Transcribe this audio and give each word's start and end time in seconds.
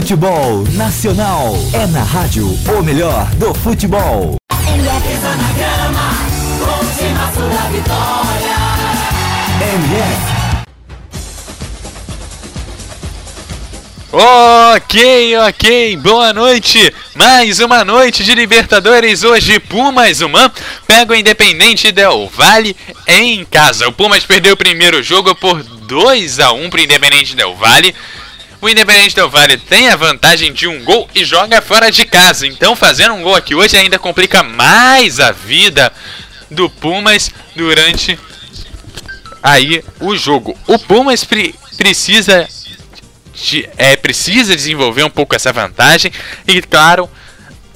Futebol 0.00 0.64
Nacional 0.72 1.52
é 1.74 1.86
na 1.88 2.02
rádio 2.02 2.46
o 2.46 2.82
melhor 2.82 3.26
do 3.34 3.52
futebol. 3.52 4.36
MF. 4.50 5.18
na 5.36 5.52
grama, 5.52 6.08
última 6.78 7.26
vitória. 7.70 8.56
MF. 9.74 10.40
Ok, 14.12 15.36
ok, 15.36 15.96
boa 15.98 16.32
noite. 16.32 16.92
Mais 17.14 17.60
uma 17.60 17.84
noite 17.84 18.24
de 18.24 18.34
Libertadores. 18.34 19.22
Hoje, 19.22 19.60
Pumas 19.60 20.22
Humã 20.22 20.50
pega 20.86 21.12
o 21.12 21.16
Independente 21.16 21.92
Del 21.92 22.26
Valle 22.34 22.74
em 23.06 23.44
casa. 23.44 23.86
O 23.86 23.92
Pumas 23.92 24.24
perdeu 24.24 24.54
o 24.54 24.56
primeiro 24.56 25.02
jogo 25.02 25.34
por 25.34 25.62
2 25.62 26.40
a 26.40 26.52
1 26.52 26.70
para 26.70 26.80
o 26.80 26.84
Independente 26.84 27.36
Del 27.36 27.54
Valle. 27.54 27.94
O 28.60 28.68
Independente 28.68 29.14
Del 29.14 29.30
Valle 29.30 29.56
tem 29.56 29.88
a 29.88 29.96
vantagem 29.96 30.52
de 30.52 30.68
um 30.68 30.84
gol 30.84 31.08
e 31.14 31.24
joga 31.24 31.62
fora 31.62 31.90
de 31.90 32.04
casa. 32.04 32.46
Então, 32.46 32.76
fazendo 32.76 33.14
um 33.14 33.22
gol 33.22 33.34
aqui 33.34 33.54
hoje 33.54 33.76
ainda 33.76 33.98
complica 33.98 34.42
mais 34.42 35.18
a 35.18 35.32
vida 35.32 35.90
do 36.50 36.68
Pumas 36.68 37.30
durante 37.56 38.18
aí 39.42 39.82
o 39.98 40.14
jogo. 40.14 40.58
O 40.66 40.78
Pumas 40.78 41.24
pre 41.24 41.54
precisa 41.78 42.46
de, 43.32 43.66
é, 43.78 43.96
precisa 43.96 44.54
desenvolver 44.54 45.04
um 45.04 45.10
pouco 45.10 45.34
essa 45.34 45.50
vantagem 45.50 46.12
e, 46.46 46.60
claro, 46.60 47.08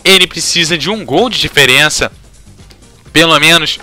ele 0.05 0.27
precisa 0.27 0.77
de 0.77 0.91
um 0.91 1.03
gol 1.03 1.31
de 1.31 1.41
diferença, 1.41 2.13
pelo 3.11 3.41
menos 3.41 3.79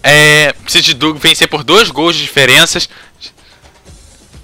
é, 0.00 0.52
precisa 0.62 0.94
de 0.94 1.12
vencer 1.14 1.48
por 1.48 1.64
dois 1.64 1.90
gols 1.90 2.14
de 2.14 2.22
diferenças 2.22 2.88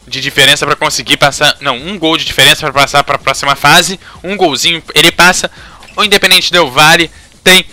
de 0.07 0.21
diferença 0.21 0.67
para 0.67 0.77
conseguir 0.77 1.17
passar, 1.17 1.57
não, 1.61 1.77
um 1.77 1.99
gol 1.99 2.17
de 2.17 2.25
diferença 2.25 2.61
para 2.61 2.73
passar 2.73 3.05
para 3.05 3.17
a 3.17 3.19
próxima 3.19 3.55
fase, 3.55 3.99
um 4.23 4.37
golzinho 4.37 4.83
ele 4.95 5.11
passa. 5.11 5.51
O 5.97 6.05
Independente 6.05 6.53
Del 6.53 6.71
Vale 6.71 7.11
tem 7.43 7.65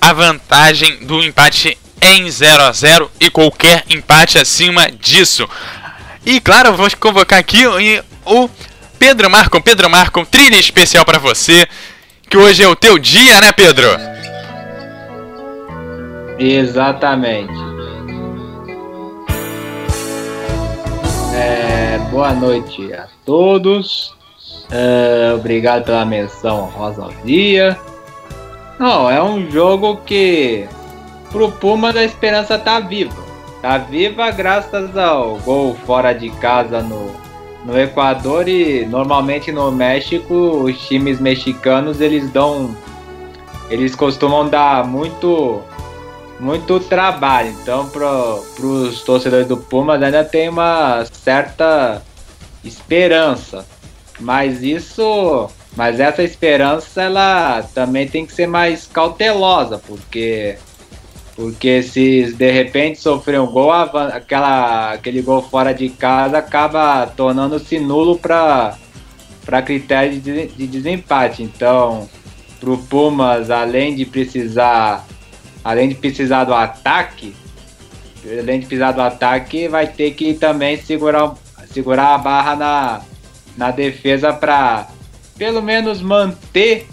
a 0.00 0.12
vantagem 0.12 1.04
do 1.06 1.22
empate 1.22 1.78
em 2.00 2.28
0 2.28 2.62
a 2.64 2.72
0 2.72 3.10
e 3.20 3.30
qualquer 3.30 3.84
empate 3.88 4.38
acima 4.38 4.90
disso. 4.90 5.48
E 6.26 6.40
claro, 6.40 6.76
vou 6.76 6.88
convocar 6.98 7.38
aqui 7.38 7.62
o 8.26 8.50
Pedro 8.98 9.30
Marcon. 9.30 9.60
Pedro 9.60 9.88
Marcon, 9.88 10.24
trilha 10.24 10.56
especial 10.56 11.04
para 11.04 11.18
você, 11.18 11.66
que 12.28 12.36
hoje 12.36 12.62
é 12.62 12.68
o 12.68 12.76
teu 12.76 12.98
dia, 12.98 13.40
né, 13.40 13.52
Pedro? 13.52 13.88
Exatamente. 16.38 17.71
Boa 22.12 22.34
noite 22.34 22.92
a 22.92 23.06
todos. 23.24 24.14
É, 24.70 25.32
obrigado 25.34 25.84
pela 25.86 26.04
menção 26.04 26.66
rosa 26.66 27.08
dia. 27.24 27.78
Não, 28.78 29.10
é 29.10 29.22
um 29.22 29.50
jogo 29.50 29.96
que 30.04 30.68
pro 31.30 31.50
Puma 31.52 31.90
a 31.90 32.04
esperança 32.04 32.58
tá 32.58 32.78
viva. 32.80 33.16
Tá 33.62 33.78
viva 33.78 34.30
graças 34.30 34.94
ao 34.94 35.38
gol 35.38 35.74
fora 35.86 36.12
de 36.12 36.28
casa 36.32 36.82
no, 36.82 37.10
no 37.64 37.80
Equador 37.80 38.46
e 38.46 38.84
normalmente 38.84 39.50
no 39.50 39.72
México 39.72 40.34
os 40.34 40.78
times 40.86 41.18
mexicanos 41.18 42.00
eles 42.00 42.30
dão 42.30 42.76
eles 43.70 43.94
costumam 43.94 44.46
dar 44.46 44.86
muito 44.86 45.62
muito 46.42 46.80
trabalho. 46.80 47.50
Então 47.62 47.88
para 47.88 48.66
os 48.66 49.02
torcedores 49.02 49.46
do 49.46 49.56
Pumas 49.56 50.02
ainda 50.02 50.24
tem 50.24 50.48
uma 50.48 51.04
certa 51.12 52.02
esperança. 52.64 53.64
Mas 54.18 54.62
isso, 54.62 55.48
mas 55.76 56.00
essa 56.00 56.22
esperança 56.22 57.02
ela 57.02 57.62
também 57.74 58.08
tem 58.08 58.26
que 58.26 58.34
ser 58.34 58.46
mais 58.46 58.86
cautelosa, 58.86 59.78
porque 59.78 60.58
porque 61.34 61.82
se 61.82 62.32
de 62.34 62.50
repente 62.50 63.00
sofrer 63.00 63.40
um 63.40 63.46
gol, 63.46 63.72
aquela, 63.72 64.92
aquele 64.92 65.22
gol 65.22 65.42
fora 65.42 65.72
de 65.72 65.88
casa 65.88 66.38
acaba 66.38 67.06
tornando-se 67.06 67.78
nulo 67.78 68.18
para 68.18 68.76
critério 69.64 70.20
de, 70.20 70.48
de 70.48 70.66
desempate. 70.66 71.42
Então, 71.42 72.08
para 72.60 72.70
o 72.70 72.78
Pumas, 72.78 73.50
além 73.50 73.96
de 73.96 74.04
precisar 74.04 75.06
além 75.64 75.88
de 75.88 75.94
precisar 75.94 76.44
do 76.44 76.54
ataque, 76.54 77.34
além 78.24 78.60
de 78.60 78.66
precisar 78.66 78.92
do 78.92 79.00
ataque, 79.00 79.68
vai 79.68 79.86
ter 79.86 80.12
que 80.12 80.34
também 80.34 80.80
segurar, 80.80 81.34
segurar 81.72 82.14
a 82.14 82.18
barra 82.18 82.56
na, 82.56 83.02
na 83.56 83.70
defesa 83.70 84.32
para 84.32 84.88
pelo 85.36 85.62
menos 85.62 86.00
manter 86.00 86.86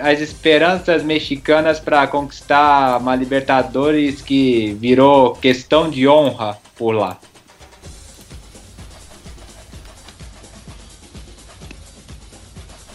as 0.00 0.20
esperanças 0.20 1.02
mexicanas 1.02 1.80
para 1.80 2.06
conquistar 2.06 2.98
uma 2.98 3.16
Libertadores 3.16 4.20
que 4.20 4.76
virou 4.80 5.34
questão 5.34 5.88
de 5.88 6.06
honra 6.06 6.58
por 6.76 6.92
lá. 6.92 7.18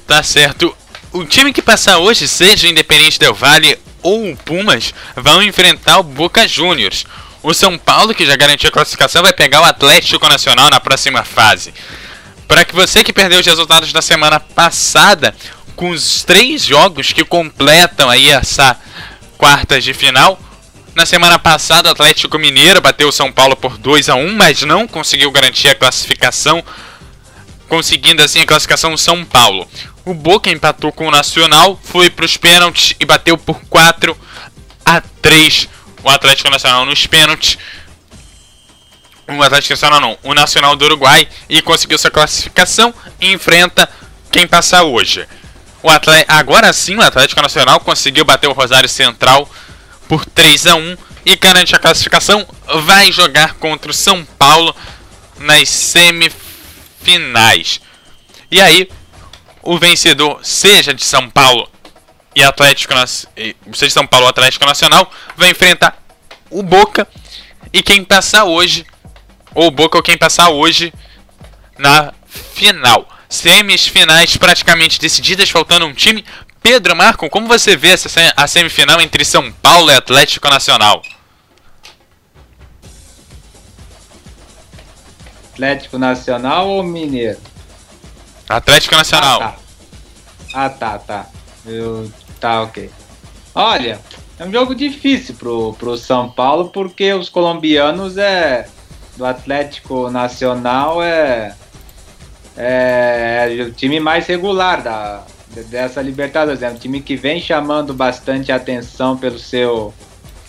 Tá 0.06 0.22
certo. 0.22 0.76
O 1.14 1.24
time 1.24 1.54
que 1.54 1.62
passar 1.62 1.98
hoje, 2.00 2.28
seja 2.28 2.68
Independente 2.68 3.18
Del 3.18 3.34
Vale 3.34 3.80
ou 4.02 4.32
o 4.32 4.38
Pumas, 4.38 4.94
vão 5.16 5.42
enfrentar 5.42 6.00
o 6.00 6.04
Boca 6.04 6.48
Juniors. 6.48 7.06
O 7.44 7.54
São 7.54 7.78
Paulo, 7.78 8.14
que 8.14 8.26
já 8.26 8.36
garantiu 8.36 8.70
a 8.70 8.72
classificação, 8.72 9.24
vai 9.24 9.34
pegar 9.34 9.62
o 9.62 9.66
Atlético 9.66 10.30
Nacional 10.30 10.70
na 10.70 10.80
próxima 10.80 11.24
fase. 11.24 11.74
Para 12.48 12.66
que 12.66 12.76
você 12.76 13.04
que 13.04 13.14
perdeu 13.14 13.40
os 13.40 13.46
resultados 13.46 13.92
da 13.94 14.02
semana 14.02 14.40
passada, 14.40 15.34
com 15.76 15.90
os 15.90 16.24
três 16.24 16.64
jogos 16.64 17.12
que 17.12 17.24
completam 17.24 18.10
aí 18.10 18.30
essa 18.30 18.78
quartas 19.42 19.84
de 19.84 19.92
final. 19.92 20.40
Na 20.94 21.04
semana 21.04 21.40
passada, 21.40 21.90
o 21.90 21.92
Atlético 21.92 22.38
Mineiro 22.38 22.80
bateu 22.80 23.08
o 23.08 23.12
São 23.12 23.32
Paulo 23.32 23.56
por 23.56 23.76
2 23.76 24.08
a 24.08 24.14
1 24.14 24.36
mas 24.36 24.62
não 24.62 24.88
conseguiu 24.88 25.32
garantir 25.32 25.70
a 25.70 25.74
classificação, 25.74 26.64
conseguindo 27.68 28.22
assim 28.22 28.42
a 28.42 28.46
classificação 28.46 28.96
São 28.96 29.26
Paulo. 29.26 29.68
O 30.04 30.14
Boca 30.14 30.50
empatou 30.50 30.92
com 30.92 31.08
o 31.08 31.12
Nacional, 31.12 31.80
foi 31.84 32.10
para 32.10 32.26
os 32.26 32.36
pênaltis 32.36 32.96
e 33.00 33.06
bateu 33.06 33.38
por 33.38 33.62
4 33.70 34.18
a 34.84 35.00
3 35.22 35.70
o 36.04 36.10
Atlético 36.10 36.50
Nacional 36.50 36.86
nos 36.86 37.06
pênaltis. 37.06 37.58
O 39.28 39.44
Atlético 39.44 39.74
Nacional 39.74 40.00
não, 40.00 40.18
o 40.24 40.34
Nacional 40.34 40.76
do 40.76 40.86
Uruguai 40.86 41.28
e 41.48 41.62
conseguiu 41.62 42.00
sua 42.00 42.10
classificação 42.10 42.94
e 43.20 43.32
enfrenta 43.32 43.88
quem 44.32 44.48
passar 44.48 44.84
hoje. 44.84 45.28
O 45.84 45.90
Atlético, 45.90 46.32
agora 46.34 46.74
sim 46.74 46.96
o 46.96 47.02
Atlético 47.02 47.42
Nacional 47.42 47.80
conseguiu 47.80 48.26
bater 48.26 48.48
o 48.48 48.54
Rosário 48.54 48.90
Central 48.90 49.50
por 50.08 50.26
3 50.26 50.68
a 50.68 50.76
1 50.76 50.98
e 51.26 51.36
garante 51.36 51.76
a 51.76 51.80
classificação. 51.80 52.48
Vai 52.84 53.12
jogar 53.12 53.54
contra 53.56 53.92
o 53.92 53.94
São 53.94 54.26
Paulo 54.26 54.76
nas 55.40 55.70
semifinais. 55.70 56.40
E 58.50 58.60
aí, 58.60 58.90
o 59.64 59.78
vencedor, 59.78 60.40
seja 60.44 60.94
de 60.94 61.04
São 61.04 61.30
Paulo 61.30 61.70
e 62.36 62.44
Atlético, 62.44 62.94
seja 63.06 63.88
de 63.88 63.92
São 63.92 64.08
Paulo 64.08 64.28
Atlético 64.28 64.66
Nacional, 64.66 65.12
vai 65.36 65.52
enfrentar 65.52 65.98
o 66.50 66.64
Boca 66.64 67.08
e 67.72 67.82
quem 67.82 68.04
passar 68.04 68.46
hoje, 68.46 68.86
ou 69.54 69.68
o 69.68 69.72
Boca 69.72 69.98
ou 69.98 70.04
quem 70.04 70.18
passar 70.18 70.50
hoje 70.50 70.94
na 71.78 72.14
final. 72.54 73.08
Semifinais 73.30 74.36
praticamente 74.36 75.00
decididas, 75.00 75.50
faltando 75.50 75.86
um 75.86 75.94
time 75.94 76.26
Pedro 76.62 76.96
Marco, 76.96 77.30
como 77.30 77.48
você 77.48 77.76
vê 77.76 77.90
essa, 77.90 78.10
a 78.36 78.48
semifinal 78.48 79.02
entre 79.02 79.26
São 79.26 79.52
Paulo 79.52 79.90
e 79.90 79.96
Atlético 79.96 80.48
Nacional? 80.50 81.02
Atlético 85.54 85.98
Nacional 85.98 86.68
ou 86.70 86.84
Mineiro? 86.84 87.40
Atlético 88.56 88.96
Nacional. 88.96 89.42
Ah, 89.42 89.50
tá. 89.50 89.58
Ah, 90.54 90.70
tá, 90.70 91.00
tá. 91.00 91.26
Eu... 91.66 92.12
Tá, 92.40 92.64
ok. 92.64 92.90
Olha, 93.54 94.00
é 94.40 94.46
um 94.46 94.52
jogo 94.52 94.74
difícil 94.74 95.36
pro, 95.36 95.74
pro 95.74 95.98
São 95.98 96.30
Paulo, 96.32 96.70
porque 96.70 97.14
os 97.14 97.30
colombianos 97.30 98.18
é. 98.18 98.68
Do 99.18 99.26
Atlético 99.26 100.10
Nacional 100.10 101.04
é. 101.04 101.56
É, 102.58 103.48
é 103.60 103.64
o 103.64 103.72
time 103.72 104.00
mais 104.00 104.26
regular 104.26 104.82
da, 104.82 105.24
dessa 105.70 106.02
Libertadores. 106.02 106.64
É 106.64 106.70
um 106.70 106.76
time 106.76 107.02
que 107.02 107.16
vem 107.16 107.40
chamando 107.40 107.94
bastante 107.94 108.52
atenção 108.52 109.18
pelo 109.18 109.38
seu 109.38 109.94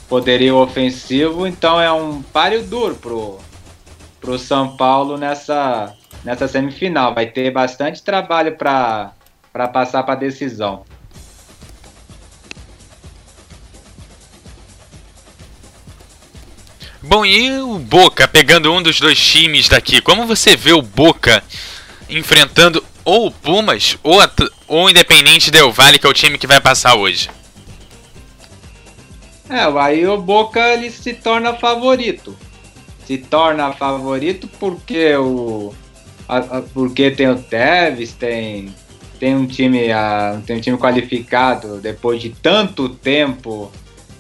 poderio 0.09 0.57
ofensivo, 0.59 1.47
então 1.47 1.81
é 1.81 1.91
um 1.91 2.21
páreo 2.21 2.63
duro 2.65 2.95
pro, 2.97 3.39
pro 4.21 4.39
São 4.39 4.77
Paulo 4.77 5.17
nessa, 5.17 5.95
nessa 6.25 6.49
semifinal. 6.49 7.15
Vai 7.15 7.27
ter 7.27 7.51
bastante 7.51 8.03
trabalho 8.03 8.57
para 8.57 9.13
passar 9.73 10.03
para 10.03 10.15
a 10.15 10.17
decisão. 10.17 10.85
Bom, 17.05 17.27
e 17.27 17.51
o 17.61 17.79
Boca 17.79 18.29
pegando 18.29 18.73
um 18.73 18.81
dos 18.81 19.01
dois 19.01 19.19
times 19.19 19.69
daqui? 19.69 20.01
Como 20.01 20.25
você 20.25 20.57
vê 20.57 20.73
o 20.73 20.81
Boca 20.81 21.43
enfrentando 22.09 22.83
ou 23.05 23.27
o 23.27 23.31
Pumas 23.31 23.99
ou, 24.05 24.21
ou 24.69 24.85
o 24.85 24.91
Independente 24.91 25.51
Del 25.51 25.73
Vale, 25.73 25.99
que 25.99 26.07
é 26.07 26.11
o 26.11 26.15
time 26.15 26.39
que 26.39 26.47
vai 26.47 26.61
passar 26.61 26.95
hoje? 26.95 27.29
É, 29.51 29.65
aí 29.81 30.07
o 30.07 30.17
Boca 30.17 30.61
ele 30.61 30.91
se 30.91 31.13
torna 31.13 31.55
favorito. 31.55 32.37
Se 33.05 33.19
torna 33.19 33.73
favorito 33.73 34.49
porque 34.61 35.17
o 35.17 35.75
a, 36.37 36.59
a, 36.59 36.63
porque 36.63 37.11
tem 37.11 37.29
o 37.29 37.39
Tevez, 37.39 38.13
tem 38.13 38.75
tem 39.19 39.37
um 39.37 39.47
time 39.47 39.91
a, 39.93 40.41
tem 40.47 40.57
um 40.57 40.61
time 40.61 40.77
qualificado 40.77 41.81
depois 41.81 42.21
de 42.21 42.31
tanto 42.31 42.89
tempo 42.89 43.71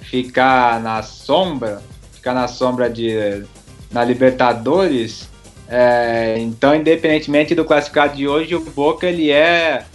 ficar 0.02 0.80
na 0.80 1.02
sombra, 1.02 1.82
ficar 2.12 2.34
na 2.34 2.46
sombra 2.46 2.88
de 2.88 3.44
na 3.90 4.04
Libertadores, 4.04 5.28
é, 5.74 6.36
então, 6.38 6.74
independentemente 6.74 7.54
do 7.54 7.64
classificado 7.64 8.14
de 8.14 8.28
hoje, 8.28 8.54
o 8.54 8.60
Boca 8.60 9.06
ele 9.06 9.30
é, 9.30 9.86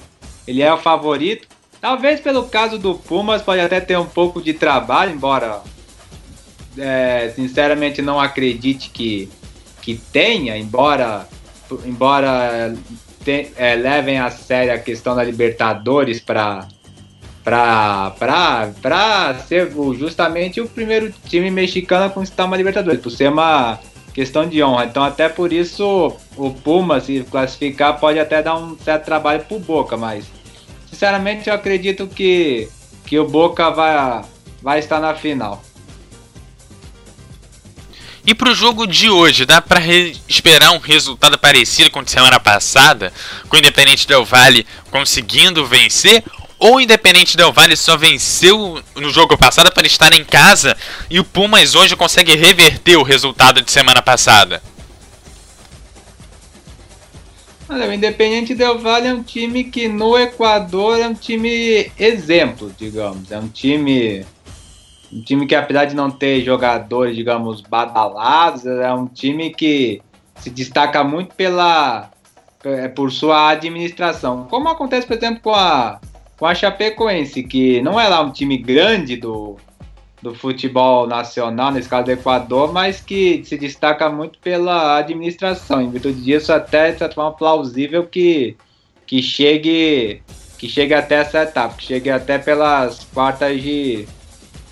ele 0.47 0.63
é 0.63 0.73
o 0.73 0.77
favorito. 0.79 1.47
Talvez 1.79 2.19
pelo 2.19 2.47
caso 2.47 2.79
do 2.79 2.95
Pumas 2.95 3.43
pode 3.43 3.61
até 3.61 3.79
ter 3.79 3.95
um 3.95 4.05
pouco 4.05 4.41
de 4.41 4.55
trabalho, 4.55 5.13
embora 5.13 5.61
é, 6.75 7.31
sinceramente 7.35 8.01
não 8.01 8.19
acredite 8.19 8.89
que, 8.89 9.29
que 9.79 9.95
tenha, 9.95 10.57
embora, 10.57 11.27
embora 11.85 12.73
te, 13.23 13.51
é, 13.55 13.75
levem 13.75 14.19
a 14.19 14.29
sério 14.29 14.73
a 14.73 14.77
questão 14.77 15.15
da 15.15 15.23
Libertadores 15.23 16.19
para 16.19 16.67
para 17.43 19.35
ser 19.47 19.71
justamente 19.97 20.59
o 20.59 20.67
primeiro 20.67 21.13
time 21.27 21.49
mexicano 21.49 22.05
a 22.05 22.09
conquistar 22.09 22.43
uma 22.43 22.57
Libertadores, 22.57 22.99
por 22.99 23.09
ser 23.09 23.29
uma 23.29 23.79
questão 24.13 24.49
de 24.49 24.61
honra. 24.61 24.85
Então, 24.85 25.03
até 25.03 25.29
por 25.29 25.53
isso, 25.53 26.13
o 26.35 26.51
Puma, 26.51 26.99
se 26.99 27.23
classificar, 27.29 27.99
pode 27.99 28.19
até 28.19 28.41
dar 28.41 28.57
um 28.57 28.77
certo 28.79 29.05
trabalho 29.05 29.45
pro 29.45 29.59
Boca, 29.59 29.95
mas 29.95 30.25
sinceramente 30.89 31.47
eu 31.47 31.55
acredito 31.55 32.07
que, 32.07 32.67
que 33.05 33.17
o 33.17 33.27
Boca 33.27 33.69
vai, 33.69 34.25
vai 34.61 34.79
estar 34.79 34.99
na 34.99 35.13
final. 35.13 35.61
E 38.27 38.35
pro 38.35 38.53
jogo 38.53 38.85
de 38.85 39.09
hoje, 39.09 39.45
dá 39.45 39.61
para 39.61 39.79
esperar 40.27 40.71
um 40.71 40.79
resultado 40.79 41.39
parecido 41.39 41.89
com 41.89 42.01
a 42.01 42.05
semana 42.05 42.37
passada, 42.41 43.13
com 43.47 43.55
o 43.55 43.59
Independente 43.59 44.05
Del 44.05 44.25
Vale 44.25 44.67
conseguindo 44.91 45.65
vencer? 45.65 46.21
ou 46.59 46.81
Independente 46.81 47.37
Del 47.37 47.53
Vale 47.53 47.77
só 47.77 47.95
venceu 47.95 48.83
no 48.95 49.11
jogo 49.11 49.37
passado 49.37 49.71
para 49.71 49.87
estar 49.87 50.11
em 50.11 50.25
casa 50.25 50.75
e 51.09 51.19
o 51.19 51.23
Pumas 51.23 51.73
hoje 51.73 51.95
consegue 51.95 52.35
reverter 52.35 52.97
o 52.97 53.03
resultado 53.03 53.61
de 53.61 53.71
semana 53.71 54.01
passada? 54.01 54.61
Olha, 57.69 57.87
o 57.87 57.93
Independente 57.93 58.53
Del 58.53 58.79
Vale 58.79 59.07
é 59.07 59.13
um 59.13 59.23
time 59.23 59.65
que 59.65 59.87
no 59.87 60.17
Equador 60.17 60.99
é 60.99 61.07
um 61.07 61.13
time 61.13 61.91
exemplo, 61.97 62.73
digamos. 62.77 63.31
É 63.31 63.37
um 63.37 63.47
time 63.47 64.25
um 65.11 65.21
time 65.21 65.45
que 65.45 65.55
apesar 65.55 65.85
de 65.85 65.95
não 65.95 66.11
ter 66.11 66.41
jogadores, 66.43 67.15
digamos, 67.15 67.61
badalados, 67.61 68.65
é 68.65 68.91
um 68.93 69.07
time 69.07 69.51
que 69.51 70.01
se 70.35 70.49
destaca 70.49 71.03
muito 71.03 71.33
pela 71.35 72.09
é, 72.63 72.87
por 72.87 73.11
sua 73.11 73.49
administração. 73.49 74.47
Como 74.49 74.67
acontece, 74.69 75.07
por 75.07 75.17
exemplo, 75.17 75.41
com 75.41 75.53
a 75.53 75.99
com 76.37 76.45
a 76.45 76.53
Chapecoense, 76.53 77.43
que 77.43 77.81
não 77.81 77.99
é 77.99 78.07
lá 78.07 78.21
um 78.21 78.31
time 78.31 78.57
grande 78.57 79.17
do, 79.17 79.57
do 80.21 80.35
futebol 80.35 81.07
nacional, 81.07 81.71
nesse 81.71 81.89
caso 81.89 82.05
do 82.05 82.11
Equador, 82.11 82.71
mas 82.71 83.01
que 83.01 83.43
se 83.43 83.57
destaca 83.57 84.09
muito 84.09 84.37
pela 84.39 84.97
administração. 84.97 85.81
Em 85.81 85.89
virtude 85.89 86.21
disso, 86.21 86.53
até 86.53 86.91
de 86.91 86.99
certa 86.99 87.15
forma 87.15 87.33
plausível 87.35 88.05
que, 88.05 88.55
que 89.05 89.21
chegue 89.21 90.21
que 90.57 90.67
chegue 90.67 90.93
até 90.93 91.15
essa 91.15 91.43
etapa, 91.43 91.75
que 91.75 91.83
chegue 91.83 92.09
até 92.09 92.39
pelas 92.39 93.03
quartas 93.13 93.61
de, 93.61 94.07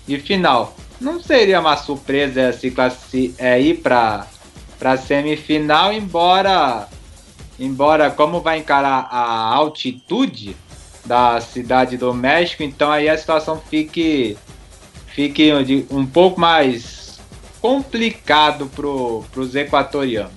de 0.06 0.18
final. 0.18 0.76
Não 1.00 1.22
seria 1.22 1.60
uma 1.60 1.76
surpresa 1.76 2.52
se 2.52 2.70
classi 2.70 3.34
é, 3.38 3.60
ir 3.60 3.78
para 3.78 4.26
para 4.78 4.98
semifinal, 4.98 5.90
embora 5.92 6.86
embora 7.58 8.10
como 8.10 8.40
vai 8.40 8.58
encarar 8.58 9.08
a 9.10 9.54
altitude, 9.54 10.54
da 11.06 11.40
cidade 11.40 11.96
do 11.96 12.12
México, 12.12 12.62
então 12.62 12.90
aí 12.90 13.08
a 13.08 13.16
situação 13.16 13.62
fique, 13.70 14.36
fique 15.06 15.50
um 15.90 16.04
pouco 16.04 16.38
mais 16.38 17.18
complicado 17.60 18.66
para 18.66 19.40
os 19.40 19.54
equatorianos. 19.54 20.32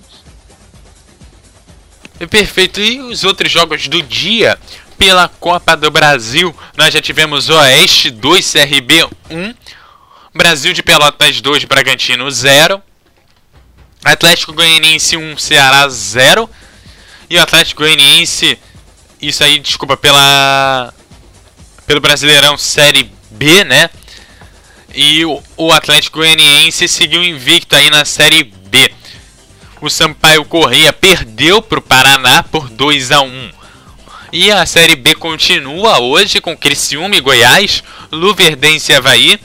Perfeito. 2.30 2.80
E 2.80 3.00
os 3.00 3.24
outros 3.24 3.50
jogos 3.50 3.88
do 3.88 4.02
dia? 4.02 4.58
Pela 5.00 5.28
Copa 5.28 5.74
do 5.78 5.90
Brasil, 5.90 6.54
nós 6.76 6.92
já 6.92 7.00
tivemos 7.00 7.48
Oeste 7.48 8.10
2, 8.10 8.52
CRB 8.52 9.08
1, 9.30 9.54
Brasil 10.34 10.74
de 10.74 10.82
Pelotas 10.82 11.40
2, 11.40 11.64
Bragantino 11.64 12.30
0, 12.30 12.82
Atlético 14.04 14.52
Goianiense 14.52 15.16
1, 15.16 15.38
Ceará 15.38 15.88
0 15.88 16.50
e 17.30 17.38
o 17.38 17.42
Atlético 17.42 17.82
Goianiense 17.82 18.58
isso 19.22 19.42
aí, 19.42 19.58
desculpa, 19.58 19.96
pela 19.96 20.92
pelo 21.86 22.00
Brasileirão 22.02 22.58
Série 22.58 23.10
B, 23.30 23.64
né? 23.64 23.88
E 24.94 25.24
o, 25.24 25.72
Atlético 25.72 26.18
Goianiense 26.18 26.86
seguiu 26.86 27.24
invicto 27.24 27.74
aí 27.74 27.88
na 27.88 28.04
Série 28.04 28.44
B. 28.44 28.92
O 29.80 29.88
Sampaio 29.88 30.44
Correia 30.44 30.92
perdeu 30.92 31.62
para 31.62 31.78
o 31.78 31.82
Paraná 31.82 32.42
por 32.42 32.68
2 32.68 33.12
a 33.12 33.22
1. 33.22 33.59
E 34.32 34.50
a 34.50 34.64
Série 34.64 34.96
B 34.96 35.14
continua 35.14 36.00
hoje 36.00 36.40
com 36.40 36.56
Criciúma 36.56 37.16
e 37.16 37.20
Goiás, 37.20 37.82
Luverdense 38.12 38.92
e 38.92 38.94
Havaí, 38.94 39.40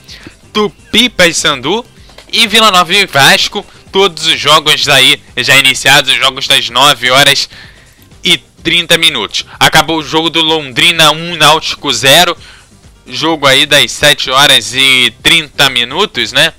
Tupi 0.53 1.09
Paysandu 1.09 1.85
e 2.31 2.47
Vila 2.47 2.71
Nova 2.71 2.93
e 2.93 3.05
Vasco. 3.05 3.65
Todos 3.91 4.27
os 4.27 4.39
jogos 4.39 4.87
aí 4.87 5.21
já 5.37 5.57
iniciados, 5.57 6.11
os 6.11 6.17
jogos 6.17 6.47
das 6.47 6.69
9 6.69 7.09
horas 7.09 7.49
30 8.65 8.97
minutos. 8.97 9.45
Acabou 9.59 9.99
o 9.99 10.03
jogo 10.03 10.27
do 10.27 10.41
Londrina 10.41 11.11
1, 11.11 11.35
Náutico 11.35 11.93
0. 11.93 12.35
Jogo 13.05 13.45
aí 13.45 13.67
das 13.67 13.91
7 13.91 14.31
horas 14.31 14.73
e 14.73 15.13
30 15.21 15.69
minutos, 15.69 16.31
né? 16.31 16.51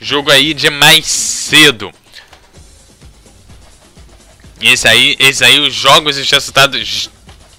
Jogo 0.00 0.30
aí 0.30 0.54
de 0.54 0.70
mais 0.70 1.04
cedo. 1.04 1.92
Esse 4.58 4.88
aí, 4.88 5.16
esse 5.18 5.44
aí 5.44 5.60
os 5.60 5.74
jogos 5.74 6.16
e 6.16 6.22
os 6.22 6.30
resultados 6.30 7.10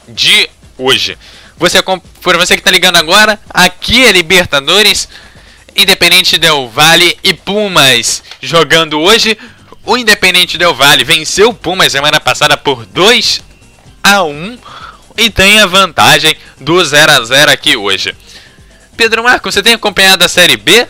de 0.10 0.50
hoje. 0.78 1.18
Você 1.58 1.82
por 1.84 2.38
você 2.38 2.56
que 2.56 2.63
tá 2.63 2.72
ligando 2.72 2.96
agora, 2.96 3.39
aqui 3.50 4.06
é 4.06 4.12
Libertadores, 4.12 5.10
Independente 5.75 6.38
Del 6.38 6.70
Vale 6.70 7.18
e 7.24 7.34
Pumas 7.34 8.24
jogando 8.42 9.00
hoje. 9.00 9.38
O 9.86 9.98
Independente 9.98 10.58
Del 10.58 10.74
Vale 10.74 11.04
venceu 11.04 11.50
o 11.50 11.54
Pumas 11.54 11.92
semana 11.92 12.20
passada 12.20 12.56
por 12.56 12.86
2 12.86 13.42
a 14.04 14.24
1 14.24 14.58
e 15.18 15.30
tem 15.30 15.60
a 15.60 15.66
vantagem 15.66 16.36
do 16.60 16.84
0 16.84 17.12
a 17.12 17.24
0 17.24 17.51
aqui 17.51 17.75
hoje. 17.75 18.16
Pedro 18.96 19.24
Marco, 19.24 19.51
você 19.51 19.62
tem 19.62 19.74
acompanhado 19.74 20.24
a 20.24 20.30
Série 20.30 20.58
B? 20.58 20.88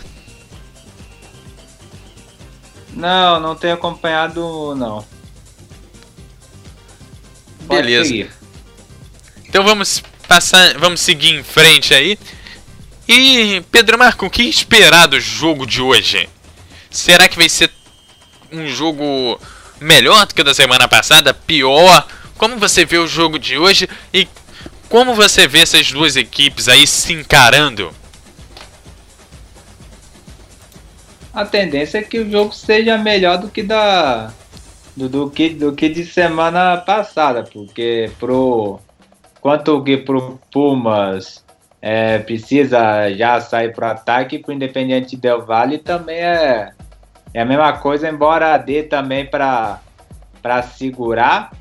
Não, 2.94 3.40
não 3.40 3.56
tenho 3.56 3.76
acompanhado 3.76 4.76
não. 4.76 5.06
Pode 7.68 7.82
Beleza. 7.84 8.39
Então 9.50 9.64
vamos 9.64 10.04
passar, 10.28 10.78
vamos 10.78 11.02
seguir 11.02 11.32
em 11.32 11.44
frente 11.44 11.92
aí. 11.92 12.20
E 13.08 13.64
Pedro 13.72 13.98
Marco, 13.98 14.28
o 14.28 14.30
que 14.30 14.44
esperar 14.44 15.08
do 15.08 15.20
jogo 15.20 15.66
de 15.66 15.82
hoje? 15.82 16.30
Será 16.92 17.28
que 17.28 17.36
vai 17.36 17.50
ser 17.50 17.72
um 18.52 18.68
jogo 18.68 19.42
melhor 19.82 20.28
do 20.28 20.36
que 20.36 20.42
o 20.42 20.44
da 20.44 20.54
semana 20.54 20.88
passada? 20.88 21.34
Pior? 21.34 22.08
Como 22.38 22.58
você 22.58 22.86
vê 22.86 23.00
o 23.00 23.08
jogo 23.08 23.40
de 23.40 23.58
hoje 23.58 23.90
e 24.14 24.28
como 24.88 25.16
você 25.16 25.48
vê 25.48 25.62
essas 25.62 25.92
duas 25.92 26.16
equipes 26.16 26.68
aí 26.68 26.86
se 26.86 27.12
encarando? 27.14 27.92
A 31.34 31.44
tendência 31.44 31.98
é 31.98 32.04
que 32.04 32.20
o 32.20 32.30
jogo 32.30 32.54
seja 32.54 33.00
melhor 33.00 33.40
do 33.40 33.50
que 33.50 33.64
da 33.64 34.32
do, 34.96 35.10
do 35.10 35.30
que 35.32 35.50
do 35.50 35.74
que 35.74 35.90
de 35.90 36.06
semana 36.06 36.78
passada, 36.78 37.44
porque 37.44 38.12
pro 38.20 38.80
quanto 39.42 39.84
que 39.84 39.98
pro 39.98 40.40
Pumas 40.52 41.44
é, 41.82 42.20
precisa 42.20 43.12
já 43.14 43.40
sair 43.40 43.74
para 43.74 43.88
o 43.88 43.92
ataque, 43.92 44.40
para 44.40 44.52
o 44.52 44.54
Independente 44.54 45.16
Del 45.16 45.46
Valle 45.46 45.78
também 45.78 46.18
é, 46.18 46.72
é 47.34 47.42
a 47.42 47.46
mesma 47.46 47.74
coisa, 47.74 48.10
embora 48.10 48.58
dê 48.58 48.84
também 48.84 49.26
para 49.26 49.82
segurar, 50.76 51.52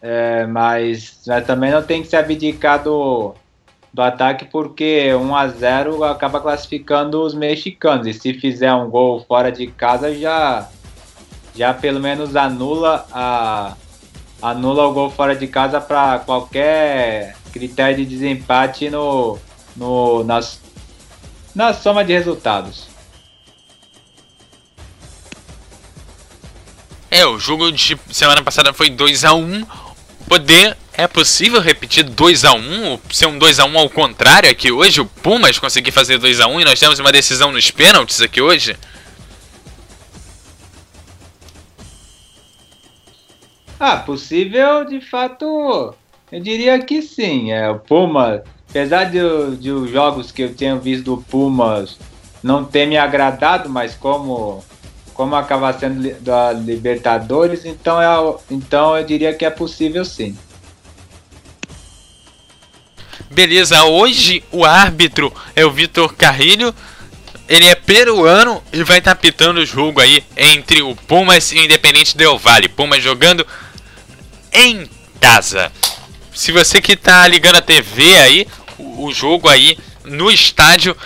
é, 0.00 0.46
mas, 0.46 1.22
mas 1.26 1.46
também 1.46 1.70
não 1.70 1.82
tem 1.82 2.02
que 2.02 2.08
se 2.08 2.16
abdicar 2.16 2.82
do, 2.82 3.34
do 3.92 4.00
ataque, 4.00 4.46
porque 4.46 5.12
1 5.14 5.36
a 5.36 5.48
0 5.48 6.04
acaba 6.04 6.40
classificando 6.40 7.22
os 7.22 7.34
mexicanos, 7.34 8.06
e 8.06 8.14
se 8.14 8.32
fizer 8.34 8.72
um 8.72 8.88
gol 8.88 9.24
fora 9.26 9.52
de 9.52 9.66
casa, 9.66 10.14
já, 10.14 10.68
já 11.54 11.74
pelo 11.74 12.00
menos 12.00 12.36
anula 12.36 13.06
a 13.12 13.76
anula 14.40 14.86
o 14.86 14.92
gol 14.92 15.10
fora 15.10 15.34
de 15.34 15.46
casa 15.46 15.80
para 15.80 16.18
qualquer 16.20 17.36
critério 17.52 17.96
de 17.96 18.06
desempate 18.06 18.88
no, 18.90 19.38
no, 19.76 20.24
nas, 20.24 20.60
na 21.54 21.72
soma 21.72 22.04
de 22.04 22.12
resultados. 22.12 22.88
É, 27.10 27.24
o 27.24 27.38
jogo 27.38 27.72
de 27.72 27.98
semana 28.12 28.42
passada 28.42 28.72
foi 28.72 28.90
2 28.90 29.24
a 29.24 29.34
1 29.34 29.66
Poder. 30.28 30.76
É 30.92 31.06
possível 31.06 31.60
repetir 31.60 32.04
2 32.04 32.44
a 32.44 32.52
1 32.52 33.00
ser 33.10 33.26
um 33.26 33.38
2 33.38 33.60
a 33.60 33.64
1 33.64 33.78
ao 33.78 33.88
contrário 33.88 34.50
aqui 34.50 34.70
hoje? 34.70 35.00
O 35.00 35.06
Pumas 35.06 35.58
conseguir 35.58 35.90
fazer 35.90 36.18
2 36.18 36.40
a 36.40 36.48
1 36.48 36.60
e 36.60 36.64
nós 36.64 36.78
temos 36.78 36.98
uma 36.98 37.10
decisão 37.10 37.50
nos 37.50 37.70
pênaltis 37.70 38.20
aqui 38.20 38.42
hoje? 38.42 38.76
Ah, 43.78 43.96
possível 43.96 44.84
de 44.84 45.00
fato. 45.00 45.94
Eu 46.30 46.40
diria 46.40 46.78
que 46.80 47.00
sim. 47.00 47.52
É, 47.52 47.70
o 47.70 47.78
Pumas 47.78 48.42
apesar 48.68 49.04
de, 49.04 49.18
de 49.56 49.70
os 49.70 49.90
jogos 49.90 50.30
que 50.30 50.42
eu 50.42 50.54
tenho 50.54 50.78
visto 50.78 51.04
do 51.04 51.16
Pumas 51.16 51.98
não 52.42 52.64
ter 52.64 52.86
me 52.86 52.96
agradado, 52.96 53.68
mas 53.68 53.94
como 53.94 54.64
como 55.14 55.34
acaba 55.34 55.72
sendo 55.72 56.14
da 56.20 56.52
Libertadores, 56.52 57.64
então 57.64 58.00
é, 58.00 58.36
então 58.48 58.96
eu 58.96 59.04
diria 59.04 59.34
que 59.34 59.44
é 59.44 59.50
possível 59.50 60.04
sim. 60.04 60.36
Beleza, 63.28 63.82
hoje 63.84 64.44
o 64.52 64.64
árbitro 64.64 65.32
é 65.56 65.64
o 65.64 65.72
Vitor 65.72 66.14
Carrilho. 66.14 66.72
Ele 67.48 67.66
é 67.66 67.74
peruano 67.74 68.62
e 68.72 68.84
vai 68.84 68.98
estar 68.98 69.14
pitando 69.16 69.58
o 69.58 69.66
jogo 69.66 70.00
aí 70.00 70.22
entre 70.36 70.82
o 70.82 70.94
Pumas 70.94 71.50
e 71.50 71.56
o 71.56 71.64
Independente 71.64 72.16
Del 72.16 72.38
Vale. 72.38 72.68
Pumas 72.68 73.02
jogando 73.02 73.46
em 74.52 74.88
casa. 75.20 75.72
Se 76.34 76.52
você 76.52 76.80
que 76.80 76.96
tá 76.96 77.26
ligando 77.26 77.56
a 77.56 77.62
TV 77.62 78.16
aí, 78.18 78.46
o, 78.78 79.12
jogo 79.12 79.48
aí 79.48 79.76
no 80.04 80.30
estádio 80.30 80.96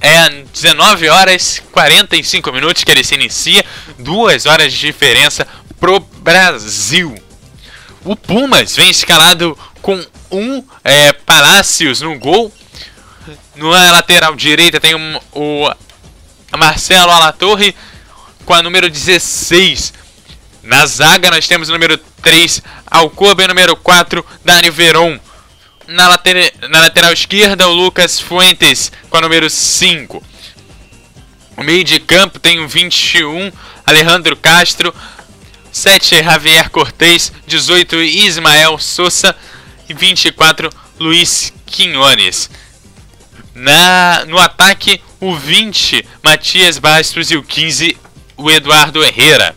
é 0.00 0.28
19 0.52 1.08
horas 1.08 1.62
45 1.72 2.52
minutos 2.52 2.84
que 2.84 2.90
ele 2.90 3.04
se 3.04 3.14
inicia, 3.14 3.64
duas 3.98 4.46
horas 4.46 4.72
de 4.72 4.78
diferença 4.78 5.46
pro 5.78 6.00
Brasil. 6.00 7.14
O 8.04 8.16
Pumas 8.16 8.76
vem 8.76 8.90
escalado 8.90 9.56
com 9.82 10.04
um 10.30 10.64
é, 10.84 11.12
Palácios 11.12 12.00
no 12.00 12.18
gol. 12.18 12.52
Na 13.56 13.92
lateral 13.92 14.34
direita 14.34 14.80
tem 14.80 14.94
um, 14.94 15.18
o 15.32 15.70
Marcelo 16.56 17.10
Alatorre 17.10 17.74
com 18.44 18.54
a 18.54 18.62
número 18.62 18.88
16. 18.88 19.92
Na 20.62 20.84
zaga 20.86 21.30
nós 21.30 21.48
temos 21.48 21.68
o 21.68 21.72
número 21.72 21.96
3, 22.22 22.62
Alcoba, 22.86 23.48
número 23.48 23.74
4, 23.76 24.24
Dani 24.44 24.70
Veron. 24.70 25.18
Na, 25.86 26.08
later 26.08 26.52
na 26.68 26.80
lateral 26.80 27.12
esquerda, 27.12 27.66
o 27.66 27.72
Lucas 27.72 28.20
Fuentes 28.20 28.92
com 29.08 29.16
a 29.16 29.20
número 29.22 29.48
5. 29.48 30.22
O 31.56 31.62
meio 31.62 31.82
de 31.82 31.98
campo 31.98 32.38
tem 32.38 32.60
o 32.60 32.68
21, 32.68 33.50
Alejandro 33.86 34.36
Castro. 34.36 34.94
7, 35.72 36.22
Javier 36.22 36.70
Cortez. 36.70 37.32
18, 37.46 37.96
Ismael 38.02 38.78
Souza. 38.78 39.34
E 39.88 39.94
24, 39.94 40.70
Luiz 40.98 41.52
Quinones. 41.66 42.50
Na, 43.54 44.24
no 44.26 44.38
ataque, 44.38 45.02
o 45.20 45.34
20, 45.34 46.04
Matias 46.22 46.78
Bastos. 46.78 47.30
E 47.30 47.36
o 47.36 47.42
15, 47.42 47.96
o 48.36 48.50
Eduardo 48.50 49.04
Herrera. 49.04 49.54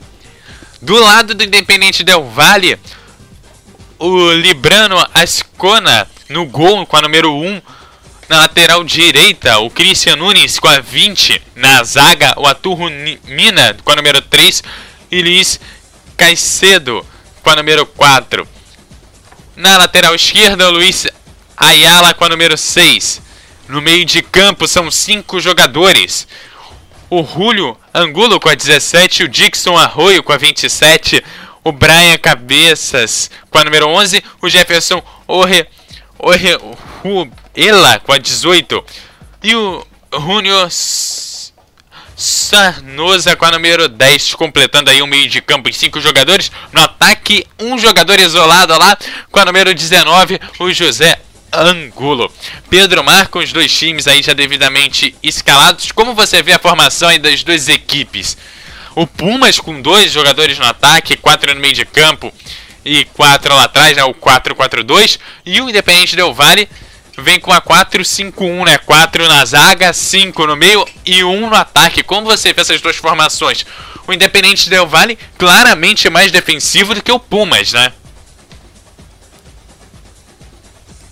Do 0.84 1.00
lado 1.00 1.34
do 1.34 1.46
Independente 1.46 2.04
Del 2.04 2.24
Valle, 2.24 2.78
o 3.98 4.34
Librano 4.34 4.98
Ascona 5.14 6.06
no 6.28 6.46
gol 6.46 6.86
com 6.86 6.98
a 6.98 7.02
número 7.02 7.34
1. 7.34 7.62
Na 8.28 8.40
lateral 8.40 8.84
direita, 8.84 9.60
o 9.60 9.70
Christian 9.70 10.18
Nunes 10.18 10.60
com 10.60 10.68
a 10.68 10.82
20. 10.82 11.42
Na 11.56 11.82
zaga, 11.86 12.34
o 12.38 12.46
Aturro 12.46 12.90
Mina 13.24 13.78
com 13.82 13.92
a 13.94 13.96
número 13.96 14.22
3. 14.24 14.62
E 15.10 15.22
Luiz 15.22 15.58
Caicedo 16.18 17.06
com 17.42 17.50
a 17.50 17.56
número 17.56 17.86
4. 17.86 18.46
Na 19.56 19.78
lateral 19.78 20.14
esquerda, 20.14 20.68
o 20.68 20.72
Luiz 20.72 21.08
Ayala 21.56 22.14
com 22.14 22.26
a 22.26 22.30
número 22.30 22.58
6. 22.58 23.22
No 23.70 23.82
meio 23.82 24.04
de 24.04 24.22
campo 24.22 24.68
são 24.68 24.92
5 24.92 25.40
jogadores 25.40 26.28
o 27.14 27.24
Julio 27.24 27.78
Angulo 27.94 28.40
com 28.40 28.50
a 28.50 28.56
17, 28.56 29.26
o 29.26 29.28
Dixon 29.28 29.78
Arroio 29.78 30.24
com 30.24 30.34
a 30.34 30.38
27, 30.38 31.24
o 31.64 31.72
Brian 31.72 32.18
Cabeças 32.18 33.30
com 33.52 33.60
a 33.60 33.64
número 33.64 33.88
11, 33.88 34.24
o 34.42 34.50
Jefferson 34.50 35.00
Orre, 35.28 35.68
Orre 36.18 36.58
Ela 37.56 38.00
com 38.00 38.14
a 38.14 38.18
18 38.18 38.84
e 39.44 39.56
o 39.56 39.86
Júnior 40.12 40.70
Sarnosa 42.16 43.36
com 43.36 43.46
a 43.46 43.52
número 43.52 43.88
10, 43.88 44.34
completando 44.34 44.90
aí 44.90 45.00
um 45.04 45.08
meio 45.08 45.30
de 45.30 45.40
campo 45.40 45.70
em 45.70 45.74
5 45.74 46.02
jogadores. 46.02 46.52
No 46.72 46.82
ataque, 46.82 47.46
um 47.60 47.78
jogador 47.78 48.20
isolado 48.20 48.76
lá 48.76 48.98
com 49.32 49.40
a 49.40 49.46
número 49.46 49.72
19, 49.72 50.40
o 50.58 50.74
José 50.74 51.20
Angulo. 51.54 52.32
Pedro 52.70 53.04
marca 53.04 53.40
os 53.40 53.54
dois 53.54 53.72
times 53.72 54.08
aí 54.08 54.22
já 54.22 54.34
devidamente 54.34 55.16
escalados. 55.22 55.92
Como 55.92 56.14
você 56.14 56.42
vê 56.42 56.54
a 56.54 56.60
formação 56.60 57.10
aí 57.10 57.20
das 57.20 57.44
duas 57.44 57.70
equipes? 57.70 58.38
O 58.96 59.08
Pumas 59.08 59.60
com 59.60 59.82
dois 59.82 60.12
jogadores 60.12 60.58
no 60.58 60.66
ataque, 60.66 61.18
quatro 61.18 61.54
no 61.54 61.60
meio 61.60 61.74
de 61.74 61.86
campo 61.86 62.34
e 62.86 63.06
quatro 63.06 63.56
lá 63.56 63.64
atrás, 63.64 63.96
né, 63.96 64.04
o 64.04 64.14
4-4-2. 64.14 65.20
E 65.46 65.62
o 65.62 65.70
Independente 65.70 66.16
Del 66.16 66.34
Vale 66.34 66.68
vem 67.18 67.40
com 67.40 67.52
a 67.52 67.62
4-5-1, 67.62 68.66
né? 68.66 68.78
4 68.80 69.28
na 69.28 69.46
zaga, 69.46 69.94
5 69.94 70.48
no 70.48 70.56
meio 70.56 70.86
e 71.06 71.24
1 71.24 71.50
no 71.50 71.56
ataque. 71.56 72.04
Como 72.04 72.26
você 72.26 72.54
vê 72.54 72.62
essas 72.62 72.82
duas 72.82 72.96
formações? 72.96 73.66
O 74.08 74.14
Independente 74.14 74.70
Del 74.70 74.88
Vale 74.88 75.18
claramente 75.38 76.10
mais 76.10 76.32
defensivo 76.32 76.94
do 76.94 77.02
que 77.02 77.12
o 77.12 77.20
Pumas, 77.20 77.74
né? 77.74 77.94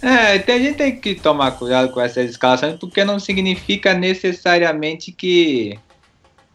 É, 0.01 0.37
a 0.51 0.57
gente 0.57 0.77
tem 0.77 0.95
que 0.95 1.13
tomar 1.13 1.51
cuidado 1.51 1.91
com 1.91 2.01
essas 2.01 2.29
escalações, 2.31 2.75
porque 2.79 3.03
não 3.05 3.19
significa 3.19 3.93
necessariamente 3.93 5.11
que, 5.11 5.77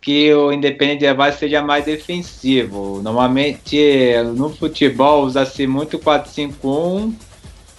que 0.01 0.35
o 0.35 0.53
Independente 0.53 1.07
de 1.07 1.15
Vale 1.15 1.33
seja 1.33 1.63
mais 1.63 1.85
defensivo. 1.85 3.01
Normalmente 3.03 4.15
no 4.35 4.51
futebol 4.51 5.25
usa-se 5.25 5.65
muito 5.65 5.97
4-5-1, 5.97 7.15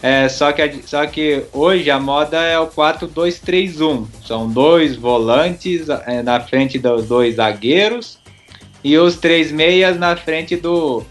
é, 0.02 0.30
só, 0.30 0.54
que, 0.54 0.84
só 0.86 1.06
que 1.06 1.44
hoje 1.52 1.90
a 1.90 2.00
moda 2.00 2.42
é 2.42 2.58
o 2.58 2.68
4-2-3-1. 2.68 4.06
São 4.26 4.48
dois 4.50 4.96
volantes 4.96 5.90
é, 5.90 6.24
na 6.24 6.40
frente 6.40 6.80
dos 6.80 7.08
dois 7.08 7.36
zagueiros 7.36 8.20
e 8.84 8.98
os 8.98 9.18
três 9.18 9.52
meias 9.52 9.98
na 10.00 10.16
frente 10.16 10.56
do, 10.56 11.04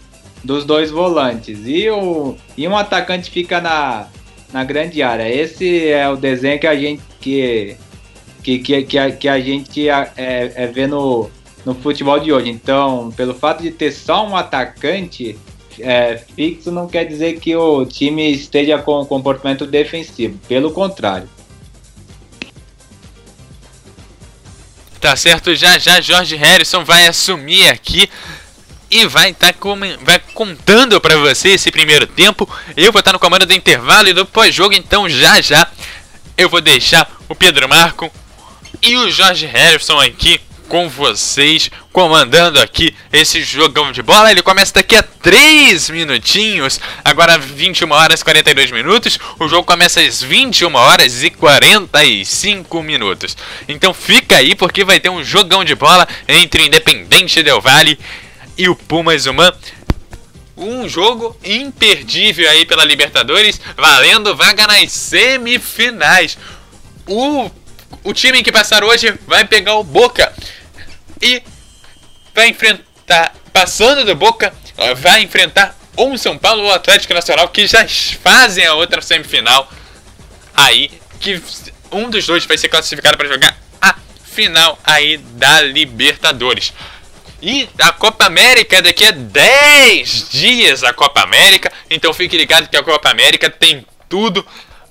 dos 0.43 0.65
dois 0.65 0.89
volantes. 0.89 1.59
E, 1.65 1.87
o, 1.91 2.35
e 2.57 2.67
um 2.67 2.77
atacante 2.77 3.29
fica 3.29 3.59
na, 3.59 4.07
na 4.51 4.63
grande 4.63 5.01
área. 5.01 5.29
Esse 5.29 5.87
é 5.87 6.07
o 6.09 6.15
desenho 6.15 6.59
que 6.59 6.67
a 6.67 6.75
gente 6.75 7.01
que 7.19 7.77
que, 8.43 8.59
que, 8.59 8.83
que, 8.83 8.97
a, 8.97 9.11
que 9.11 9.27
a 9.27 9.39
gente 9.41 9.89
é, 9.89 10.13
é, 10.15 10.67
vê 10.67 10.87
no, 10.87 11.29
no 11.65 11.75
futebol 11.75 12.17
de 12.17 12.31
hoje. 12.31 12.49
Então, 12.49 13.11
pelo 13.11 13.33
fato 13.33 13.61
de 13.61 13.71
ter 13.71 13.91
só 13.91 14.25
um 14.25 14.37
atacante, 14.37 15.37
é, 15.81 16.15
fixo 16.33 16.71
não 16.71 16.87
quer 16.87 17.03
dizer 17.03 17.41
que 17.41 17.53
o 17.57 17.85
time 17.85 18.31
esteja 18.31 18.77
com 18.77 19.05
comportamento 19.05 19.65
defensivo, 19.65 20.39
pelo 20.47 20.71
contrário. 20.71 21.27
Tá 25.01 25.15
certo, 25.15 25.53
já 25.53 25.77
já 25.77 25.99
Jorge 26.01 26.35
Harrison 26.37 26.83
vai 26.83 27.05
assumir 27.05 27.67
aqui 27.67 28.09
e 28.89 29.05
vai 29.05 29.31
estar 29.31 29.53
tá 29.53 29.59
vai 30.01 30.19
contando 30.33 30.99
para 30.99 31.17
você 31.17 31.49
esse 31.49 31.71
primeiro 31.71 32.07
tempo. 32.07 32.49
Eu 32.75 32.91
vou 32.91 32.99
estar 32.99 33.11
tá 33.11 33.13
no 33.13 33.19
comando 33.19 33.45
do 33.45 33.53
intervalo 33.53 34.07
e 34.07 34.13
do 34.13 34.25
pós-jogo, 34.25 34.73
então 34.73 35.09
já 35.09 35.41
já 35.41 35.67
eu 36.37 36.49
vou 36.49 36.61
deixar 36.61 37.09
o 37.27 37.35
Pedro 37.35 37.67
Marco 37.67 38.11
e 38.81 38.95
o 38.95 39.09
Jorge 39.09 39.45
Harrison 39.45 39.99
aqui 39.99 40.39
com 40.67 40.89
vocês, 40.89 41.71
comandando 41.91 42.59
aqui 42.59 42.93
esse 43.11 43.41
jogão 43.41 43.91
de 43.91 44.01
bola. 44.01 44.29
Ele 44.29 44.41
começa 44.41 44.73
daqui 44.73 44.95
a 44.95 45.03
3 45.03 45.89
minutinhos, 45.89 46.79
agora 47.03 47.37
21 47.37 47.91
horas 47.91 48.21
e 48.21 48.23
42 48.23 48.71
minutos. 48.71 49.17
O 49.39 49.47
jogo 49.47 49.63
começa 49.63 50.01
às 50.01 50.21
21 50.21 50.73
horas 50.75 51.23
e 51.23 51.29
45 51.29 52.83
minutos. 52.83 53.35
Então 53.67 53.93
fica 53.93 54.37
aí 54.37 54.55
porque 54.55 54.83
vai 54.83 54.99
ter 54.99 55.09
um 55.09 55.23
jogão 55.23 55.63
de 55.63 55.75
bola 55.75 56.07
entre 56.27 56.65
Independente 56.65 57.41
Del 57.41 57.61
Valle 57.61 57.97
e 57.97 58.26
o 58.65 58.75
Pumas 58.75 59.25
Human. 59.25 59.53
Um 60.55 60.89
jogo 60.89 61.37
imperdível 61.43 62.49
aí 62.49 62.65
pela 62.65 62.83
Libertadores, 62.83 63.61
valendo 63.75 64.35
vaga 64.35 64.65
nas 64.65 64.91
semifinais. 64.91 66.37
O, 67.05 67.51
o 68.03 68.13
time 68.13 68.41
que 68.41 68.51
passar 68.51 68.83
hoje 68.83 69.13
vai 69.27 69.45
pegar 69.45 69.75
o 69.75 69.83
Boca 69.83 70.33
e 71.21 71.43
vai 72.33 72.49
enfrentar, 72.49 73.35
passando 73.53 74.03
do 74.03 74.15
Boca, 74.15 74.53
vai 74.97 75.21
enfrentar 75.21 75.77
ou 75.95 76.13
o 76.13 76.17
São 76.17 76.37
Paulo 76.37 76.63
ou 76.63 76.71
Atlético 76.71 77.13
Nacional 77.13 77.49
que 77.49 77.67
já 77.67 77.85
fazem 78.23 78.65
a 78.65 78.75
outra 78.75 79.01
semifinal. 79.01 79.69
Aí 80.55 80.91
que 81.19 81.41
um 81.91 82.09
dos 82.09 82.25
dois 82.25 82.45
vai 82.45 82.57
ser 82.57 82.69
classificado 82.69 83.17
para 83.17 83.27
jogar 83.27 83.57
a 83.81 83.95
final 84.31 84.79
aí 84.83 85.17
da 85.17 85.61
Libertadores. 85.61 86.73
E 87.41 87.69
a 87.79 87.91
Copa 87.91 88.25
América 88.25 88.81
daqui 88.81 89.05
a 89.05 89.11
10 89.11 90.29
dias 90.29 90.83
a 90.83 90.91
Copa 90.93 91.21
América, 91.21 91.71
então 91.89 92.13
fique 92.13 92.37
ligado 92.37 92.67
que 92.67 92.77
a 92.77 92.83
Copa 92.83 93.09
América 93.09 93.49
tem 93.49 93.85
tudo 94.09 94.45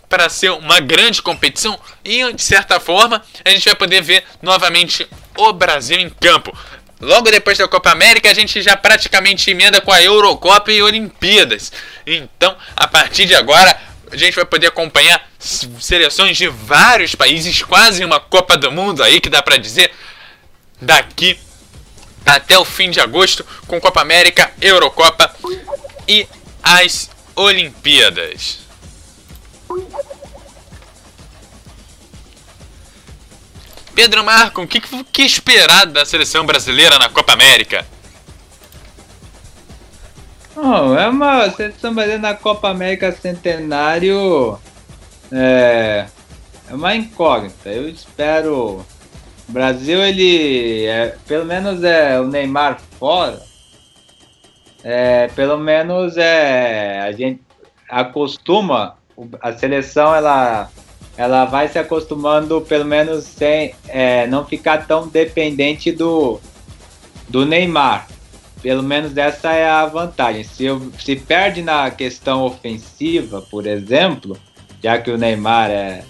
para 0.09 0.29
ser 0.29 0.51
uma 0.51 0.79
grande 0.79 1.21
competição 1.21 1.79
e 2.05 2.33
de 2.33 2.43
certa 2.43 2.79
forma 2.79 3.21
a 3.45 3.51
gente 3.51 3.65
vai 3.65 3.75
poder 3.75 4.01
ver 4.01 4.23
novamente 4.41 5.09
o 5.37 5.53
Brasil 5.53 5.99
em 5.99 6.09
campo. 6.09 6.57
Logo 7.01 7.31
depois 7.31 7.59
da 7.59 7.69
Copa 7.69 7.91
América, 7.91 8.31
a 8.31 8.35
gente 8.35 8.63
já 8.63 8.75
praticamente 8.75 9.51
emenda 9.51 9.83
com 9.83 9.93
a 9.93 10.03
Eurocopa 10.03 10.73
e 10.73 10.81
Olimpíadas. 10.81 11.71
Então, 12.07 12.57
a 12.75 12.87
partir 12.87 13.27
de 13.27 13.35
agora, 13.35 13.79
a 14.11 14.17
gente 14.17 14.35
vai 14.35 14.47
poder 14.47 14.69
acompanhar 14.69 15.23
seleções 15.39 16.39
de 16.39 16.49
vários 16.49 17.15
países, 17.15 17.61
quase 17.63 18.03
uma 18.03 18.19
Copa 18.19 18.57
do 18.57 18.73
Mundo 18.73 19.03
aí, 19.03 19.21
que 19.21 19.29
dá 19.29 19.43
para 19.43 19.59
dizer, 19.59 19.93
daqui 20.81 21.39
até 22.27 22.59
o 22.59 22.65
fim 22.65 22.91
de 22.91 23.01
agosto, 23.01 23.47
com 23.69 23.81
Copa 23.81 24.01
América, 24.01 24.53
Eurocopa 24.61 25.33
e 26.09 26.27
as 26.63 27.09
Olimpíadas. 27.37 28.59
Pedro 33.95 34.23
Marco, 34.25 34.63
o 34.63 34.67
que, 34.67 34.81
que 34.81 35.23
esperar 35.23 35.87
da 35.87 36.05
seleção 36.05 36.45
brasileira 36.45 36.99
na 36.99 37.09
Copa 37.09 37.33
América? 37.33 37.87
Oh, 40.55 40.95
é 40.95 41.09
uma 41.09 41.51
seleção 41.51 41.95
brasileira 41.95 42.21
na 42.21 42.35
Copa 42.35 42.69
América 42.69 43.13
Centenário. 43.13 44.59
É, 45.33 46.07
é 46.69 46.75
uma 46.75 46.95
incógnita. 46.95 47.71
Eu 47.71 47.89
espero. 47.89 48.85
O 49.49 49.53
Brasil, 49.53 50.03
ele. 50.03 50.87
É, 50.87 51.17
pelo 51.27 51.45
menos 51.45 51.83
é 51.85 52.21
o 52.21 52.27
Neymar 52.27 52.81
fora. 52.99 53.41
É, 54.83 55.29
pelo 55.29 55.59
menos 55.59 56.17
é. 56.17 57.01
A 57.01 57.13
gente 57.13 57.41
acostuma. 57.89 58.97
A 59.41 59.53
seleção 59.53 60.15
ela 60.15 60.71
ela 61.17 61.47
vai 61.47 61.69
se 61.69 61.79
acostumando, 61.79 62.61
pelo 62.61 62.85
menos, 62.85 63.25
sem 63.25 63.75
é, 63.89 64.27
não 64.27 64.45
ficar 64.45 64.87
tão 64.87 65.09
dependente 65.09 65.91
do, 65.91 66.39
do 67.29 67.47
Neymar. 67.47 68.07
Pelo 68.63 68.83
menos 68.83 69.17
essa 69.17 69.53
é 69.53 69.67
a 69.67 69.87
vantagem. 69.87 70.45
Se, 70.45 70.67
se 70.99 71.17
perde 71.17 71.63
na 71.63 71.91
questão 71.91 72.43
ofensiva, 72.43 73.41
por 73.51 73.67
exemplo, 73.67 74.37
já 74.83 74.99
que 74.99 75.11
o 75.11 75.17
Neymar 75.17 75.71
é, 75.71 76.05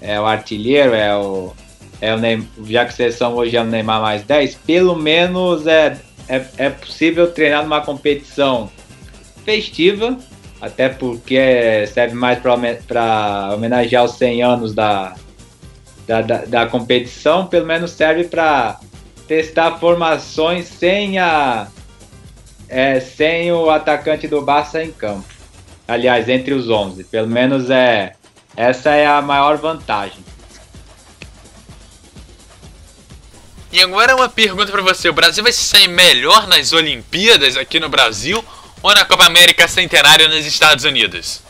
é 0.00 0.20
o 0.20 0.26
artilheiro, 0.26 0.94
é 0.94 1.14
o, 1.16 1.52
é 2.00 2.14
o 2.14 2.18
Neymar, 2.18 2.46
já 2.64 2.84
que 2.84 2.90
a 2.90 2.94
seleção 2.94 3.34
hoje 3.34 3.56
é 3.56 3.60
o 3.60 3.64
Neymar 3.64 4.00
mais 4.00 4.22
10, 4.22 4.54
pelo 4.66 4.96
menos 4.96 5.66
é, 5.66 5.98
é, 6.28 6.44
é 6.56 6.70
possível 6.70 7.30
treinar 7.30 7.62
numa 7.62 7.80
competição 7.80 8.70
festiva 9.44 10.18
até 10.60 10.88
porque 10.88 11.86
serve 11.86 12.14
mais 12.14 12.38
para 12.38 13.50
homenagear 13.54 14.04
os 14.04 14.12
100 14.12 14.42
anos 14.42 14.74
da, 14.74 15.14
da, 16.06 16.20
da, 16.20 16.44
da 16.44 16.66
competição, 16.66 17.46
pelo 17.46 17.66
menos 17.66 17.92
serve 17.92 18.24
para 18.24 18.78
testar 19.26 19.78
formações 19.78 20.66
sem, 20.66 21.18
a, 21.18 21.68
é, 22.68 23.00
sem 23.00 23.50
o 23.52 23.70
atacante 23.70 24.28
do 24.28 24.42
Barça 24.42 24.84
em 24.84 24.92
campo. 24.92 25.24
Aliás, 25.88 26.28
entre 26.28 26.52
os 26.52 26.68
11. 26.68 27.04
Pelo 27.04 27.26
menos 27.26 27.70
é 27.70 28.12
essa 28.56 28.90
é 28.90 29.06
a 29.06 29.22
maior 29.22 29.56
vantagem. 29.56 30.22
E 33.72 33.80
agora 33.80 34.16
uma 34.16 34.28
pergunta 34.28 34.72
para 34.72 34.82
você: 34.82 35.08
o 35.08 35.12
Brasil 35.12 35.42
vai 35.42 35.52
se 35.52 35.62
sair 35.62 35.88
melhor 35.88 36.46
nas 36.48 36.72
Olimpíadas 36.72 37.56
aqui 37.56 37.78
no 37.78 37.88
Brasil 37.88 38.44
ou 38.82 38.94
na 38.94 39.04
Copa 39.04 39.24
América 39.24 39.68
Centenário 39.68 40.28
nos 40.28 40.44
Estados 40.44 40.84
Unidos? 40.84 41.42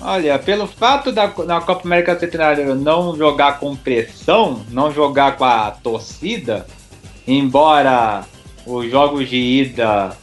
Olha, 0.00 0.38
pelo 0.38 0.66
fato 0.66 1.10
da 1.10 1.28
Copa 1.28 1.82
América 1.84 2.18
Centenário 2.18 2.74
não 2.74 3.16
jogar 3.16 3.58
com 3.58 3.74
pressão, 3.74 4.64
não 4.70 4.92
jogar 4.92 5.36
com 5.36 5.44
a 5.44 5.72
torcida, 5.72 6.66
embora 7.26 8.24
os 8.64 8.88
jogos 8.90 9.28
de 9.28 9.36
ida, 9.36 10.16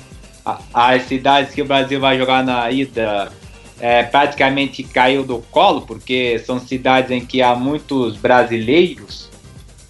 as 0.73 1.03
cidades 1.03 1.53
que 1.53 1.61
o 1.61 1.65
Brasil 1.65 1.99
vai 1.99 2.17
jogar 2.17 2.43
na 2.43 2.71
ida 2.71 3.31
é, 3.79 4.03
praticamente 4.03 4.83
caiu 4.83 5.23
do 5.23 5.39
colo, 5.51 5.81
porque 5.81 6.39
são 6.39 6.59
cidades 6.59 7.11
em 7.11 7.25
que 7.25 7.41
há 7.41 7.55
muitos 7.55 8.15
brasileiros, 8.15 9.24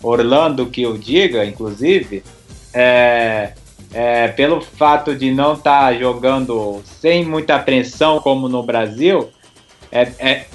Orlando 0.08 0.68
que 0.68 0.84
eu 0.84 0.98
diga, 0.98 1.46
inclusive, 1.46 2.24
é, 2.74 3.54
é, 3.94 4.28
pelo 4.30 4.62
fato 4.62 5.16
de 5.16 5.32
não 5.32 5.54
estar 5.54 5.92
tá 5.92 5.94
jogando 5.94 6.82
sem 7.02 7.26
muita 7.26 7.58
pressão 7.58 8.20
como 8.20 8.48
no 8.48 8.62
Brasil, 8.62 9.30
é, 9.92 10.12
é, 10.20 10.46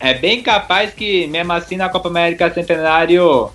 é 0.00 0.14
bem 0.14 0.42
capaz 0.42 0.92
que 0.92 1.26
mesmo 1.28 1.52
assim 1.52 1.76
na 1.76 1.88
Copa 1.88 2.08
América 2.08 2.52
Centenário 2.52 3.50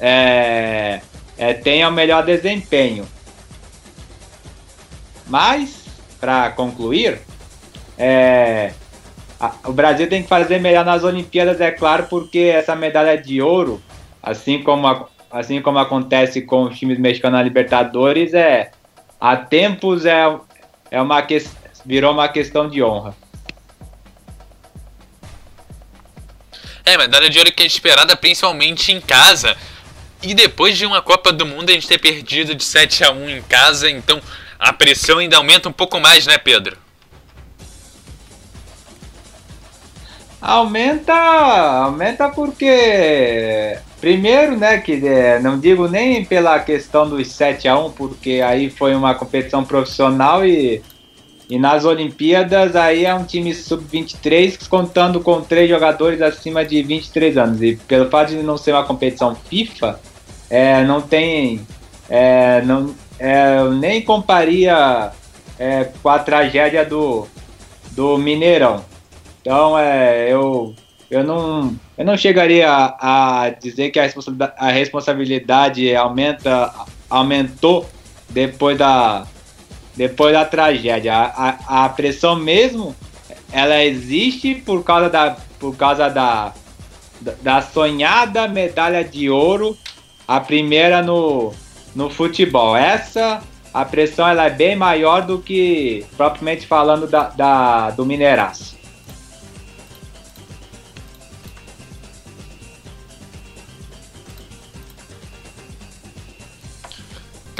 é, 0.00 1.00
é, 1.38 1.54
tenha 1.54 1.88
o 1.88 1.92
melhor 1.92 2.24
desempenho. 2.24 3.06
Mas, 5.26 5.84
para 6.20 6.50
concluir, 6.50 7.20
é, 7.96 8.72
a, 9.38 9.54
o 9.64 9.72
Brasil 9.72 10.08
tem 10.08 10.22
que 10.22 10.28
fazer 10.28 10.60
melhor 10.60 10.84
nas 10.84 11.04
Olimpíadas, 11.04 11.60
é 11.60 11.70
claro, 11.70 12.06
porque 12.10 12.38
essa 12.38 12.74
medalha 12.74 13.16
de 13.16 13.40
ouro, 13.40 13.80
assim 14.22 14.62
como, 14.62 14.86
a, 14.86 15.06
assim 15.30 15.60
como 15.62 15.78
acontece 15.78 16.42
com 16.42 16.64
os 16.64 16.78
times 16.78 16.98
mexicanos 16.98 17.38
na 17.38 17.42
Libertadores, 17.42 18.34
é, 18.34 18.70
há 19.20 19.36
tempos 19.36 20.04
é, 20.04 20.24
é 20.90 21.00
uma 21.00 21.22
que, 21.22 21.42
virou 21.84 22.12
uma 22.12 22.28
questão 22.28 22.68
de 22.68 22.82
honra. 22.82 23.14
É, 26.84 26.96
medalha 26.96 27.30
de 27.30 27.38
ouro 27.38 27.52
que 27.52 27.62
é 27.62 27.66
esperada 27.66 28.16
principalmente 28.16 28.90
em 28.92 29.00
casa. 29.00 29.56
E 30.22 30.34
depois 30.34 30.76
de 30.76 30.84
uma 30.84 31.00
Copa 31.00 31.32
do 31.32 31.46
Mundo 31.46 31.70
a 31.70 31.72
gente 31.72 31.88
ter 31.88 31.98
perdido 31.98 32.54
de 32.54 32.64
7 32.64 33.04
a 33.04 33.12
1 33.12 33.30
em 33.30 33.42
casa, 33.42 33.88
então 33.88 34.20
a 34.58 34.72
pressão 34.72 35.18
ainda 35.18 35.36
aumenta 35.36 35.68
um 35.68 35.72
pouco 35.72 35.98
mais, 35.98 36.26
né, 36.26 36.36
Pedro? 36.36 36.76
Aumenta, 40.42 41.14
aumenta 41.14 42.28
porque 42.30 43.78
primeiro, 44.00 44.56
né, 44.56 44.78
que 44.78 45.06
é, 45.06 45.38
não 45.40 45.58
digo 45.58 45.88
nem 45.88 46.24
pela 46.24 46.58
questão 46.58 47.08
dos 47.08 47.28
7 47.28 47.68
a 47.68 47.78
1, 47.78 47.92
porque 47.92 48.40
aí 48.44 48.70
foi 48.70 48.94
uma 48.94 49.14
competição 49.14 49.64
profissional 49.64 50.44
e 50.44 50.82
e 51.50 51.58
nas 51.58 51.84
Olimpíadas 51.84 52.76
aí 52.76 53.04
é 53.04 53.12
um 53.12 53.24
time 53.24 53.52
sub-23 53.52 54.68
contando 54.68 55.20
com 55.20 55.40
três 55.40 55.68
jogadores 55.68 56.22
acima 56.22 56.64
de 56.64 56.80
23 56.80 57.36
anos. 57.36 57.60
E 57.60 57.74
pelo 57.88 58.08
fato 58.08 58.28
de 58.28 58.36
não 58.36 58.56
ser 58.56 58.72
uma 58.72 58.84
competição 58.84 59.34
FIFA, 59.34 59.98
é, 60.48 60.84
não 60.84 61.00
tem 61.00 61.66
é, 62.08 62.62
não 62.62 62.94
é, 63.18 63.64
nem 63.68 64.00
comparia 64.00 65.10
é, 65.58 65.88
com 66.02 66.08
a 66.08 66.20
tragédia 66.20 66.84
do, 66.84 67.26
do 67.90 68.16
Mineirão. 68.16 68.84
Então, 69.40 69.78
é, 69.78 70.32
eu, 70.32 70.74
eu, 71.10 71.24
não, 71.24 71.74
eu 72.00 72.06
não 72.06 72.16
chegaria 72.16 72.66
a, 72.66 73.42
a 73.42 73.50
dizer 73.50 73.90
que 73.90 73.98
a 73.98 74.04
responsabilidade, 74.04 74.54
a 74.56 74.70
responsabilidade 74.70 75.94
aumenta, 75.94 76.72
aumentou 77.10 77.86
depois 78.26 78.78
da, 78.78 79.26
depois 79.94 80.32
da 80.32 80.46
tragédia. 80.46 81.12
A, 81.14 81.58
a, 81.68 81.84
a 81.84 81.88
pressão 81.90 82.36
mesmo, 82.36 82.96
ela 83.52 83.84
existe 83.84 84.54
por 84.54 84.82
causa 84.82 85.10
da, 85.10 85.36
por 85.58 85.76
causa 85.76 86.08
da, 86.08 86.54
da 87.42 87.60
sonhada 87.60 88.48
medalha 88.48 89.04
de 89.04 89.28
ouro, 89.28 89.76
a 90.26 90.40
primeira 90.40 91.02
no, 91.02 91.52
no 91.94 92.08
futebol. 92.08 92.74
Essa, 92.74 93.42
a 93.74 93.84
pressão 93.84 94.26
ela 94.26 94.46
é 94.46 94.50
bem 94.50 94.74
maior 94.74 95.20
do 95.20 95.38
que, 95.38 96.06
propriamente 96.16 96.66
falando, 96.66 97.06
da, 97.06 97.24
da 97.24 97.90
do 97.90 98.06
Mineiraço. 98.06 98.79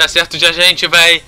Tá 0.01 0.07
certo, 0.07 0.35
já 0.35 0.49
a 0.49 0.51
gente 0.51 0.87
vai 0.87 1.21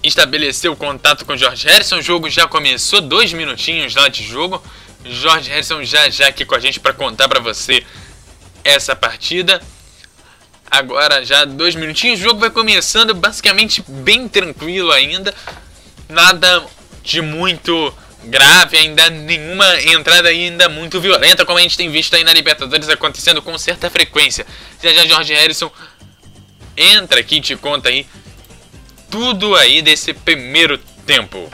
estabelecer 0.00 0.70
o 0.70 0.76
contato 0.76 1.24
com 1.24 1.32
o 1.32 1.36
Jorge 1.36 1.66
Harrison. 1.66 1.98
O 1.98 2.02
jogo 2.02 2.30
já 2.30 2.46
começou, 2.46 3.00
dois 3.00 3.32
minutinhos 3.32 3.96
lá 3.96 4.06
de 4.06 4.22
jogo. 4.22 4.62
Jorge 5.04 5.50
Harrison 5.50 5.82
já 5.82 6.08
já 6.08 6.28
aqui 6.28 6.44
com 6.44 6.54
a 6.54 6.60
gente 6.60 6.78
para 6.78 6.92
contar 6.92 7.28
para 7.28 7.40
você 7.40 7.84
essa 8.62 8.94
partida. 8.94 9.60
Agora 10.70 11.24
já 11.24 11.44
dois 11.44 11.74
minutinhos, 11.74 12.20
o 12.20 12.22
jogo 12.22 12.38
vai 12.38 12.50
começando 12.50 13.12
basicamente 13.12 13.82
bem 13.88 14.28
tranquilo 14.28 14.92
ainda. 14.92 15.34
Nada 16.08 16.64
de 17.02 17.20
muito 17.20 17.92
grave, 18.22 18.76
ainda 18.76 19.10
nenhuma 19.10 19.82
entrada 19.82 20.28
ainda 20.28 20.68
muito 20.68 21.00
violenta, 21.00 21.44
como 21.44 21.58
a 21.58 21.62
gente 21.62 21.76
tem 21.76 21.90
visto 21.90 22.14
aí 22.14 22.22
na 22.22 22.32
Libertadores 22.32 22.88
acontecendo 22.88 23.42
com 23.42 23.58
certa 23.58 23.90
frequência. 23.90 24.46
Já 24.80 24.94
já 24.94 25.06
Jorge 25.06 25.34
Harrison 25.34 25.72
entra 26.78 27.20
aqui 27.20 27.36
e 27.36 27.40
te 27.40 27.56
conta 27.56 27.88
aí 27.88 28.06
tudo 29.10 29.54
aí 29.56 29.82
desse 29.82 30.14
primeiro 30.14 30.78
tempo. 31.06 31.50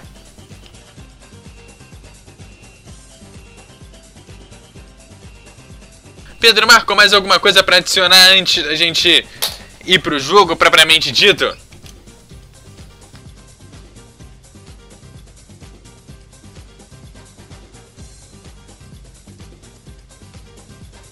Pedro 6.39 6.67
Marco, 6.67 6.95
mais 6.95 7.15
alguma 7.15 7.41
coisa 7.41 7.63
para 7.63 7.79
adicionar 7.79 8.33
antes 8.33 8.63
da 8.63 8.75
gente 8.75 9.27
ir 9.87 9.99
pro 10.01 10.19
jogo 10.19 10.55
propriamente 10.55 11.11
dito? 11.11 11.57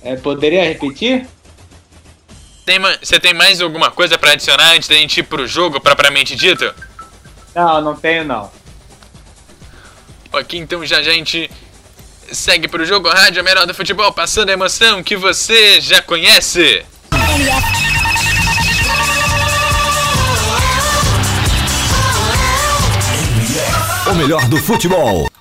É, 0.03 0.17
poderia 0.17 0.65
repetir? 0.65 1.27
Tem, 2.65 2.79
você 3.01 3.19
tem 3.19 3.35
mais 3.35 3.61
alguma 3.61 3.91
coisa 3.91 4.17
para 4.17 4.33
adicionar 4.33 4.73
antes 4.73 4.89
da 4.89 4.95
gente 4.95 5.19
ir 5.19 5.25
pro 5.25 5.47
jogo 5.47 5.81
propriamente 5.81 6.37
dito? 6.37 6.73
Não, 7.55 7.81
não 7.81 7.97
tenho 7.97 8.25
não. 8.25 8.51
Ok, 10.33 10.59
então 10.59 10.85
já, 10.87 11.03
já 11.03 11.11
a 11.11 11.15
gente 11.15 11.51
segue 12.31 12.69
pro 12.69 12.85
jogo 12.85 13.09
Rádio 13.09 13.43
Melhor 13.43 13.67
do 13.67 13.75
Futebol, 13.75 14.13
passando 14.13 14.51
a 14.51 14.53
emoção 14.53 15.03
que 15.03 15.17
você 15.17 15.81
já 15.81 16.01
conhece. 16.01 16.87
O 24.07 24.15
melhor 24.15 24.49
do 24.49 24.57
futebol. 24.59 25.32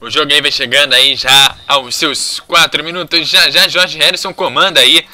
O 0.00 0.08
jogo 0.08 0.30
vai 0.40 0.52
chegando 0.52 0.94
aí 0.94 1.16
já 1.16 1.56
aos 1.66 1.96
seus 1.96 2.38
4 2.40 2.84
minutos. 2.84 3.28
Já 3.28 3.50
já 3.50 3.66
Jorge 3.66 3.98
Harrison 3.98 4.32
comanda 4.32 4.78
aí 4.78 5.04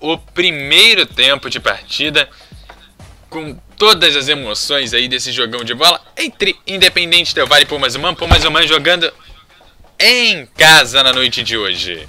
o 0.00 0.18
primeiro 0.18 1.06
tempo 1.06 1.48
de 1.48 1.60
partida 1.60 2.28
com 3.30 3.56
todas 3.76 4.16
as 4.16 4.28
emoções 4.28 4.92
aí 4.92 5.06
desse 5.06 5.30
jogão 5.30 5.62
de 5.62 5.74
bola 5.74 6.00
entre 6.16 6.56
Independente 6.66 7.34
Del 7.34 7.46
Vale 7.46 7.62
e 7.62 7.66
Pumas 7.66 7.94
Human. 7.94 8.16
Pumas 8.16 8.44
Human 8.44 8.66
jogando 8.66 9.12
em 9.98 10.44
casa 10.56 11.02
na 11.04 11.12
noite 11.12 11.44
de 11.44 11.56
hoje. 11.56 12.04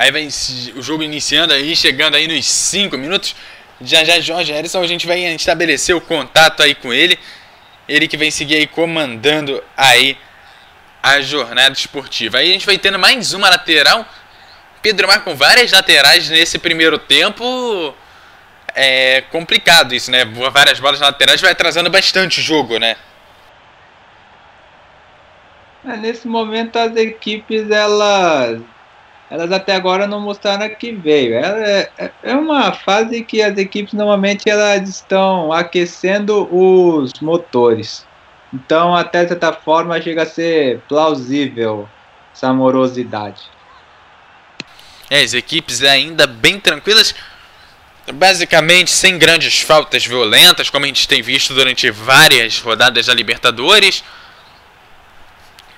Aí 0.00 0.10
vem 0.10 0.28
o 0.76 0.80
jogo 0.80 1.02
iniciando 1.02 1.52
aí, 1.52 1.76
chegando 1.76 2.14
aí 2.16 2.26
nos 2.26 2.46
5 2.46 2.96
minutos. 2.96 3.36
Já 3.82 4.02
já 4.02 4.18
Jorge 4.18 4.50
Harrison, 4.50 4.80
a 4.80 4.86
gente 4.86 5.06
vai 5.06 5.20
estabelecer 5.34 5.94
o 5.94 6.00
contato 6.00 6.62
aí 6.62 6.74
com 6.74 6.90
ele. 6.90 7.18
Ele 7.86 8.08
que 8.08 8.16
vem 8.16 8.30
seguir 8.30 8.56
aí 8.56 8.66
comandando 8.66 9.62
aí 9.76 10.16
a 11.02 11.20
jornada 11.20 11.74
esportiva. 11.74 12.38
Aí 12.38 12.48
a 12.48 12.52
gente 12.54 12.64
vai 12.64 12.78
tendo 12.78 12.98
mais 12.98 13.34
uma 13.34 13.50
lateral. 13.50 14.06
Pedro 14.80 15.06
Mar 15.06 15.22
com 15.22 15.36
várias 15.36 15.70
laterais 15.70 16.30
nesse 16.30 16.58
primeiro 16.58 16.98
tempo. 16.98 17.94
É 18.74 19.20
complicado 19.30 19.94
isso, 19.94 20.10
né? 20.10 20.24
Várias 20.24 20.80
bolas 20.80 21.00
laterais 21.00 21.42
vai 21.42 21.52
atrasando 21.52 21.90
bastante 21.90 22.40
o 22.40 22.42
jogo, 22.42 22.78
né? 22.78 22.96
É, 25.84 25.94
nesse 25.98 26.26
momento 26.26 26.78
as 26.78 26.96
equipes 26.96 27.70
elas 27.70 28.62
elas 29.30 29.52
até 29.52 29.76
agora 29.76 30.08
não 30.08 30.20
mostraram 30.20 30.68
que 30.74 30.90
veio. 30.90 31.34
É, 31.36 31.88
é, 32.24 32.34
uma 32.34 32.72
fase 32.72 33.22
que 33.22 33.40
as 33.40 33.56
equipes 33.56 33.94
normalmente 33.94 34.50
elas 34.50 34.88
estão 34.88 35.52
aquecendo 35.52 36.48
os 36.52 37.12
motores. 37.20 38.04
Então, 38.52 38.96
até 38.96 39.28
certa 39.28 39.52
forma, 39.52 40.02
chega 40.02 40.24
a 40.24 40.26
ser 40.26 40.80
plausível 40.88 41.88
essa 42.34 42.52
morosidade. 42.52 43.40
É, 45.08 45.22
as 45.22 45.32
equipes 45.32 45.84
ainda 45.84 46.26
bem 46.26 46.58
tranquilas, 46.58 47.14
basicamente 48.12 48.90
sem 48.90 49.16
grandes 49.16 49.60
faltas 49.60 50.04
violentas, 50.04 50.68
como 50.68 50.84
a 50.84 50.88
gente 50.88 51.06
tem 51.06 51.22
visto 51.22 51.54
durante 51.54 51.88
várias 51.90 52.58
rodadas 52.58 53.06
da 53.06 53.14
Libertadores. 53.14 54.02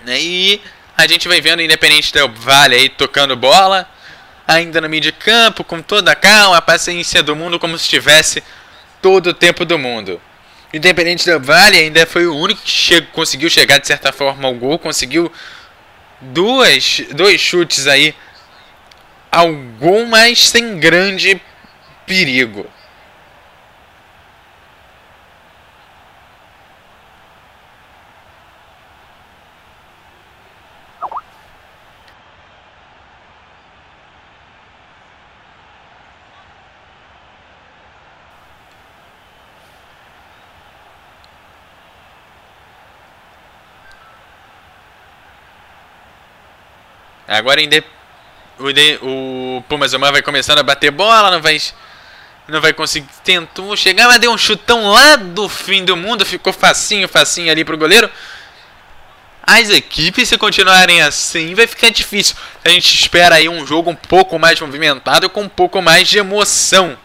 Né, 0.04 0.18
e 0.18 0.60
a 0.96 1.07
gente 1.07 1.28
vai 1.28 1.40
vendo 1.40 1.61
o 1.61 1.62
Independente 1.62 2.12
Del 2.12 2.28
Vale 2.28 2.74
aí 2.74 2.88
tocando 2.88 3.37
bola, 3.37 3.88
ainda 4.46 4.81
no 4.81 4.88
meio 4.88 5.02
de 5.02 5.12
campo, 5.12 5.64
com 5.64 5.81
toda 5.81 6.12
a 6.12 6.14
calma, 6.14 6.57
a 6.57 6.62
paciência 6.62 7.22
do 7.22 7.35
mundo, 7.35 7.59
como 7.59 7.78
se 7.78 7.88
tivesse 7.88 8.42
todo 9.00 9.28
o 9.28 9.35
tempo 9.35 9.64
do 9.64 9.78
mundo. 9.78 10.20
Independente 10.72 11.24
Del 11.24 11.40
Vale 11.40 11.78
ainda 11.78 12.07
foi 12.07 12.26
o 12.26 12.37
único 12.37 12.62
que 12.62 12.70
che 12.70 13.02
conseguiu 13.12 13.50
chegar 13.50 13.78
de 13.78 13.87
certa 13.87 14.12
forma 14.12 14.48
ao 14.48 14.55
gol, 14.55 14.78
conseguiu 14.78 15.31
duas, 16.20 17.02
dois 17.14 17.40
chutes 17.40 17.87
aí 17.87 18.14
ao 19.31 19.52
gol, 19.78 20.07
mas 20.07 20.48
sem 20.48 20.78
grande 20.78 21.40
perigo. 22.07 22.66
Agora 47.32 47.60
o, 48.58 48.72
de, 48.72 48.98
o 49.02 49.64
Pumas 49.68 49.92
vai 49.92 50.22
começando 50.22 50.58
a 50.58 50.62
bater 50.62 50.90
bola, 50.90 51.30
não 51.30 51.40
vai 51.40 51.58
não 52.48 52.60
vai 52.60 52.72
conseguir. 52.72 53.08
Tentou 53.24 53.76
chegar, 53.76 54.08
mas 54.08 54.18
deu 54.18 54.30
um 54.30 54.38
chutão 54.38 54.90
lá 54.90 55.16
do 55.16 55.48
fim 55.48 55.84
do 55.84 55.96
mundo. 55.96 56.26
Ficou 56.26 56.52
facinho, 56.52 57.08
facinho 57.08 57.50
ali 57.50 57.64
pro 57.64 57.78
goleiro. 57.78 58.10
As 59.44 59.70
equipes, 59.70 60.28
se 60.28 60.38
continuarem 60.38 61.02
assim, 61.02 61.54
vai 61.54 61.66
ficar 61.66 61.90
difícil. 61.90 62.36
A 62.64 62.68
gente 62.68 62.94
espera 62.94 63.36
aí 63.36 63.48
um 63.48 63.66
jogo 63.66 63.90
um 63.90 63.94
pouco 63.94 64.38
mais 64.38 64.60
movimentado, 64.60 65.28
com 65.28 65.42
um 65.42 65.48
pouco 65.48 65.82
mais 65.82 66.08
de 66.08 66.18
emoção. 66.18 66.96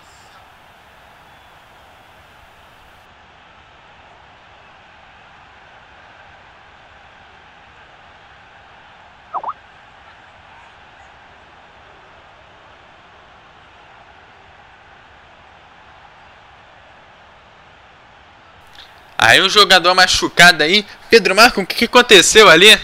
Aí 19.18 19.42
um 19.42 19.50
jogador 19.50 19.96
machucado 19.96 20.64
aí. 20.64 20.86
Pedro 21.10 21.36
Marco, 21.36 21.62
o 21.62 21.66
que, 21.66 21.76
que 21.76 21.86
aconteceu 21.86 22.50
ali? 22.50 22.78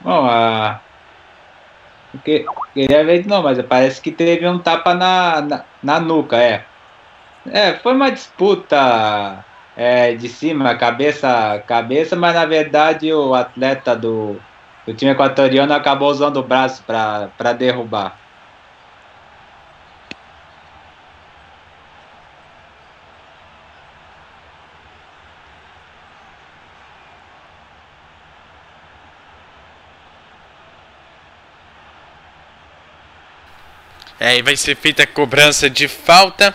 Bom, 0.00 0.26
a. 0.26 0.80
Que, 2.24 2.44
queria 2.74 3.04
ver 3.04 3.26
não, 3.26 3.42
mas 3.42 3.60
parece 3.62 4.00
que 4.00 4.10
teve 4.10 4.46
um 4.46 4.58
tapa 4.58 4.94
na, 4.94 5.40
na, 5.40 5.64
na 5.82 6.00
nuca, 6.00 6.36
é. 6.36 6.64
É, 7.46 7.74
foi 7.74 7.94
uma 7.94 8.10
disputa 8.10 9.44
é, 9.76 10.14
de 10.14 10.28
cima, 10.28 10.74
cabeça 10.74 11.62
cabeça, 11.66 12.16
mas 12.16 12.34
na 12.34 12.44
verdade 12.44 13.12
o 13.12 13.34
atleta 13.34 13.94
do, 13.94 14.36
do 14.86 14.94
time 14.94 15.12
equatoriano 15.12 15.72
acabou 15.72 16.10
usando 16.10 16.38
o 16.38 16.42
braço 16.42 16.82
para 16.84 17.52
derrubar. 17.52 18.18
É, 34.20 34.36
e 34.36 34.42
vai 34.42 34.56
ser 34.56 34.76
feita 34.76 35.04
a 35.04 35.06
cobrança 35.06 35.70
de 35.70 35.86
falta. 35.86 36.54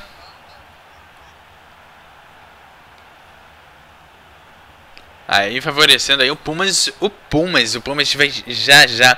Aí 5.27 5.61
favorecendo 5.61 6.21
aí 6.21 6.29
o 6.29 6.35
Pumas, 6.35 6.91
o 6.99 7.09
Pumas, 7.09 7.75
o 7.75 7.81
Pumas 7.81 8.13
vai 8.13 8.31
já 8.45 8.85
já 8.85 9.17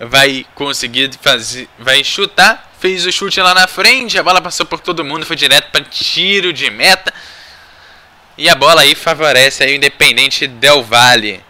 vai 0.00 0.44
conseguir 0.54 1.10
fazer, 1.20 1.68
vai 1.78 2.02
chutar, 2.02 2.72
fez 2.80 3.06
o 3.06 3.12
chute 3.12 3.40
lá 3.40 3.54
na 3.54 3.68
frente, 3.68 4.18
a 4.18 4.22
bola 4.22 4.40
passou 4.40 4.66
por 4.66 4.80
todo 4.80 5.04
mundo, 5.04 5.24
foi 5.24 5.36
direto 5.36 5.70
para 5.70 5.84
tiro 5.84 6.52
de 6.52 6.68
meta. 6.70 7.12
E 8.36 8.48
a 8.48 8.54
bola 8.54 8.80
aí 8.80 8.94
favorece 8.94 9.62
aí 9.62 9.72
o 9.72 9.76
Independente 9.76 10.46
Del 10.46 10.82
Valle. 10.82 11.44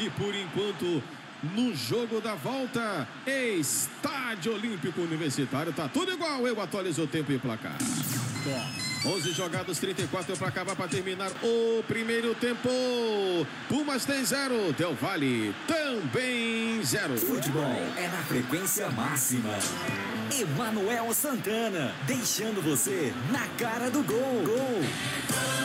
E 0.00 0.08
por 0.10 0.32
enquanto, 0.32 1.02
no 1.42 1.74
jogo 1.74 2.20
da 2.20 2.36
volta, 2.36 3.06
Estádio 3.26 4.54
Olímpico 4.54 5.00
Universitário, 5.00 5.72
tá 5.72 5.88
tudo 5.88 6.12
igual. 6.12 6.46
Eu 6.46 6.60
atualizo 6.60 7.02
o 7.02 7.06
tempo 7.06 7.32
e 7.32 7.38
placar. 7.38 7.76
Bom, 8.44 9.14
11 9.16 9.32
jogados, 9.32 9.78
34 9.80 10.36
para 10.36 10.48
acabar 10.48 10.76
para 10.76 10.86
terminar 10.86 11.32
o 11.42 11.82
primeiro 11.88 12.32
tempo. 12.36 12.68
Pumas 13.68 14.04
tem 14.04 14.24
zero, 14.24 14.72
Del 14.72 14.94
Valle 14.94 15.52
também 15.66 16.80
zero. 16.84 17.18
Futebol 17.18 17.64
é 17.96 18.06
na 18.06 18.22
frequência 18.22 18.88
máxima. 18.92 19.54
Emanuel 20.40 21.12
Santana, 21.12 21.92
deixando 22.06 22.62
você 22.62 23.12
na 23.32 23.48
cara 23.58 23.90
do 23.90 24.04
gol. 24.04 24.44
gol. 24.44 25.57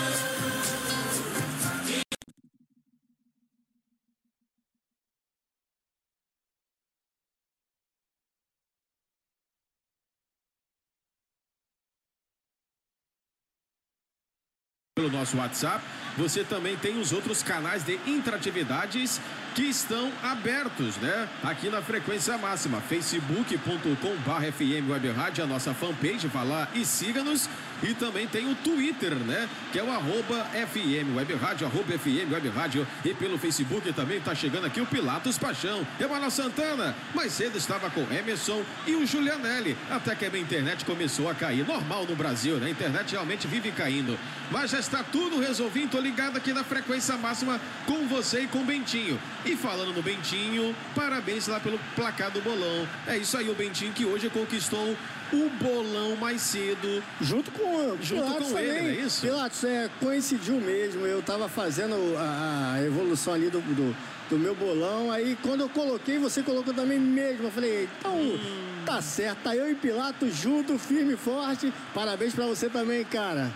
Pelo 15.04 15.12
nosso 15.12 15.38
WhatsApp. 15.38 15.84
Você 16.18 16.44
também 16.44 16.78
tem 16.78 17.00
os 17.00 17.12
outros 17.12 17.44
canais 17.44 17.84
de 17.84 18.00
interatividades 18.08 19.20
que 19.54 19.64
estão 19.64 20.12
abertos, 20.24 20.98
né? 20.98 21.30
Aqui 21.44 21.70
na 21.70 21.82
frequência 21.82 22.38
máxima, 22.38 22.82
facebook.com.br 22.82 24.52
FM 24.52 24.90
Web 24.90 25.12
Rádio, 25.12 25.44
a 25.44 25.48
nossa 25.48 25.74
fanpage, 25.74 26.28
vá 26.28 26.44
lá 26.44 26.68
e 26.74 26.84
siga-nos. 26.84 27.48
E 27.84 27.94
também 27.94 28.26
tem 28.26 28.50
o 28.50 28.56
Twitter, 28.56 29.14
né? 29.14 29.50
Que 29.72 29.80
é 29.80 29.84
o 29.84 29.92
arroba 29.92 30.46
FM 30.54 31.16
Web 31.18 31.34
Rádio, 31.36 31.68
arroba 31.68 31.92
FM 32.00 32.32
Web 32.32 32.48
Rádio. 32.50 32.88
E 33.04 33.14
pelo 33.14 33.38
Facebook 33.38 33.92
também 33.92 34.22
tá 34.22 34.34
chegando 34.34 34.66
aqui 34.66 34.80
o 34.80 34.86
Pilatos 34.86 35.38
Paixão. 35.38 35.86
Emanuel 36.00 36.32
Santana, 36.32 36.96
mais 37.14 37.34
cedo 37.34 37.58
estava 37.58 37.90
com 37.90 38.02
Emerson 38.14 38.64
e 38.88 38.96
o 38.96 39.06
Julianelli. 39.06 39.78
Até 39.92 40.16
que 40.16 40.26
a 40.26 40.30
minha 40.30 40.42
internet 40.42 40.86
começou 40.86 41.30
a 41.30 41.36
cair. 41.36 41.68
Normal 41.68 42.06
no 42.06 42.16
Brasil, 42.16 42.56
né? 42.56 42.68
A 42.68 42.70
internet 42.70 43.12
realmente 43.12 43.48
vive 43.48 43.70
caindo. 43.72 44.18
Mas 44.50 44.72
já 44.72 44.80
está 44.80 45.04
tudo 45.04 45.42
resolvido. 45.42 45.92
Tô 45.92 46.00
ligado 46.00 46.38
aqui 46.38 46.54
na 46.54 46.64
frequência 46.64 47.18
máxima 47.18 47.60
com 47.86 48.08
você 48.08 48.42
e 48.44 48.48
com 48.48 48.60
o 48.60 48.66
Bentinho. 48.66 49.20
E 49.46 49.56
falando 49.58 49.94
no 49.94 50.02
Bentinho, 50.02 50.74
parabéns 50.96 51.48
lá 51.48 51.60
pelo 51.60 51.78
placar 51.96 52.32
do 52.32 52.40
bolão. 52.42 52.88
É 53.06 53.18
isso 53.18 53.38
aí, 53.38 53.50
o 53.50 53.54
Bentinho 53.56 53.92
que 53.92 54.06
hoje 54.06 54.30
conquistou 54.30 54.96
o 55.34 55.50
bolão 55.62 56.16
mais 56.16 56.42
cedo. 56.42 57.04
Junto 57.20 57.52
com, 57.52 57.98
Junto 58.02 58.24
Pilatos 58.24 58.52
com 58.52 58.60
ele, 58.60 58.68
também. 58.70 58.84
não 58.84 58.90
é 59.02 59.06
isso? 59.06 59.22
Pilatos, 59.22 59.64
é, 59.66 59.90
coincidiu 60.00 60.56
mesmo. 60.62 61.06
Eu 61.06 61.22
tava 61.22 61.50
fazendo 61.50 61.96
a, 62.18 62.74
a 62.76 62.84
evolução 62.84 63.34
ali 63.34 63.50
do, 63.50 63.60
do, 63.60 63.96
do 64.30 64.38
meu 64.38 64.56
bolão. 64.56 65.12
Aí 65.12 65.38
quando 65.42 65.62
eu 65.62 65.70
coloquei, 65.70 66.18
você 66.18 66.42
colocou 66.42 66.74
também 66.74 67.00
mesmo. 67.00 67.48
Eu 67.48 67.52
falei, 67.52 67.90
então 68.00 68.16
Hum. 68.16 68.84
tá 68.86 69.02
certo. 69.02 69.40
Tá 69.44 69.56
eu 69.56 69.70
e 69.70 69.76
Pilatos 69.76 70.34
junto, 70.36 70.78
firme 70.80 71.16
e 71.16 71.18
forte. 71.18 71.74
Parabéns 71.94 72.34
pra 72.34 72.46
você 72.46 72.70
também, 72.70 73.04
cara. 73.04 73.52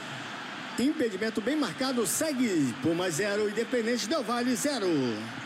Impedimento 0.78 1.40
bem 1.40 1.56
marcado, 1.56 2.06
segue. 2.06 2.74
Pumas 2.82 3.14
0, 3.14 3.48
Independente 3.48 4.08
Del 4.08 4.22
Vale 4.22 4.54
0. 4.54 4.86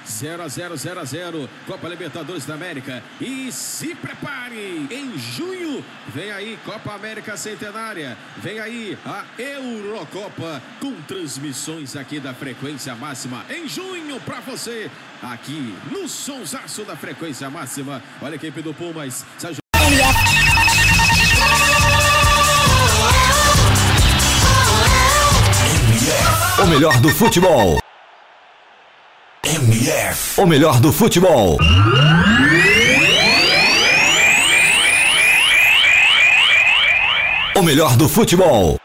0 0.06 0.42
a 0.42 0.48
0 0.48 0.76
0 0.76 1.00
a 1.00 1.04
0 1.04 1.50
Copa 1.66 1.88
Libertadores 1.88 2.44
da 2.44 2.54
América. 2.54 3.02
E 3.20 3.50
se 3.50 3.94
prepare 3.94 4.86
em 4.90 5.18
junho 5.18 5.84
vem 6.08 6.30
aí 6.30 6.58
Copa 6.64 6.94
América 6.94 7.36
Centenária. 7.36 8.16
Vem 8.36 8.60
aí 8.60 8.98
a 9.04 9.24
Eurocopa 9.38 10.62
com 10.80 10.94
transmissões 11.02 11.96
aqui 11.96 12.20
da 12.20 12.34
frequência 12.34 12.94
máxima 12.94 13.44
em 13.48 13.66
junho 13.66 14.20
para 14.20 14.40
você 14.40 14.90
aqui 15.22 15.74
no 15.90 16.08
sonsaço 16.08 16.84
da 16.84 16.96
frequência 16.96 17.48
máxima. 17.48 18.02
Olha 18.20 18.34
a 18.34 18.36
equipe 18.36 18.60
do 18.62 18.74
Pumas 18.74 19.24
O 26.64 26.66
melhor 26.66 26.98
do 27.02 27.10
futebol. 27.10 27.78
MF. 29.44 30.40
O 30.40 30.46
melhor 30.46 30.80
do 30.80 30.90
futebol. 30.90 31.58
O 37.54 37.62
melhor 37.62 37.98
do 37.98 38.08
futebol. 38.08 38.78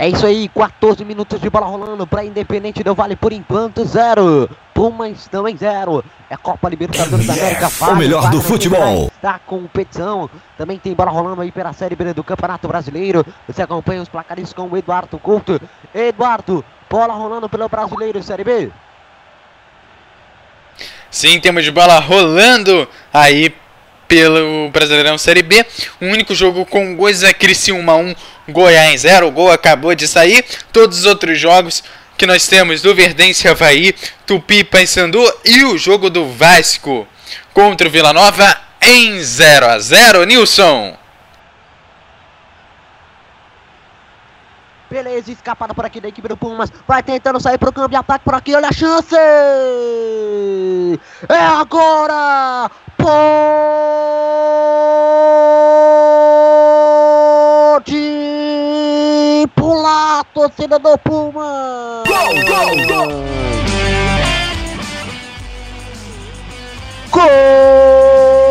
É 0.00 0.08
isso 0.08 0.24
aí, 0.24 0.48
14 0.48 1.04
minutos 1.04 1.38
de 1.38 1.50
bola 1.50 1.66
rolando 1.66 2.06
para 2.06 2.24
Independente 2.24 2.82
do 2.82 2.94
Vale 2.94 3.16
por 3.16 3.34
enquanto, 3.34 3.84
zero. 3.84 4.48
Pumas 4.72 5.28
também 5.28 5.54
zero. 5.58 6.02
É 6.30 6.38
Copa 6.38 6.70
Libertadores 6.70 7.26
da 7.26 7.34
América. 7.34 7.68
fase 7.68 7.96
melhor 7.96 8.30
do 8.30 8.40
futebol. 8.40 9.12
Da 9.20 9.38
competição. 9.40 10.30
Também 10.56 10.78
tem 10.78 10.94
bola 10.94 11.10
rolando 11.10 11.42
aí 11.42 11.52
pela 11.52 11.74
Série 11.74 11.94
B 11.94 12.14
do 12.14 12.24
Campeonato 12.24 12.66
Brasileiro. 12.66 13.26
Você 13.46 13.60
acompanha 13.60 14.00
os 14.00 14.08
placares 14.08 14.54
com 14.54 14.62
o 14.68 14.74
Eduardo 14.74 15.18
Couto. 15.18 15.60
Eduardo, 15.94 16.64
bola 16.88 17.12
rolando 17.12 17.46
pelo 17.46 17.68
Brasileiro 17.68 18.22
Série 18.22 18.42
B. 18.42 18.72
Sim, 21.10 21.38
temos 21.40 21.62
de 21.62 21.70
bola 21.70 22.00
rolando 22.00 22.88
aí 23.12 23.54
pelo 24.10 24.68
Brasileirão 24.70 25.16
Série 25.16 25.40
B. 25.40 25.64
O 26.00 26.06
único 26.06 26.34
jogo 26.34 26.66
com 26.66 26.96
gols 26.96 27.22
é 27.22 27.32
Criciúma 27.32 27.94
1, 27.94 28.14
Goiás 28.48 29.02
0. 29.02 29.28
O 29.28 29.30
gol 29.30 29.52
acabou 29.52 29.94
de 29.94 30.08
sair. 30.08 30.44
Todos 30.72 30.98
os 30.98 31.04
outros 31.06 31.38
jogos 31.38 31.84
que 32.18 32.26
nós 32.26 32.48
temos 32.48 32.82
do 32.82 32.92
Verdense 32.92 33.46
Havaí, 33.46 33.94
Tupi 34.26 34.64
Paysandu 34.64 35.24
e 35.44 35.64
o 35.64 35.78
jogo 35.78 36.10
do 36.10 36.26
Vasco 36.26 37.06
contra 37.54 37.86
o 37.86 37.90
Vila 37.90 38.12
Nova 38.12 38.60
em 38.82 39.22
0 39.22 39.66
a 39.66 39.78
0 39.78 40.24
Nilson. 40.24 40.98
Beleza, 44.90 45.30
escapada 45.30 45.72
por 45.72 45.86
aqui 45.86 46.00
da 46.00 46.08
equipe 46.08 46.26
do 46.26 46.36
Pumas. 46.36 46.72
Vai 46.86 47.00
tentando 47.00 47.38
sair 47.38 47.58
pro 47.58 47.72
câmbio, 47.72 47.96
ataque 47.96 48.24
por 48.24 48.34
aqui, 48.34 48.56
olha 48.56 48.70
a 48.70 48.72
chance! 48.72 49.14
É 51.28 51.38
agora! 51.38 52.68
Pode 57.70 59.48
pular, 59.56 60.24
torcida 60.34 60.78
do 60.78 60.98
Pumas! 60.98 62.04
Gol, 62.06 62.34
gol, 62.44 62.86
gol! 62.86 63.08
Gol! 67.10 68.49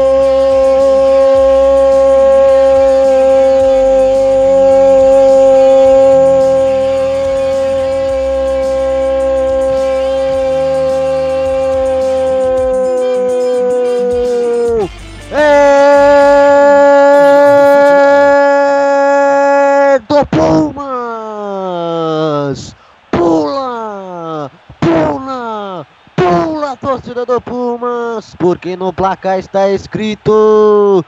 Do 27.29 27.39
Pumas! 27.39 28.33
Porque 28.39 28.75
no 28.75 28.91
placar 28.91 29.37
está 29.37 29.69
escrito 29.69 31.05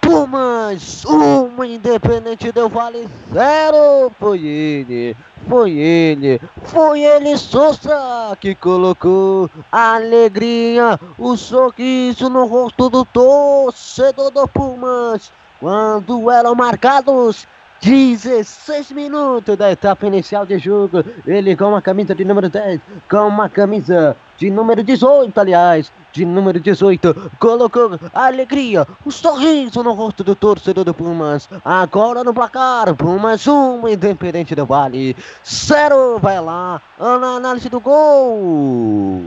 Pumas, 0.00 1.04
uma 1.04 1.64
Independente 1.64 2.50
Del 2.50 2.68
Vale 2.68 3.08
zero. 3.32 4.10
Foi 4.18 4.44
ele, 4.44 5.16
foi 5.48 5.70
ele, 5.78 6.40
foi 6.64 7.02
ele 7.02 7.36
Souza 7.36 8.36
que 8.40 8.56
colocou 8.56 9.48
a 9.70 9.94
alegria, 9.94 10.98
o 11.16 11.36
sorriso 11.36 12.28
no 12.28 12.46
rosto 12.46 12.90
do 12.90 13.04
torcedor 13.04 14.32
do 14.32 14.48
Pumas 14.48 15.32
quando 15.60 16.28
eram 16.28 16.56
marcados 16.56 17.46
16 17.80 18.90
minutos 18.90 19.56
da 19.56 19.70
etapa 19.70 20.08
inicial 20.08 20.44
de 20.44 20.58
jogo. 20.58 21.04
Ele 21.24 21.54
com 21.54 21.66
uma 21.66 21.80
camisa 21.80 22.16
de 22.16 22.24
número 22.24 22.48
10, 22.48 22.80
com 23.08 23.28
uma 23.28 23.48
camisa 23.48 24.16
de 24.42 24.50
número 24.50 24.82
18, 24.82 25.38
aliás, 25.38 25.92
de 26.12 26.24
número 26.24 26.58
18, 26.58 27.30
colocou 27.38 27.96
a 28.12 28.26
alegria, 28.26 28.84
o 29.04 29.10
sorriso 29.12 29.84
no 29.84 29.92
rosto 29.92 30.24
do 30.24 30.34
torcedor 30.34 30.82
do 30.84 30.92
Pumas. 30.92 31.48
Agora 31.64 32.24
no 32.24 32.34
placar, 32.34 32.92
Pumas 32.96 33.46
1, 33.46 33.88
Independente 33.88 34.56
do 34.56 34.66
Vale, 34.66 35.16
0. 35.46 36.18
Vai 36.18 36.40
lá, 36.40 36.82
na 36.98 37.36
análise 37.36 37.68
do 37.68 37.78
gol. 37.78 39.22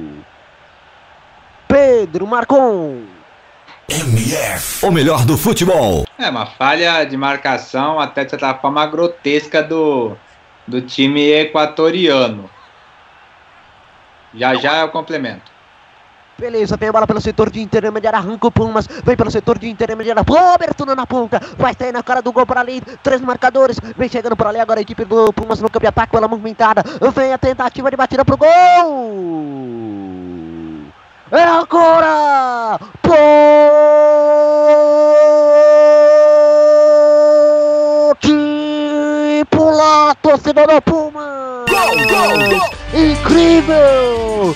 Pedro 1.65 2.27
Marcon. 2.27 3.03
MF, 3.87 4.85
o 4.85 4.91
melhor 4.91 5.23
do 5.25 5.37
futebol. 5.37 6.05
É 6.19 6.29
uma 6.29 6.45
falha 6.45 7.05
de 7.05 7.15
marcação 7.15 8.01
até 8.01 8.25
de 8.25 8.31
certa 8.31 8.53
forma 8.55 8.85
grotesca 8.85 9.63
do, 9.63 10.17
do 10.67 10.81
time 10.81 11.21
equatoriano. 11.31 12.49
Já 14.35 14.53
já 14.55 14.81
eu 14.81 14.89
complemento. 14.89 15.55
Beleza, 16.37 16.75
vem 16.75 16.89
a 16.89 16.91
bola 16.91 17.07
pelo 17.07 17.21
setor 17.21 17.49
de 17.49 17.61
intermediária, 17.61 18.19
arranca 18.19 18.47
o 18.47 18.51
Pumas, 18.51 18.85
vem 19.05 19.15
pelo 19.15 19.31
setor 19.31 19.57
de 19.57 19.69
intermediária, 19.69 20.21
boa 20.21 20.55
abertura 20.55 20.93
na 20.93 21.07
ponta, 21.07 21.39
vai 21.57 21.73
sair 21.73 21.93
na 21.93 22.03
cara 22.03 22.21
do 22.21 22.33
gol 22.33 22.45
para 22.45 22.59
ali, 22.59 22.81
três 23.01 23.21
marcadores, 23.21 23.79
vem 23.97 24.09
chegando 24.09 24.35
por 24.35 24.47
ali 24.47 24.59
agora 24.59 24.81
a 24.81 24.83
equipe 24.83 25.05
do 25.05 25.31
Pumas 25.31 25.61
no 25.61 25.69
campo 25.69 25.79
de 25.79 25.87
ataque, 25.87 26.11
pela 26.11 26.27
movimentada, 26.27 26.83
vem 27.15 27.31
a 27.31 27.37
tentativa 27.37 27.89
de 27.89 27.95
batida 27.95 28.25
pro 28.25 28.35
gol! 28.35 28.49
É 31.31 31.41
agora! 31.41 32.79
Pode 33.01 33.15
pular, 39.45 40.15
torcedor 40.15 40.67
do 40.67 40.81
Pumas! 40.81 41.65
Gol, 41.69 41.97
gol, 42.07 42.37
gol! 42.49 42.69
Incrível! 42.93 44.55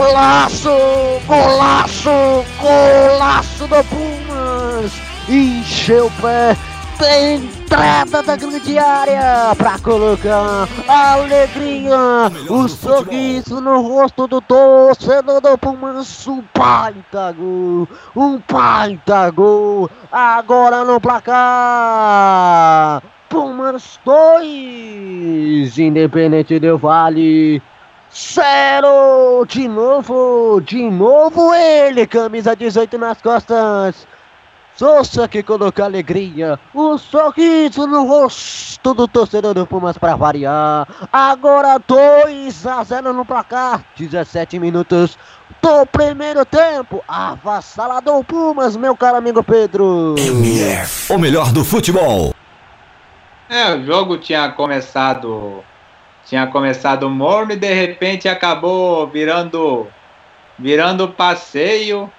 Golaço! 0.00 0.76
Golaço! 1.26 2.44
Golaço 2.60 3.66
do 3.66 3.84
Pumas! 3.84 4.92
Encheu 5.28 6.06
o 6.06 6.10
pé! 6.22 6.56
Entrada 7.72 8.22
da 8.22 8.36
grande 8.36 8.78
área 8.78 9.54
pra 9.56 9.78
colocar 9.78 10.68
alegria, 10.86 12.30
o 12.50 12.68
sorriso 12.68 13.62
no 13.62 13.80
rosto 13.80 14.26
do 14.26 14.42
torcedor 14.42 15.40
do 15.40 15.56
Pumas, 15.56 16.28
um 16.28 16.44
baita 16.54 17.32
gol, 17.32 17.88
um 18.14 18.38
baita 18.46 19.30
gol, 19.30 19.88
agora 20.12 20.84
no 20.84 21.00
placar, 21.00 21.32
Pumas 23.30 23.98
2, 24.04 25.78
Independente 25.78 26.60
Del 26.60 26.76
Vale, 26.76 27.62
zero, 28.14 29.46
de 29.48 29.66
novo, 29.66 30.60
de 30.60 30.90
novo 30.90 31.54
ele, 31.54 32.06
camisa 32.06 32.54
18 32.54 32.98
nas 32.98 33.22
costas, 33.22 34.06
Souza 34.74 35.28
que 35.28 35.42
coloca 35.42 35.84
alegria, 35.84 36.58
um 36.74 36.96
sorriso 36.96 37.86
no 37.86 38.06
rosto 38.06 38.94
do 38.94 39.06
torcedor 39.06 39.52
do 39.52 39.66
Pumas 39.66 39.98
para 39.98 40.16
variar. 40.16 40.88
Agora 41.12 41.78
2 41.78 42.66
a 42.66 42.82
0 42.82 43.12
no 43.12 43.24
placar, 43.24 43.84
17 43.96 44.58
minutos 44.58 45.18
do 45.60 45.86
primeiro 45.86 46.44
tempo. 46.46 47.04
Avassalador 47.06 48.24
Pumas, 48.24 48.74
meu 48.74 48.96
caro 48.96 49.18
amigo 49.18 49.44
Pedro. 49.44 50.14
MF, 50.18 51.12
o 51.12 51.18
melhor 51.18 51.52
do 51.52 51.64
futebol. 51.64 52.34
É, 53.50 53.74
o 53.74 53.84
jogo 53.84 54.16
tinha 54.16 54.50
começado 54.52 55.62
tinha 56.24 56.46
começado 56.46 57.10
morno 57.10 57.52
e 57.52 57.56
de 57.56 57.74
repente 57.74 58.28
acabou 58.28 59.06
virando 59.06 59.86
virando 60.58 61.08
passeio. 61.08 62.10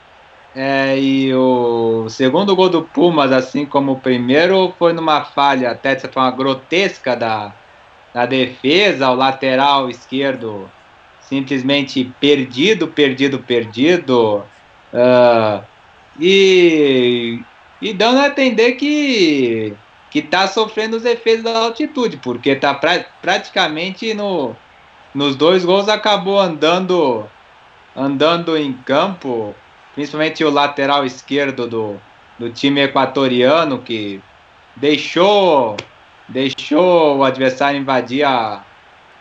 É, 0.56 1.00
e 1.00 1.34
o 1.34 2.08
segundo 2.10 2.56
gol 2.56 2.70
do 2.70 2.84
Pumas, 2.84 3.32
assim 3.32 3.66
como 3.66 3.94
o 3.94 4.00
primeiro, 4.00 4.74
foi 4.78 4.94
numa 4.94 5.26
falha 5.26 5.72
até 5.72 5.98
certa 5.98 6.14
forma 6.14 6.32
grotesca 6.32 7.16
da, 7.16 7.54
da 8.14 8.26
defesa, 8.26 9.10
o 9.10 9.16
lateral 9.16 9.90
esquerdo 9.90 10.70
simplesmente 11.22 12.14
perdido, 12.20 12.88
perdido, 12.88 13.40
perdido. 13.40 14.44
Uh, 14.94 15.64
e, 16.20 17.42
e 17.82 17.94
dando 17.94 18.20
a 18.20 18.28
entender 18.28 18.74
que 18.74 19.76
que 20.12 20.20
está 20.20 20.48
sofrendo 20.48 20.96
os 20.96 21.06
efeitos 21.06 21.44
da 21.44 21.58
altitude, 21.58 22.18
porque 22.18 22.52
está 22.52 22.72
pra, 22.76 23.04
praticamente 23.20 24.14
no, 24.14 24.56
nos 25.12 25.36
dois 25.36 25.66
gols 25.66 25.90
acabou 25.90 26.40
andando 26.40 27.28
andando 27.96 28.56
em 28.56 28.74
campo 28.74 29.56
principalmente 29.94 30.44
o 30.44 30.50
lateral 30.50 31.06
esquerdo 31.06 31.68
do, 31.68 32.02
do 32.38 32.50
time 32.50 32.82
equatoriano, 32.82 33.80
que 33.80 34.22
deixou, 34.76 35.78
deixou 36.28 37.18
o 37.18 37.24
adversário 37.24 37.80
invadir 37.80 38.24
a, 38.24 38.64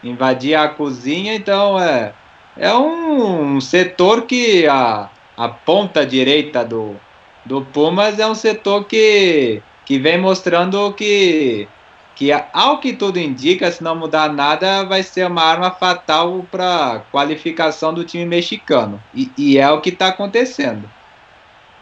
invadir 0.02 0.54
a 0.54 0.68
cozinha. 0.68 1.34
Então, 1.34 1.78
é, 1.78 2.12
é 2.56 2.74
um 2.74 3.60
setor 3.60 4.22
que 4.22 4.66
a, 4.66 5.10
a 5.36 5.48
ponta 5.48 6.04
direita 6.04 6.64
do, 6.64 6.96
do 7.44 7.62
Pumas 7.62 8.18
é 8.18 8.26
um 8.26 8.34
setor 8.34 8.84
que, 8.84 9.62
que 9.84 9.98
vem 9.98 10.18
mostrando 10.18 10.92
que 10.94 11.68
que 12.22 12.30
ao 12.52 12.78
que 12.78 12.92
tudo 12.92 13.18
indica, 13.18 13.68
se 13.72 13.82
não 13.82 13.96
mudar 13.96 14.32
nada, 14.32 14.84
vai 14.84 15.02
ser 15.02 15.26
uma 15.26 15.42
arma 15.42 15.72
fatal 15.72 16.46
para 16.52 17.02
qualificação 17.10 17.92
do 17.92 18.04
time 18.04 18.24
mexicano. 18.24 19.02
E, 19.12 19.28
e 19.36 19.58
é 19.58 19.68
o 19.68 19.80
que 19.80 19.88
está 19.88 20.06
acontecendo. 20.06 20.88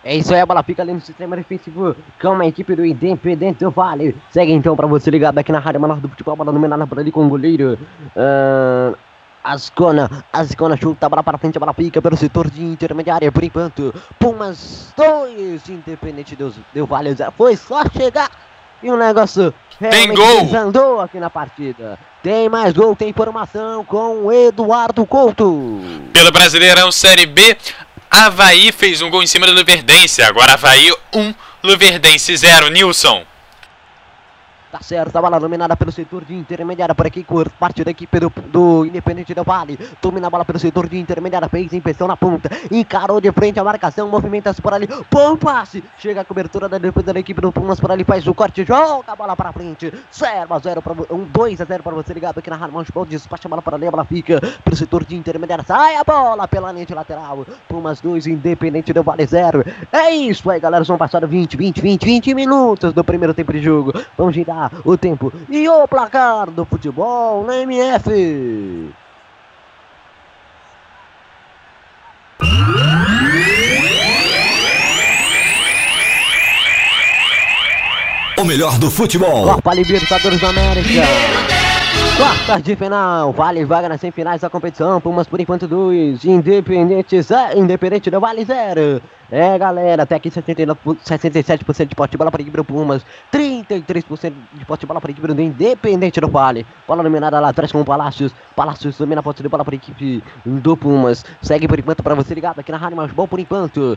É 0.02 0.16
isso 0.16 0.32
aí, 0.32 0.40
a 0.40 0.46
bola 0.46 0.62
fica 0.62 0.80
ali 0.80 0.94
no 0.94 1.00
sistema 1.02 1.36
defensivo 1.36 1.94
com 2.18 2.32
a 2.40 2.46
equipe 2.46 2.74
do 2.74 2.86
Independente 2.86 3.58
do 3.58 3.70
Vale. 3.70 4.16
Segue 4.30 4.52
então 4.52 4.74
para 4.74 4.86
você 4.86 5.10
ligado 5.10 5.36
aqui 5.36 5.52
na 5.52 5.58
Rádio 5.58 5.78
Menor 5.78 6.00
do 6.00 6.08
Futebol, 6.08 6.36
bola 6.36 6.50
dominada 6.50 6.86
por 6.86 6.98
ali 6.98 7.12
com 7.12 7.26
o 7.26 7.28
goleiro. 7.28 7.78
Uh, 8.16 8.96
Ascona, 9.44 10.24
Ascona 10.32 10.74
chuta 10.74 11.04
a 11.04 11.08
bola 11.10 11.22
para 11.22 11.36
frente, 11.36 11.58
a 11.58 11.60
bola 11.60 11.74
pica 11.74 12.00
pelo 12.00 12.16
setor 12.16 12.48
de 12.48 12.64
intermediária 12.64 13.30
por 13.30 13.44
enquanto. 13.44 13.94
Pumas 14.18 14.94
2, 14.96 15.68
Independente 15.68 16.34
do, 16.34 16.50
do 16.72 16.86
Vale 16.86 17.12
0. 17.12 17.30
Foi 17.36 17.54
só 17.56 17.84
chegar 17.90 18.30
e 18.82 18.90
o 18.90 18.96
negócio 18.96 19.52
tem 19.90 20.12
gol! 20.12 20.54
andou 20.54 21.00
aqui 21.00 21.18
na 21.18 21.30
partida. 21.30 21.98
Tem 22.22 22.48
mais 22.50 22.74
gol, 22.74 22.94
tem 22.94 23.08
informação 23.08 23.82
com 23.84 24.30
Eduardo 24.30 25.06
Couto. 25.06 25.80
Pelo 26.12 26.30
Brasileirão 26.30 26.92
Série 26.92 27.24
B, 27.24 27.56
Havaí 28.10 28.72
fez 28.72 29.00
um 29.00 29.08
gol 29.08 29.22
em 29.22 29.26
cima 29.26 29.46
do 29.46 29.54
Luverdense. 29.54 30.22
Agora 30.22 30.52
Havaí 30.52 30.92
1, 31.14 31.18
um, 31.18 31.34
Luverdense 31.62 32.36
0. 32.36 32.68
Nilson. 32.68 33.24
Tá 34.70 34.80
certo, 34.80 35.16
a 35.16 35.20
bola 35.20 35.40
dominada 35.40 35.76
pelo 35.76 35.90
setor 35.90 36.24
de 36.24 36.32
intermediária 36.32 36.94
por 36.94 37.04
aqui, 37.04 37.24
por 37.24 37.50
parte 37.50 37.82
da 37.82 37.90
equipe 37.90 38.20
do, 38.20 38.32
do 38.52 38.86
Independente 38.86 39.34
do 39.34 39.42
Vale. 39.42 39.76
Domina 40.00 40.28
a 40.28 40.30
bola 40.30 40.44
pelo 40.44 40.60
setor 40.60 40.88
de 40.88 40.96
intermediária, 40.96 41.48
fez 41.48 41.72
impressão 41.72 42.06
na 42.06 42.16
ponta, 42.16 42.48
encarou 42.70 43.20
de 43.20 43.32
frente 43.32 43.58
a 43.58 43.64
marcação, 43.64 44.08
movimenta-se 44.08 44.62
por 44.62 44.72
ali, 44.72 44.88
bom 45.10 45.36
passe. 45.36 45.82
Chega 45.98 46.20
a 46.20 46.24
cobertura 46.24 46.68
da 46.68 46.78
defesa 46.78 47.12
da 47.12 47.18
equipe 47.18 47.40
do 47.40 47.50
Pumas 47.50 47.80
por 47.80 47.90
ali, 47.90 48.04
faz 48.04 48.24
o 48.28 48.32
corte, 48.32 48.64
joga 48.64 49.10
a 49.10 49.16
bola 49.16 49.34
para 49.34 49.52
frente. 49.52 49.92
0 50.14 50.54
a 50.54 50.58
0 50.60 50.82
para 50.82 50.92
um 51.12 51.24
2 51.24 51.60
a 51.60 51.64
0 51.64 51.82
para 51.82 51.96
você 51.96 52.14
ligado 52.14 52.38
aqui 52.38 52.48
na 52.48 52.54
Rádio 52.54 52.76
Futebol. 52.76 53.04
Despacha 53.04 53.48
a 53.48 53.50
bola 53.50 53.62
para 53.62 53.74
ali, 53.74 53.88
a 53.88 53.90
bola 53.90 54.04
fica 54.04 54.40
pelo 54.64 54.76
setor 54.76 55.04
de 55.04 55.16
intermediária, 55.16 55.64
sai 55.64 55.96
a 55.96 56.04
bola 56.04 56.46
pela 56.46 56.70
linha 56.70 56.86
de 56.86 56.94
lateral. 56.94 57.44
Pumas 57.66 58.00
2, 58.00 58.28
Independente 58.28 58.92
do 58.92 59.02
Vale 59.02 59.26
0. 59.26 59.64
É 59.90 60.12
isso 60.12 60.48
aí, 60.48 60.60
galera. 60.60 60.84
São 60.84 60.96
passados 60.96 61.28
20, 61.28 61.56
20, 61.56 61.80
20, 61.80 62.04
20 62.04 62.34
minutos 62.34 62.92
do 62.92 63.02
primeiro 63.02 63.34
tempo 63.34 63.52
de 63.52 63.60
jogo. 63.60 63.92
Vamos 64.16 64.32
girar 64.32 64.59
o 64.84 64.96
tempo 64.96 65.32
e 65.48 65.68
o 65.68 65.86
placar 65.86 66.50
do 66.50 66.64
futebol 66.64 67.44
na 67.44 67.58
MF. 67.58 68.90
O 78.36 78.44
melhor 78.44 78.78
do 78.78 78.90
futebol. 78.90 79.54
Copa 79.54 79.74
Libertadores 79.74 80.40
da 80.40 80.48
América. 80.48 81.59
Quartas 82.20 82.62
de 82.62 82.76
final, 82.76 83.32
Vale 83.32 83.64
vaga 83.64 83.88
nas 83.88 83.98
semifinais 83.98 84.42
da 84.42 84.50
competição, 84.50 85.00
Pumas 85.00 85.26
por 85.26 85.40
enquanto 85.40 85.66
2, 85.66 86.22
Independente 86.26 87.22
0, 87.22 87.58
Independente 87.58 88.10
do 88.10 88.20
Vale 88.20 88.44
0. 88.44 89.00
É 89.30 89.56
galera, 89.56 90.02
até 90.02 90.16
aqui 90.16 90.28
67% 90.28 91.86
de 91.86 91.94
pote 91.94 92.10
de 92.10 92.18
bola 92.18 92.30
para 92.30 92.42
equipe 92.42 92.58
do 92.58 92.64
Pumas, 92.64 93.06
33% 93.32 94.34
de 94.52 94.64
pote 94.66 94.80
de 94.80 94.86
bola 94.86 95.00
para 95.00 95.10
equipe 95.10 95.26
do 95.26 95.40
Independente 95.40 96.20
do 96.20 96.28
Vale. 96.28 96.66
Bola 96.86 97.02
dominada 97.02 97.40
lá 97.40 97.48
atrás 97.48 97.72
com 97.72 97.80
o 97.80 97.84
Palácios, 97.86 98.34
Palácios 98.54 98.98
domina 98.98 99.20
a 99.20 99.22
pote 99.22 99.42
de 99.42 99.48
bola 99.48 99.64
para 99.64 99.76
equipe 99.76 100.22
do 100.44 100.76
Pumas. 100.76 101.24
Segue 101.40 101.66
por 101.66 101.78
enquanto 101.78 102.02
para 102.02 102.14
você 102.14 102.34
ligado 102.34 102.58
aqui 102.58 102.70
na 102.70 102.76
Rádio 102.76 102.98
Mais 102.98 103.12
Bom 103.12 103.26
por 103.26 103.40
enquanto. 103.40 103.96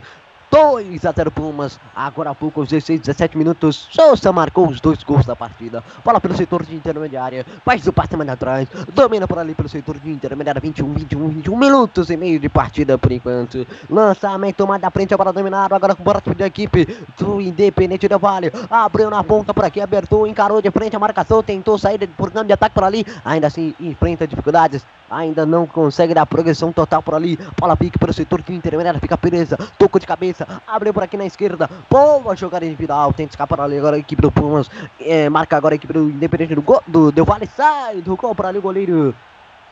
2 0.54 1.04
a 1.04 1.12
0 1.12 1.32
Pumas. 1.32 1.80
Agora 1.95 2.30
há 2.30 2.36
pouco, 2.36 2.60
aos 2.60 2.70
16, 2.70 2.99
17 2.99 3.36
minutos, 3.36 3.88
Souza 3.89 4.32
marcou 4.32 4.68
os 4.68 4.80
dois 4.80 5.01
gols 5.01 5.26
da 5.26 5.36
partida. 5.36 5.84
Bola 6.06 6.22
pelo 6.22 6.38
setor 6.38 6.64
de 6.64 6.76
intermediária, 6.76 7.43
faz 7.66 7.88
o 7.88 7.91
passe 7.91 8.16
mais 8.16 8.30
atrás, 8.30 8.68
domina 8.93 9.28
por 9.28 9.39
ali 9.39 9.56
pelo 9.56 9.68
setor 9.68 9.97
de 9.97 10.12
intermediária, 10.12 10.62
21, 10.62 10.93
21, 10.93 11.28
21 11.30 11.58
minutos 11.58 12.12
e 12.12 12.18
meio 12.18 12.39
de 12.39 12.49
partida 12.49 12.99
por 12.99 13.12
enquanto. 13.12 13.66
Lançamento 13.89 14.68
mais 14.68 14.80
da 14.80 14.91
frente, 14.91 15.12
a 15.12 15.18
bola 15.18 15.34
dominada, 15.34 15.76
agora 15.76 15.95
com 15.95 16.04
o 16.04 16.06
bote 16.06 16.36
da 16.36 16.45
equipe 16.45 16.86
do 17.18 17.41
Independente 17.41 18.08
do 18.08 18.20
Vale. 18.20 18.51
Abriu 18.70 19.10
na 19.10 19.24
ponta 19.24 19.56
por 19.56 19.66
aqui, 19.66 19.82
abertou, 19.82 20.28
encarou 20.28 20.62
de 20.62 20.70
frente 20.70 20.95
a 20.95 20.99
marcação, 20.99 21.41
tentou 21.41 21.80
sair 21.80 22.08
por 22.10 22.30
campo 22.30 22.45
de 22.45 22.54
ataque 22.54 22.76
por 22.76 22.84
ali, 22.84 23.04
ainda 23.26 23.47
assim 23.47 23.74
enfrenta 23.80 24.28
dificuldades 24.28 24.86
ainda 25.10 25.45
não 25.45 25.66
consegue 25.66 26.14
dar 26.14 26.26
progressão 26.26 26.72
total 26.72 27.01
por 27.01 27.16
ali. 27.16 27.38
Bola 27.60 27.76
pique 27.76 27.97
para 27.97 28.12
o 28.12 28.14
setor 28.14 28.41
de 28.41 28.54
intermediária, 28.54 28.99
fica 28.99 29.18
presa, 29.18 29.58
toco 29.78 29.99
de 29.99 30.08
cabeça, 30.08 30.47
abriu 30.68 30.93
por 30.93 31.04
aqui 31.04 31.18
na 31.18 31.26
esquerda. 31.26 31.70
Boa 31.89 32.36
jogada 32.36 32.66
individual, 32.66 33.14
tenta 33.14 33.32
escapar 33.32 33.62
ali 33.62 33.78
agora 33.78 33.95
a 33.95 33.99
equipe 33.99 34.22
do 34.22 34.32
Pumas. 34.32 34.70
É, 34.99 35.30
marca 35.30 35.58
agora 35.58 35.76
a 35.76 35.78
equipe 35.78 35.93
do 35.93 36.10
Independente 36.10 36.56
do, 36.88 37.12
do 37.12 37.26
Vale, 37.26 37.47
sai 37.47 38.01
do 38.01 38.16
gol 38.16 38.36
para 38.36 38.49
ali 38.49 38.60
o 38.60 38.62
goleiro. 38.62 39.16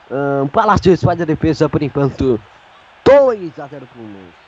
Um, 0.09 0.47
Palácios 0.47 1.01
faz 1.01 1.21
a 1.21 1.25
defesa 1.25 1.69
por 1.69 1.81
enquanto. 1.81 2.39
2 3.05 3.59
a 3.59 3.67
0 3.67 3.87
Pumas. 3.93 4.41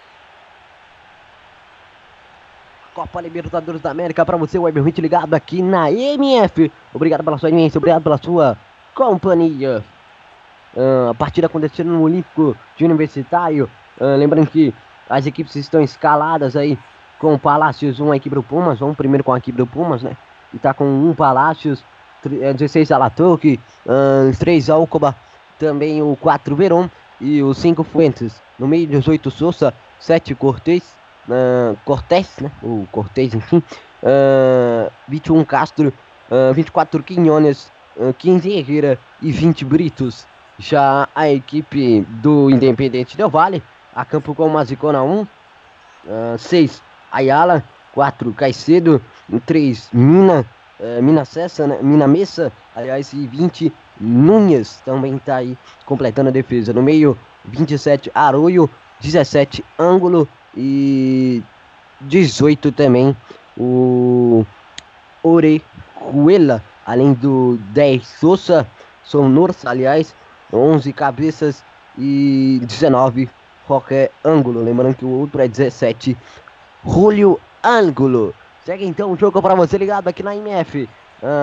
Copa 2.93 3.21
Libertadores 3.21 3.81
da 3.81 3.89
América 3.89 4.23
para 4.23 4.37
você, 4.37 4.59
Web 4.59 4.79
ligado 5.01 5.33
aqui 5.33 5.63
na 5.63 5.91
MF. 5.91 6.71
Obrigado 6.93 7.23
pela 7.23 7.39
sua 7.39 7.49
audiência, 7.49 7.79
obrigado 7.79 8.03
pela 8.03 8.21
sua 8.21 8.55
companhia. 8.93 9.83
Uh, 10.75 11.09
a 11.11 11.13
partida 11.13 11.47
acontecendo 11.47 11.91
no 11.91 12.01
Olímpico 12.01 12.57
de 12.75 12.85
Universitário. 12.85 13.69
Uh, 13.99 14.17
lembrando 14.17 14.47
que 14.47 14.73
as 15.09 15.25
equipes 15.25 15.55
estão 15.55 15.81
escaladas 15.81 16.55
aí 16.55 16.77
com 17.19 17.33
o 17.33 17.39
Palácios, 17.39 17.99
um 17.99 18.11
a 18.11 18.17
equipe 18.17 18.35
do 18.35 18.43
Pumas, 18.43 18.79
vamos 18.79 18.97
primeiro 18.97 19.23
com 19.23 19.31
a 19.31 19.37
equipe 19.37 19.57
do 19.57 19.67
Pumas, 19.67 20.01
né? 20.01 20.17
E 20.53 20.57
tá 20.57 20.73
com 20.73 20.85
um 20.85 21.13
Palácios, 21.13 21.85
16 22.21 22.89
é, 22.89 22.93
Alatoque, 22.93 23.59
uh, 23.85 24.37
3 24.37 24.69
Alcoba, 24.69 25.15
também 25.59 26.01
o 26.01 26.15
4 26.15 26.55
Verón 26.55 26.89
e 27.19 27.41
o 27.41 27.53
5 27.53 27.83
Fuentes. 27.83 28.41
No 28.57 28.67
meio, 28.67 28.87
18 28.87 29.31
Souza, 29.31 29.73
7 29.99 30.35
Cortez, 30.35 30.97
uh, 31.27 31.77
Cortés, 31.85 32.39
né? 32.39 32.51
O 32.61 32.87
Cortez, 32.91 33.33
enfim. 33.33 33.63
Uh, 34.03 34.91
21 35.07 35.45
Castro, 35.45 35.93
uh, 36.29 36.53
24 36.53 37.01
Quinhones, 37.03 37.71
uh, 37.95 38.13
15 38.13 38.51
Herrera 38.51 38.99
e 39.21 39.31
20 39.31 39.63
Britos. 39.65 40.27
Já 40.63 41.09
a 41.13 41.29
equipe 41.29 42.07
do 42.21 42.49
Independente 42.49 43.17
Del 43.17 43.29
Vale, 43.29 43.61
a 43.93 44.05
campo 44.05 44.33
com 44.33 44.47
Mazicona 44.47 45.03
1, 45.03 45.27
6 46.37 46.77
uh, 46.77 46.81
Ayala, 47.11 47.61
4 47.93 48.31
Caicedo, 48.31 49.01
3 49.45 49.89
Mina, 49.91 50.45
uh, 50.79 51.03
Mina 51.03 51.25
Cessa, 51.25 51.67
né? 51.67 51.79
Mina 51.81 52.07
Messa, 52.07 52.49
aliás, 52.73 53.11
e 53.11 53.27
20 53.27 53.73
Nunes 53.99 54.81
também 54.85 55.17
está 55.17 55.35
aí 55.35 55.57
completando 55.85 56.29
a 56.29 56.31
defesa. 56.31 56.71
No 56.71 56.81
meio, 56.81 57.17
27 57.43 58.09
Arroio, 58.15 58.69
17 59.01 59.65
Ângulo 59.77 60.25
e 60.55 61.43
18 61.99 62.71
também 62.71 63.13
o 63.57 64.45
Orejuela, 65.21 66.63
além 66.85 67.11
do 67.11 67.59
10 67.73 68.07
Sousa, 68.07 68.65
Sonorsa, 69.03 69.69
aliás, 69.69 70.15
11 70.53 70.93
cabeças 70.93 71.63
e 71.97 72.61
19 72.63 73.29
qualquer 73.65 74.11
ângulo. 74.23 74.63
Lembrando 74.63 74.95
que 74.95 75.05
o 75.05 75.09
outro 75.09 75.41
é 75.41 75.47
17 75.47 76.17
Julio 76.85 77.39
Ângulo. 77.63 78.33
Segue 78.63 78.85
então 78.85 79.11
o 79.11 79.17
jogo 79.17 79.41
para 79.41 79.55
você 79.55 79.77
ligado 79.77 80.07
aqui 80.07 80.21
na 80.21 80.35
MF. 80.35 80.87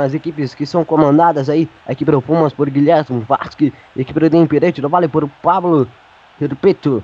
As 0.05 0.13
equipes 0.13 0.55
que 0.55 0.67
são 0.67 0.85
comandadas 0.85 1.49
aí, 1.49 1.69
a 1.87 1.93
equipe 1.93 2.11
do 2.11 2.21
Pumas 2.21 2.53
por 2.53 2.69
Guilherme 2.69 3.21
Vasque, 3.21 3.73
a 3.97 4.01
equipe 4.01 4.29
do 4.29 4.37
Independente 4.37 4.81
do 4.81 4.89
Vale 4.89 5.09
por 5.09 5.27
Pablo 5.43 5.89
Repeto. 6.39 7.03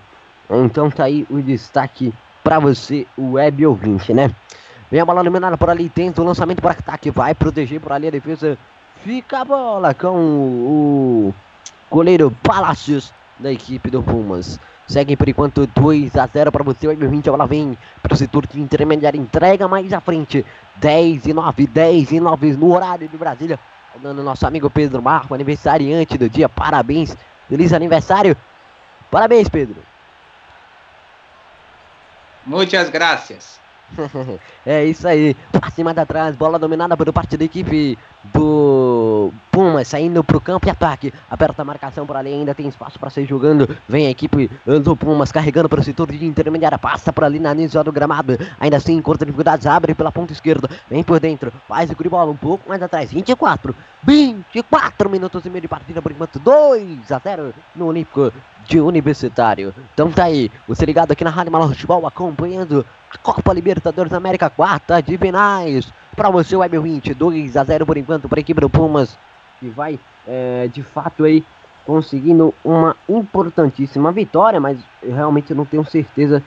Então 0.50 0.90
tá 0.90 1.04
aí 1.04 1.26
o 1.30 1.40
destaque 1.40 2.12
para 2.44 2.58
você, 2.58 3.06
o 3.16 3.32
web 3.32 3.66
ouvinte, 3.66 4.12
né? 4.12 4.30
Vem 4.90 5.00
a 5.00 5.04
bola 5.04 5.20
eliminada 5.20 5.56
por 5.56 5.68
ali, 5.68 5.88
tenta 5.88 6.22
o 6.22 6.24
lançamento 6.24 6.60
para 6.62 6.72
ataque, 6.72 7.10
vai 7.10 7.34
proteger 7.34 7.80
por 7.80 7.92
ali 7.92 8.08
a 8.08 8.10
defesa. 8.10 8.56
Fica 9.02 9.40
a 9.40 9.44
bola 9.44 9.94
com 9.94 10.14
o 10.16 11.34
goleiro 11.90 12.30
Palacios 12.42 13.12
da 13.38 13.52
equipe 13.52 13.90
do 13.90 14.02
Pumas. 14.02 14.58
Segue 14.86 15.16
por 15.16 15.28
enquanto 15.28 15.66
2 15.66 16.16
a 16.16 16.26
0 16.26 16.52
para 16.52 16.62
você. 16.62 16.86
O 16.86 16.96
M20 16.96 17.26
ela 17.26 17.46
vem 17.46 17.76
para 18.02 18.14
o 18.14 18.16
setor 18.16 18.46
de 18.46 18.60
intermediário. 18.60 19.20
Entrega 19.20 19.66
mais 19.66 19.92
à 19.92 20.00
frente. 20.00 20.46
10 20.76 21.26
e 21.26 21.32
9, 21.32 21.66
10 21.66 22.12
e 22.12 22.20
9 22.20 22.52
no 22.52 22.74
horário 22.74 23.08
de 23.08 23.16
Brasília. 23.16 23.58
Dando 24.00 24.22
nosso 24.22 24.46
amigo 24.46 24.70
Pedro 24.70 25.02
Marco, 25.02 25.34
aniversariante 25.34 26.18
do 26.18 26.28
dia. 26.28 26.48
Parabéns. 26.48 27.16
Feliz 27.48 27.72
aniversário. 27.72 28.36
Parabéns, 29.10 29.48
Pedro. 29.48 29.82
Muitas 32.44 32.90
graças. 32.90 33.60
é 34.64 34.84
isso 34.84 35.06
aí. 35.06 35.36
Acima 35.62 35.94
da 35.94 36.04
trás, 36.04 36.36
bola 36.36 36.58
dominada 36.58 36.96
por 36.96 37.12
parte 37.12 37.36
da 37.36 37.44
equipe 37.44 37.98
do 38.24 39.32
Pumas, 39.50 39.88
saindo 39.88 40.22
pro 40.24 40.40
campo 40.40 40.66
e 40.66 40.70
ataque. 40.70 41.12
Aperta 41.30 41.62
a 41.62 41.64
marcação 41.64 42.06
por 42.06 42.16
ali, 42.16 42.32
ainda 42.32 42.54
tem 42.54 42.68
espaço 42.68 42.98
para 42.98 43.10
sair 43.10 43.26
jogando. 43.26 43.68
Vem 43.88 44.06
a 44.06 44.10
equipe 44.10 44.50
do 44.82 44.96
Pumas 44.96 45.30
carregando 45.30 45.68
para 45.68 45.80
o 45.80 45.84
setor 45.84 46.10
de 46.10 46.24
intermediária, 46.24 46.78
passa 46.78 47.12
por 47.12 47.24
ali 47.24 47.38
na 47.38 47.52
linha 47.52 47.68
do 47.68 47.92
gramado. 47.92 48.38
Ainda 48.58 48.76
assim, 48.76 48.94
encontra 48.94 49.24
dificuldades, 49.24 49.66
abre 49.66 49.94
pela 49.94 50.12
ponta 50.12 50.32
esquerda, 50.32 50.68
vem 50.90 51.02
por 51.02 51.20
dentro, 51.20 51.52
faz 51.68 51.90
o 51.90 52.10
bola 52.10 52.30
um 52.30 52.36
pouco 52.36 52.68
mais 52.68 52.82
atrás. 52.82 53.12
24, 53.12 53.74
24 54.02 55.10
minutos 55.10 55.44
e 55.44 55.50
meio 55.50 55.62
de 55.62 55.68
partida 55.68 56.02
por 56.02 56.12
enquanto, 56.12 56.38
2 56.38 57.10
a 57.10 57.18
0 57.18 57.54
no 57.74 57.86
Olímpico 57.86 58.32
de 58.66 58.80
Universitário. 58.80 59.74
Então 59.94 60.10
tá 60.10 60.24
aí, 60.24 60.50
você 60.66 60.84
ligado 60.84 61.12
aqui 61.12 61.24
na 61.24 61.30
Rádio 61.30 61.52
Malor 61.52 61.68
Futebol 61.68 62.06
acompanhando 62.06 62.84
a 63.12 63.18
Copa 63.18 63.52
Libertadores 63.52 64.10
da 64.10 64.18
América, 64.18 64.50
quarta 64.50 65.00
de 65.00 65.16
finais. 65.16 65.92
Para 66.14 66.30
você, 66.30 66.56
Web 66.56 66.78
20, 66.78 67.14
2 67.14 67.56
a 67.56 67.64
0 67.64 67.86
por 67.86 67.96
enquanto 67.96 68.28
para 68.28 68.38
a 68.38 68.42
equipe 68.42 68.60
do 68.60 68.70
Pumas, 68.70 69.18
que 69.60 69.68
vai 69.68 69.98
é, 70.26 70.68
de 70.68 70.82
fato 70.82 71.24
aí 71.24 71.44
conseguindo 71.84 72.52
uma 72.64 72.96
importantíssima 73.08 74.10
vitória, 74.10 74.58
mas 74.58 74.78
realmente 75.02 75.50
eu 75.50 75.56
não 75.56 75.64
tenho 75.64 75.84
certeza 75.84 76.42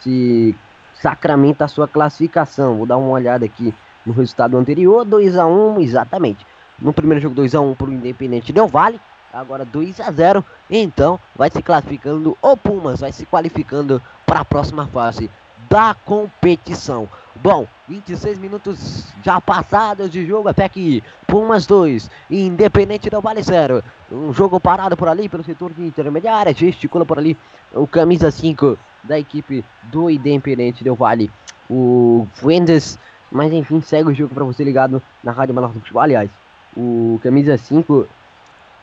se 0.00 0.54
sacramenta 0.94 1.64
a 1.64 1.68
sua 1.68 1.88
classificação. 1.88 2.76
Vou 2.76 2.86
dar 2.86 2.96
uma 2.96 3.10
olhada 3.10 3.44
aqui 3.44 3.74
no 4.06 4.12
resultado 4.12 4.56
anterior, 4.56 5.04
2 5.04 5.36
a 5.36 5.46
1 5.46 5.80
exatamente. 5.80 6.46
No 6.78 6.92
primeiro 6.92 7.20
jogo 7.20 7.34
2 7.34 7.54
a 7.54 7.60
1 7.60 7.74
para 7.74 7.88
o 7.88 7.92
Independente 7.92 8.52
Del 8.52 8.68
Vale, 8.68 9.00
agora 9.34 9.64
2 9.64 10.00
a 10.00 10.10
0 10.10 10.44
então 10.70 11.18
vai 11.36 11.50
se 11.50 11.60
classificando 11.62 12.38
o 12.40 12.56
Pumas, 12.56 13.00
vai 13.00 13.12
se 13.12 13.26
qualificando 13.26 14.00
para 14.24 14.40
a 14.40 14.44
próxima 14.44 14.86
fase 14.86 15.30
da 15.68 15.94
competição. 16.04 17.08
Bom, 17.36 17.66
26 17.88 18.38
minutos 18.38 19.12
já 19.22 19.40
passados 19.40 20.10
de 20.10 20.24
jogo 20.26 20.48
até 20.48 20.64
aqui. 20.64 21.02
Pumas 21.26 21.66
2, 21.66 22.10
Independente 22.30 23.10
do 23.10 23.20
Vale 23.20 23.42
0. 23.42 23.82
Um 24.10 24.32
jogo 24.32 24.60
parado 24.60 24.96
por 24.96 25.08
ali, 25.08 25.28
pelo 25.28 25.44
setor 25.44 25.72
de 25.72 25.82
intermediária. 25.82 26.54
Gesticula 26.54 27.04
por 27.04 27.18
ali 27.18 27.36
o 27.72 27.86
camisa 27.86 28.30
5 28.30 28.78
da 29.02 29.18
equipe 29.18 29.64
do 29.84 30.08
Independente 30.08 30.84
do 30.84 30.94
Vale. 30.94 31.30
O 31.68 32.26
Fuentes, 32.32 32.98
mas 33.32 33.52
enfim, 33.52 33.80
segue 33.80 34.10
o 34.10 34.14
jogo 34.14 34.34
para 34.34 34.44
você 34.44 34.62
ligado 34.62 35.02
na 35.22 35.32
Rádio 35.32 35.54
Menor 35.54 35.72
do 35.72 35.80
Futebol. 35.80 36.02
Aliás, 36.02 36.30
o 36.76 37.18
camisa 37.22 37.56
5 37.56 38.06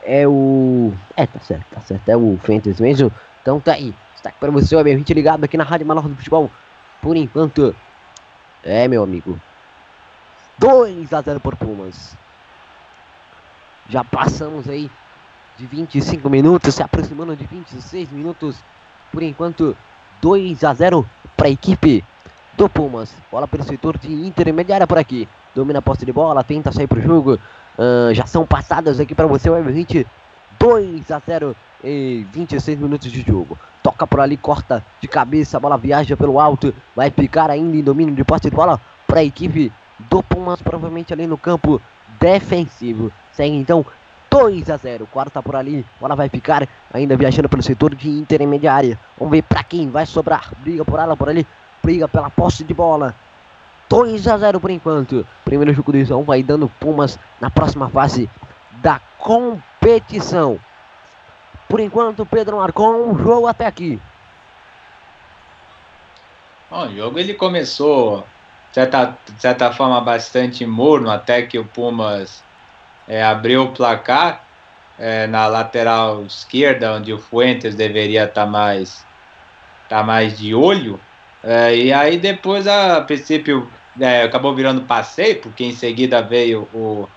é 0.04 0.28
o. 0.28 0.94
É, 1.16 1.26
tá 1.26 1.40
certo, 1.40 1.66
tá 1.72 1.82
certo. 1.82 2.10
É 2.10 2.18
o 2.18 2.38
Fuentes 2.40 2.80
mesmo. 2.80 3.12
Então 3.42 3.60
tá 3.60 3.74
aí. 3.74 3.94
Destaque 4.14 4.38
para 4.40 4.52
você, 4.52 4.76
o 4.76 4.84
20 4.84 5.14
ligado 5.14 5.44
aqui 5.44 5.58
na 5.58 5.64
Rádio 5.64 5.88
Menor 5.88 6.08
do 6.08 6.16
Futebol. 6.16 6.50
Por 7.02 7.18
enquanto, 7.18 7.76
é, 8.64 8.88
meu 8.88 9.04
amigo. 9.04 9.40
2 10.60 11.12
a 11.12 11.22
0 11.22 11.40
por 11.40 11.56
Pumas. 11.56 12.16
Já 13.90 14.04
passamos 14.04 14.70
aí 14.70 14.92
de 15.58 15.66
25 15.66 16.30
minutos, 16.30 16.76
se 16.76 16.84
aproximando 16.84 17.36
de 17.36 17.46
26 17.46 18.12
minutos. 18.12 18.64
Por 19.12 19.24
enquanto, 19.24 19.76
2 20.22 20.64
a 20.64 20.74
0 20.74 21.10
para 21.36 21.48
a 21.48 21.52
equipe 21.52 22.04
do 22.54 22.70
Pumas. 22.70 23.16
Bola 23.32 23.48
pelo 23.48 23.64
setor 23.64 23.98
de 23.98 24.12
intermediária 24.12 24.86
por 24.86 25.00
aqui. 25.00 25.28
Domina 25.56 25.80
a 25.80 25.82
posse 25.82 26.06
de 26.06 26.14
bola, 26.14 26.44
tenta 26.44 26.72
sair 26.72 26.88
para 26.88 27.00
o 27.00 27.02
jogo. 27.02 27.40
Uh, 27.82 28.14
já 28.14 28.28
são 28.28 28.46
passadas 28.46 29.00
aqui 29.00 29.16
para 29.16 29.26
você 29.26 29.50
o 29.50 29.54
M20. 29.54 30.06
2 30.60 31.10
a 31.10 31.18
0 31.18 31.56
e 31.84 32.24
26 32.32 32.78
minutos 32.78 33.12
de 33.12 33.22
jogo. 33.22 33.58
Toca 33.82 34.06
por 34.06 34.20
ali, 34.20 34.38
corta 34.38 34.86
de 35.00 35.08
cabeça, 35.08 35.58
a 35.58 35.60
bola 35.60 35.76
viaja 35.76 36.16
pelo 36.16 36.40
alto, 36.40 36.72
vai 36.96 37.10
ficar 37.10 37.50
ainda 37.50 37.76
em 37.76 37.82
domínio 37.82 38.14
de 38.14 38.24
posse 38.24 38.52
de 38.52 38.56
bola 38.56 38.80
para 39.08 39.22
a 39.22 39.24
equipe 39.24 39.74
do 39.98 40.22
Pumas, 40.22 40.62
provavelmente 40.62 41.12
ali 41.12 41.26
no 41.26 41.40
campo 41.40 41.82
defensivo. 42.20 43.12
Segue 43.32 43.56
então 43.56 43.84
2 44.30 44.70
a 44.70 44.78
0. 44.78 45.08
Quarta 45.12 45.42
por 45.42 45.56
ali, 45.56 45.84
bola 46.00 46.16
vai 46.16 46.30
ficar 46.30 46.70
ainda 46.94 47.18
viajando 47.18 47.50
pelo 47.50 47.64
setor 47.64 47.96
de 47.96 48.12
intermediária. 48.12 49.00
Vamos 49.18 49.32
ver 49.32 49.42
para 49.42 49.64
quem 49.64 49.90
vai 49.90 50.06
sobrar. 50.06 50.54
Briga 50.60 50.86
por 50.86 51.00
ela 51.00 51.18
por 51.18 51.30
ali. 51.30 51.48
briga 51.82 52.08
pela 52.08 52.30
posse 52.30 52.64
de 52.64 52.76
bola. 52.76 53.16
2 53.92 54.26
a 54.26 54.38
0 54.38 54.62
por 54.62 54.72
enquanto. 54.72 55.28
Primeiro 55.44 55.74
jogo 55.74 55.92
do 55.92 55.98
Isão 55.98 56.24
vai 56.24 56.42
dando 56.42 56.70
Pumas 56.80 57.20
na 57.42 57.52
próxima 57.52 57.90
fase 57.90 58.30
da 58.82 59.02
competição. 59.18 60.58
Por 61.68 61.82
enquanto, 61.82 62.26
Pedro 62.26 62.56
marcou 62.56 63.10
um 63.10 63.20
jogo 63.20 63.48
até 63.48 63.66
aqui. 63.66 64.00
Bom, 66.70 66.88
o 66.88 66.96
jogo 66.96 67.20
ele 67.20 67.34
começou, 67.34 68.26
de 68.70 68.76
certa, 68.76 69.18
de 69.26 69.42
certa 69.42 69.74
forma, 69.74 70.00
bastante 70.00 70.66
morno, 70.66 71.12
até 71.12 71.42
que 71.42 71.60
o 71.60 71.66
Pumas 71.66 72.46
é, 73.10 73.22
abriu 73.22 73.64
o 73.64 73.74
placar 73.74 74.46
é, 74.98 75.28
na 75.28 75.48
lateral 75.48 76.24
esquerda, 76.24 76.94
onde 76.94 77.12
o 77.12 77.20
Fuentes 77.20 77.76
deveria 77.76 78.24
estar 78.24 78.46
tá 78.46 78.50
mais, 78.50 79.06
tá 79.90 80.02
mais 80.02 80.38
de 80.38 80.56
olho. 80.56 80.98
É, 81.44 81.76
e 81.76 81.92
aí 81.92 82.18
depois, 82.18 82.68
a 82.68 83.02
princípio, 83.02 83.70
é, 84.00 84.24
acabou 84.24 84.56
virando 84.56 84.84
passeio, 84.84 85.42
porque 85.42 85.64
em 85.64 85.74
seguida 85.74 86.22
veio 86.22 86.68
o 86.74 87.08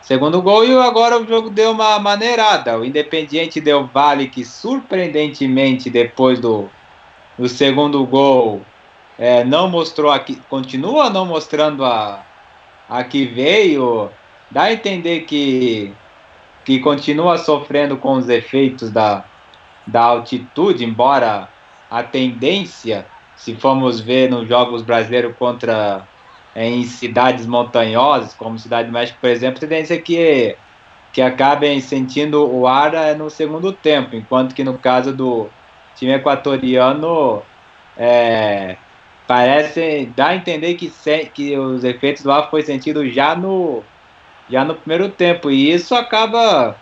segundo 0.00 0.40
gol 0.40 0.64
e 0.64 0.76
agora 0.78 1.18
o 1.18 1.26
jogo 1.26 1.50
deu 1.50 1.72
uma 1.72 1.98
maneirada. 1.98 2.78
O 2.78 2.84
Independiente 2.84 3.60
deu 3.60 3.86
vale 3.86 4.28
que 4.28 4.44
surpreendentemente 4.44 5.90
depois 5.90 6.38
do, 6.38 6.68
do 7.38 7.48
segundo 7.48 8.04
gol 8.06 8.62
é, 9.18 9.44
não 9.44 9.68
mostrou 9.68 10.10
aqui, 10.10 10.40
continua 10.48 11.10
não 11.10 11.24
mostrando 11.24 11.84
a, 11.84 12.24
a 12.88 13.04
que 13.04 13.26
veio, 13.26 14.10
dá 14.50 14.64
a 14.64 14.72
entender 14.72 15.20
que, 15.20 15.92
que 16.64 16.78
continua 16.80 17.38
sofrendo 17.38 17.96
com 17.96 18.12
os 18.14 18.28
efeitos 18.28 18.90
da, 18.90 19.24
da 19.86 20.02
altitude, 20.02 20.84
embora 20.84 21.48
a 21.90 22.02
tendência, 22.02 23.06
se 23.36 23.54
formos 23.54 24.00
ver 24.00 24.30
nos 24.30 24.48
Jogos 24.48 24.82
Brasileiros 24.82 25.36
contra 25.36 26.06
em 26.56 26.84
cidades 26.84 27.46
montanhosas, 27.46 28.32
como 28.32 28.58
Cidade 28.58 28.88
do 28.88 28.92
México, 28.92 29.18
por 29.20 29.28
exemplo, 29.28 29.58
a 29.58 29.60
tendência 29.60 30.00
que, 30.00 30.56
que 31.12 31.20
acabem 31.20 31.78
sentindo 31.80 32.50
o 32.50 32.66
ar 32.66 32.94
é, 32.94 33.14
no 33.14 33.28
segundo 33.28 33.72
tempo, 33.72 34.16
enquanto 34.16 34.54
que 34.54 34.64
no 34.64 34.78
caso 34.78 35.12
do 35.12 35.50
time 35.94 36.14
equatoriano 36.14 37.42
é, 37.96 38.76
parece 39.26 40.10
dar 40.16 40.28
a 40.28 40.36
entender 40.36 40.74
que, 40.74 40.90
que 41.34 41.58
os 41.58 41.84
efeitos 41.84 42.22
do 42.22 42.32
ar 42.32 42.48
foi 42.50 42.62
sentido 42.62 43.06
já 43.10 43.34
no 43.34 43.82
já 44.48 44.64
no 44.64 44.76
primeiro 44.76 45.08
tempo 45.08 45.50
e 45.50 45.72
isso 45.72 45.92
acaba 45.94 46.76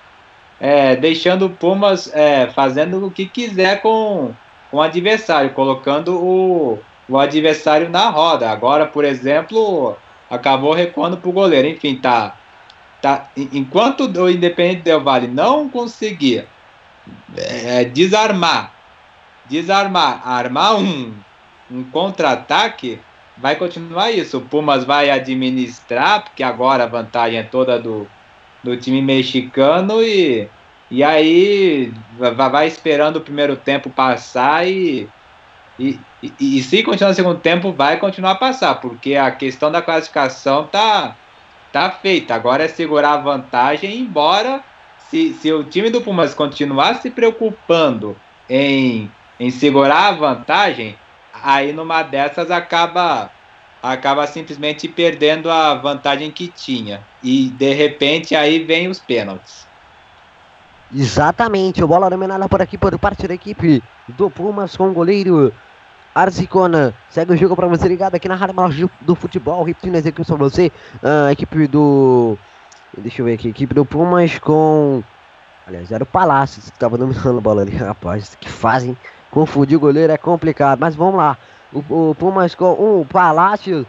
é, 0.61 0.95
deixando 0.97 1.47
o 1.47 1.51
Pumas 1.51 2.13
é, 2.15 2.49
fazendo 2.51 3.05
o 3.07 3.11
que 3.11 3.27
quiser 3.27 3.81
com, 3.81 4.33
com 4.71 4.77
o 4.77 4.83
adversário, 4.83 5.55
colocando 5.55 6.15
o, 6.23 6.79
o 7.09 7.19
adversário 7.19 7.89
na 7.89 8.09
roda. 8.09 8.51
Agora, 8.51 8.87
por 8.87 9.05
exemplo, 9.05 9.97
acabou 10.31 10.73
recuando 10.73 11.17
para 11.17 11.29
o 11.29 11.33
goleiro. 11.33 11.69
Enfim, 11.69 11.97
tá, 11.97 12.37
tá. 13.03 13.29
Enquanto 13.37 14.05
o 14.07 14.31
Independente 14.31 14.83
Del 14.83 15.03
Vale 15.03 15.27
não 15.27 15.69
conseguir 15.69 16.47
é, 17.37 17.85
desarmar, 17.85 18.73
desarmar, 19.49 20.27
armar 20.27 20.77
um 20.77 21.15
um 21.71 21.83
contra-ataque, 21.85 22.99
vai 23.37 23.57
continuar 23.57 24.11
isso. 24.11 24.39
O 24.39 24.43
Pumas 24.43 24.85
vai 24.85 25.11
administrar, 25.11 26.25
porque 26.25 26.43
agora 26.43 26.85
a 26.85 26.89
vantagem 26.89 27.39
é 27.39 27.43
toda 27.43 27.79
do, 27.79 28.07
do 28.63 28.77
time 28.77 29.01
mexicano 29.03 30.03
e, 30.03 30.49
e 30.91 31.03
aí 31.03 31.93
vai, 32.19 32.67
esperando 32.67 33.17
o 33.17 33.23
primeiro 33.23 33.57
tempo 33.57 33.91
passar 33.91 34.67
e, 34.67 35.09
e, 35.79 36.01
e, 36.23 36.59
e, 36.59 36.63
se 36.63 36.83
continuar 36.83 37.11
no 37.11 37.17
segundo 37.17 37.41
tempo, 37.41 37.73
vai 37.73 37.99
continuar 37.99 38.33
a 38.33 38.37
passar, 38.37 38.77
porque 38.77 39.17
a 39.17 39.31
questão 39.31 39.73
da 39.73 39.83
classificação 39.83 40.67
tá, 40.67 41.17
tá 41.73 41.91
feita. 41.91 42.35
Agora 42.35 42.65
é 42.65 42.69
segurar 42.69 43.15
a 43.15 43.19
vantagem, 43.19 43.99
embora 43.99 44.63
se, 44.99 45.35
se 45.35 45.53
o 45.53 45.65
time 45.65 45.91
do 45.91 46.01
Pumas 46.01 46.35
continuar 46.35 46.97
se 46.97 47.11
preocupando 47.11 48.17
em, 48.49 49.11
em 49.39 49.51
segurar 49.51 50.09
a 50.09 50.13
vantagem, 50.13 50.97
aí 51.33 51.73
numa 51.73 52.03
dessas 52.03 52.51
acaba 52.51 53.31
acaba 53.83 54.27
simplesmente 54.27 54.89
perdendo 54.89 55.51
a 55.51 55.75
vantagem 55.75 56.31
que 56.31 56.49
tinha. 56.49 57.07
E 57.23 57.51
de 57.51 57.75
repente 57.75 58.35
aí 58.35 58.65
vem 58.65 58.89
os 58.89 58.99
pênaltis. 58.99 59.67
Exatamente, 60.95 61.83
o 61.83 61.89
bola 61.89 62.09
dominada 62.09 62.49
por 62.49 62.63
aqui 62.63 62.79
por 62.79 62.97
parte 62.99 63.27
da 63.27 63.35
equipe 63.35 63.83
do 64.09 64.31
Pumas 64.31 64.77
com 64.77 64.91
o 64.91 64.93
goleiro 64.93 65.53
Arzicona. 66.15 66.95
Segue 67.11 67.33
o 67.33 67.37
jogo 67.37 67.57
para 67.57 67.67
você 67.67 67.89
ligado 67.89 68.15
aqui 68.15 68.29
na 68.29 68.37
Rádio 68.37 68.89
do 69.01 69.15
Futebol, 69.17 69.65
repetindo 69.65 69.97
a 69.97 69.99
execução 69.99 70.37
para 70.37 70.49
você. 70.49 70.71
A 71.03 71.33
equipe 71.33 71.67
do. 71.67 72.39
Deixa 72.97 73.23
eu 73.23 73.27
ver 73.27 73.35
aqui, 73.35 73.49
equipe 73.49 73.75
do 73.75 73.85
Pumas 73.85 74.39
com. 74.39 75.03
Aliás, 75.67 75.91
era 75.91 76.05
o 76.05 76.07
Palácio 76.07 76.63
que 76.63 76.69
estava 76.71 76.97
dominando 76.97 77.39
a 77.39 77.41
bola 77.41 77.63
ali, 77.63 77.75
rapaz. 77.77 78.37
Que 78.39 78.49
fazem 78.49 78.97
Confundir 79.35 79.77
o 79.77 79.81
goleiro 79.81 80.13
é 80.13 80.17
complicado, 80.17 80.79
mas 80.79 80.95
vamos 80.95 81.17
lá. 81.17 81.37
O, 81.73 82.11
o 82.11 82.15
Pumas 82.15 82.55
com 82.55 83.01
um 83.01 83.05
Palácio, 83.05 83.85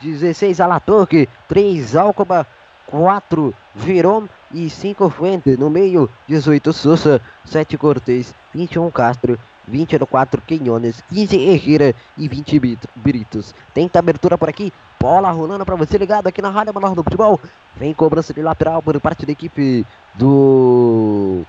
16 0.00 0.58
Alatorque, 0.58 1.28
3 1.46 1.94
Alcoba, 1.94 2.46
4 2.86 3.54
Viron 3.74 4.28
e 4.52 4.70
5 4.70 5.10
Fuente. 5.10 5.56
No 5.56 5.68
meio, 5.68 6.08
18 6.28 6.72
Souza, 6.72 7.20
7 7.44 7.76
Cortez, 7.76 8.34
21 8.54 8.90
Castro, 8.90 9.38
24 9.66 10.40
Quinhones, 10.42 11.02
15 11.08 11.36
Herrera 11.36 11.94
e 12.16 12.28
20 12.28 12.78
Britos. 12.96 13.54
Tenta 13.74 13.98
abertura 13.98 14.38
por 14.38 14.48
aqui, 14.48 14.72
bola 15.00 15.30
rolando 15.30 15.64
para 15.64 15.76
você 15.76 15.98
ligado 15.98 16.26
aqui 16.26 16.40
na 16.40 16.50
Rádio 16.50 16.74
Menor 16.74 16.94
do 16.94 17.02
Futebol. 17.02 17.40
Vem 17.76 17.92
cobrança 17.92 18.32
de 18.32 18.42
lateral 18.42 18.82
por 18.82 18.98
parte 19.00 19.26
da 19.26 19.32
equipe 19.32 19.86
do 20.14 21.44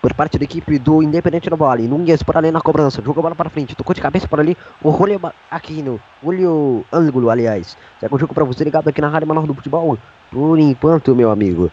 por 0.00 0.14
parte 0.14 0.38
da 0.38 0.44
equipe 0.44 0.78
do 0.78 1.02
Independente 1.02 1.50
do 1.50 1.56
Vale. 1.56 1.88
Nunes 1.88 2.22
por 2.22 2.36
ali 2.36 2.50
na 2.50 2.60
cobrança, 2.60 3.02
jogou 3.02 3.20
a 3.20 3.22
bola 3.22 3.34
para 3.34 3.50
frente, 3.50 3.74
tocou 3.74 3.94
de 3.94 4.00
cabeça 4.00 4.28
por 4.28 4.40
ali 4.40 4.56
o 4.82 4.90
Julio 4.92 5.20
Aquino, 5.50 6.00
Julio 6.22 6.84
Ângulo, 6.92 7.30
aliás. 7.30 7.76
Segue 7.98 8.14
o 8.14 8.18
jogo 8.18 8.34
para 8.34 8.44
você 8.44 8.64
ligado 8.64 8.88
aqui 8.88 9.00
na 9.00 9.08
Rádio 9.08 9.28
Menor 9.28 9.46
do 9.46 9.54
Futebol. 9.54 9.98
Por 10.30 10.58
enquanto, 10.58 11.14
meu 11.14 11.30
amigo. 11.30 11.70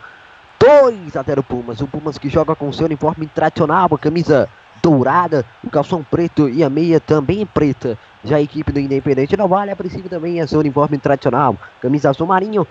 2 0.60 1.16
a 1.16 1.22
0 1.22 1.44
Pumas. 1.44 1.82
O 1.82 1.88
Pumas 1.88 2.18
que 2.18 2.30
joga 2.30 2.56
com 2.56 2.72
seu 2.72 2.86
uniforme 2.86 3.28
tradicional, 3.28 3.88
a 3.92 4.00
camisa 4.00 4.50
dourada, 4.82 5.46
o 5.64 5.70
calção 5.70 6.04
preto 6.04 6.50
e 6.50 6.64
a 6.64 6.70
meia 6.70 7.00
também 7.00 7.46
preta. 7.46 7.98
Já 8.24 8.38
a 8.38 8.42
equipe 8.42 8.72
do 8.72 8.80
Independente 8.80 9.36
do 9.36 9.48
Vale, 9.48 9.72
a 9.72 9.76
princípio 9.76 10.10
também 10.10 10.40
é 10.40 10.48
seu 10.48 10.60
uniforme 10.60 10.98
tradicional, 10.98 11.56
camisa 11.82 12.10
azul 12.10 12.26
marinho, 12.26 12.68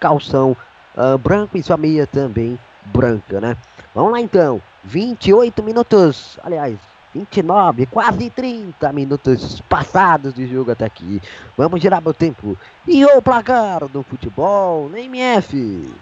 calção 0.00 0.56
uh, 0.96 1.18
branco 1.18 1.56
e 1.58 1.62
sua 1.62 1.76
meia 1.76 2.06
também 2.06 2.58
branca, 2.86 3.40
né? 3.40 3.56
Vamos 3.94 4.12
lá 4.12 4.20
então. 4.20 4.60
28 4.84 5.62
minutos, 5.62 6.38
aliás, 6.42 6.78
29, 7.14 7.86
quase 7.86 8.30
30 8.30 8.92
minutos 8.92 9.60
passados 9.62 10.34
de 10.34 10.46
jogo 10.46 10.70
até 10.70 10.84
aqui. 10.84 11.20
Vamos 11.56 11.80
girar 11.80 12.02
meu 12.02 12.14
tempo. 12.14 12.56
E 12.86 13.04
o 13.04 13.22
placar 13.22 13.88
do 13.88 14.02
futebol 14.02 14.88
na 14.88 15.00
MF. 15.00 15.94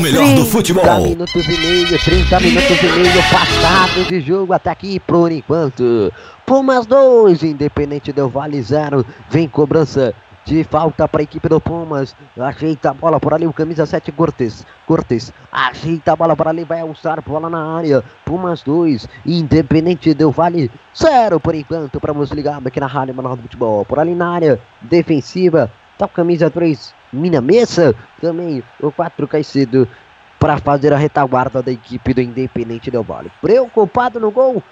O 0.00 0.02
melhor 0.02 0.34
do 0.34 0.46
futebol. 0.46 0.82
30 0.82 1.08
minutos 1.10 1.44
e 1.44 1.60
meio, 1.60 1.86
30 1.86 2.40
minutos 2.40 2.82
e 2.82 2.86
meio 2.86 3.22
passados 3.30 4.08
de 4.08 4.20
jogo 4.22 4.54
até 4.54 4.70
aqui 4.70 4.98
por 4.98 5.30
enquanto. 5.30 6.10
Pumas 6.46 6.86
2, 6.86 7.42
Independente 7.42 8.10
Del 8.10 8.30
Vale 8.30 8.62
0. 8.62 9.04
Vem 9.28 9.46
cobrança 9.46 10.14
de 10.46 10.64
falta 10.64 11.06
para 11.06 11.20
a 11.20 11.24
equipe 11.24 11.46
do 11.50 11.60
Pumas. 11.60 12.16
Ajeita 12.38 12.88
a 12.88 12.94
bola 12.94 13.20
por 13.20 13.34
ali, 13.34 13.46
o 13.46 13.52
camisa 13.52 13.84
7, 13.84 14.10
Cortes. 14.12 14.64
Cortes 14.86 15.34
ajeita 15.52 16.14
a 16.14 16.16
bola 16.16 16.34
por 16.34 16.48
ali, 16.48 16.64
vai 16.64 16.80
alçar 16.80 17.20
bola 17.20 17.50
na 17.50 17.76
área. 17.76 18.02
Pumas 18.24 18.62
2, 18.62 19.06
Independente 19.26 20.14
Del 20.14 20.30
Vale 20.30 20.70
0 20.96 21.38
por 21.38 21.54
enquanto. 21.54 22.00
Para 22.00 22.14
você 22.14 22.34
ligado 22.34 22.66
aqui 22.66 22.80
na 22.80 22.86
Rádio 22.86 23.14
Manual 23.14 23.36
do 23.36 23.42
Futebol. 23.42 23.84
Por 23.84 23.98
ali 23.98 24.14
na 24.14 24.30
área 24.30 24.58
defensiva, 24.80 25.70
tá 25.98 26.06
o 26.06 26.08
camisa 26.08 26.48
3, 26.48 26.94
Mina 27.12 27.40
Mesa. 27.40 27.94
Também 28.20 28.62
o 28.80 28.90
4, 28.90 29.26
Caicedo. 29.28 29.88
Para 30.38 30.56
fazer 30.56 30.92
a 30.92 30.96
retaguarda 30.96 31.62
da 31.62 31.70
equipe 31.70 32.14
do 32.14 32.20
Independente 32.22 32.90
Del 32.90 33.02
Vale. 33.02 33.30
Preocupado 33.42 34.18
no 34.18 34.30
gol. 34.30 34.62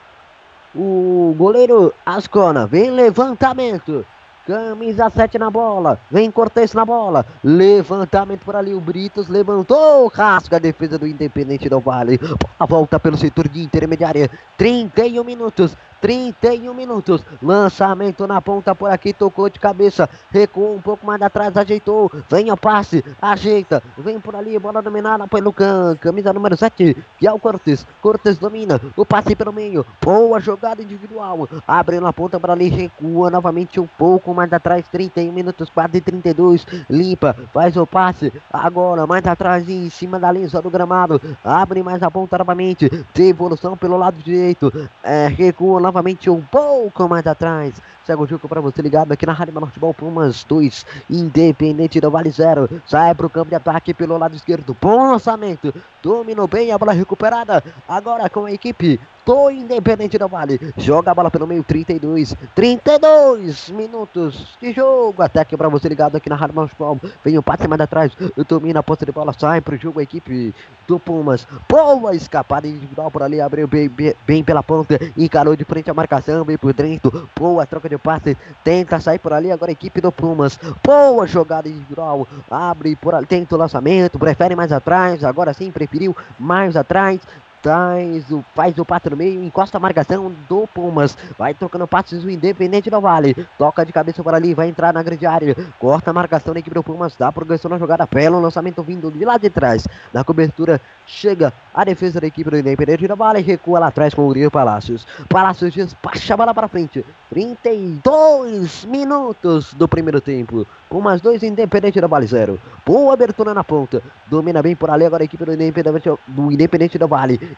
O 0.75 1.35
goleiro 1.37 1.93
Ascona 2.07 2.67
vem 2.67 2.91
levantamento. 2.91 4.05
Camisa 4.47 5.11
7 5.11 5.39
na 5.39 5.51
bola. 5.51 6.01
Vem 6.11 6.31
Cortez 6.31 6.73
na 6.73 6.83
bola. 6.83 7.27
Levantamento 7.45 8.47
por 8.47 8.57
ali. 8.57 8.73
O 8.73 8.81
Britos 8.81 9.29
levantou. 9.29 10.09
Rasga 10.09 10.57
a 10.57 10.59
defesa 10.59 10.97
do 10.97 11.07
Independente 11.07 11.69
do 11.69 11.81
Vale. 11.81 12.19
A 12.59 12.65
volta 12.65 12.99
pelo 12.99 13.19
setor 13.19 13.47
de 13.47 13.63
intermediária. 13.63 14.31
31 14.57 15.23
minutos. 15.23 15.77
31 16.01 16.75
minutos. 16.75 17.25
Lançamento 17.43 18.27
na 18.27 18.41
ponta 18.41 18.75
por 18.75 18.91
aqui, 18.91 19.13
tocou 19.13 19.49
de 19.49 19.59
cabeça, 19.59 20.09
recuou 20.31 20.75
um 20.75 20.81
pouco 20.81 21.07
mais 21.07 21.21
atrás, 21.23 21.57
ajeitou. 21.57 22.11
Vem 22.29 22.51
o 22.51 22.57
passe, 22.57 23.05
ajeita, 23.21 23.83
vem 23.97 24.21
por 24.21 24.35
ali, 24.35 24.59
bola 24.59 24.83
dominada 24.83 25.27
pelo 25.27 25.53
can, 25.53 25.97
camisa 25.97 26.33
número 26.33 26.57
7, 26.57 26.97
que 27.19 27.27
é 27.27 27.33
o 27.33 27.39
Cortes. 27.39 27.87
Cortes 28.01 28.39
domina, 28.39 28.81
o 28.97 29.05
passe 29.05 29.35
pelo 29.35 29.53
meio, 29.53 29.85
boa 30.03 30.41
jogada 30.41 30.83
individual. 30.83 31.49
Abre 31.67 32.01
na 32.01 32.13
ponta 32.13 32.39
para 32.39 32.53
ali, 32.53 32.69
recua 32.69 33.31
novamente 33.31 33.81
um 33.81 33.87
pouco 33.87 34.33
mais 34.35 34.53
atrás, 34.53 34.87
31 34.89 35.33
minutos, 35.33 35.71
quase 35.71 36.01
32. 36.01 36.67
Limpa, 36.89 37.35
faz 37.53 37.77
o 37.77 37.87
passe, 37.87 38.33
agora 38.53 39.07
mais 39.07 39.27
atrás, 39.27 39.69
em 39.69 39.89
cima 39.91 40.19
da 40.19 40.31
linha 40.31 40.49
do 40.49 40.71
gramado. 40.71 41.21
Abre 41.45 41.83
mais 41.83 42.03
a 42.03 42.11
ponta 42.11 42.39
novamente, 42.39 42.89
devolução 43.15 43.77
pelo 43.77 43.97
lado 43.97 44.17
direito, 44.19 44.73
é, 45.03 45.29
recua 45.29 45.81
novamente 45.89 46.29
um 46.29 46.43
pouco 46.43 47.09
mais 47.09 47.27
atrás. 47.27 47.81
Segue 48.05 48.23
o 48.23 48.27
jogo 48.27 48.47
para 48.47 48.61
você 48.61 48.83
ligado 48.83 49.11
aqui 49.11 49.25
na 49.25 49.33
Rádio 49.33 49.59
Futebol 49.59 49.95
Pumas 49.95 50.45
2, 50.45 50.85
Independente 51.09 51.99
do 51.99 52.11
Vale 52.11 52.31
0. 52.31 52.69
Sai 52.85 53.15
para 53.15 53.27
o 53.27 53.31
campo 53.31 53.49
de 53.49 53.55
ataque 53.55 53.95
pelo 53.95 54.19
lado 54.19 54.37
esquerdo. 54.37 54.77
Bom 54.79 55.13
lançamento. 55.13 55.75
Dominou 56.03 56.47
bem 56.47 56.71
a 56.73 56.79
bola 56.79 56.93
recuperada. 56.93 57.65
Agora 57.89 58.29
com 58.29 58.45
a 58.45 58.53
equipe 58.53 59.01
do 59.29 59.51
Independente 59.51 60.17
do 60.17 60.27
Vale. 60.27 60.59
Joga 60.79 61.11
a 61.11 61.15
bola 61.15 61.31
pelo 61.31 61.47
meio, 61.47 61.63
32. 61.63 62.35
32 62.55 63.69
minutos 63.69 64.57
de 64.59 64.73
jogo. 64.73 65.23
Ataque 65.23 65.55
para 65.55 65.69
você 65.69 65.87
ligado 65.87 66.17
aqui 66.17 66.31
na 66.31 66.35
Rádio 66.35 66.55
Futebol. 66.55 66.99
Vem 67.23 67.37
o 67.37 67.43
passe 67.43 67.69
mais 67.69 67.83
atrás. 67.83 68.11
Domina 68.49 68.81
a 68.81 68.83
posse 68.83 69.05
de 69.05 69.13
bola. 69.13 69.35
Sai 69.39 69.61
para 69.61 69.75
o 69.75 69.79
jogo 69.79 70.01
a 70.01 70.03
equipe 70.03 70.55
do 70.87 70.99
Pumas. 70.99 71.47
Boa 71.69 72.17
escapada 72.17 72.67
individual 72.67 73.11
por 73.11 73.23
ali. 73.23 73.39
Abriu 73.39 73.69
bem, 73.69 73.87
bem, 73.91 74.15
bem 74.27 74.43
pela 74.43 74.63
ponta. 74.63 74.99
Encarou 75.15 75.55
de 75.55 75.65
frente 75.67 75.91
a 75.91 75.95
marcação. 75.95 76.43
Vem 76.43 76.57
por 76.57 76.73
dentro. 76.73 77.29
Boa 77.39 77.67
troca 77.67 77.87
de 77.87 77.99
passe. 77.99 78.35
Tenta 78.65 78.99
sair 78.99 79.19
por 79.19 79.35
ali. 79.35 79.53
Agora 79.53 79.71
a 79.71 79.73
equipe 79.73 80.01
do 80.01 80.11
Pumas. 80.11 80.59
Boa 80.83 81.27
jogada 81.27 81.69
individual. 81.69 82.27
Abre 82.51 82.97
por 82.97 83.15
ali. 83.15 83.27
Tenta 83.27 83.55
o 83.55 83.59
lançamento. 83.59 84.19
Prefere 84.19 84.57
mais 84.57 84.73
atrás. 84.73 85.23
Agora 85.23 85.53
sim, 85.53 85.71
preferiu 85.71 86.17
mais 86.39 86.77
atrás. 86.77 87.21
Traz 87.63 88.31
o, 88.31 88.45
faz 88.55 88.79
o 88.79 88.85
passe 88.85 89.11
no 89.11 89.17
meio, 89.17 89.43
encosta 89.43 89.77
a 89.77 89.81
marcação 89.81 90.33
do 90.49 90.67
Pumas. 90.69 91.17
Vai 91.37 91.55
trocando 91.55 91.87
passes 91.89 92.23
o 92.23 92.31
Independente 92.31 92.89
do 92.89 93.01
Vale. 93.01 93.35
Toca 93.59 93.85
de 93.85 93.93
cabeça 93.93 94.23
por 94.23 94.35
ali, 94.35 94.55
vai 94.55 94.69
entrar 94.69 94.93
na 94.93 95.03
grande 95.03 95.27
área. 95.27 95.57
Corta 95.79 96.11
a 96.11 96.15
marcação 96.15 96.55
da 96.55 96.61
equipe 96.61 96.75
do 96.75 96.83
Pumas. 96.83 97.17
Dá 97.17 97.33
progressão 97.33 97.69
na 97.69 97.79
jogada. 97.79 98.07
Pelo 98.07 98.41
lançamento 98.41 98.83
vindo 98.83 99.11
de 99.11 99.25
lá 99.25 99.37
de 99.37 99.51
trás. 99.51 99.87
Na 100.13 100.23
cobertura 100.23 100.81
chega 101.07 101.53
a 101.75 101.85
defesa 101.85 102.21
da 102.21 102.27
equipe 102.27 102.51
do 102.51 102.59
Independente 102.59 103.09
do 103.09 103.17
Vale. 103.17 103.41
Recua 103.41 103.81
lá 103.81 103.89
atrás 103.89 104.15
com 104.15 104.23
o 104.23 104.29
Uriel 104.29 104.51
Palácios. 104.51 105.07
Palácios 105.29 105.75
despacha 105.75 106.35
a 106.35 106.37
bola 106.37 106.55
para 106.55 106.69
frente. 106.69 107.05
32 107.29 108.85
minutos 108.85 109.75
do 109.75 109.89
primeiro 109.89 110.21
tempo. 110.21 110.67
Pumas 110.89 111.21
2, 111.21 111.43
Independente 111.43 112.01
do 112.01 112.09
Vale 112.09 112.27
0. 112.27 112.59
Boa 112.85 113.13
abertura 113.13 113.53
na 113.53 113.63
ponta. 113.63 114.03
Domina 114.27 114.63
bem 114.63 114.75
por 114.75 114.91
ali 114.91 115.05
agora 115.05 115.23
a 115.23 115.27
equipe 115.27 115.45
do 115.45 115.53
Independente 115.53 116.11
do, 116.27 116.51
Independente 116.51 116.99
do 116.99 117.07
Vale. 117.07 117.57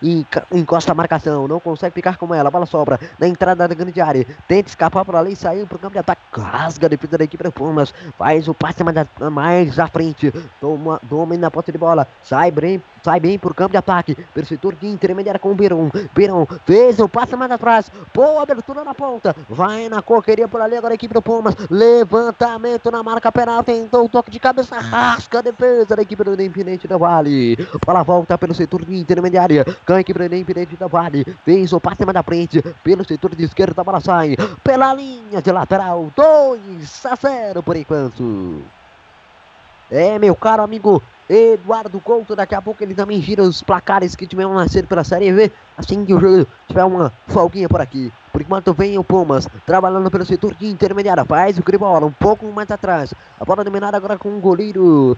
Encosta 0.53 0.93
a 0.93 0.95
marcação. 0.95 1.47
Não 1.47 1.61
consegue 1.61 1.95
ficar 1.95 2.17
com 2.17 2.35
ela. 2.35 2.49
A 2.49 2.51
bola 2.51 2.67
sobra 2.67 2.99
na 3.19 3.29
entrada 3.29 3.69
da 3.69 3.75
grande 3.75 4.01
área. 4.01 4.27
Tenta 4.49 4.69
escapar 4.69 5.05
por 5.05 5.15
ali. 5.15 5.37
Saiu 5.37 5.67
para 5.67 5.77
o 5.77 5.79
campo 5.79 5.93
de 5.93 6.01
ataque. 6.01 6.21
Rasga 6.33 6.87
a 6.87 6.89
defesa 6.89 7.19
da 7.19 7.25
equipe 7.25 7.45
do 7.45 7.53
Pumas. 7.53 7.95
Faz 8.19 8.49
o 8.49 8.55
passe 8.55 8.83
mais, 8.83 8.97
mais 9.31 9.79
à 9.79 9.87
frente. 9.87 10.33
Toma, 10.61 11.01
domina 11.03 11.47
a 11.47 11.51
posse 11.51 11.71
de 11.71 11.79
bola. 11.79 12.09
Sai 12.23 12.51
bem, 12.51 12.83
sai 13.03 13.21
bem 13.21 13.39
o 13.43 13.55
campo 13.55 13.73
de 13.73 13.79
ataque. 13.79 14.17
Setor 14.45 14.75
de 14.75 14.87
intermediária 14.87 15.39
com 15.39 15.53
o 15.53 15.55
Beirão. 15.55 15.91
Beirão 16.15 16.47
fez 16.65 16.99
o 16.99 17.09
passe 17.09 17.37
mais 17.37 17.51
atrás. 17.53 17.91
Boa 18.13 18.43
abertura 18.43 18.83
na 18.83 18.95
ponta. 18.95 19.35
Vai 19.49 19.89
na 19.89 20.03
coqueria 20.03 20.49
por 20.49 20.61
ali 20.61 20.77
agora 20.77 20.95
a 20.95 20.97
equipe 20.97 21.15
do 21.15 21.23
Pumas. 21.23 21.55
Levantamento 21.71 22.91
na 22.91 23.03
marca 23.03 23.31
penal. 23.31 23.63
Tentou 23.63 24.07
o 24.07 24.09
toque 24.09 24.31
de 24.31 24.41
cabeça. 24.41 24.79
Rasca 24.79 25.39
a 25.39 25.43
defesa 25.43 25.95
da 25.95 26.03
equipe 26.03 26.25
do 26.25 26.33
Independente 26.33 26.89
do 26.89 26.99
Vale. 26.99 27.57
Bola 27.87 28.03
volta 28.03 28.37
pelo 28.37 28.55
setor 28.55 28.85
de 28.85 28.97
intermediária. 28.97 29.65
Com 29.87 29.93
a 29.93 30.01
equipe 30.01 30.19
do 30.19 30.25
Independente 30.25 30.77
do 30.77 30.89
Vale. 30.89 31.25
Fez 31.45 31.73
o 31.73 31.81
passe 31.81 32.05
mais 32.05 32.15
da 32.15 32.23
frente. 32.23 32.63
Pelo 32.83 33.05
setor 33.07 33.35
de 33.35 33.45
esquerda. 33.45 33.83
A 33.83 33.85
bola 33.85 34.01
sai 34.01 34.37
pela 34.65 34.95
linha 34.95 35.41
de 35.41 35.53
lateral. 35.53 36.11
2 36.17 37.07
a 37.07 37.15
0 37.15 37.63
por 37.63 37.77
enquanto. 37.77 38.80
É, 39.91 40.19
meu 40.19 40.37
caro 40.37 40.63
amigo 40.63 41.03
Eduardo 41.29 42.01
Couto. 42.01 42.37
Daqui 42.37 42.55
a 42.55 42.63
pouco 42.63 42.83
ele 42.83 42.95
também 42.95 43.21
gira 43.21 43.43
os 43.43 43.63
placares 43.63 44.15
que 44.15 44.27
tiveram 44.27 44.55
nascido 44.55 44.87
pela 44.87 45.03
Série 45.03 45.33
V. 45.33 45.51
Assim 45.77 46.05
que 46.05 46.15
o 46.15 46.21
jogo 46.21 46.47
tiver 46.69 46.85
uma 46.85 47.13
folguinha 47.27 47.69
por 47.69 47.81
aqui. 47.81 48.13
Por 48.33 48.41
enquanto 48.41 48.73
vem 48.73 48.97
o 48.99 49.05
Pumas, 49.05 49.49
trabalhando 49.67 50.11
pelo 50.11 50.25
setor 50.25 50.55
de 50.55 50.67
intermediária. 50.67 51.25
Faz 51.25 51.59
o 51.59 51.79
bola 51.79 52.07
um 52.07 52.13
pouco 52.13 52.47
mais 52.47 52.71
atrás. 52.71 53.13
A 53.39 53.45
bola 53.45 53.65
dominada 53.65 53.97
agora 53.97 54.17
com 54.17 54.29
o 54.37 54.41
goleiro 54.41 55.17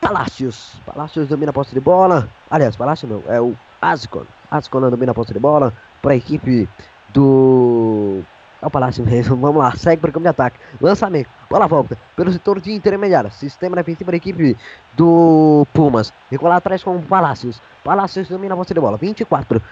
Palácios. 0.00 0.80
Palácios 0.86 1.28
domina 1.28 1.50
a 1.50 1.52
posse 1.52 1.74
de 1.74 1.80
bola. 1.80 2.28
Aliás, 2.50 2.76
Palácio 2.76 3.08
não, 3.08 3.22
é 3.26 3.40
o 3.40 3.54
Ascon. 3.80 4.24
Ascon 4.50 4.90
domina 4.90 5.12
a 5.12 5.14
posse 5.14 5.32
de 5.32 5.38
bola 5.38 5.72
para 6.02 6.12
a 6.12 6.16
equipe 6.16 6.68
do 7.10 8.22
é 8.60 8.66
o 8.66 8.70
Palácio. 8.70 9.04
Vamos 9.24 9.56
lá, 9.56 9.74
segue 9.76 10.00
para 10.00 10.10
o 10.10 10.12
campo 10.12 10.24
de 10.24 10.28
ataque. 10.28 10.58
Lançamento, 10.80 11.28
bola 11.48 11.66
volta 11.66 11.96
pelo 12.16 12.32
setor 12.32 12.60
de 12.60 12.72
intermediário. 12.72 13.30
Sistema 13.30 13.76
defensivo 13.76 14.10
da 14.10 14.16
equipe 14.16 14.56
do 14.96 15.66
Pumas. 15.72 16.12
Recuar 16.30 16.56
atrás 16.56 16.82
com 16.82 16.96
o 16.96 17.02
Palácios. 17.02 17.62
Palácios 17.84 18.28
domina 18.28 18.54
a 18.54 18.56
posse 18.56 18.74
de 18.74 18.80
bola. 18.80 18.96
24, 18.96 19.62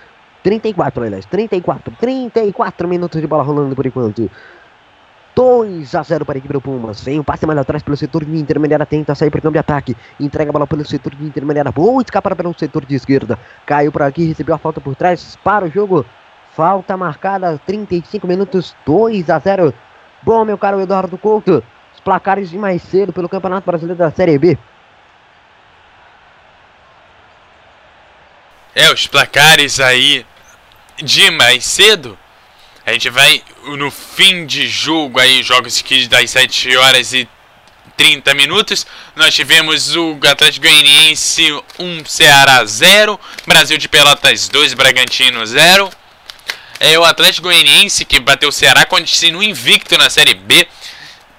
34, 0.42 1.04
aliás. 1.04 1.26
34, 1.26 1.94
34 1.98 2.88
minutos 2.88 3.20
de 3.20 3.26
bola 3.26 3.42
rolando 3.42 3.74
por 3.74 3.86
enquanto. 3.86 4.30
2 5.34 5.94
a 5.94 6.02
0 6.02 6.24
para 6.24 6.36
a 6.36 6.38
equipe 6.38 6.54
do 6.54 6.62
Pumas. 6.62 7.02
Vem 7.04 7.20
um 7.20 7.22
passe 7.22 7.44
mais 7.44 7.58
atrás 7.58 7.82
pelo 7.82 7.96
setor 7.96 8.24
de 8.24 8.38
intermediária. 8.38 8.86
Tenta 8.86 9.14
sair 9.14 9.30
para 9.30 9.40
o 9.40 9.42
campo 9.42 9.52
de 9.52 9.58
ataque. 9.58 9.96
Entrega 10.18 10.50
a 10.50 10.52
bola 10.52 10.66
pelo 10.66 10.82
setor 10.86 11.14
de 11.14 11.24
intermediária. 11.24 11.70
Boa 11.70 12.00
escapa 12.00 12.34
pelo 12.34 12.58
setor 12.58 12.86
de 12.86 12.94
esquerda. 12.94 13.38
Caiu 13.66 13.92
por 13.92 14.02
aqui, 14.02 14.24
recebeu 14.24 14.54
a 14.54 14.58
falta 14.58 14.80
por 14.80 14.94
trás. 14.94 15.36
Para 15.44 15.66
o 15.66 15.70
jogo. 15.70 16.06
Falta 16.56 16.96
marcada, 16.96 17.60
35 17.66 18.26
minutos, 18.26 18.74
2 18.86 19.28
a 19.28 19.38
0. 19.38 19.74
Bom, 20.22 20.42
meu 20.42 20.56
caro 20.56 20.80
Eduardo 20.80 21.18
Couto, 21.18 21.62
os 21.94 22.00
placares 22.00 22.48
de 22.48 22.56
mais 22.56 22.80
cedo 22.80 23.12
pelo 23.12 23.28
Campeonato 23.28 23.66
Brasileiro 23.66 23.98
da 23.98 24.10
Série 24.10 24.38
B. 24.38 24.56
É, 28.74 28.90
os 28.90 29.06
placares 29.06 29.80
aí 29.80 30.24
de 30.96 31.30
mais 31.30 31.62
cedo. 31.66 32.18
A 32.86 32.92
gente 32.94 33.10
vai 33.10 33.42
no 33.76 33.90
fim 33.90 34.46
de 34.46 34.66
jogo 34.66 35.20
aí, 35.20 35.42
jogos 35.42 35.82
que 35.82 36.08
das 36.08 36.30
7 36.30 36.74
horas 36.78 37.12
e 37.12 37.28
30 37.98 38.32
minutos. 38.32 38.86
Nós 39.14 39.34
tivemos 39.34 39.94
o 39.94 40.18
Atlético 40.26 40.66
Goianiense 40.66 41.52
1, 41.78 42.06
Ceará 42.06 42.64
0, 42.64 43.20
Brasil 43.46 43.76
de 43.76 43.90
Pelotas 43.90 44.48
2, 44.48 44.72
Bragantino 44.72 45.44
0 45.44 45.90
é 46.80 46.98
o 46.98 47.04
Atlético 47.04 47.48
Goianiense 47.48 48.04
que 48.04 48.20
bateu 48.20 48.48
o 48.48 48.52
Ceará 48.52 48.84
continua 48.84 49.44
invicto 49.44 49.96
na 49.96 50.10
Série 50.10 50.34
B. 50.34 50.66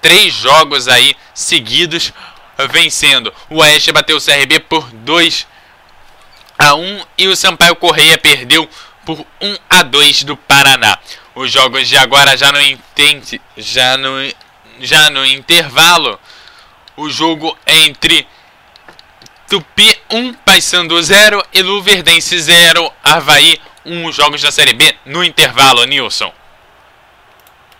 Três 0.00 0.34
jogos 0.34 0.88
aí 0.88 1.14
seguidos 1.34 2.12
vencendo. 2.70 3.32
O 3.48 3.58
Oeste 3.58 3.92
bateu 3.92 4.16
o 4.16 4.20
CRB 4.20 4.60
por 4.60 4.90
2 4.90 5.46
a 6.58 6.74
1 6.74 7.04
e 7.18 7.28
o 7.28 7.36
Sampaio 7.36 7.76
Correia 7.76 8.18
perdeu 8.18 8.68
por 9.04 9.24
1 9.40 9.56
a 9.70 9.82
2 9.82 10.24
do 10.24 10.36
Paraná. 10.36 10.98
Os 11.34 11.52
jogos 11.52 11.88
de 11.88 11.96
agora 11.96 12.36
já 12.36 12.50
no 12.50 12.60
entende, 12.60 13.40
já 13.56 13.96
no 13.96 14.10
já 14.80 15.10
no 15.10 15.24
intervalo. 15.24 16.18
O 16.96 17.08
jogo 17.08 17.56
entre 17.66 18.26
Tupi 19.48 19.96
1, 20.10 20.34
Paysandu 20.34 21.00
0 21.00 21.42
e 21.52 21.62
Luverdense 21.62 22.38
0, 22.38 22.92
Havaí 23.02 23.58
uns 23.88 24.14
jogos 24.14 24.42
da 24.42 24.50
Série 24.50 24.74
B 24.74 24.94
no 25.06 25.24
intervalo, 25.24 25.84
Nilson. 25.84 26.32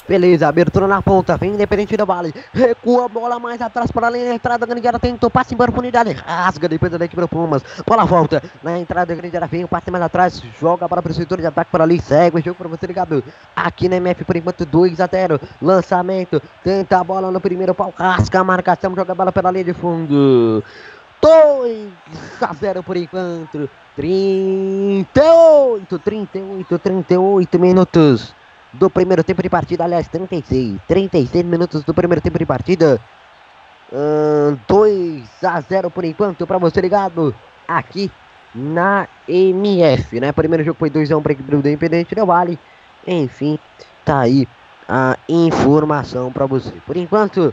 Beleza, 0.09 0.49
abertura 0.49 0.87
na 0.87 1.03
ponta, 1.03 1.37
vem 1.37 1.51
Independente 1.51 1.95
do 1.95 2.07
Vale, 2.07 2.33
recua 2.55 3.05
a 3.05 3.09
bola 3.09 3.39
mais 3.39 3.61
atrás 3.61 3.91
para 3.91 4.07
a 4.07 4.11
linha, 4.11 4.33
entrada 4.33 4.65
da 4.65 4.67
grande 4.67 4.87
área, 4.89 4.99
tentou 4.99 5.29
passe 5.29 5.53
embora 5.53 5.71
para 5.71 5.81
unidade, 5.81 6.13
rasga 6.13 6.67
depois 6.67 6.91
da 6.91 7.05
equipe 7.05 7.21
do 7.21 7.29
Pumas, 7.29 7.63
bola 7.87 8.07
volta, 8.07 8.43
na 8.63 8.79
entrada 8.79 9.15
da 9.15 9.21
grande 9.21 9.37
área, 9.37 9.47
vem 9.47 9.65
o 9.65 9.69
passe 9.69 9.91
mais 9.91 10.03
atrás, 10.03 10.43
joga 10.59 10.89
para 10.89 11.07
o 11.07 11.13
setor 11.13 11.43
de 11.43 11.47
ataque 11.47 11.71
para 11.71 11.85
ali, 11.85 12.01
segue 12.01 12.39
o 12.39 12.43
jogo 12.43 12.57
para 12.57 12.69
você 12.69 12.87
ligado, 12.87 13.23
aqui 13.55 13.87
na 13.87 13.97
MF 13.97 14.25
por 14.25 14.35
enquanto 14.35 14.65
2 14.65 14.99
a 14.99 15.07
0, 15.07 15.39
lançamento, 15.61 16.41
tenta 16.65 16.99
a 16.99 17.05
bola 17.05 17.31
no 17.31 17.39
primeiro 17.39 17.75
pau, 17.75 17.93
rasga 17.95 18.41
a 18.41 18.45
marcação, 18.45 18.95
joga 18.97 19.13
a 19.13 19.15
bola 19.15 19.31
pela 19.31 19.51
linha 19.51 19.65
de 19.65 19.75
fundo, 19.75 20.65
2 21.21 21.93
a 22.41 22.55
0 22.55 22.83
por 22.83 22.97
enquanto, 22.97 23.69
38, 23.99 25.99
38, 25.99 26.79
38 26.79 27.59
minutos 27.59 28.33
do 28.73 28.89
primeiro 28.89 29.25
tempo 29.25 29.43
de 29.43 29.51
partida. 29.51 29.83
Aliás, 29.83 30.07
36, 30.07 30.79
36 30.87 31.45
minutos 31.45 31.83
do 31.83 31.93
primeiro 31.93 32.21
tempo 32.21 32.39
de 32.39 32.47
partida. 32.47 33.01
Uh, 33.93 34.57
2 34.69 35.43
a 35.43 35.61
0 35.61 35.91
por 35.91 36.05
enquanto 36.05 36.47
para 36.47 36.59
você 36.59 36.81
ligado 36.81 37.35
aqui 37.67 38.09
na 38.55 39.09
MF, 39.27 40.21
né? 40.21 40.31
Primeiro 40.31 40.63
jogo 40.63 40.79
foi 40.79 40.91
2x1 40.91 41.21
para 41.21 41.33
a 41.33 41.35
equipe 41.35 41.51
do 41.51 41.59
Independente 41.59 42.15
Del 42.15 42.27
Vale. 42.27 42.57
Enfim, 43.05 43.59
tá 44.05 44.21
aí 44.21 44.47
a 44.89 45.19
informação 45.29 46.31
para 46.31 46.47
você. 46.47 46.71
Por 46.87 46.97
enquanto, 46.97 47.53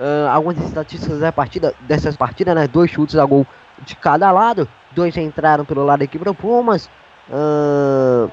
uh, 0.00 0.28
algumas 0.30 0.56
estatísticas 0.64 1.20
da 1.20 1.30
partida, 1.30 1.74
dessas 1.80 2.16
partidas, 2.16 2.54
né? 2.54 2.66
Dois 2.66 2.90
chutes 2.90 3.16
a 3.16 3.24
gol 3.26 3.46
de 3.84 3.94
cada 3.96 4.32
lado. 4.32 4.66
Dois 4.96 5.14
entraram 5.18 5.62
pelo 5.62 5.84
lado 5.84 5.98
da 5.98 6.04
equipe 6.06 6.24
do 6.24 6.34
Pumas. 6.34 6.88
Uh, 7.28 8.30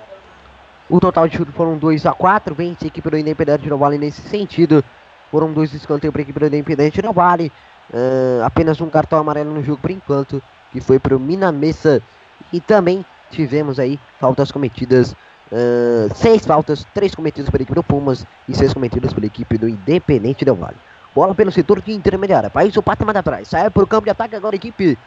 o 0.89 0.97
total 0.97 1.27
de 1.27 1.35
chutes 1.35 1.53
foram 1.53 1.77
2 1.77 2.05
a 2.05 2.13
4 2.13 2.55
Vence 2.55 2.85
a 2.85 2.87
equipe 2.87 3.09
do 3.09 3.17
Independente 3.17 3.67
Del 3.67 3.77
Vale 3.77 3.97
nesse 3.97 4.21
sentido. 4.21 4.81
Foram 5.29 5.51
dois 5.51 5.73
escanteios 5.73 6.13
para 6.13 6.21
a 6.21 6.23
equipe 6.23 6.39
do 6.39 6.45
Independente 6.45 7.01
Del 7.01 7.11
Vale. 7.11 7.51
Uh, 7.93 8.41
apenas 8.45 8.79
um 8.79 8.89
cartão 8.89 9.19
amarelo 9.19 9.53
no 9.53 9.61
jogo 9.61 9.81
por 9.81 9.91
enquanto, 9.91 10.41
que 10.71 10.79
foi 10.79 10.99
para 10.99 11.13
o 11.17 11.19
Minamessa. 11.19 12.01
E 12.53 12.61
também 12.61 13.05
tivemos 13.29 13.77
aí 13.77 13.99
faltas 14.17 14.49
cometidas. 14.49 15.11
Uh, 15.51 16.15
seis 16.15 16.45
faltas, 16.45 16.87
três 16.93 17.13
cometidas 17.13 17.49
pela 17.49 17.63
equipe 17.63 17.75
do 17.75 17.83
Pumas 17.83 18.25
e 18.47 18.55
seis 18.55 18.73
cometidas 18.73 19.13
pela 19.13 19.25
equipe 19.25 19.57
do 19.57 19.67
Independente 19.67 20.45
Del 20.45 20.55
Vale. 20.55 20.77
Bola 21.13 21.35
pelo 21.35 21.51
setor 21.51 21.81
de 21.81 21.91
intermediária. 21.91 22.49
País 22.49 22.77
o 22.77 22.81
patamar 22.81 23.17
atrás. 23.17 23.49
Sai 23.49 23.69
para 23.69 23.83
o 23.83 23.87
campo 23.87 24.05
de 24.05 24.11
ataque 24.11 24.33
agora 24.33 24.55
equipe 24.55 24.97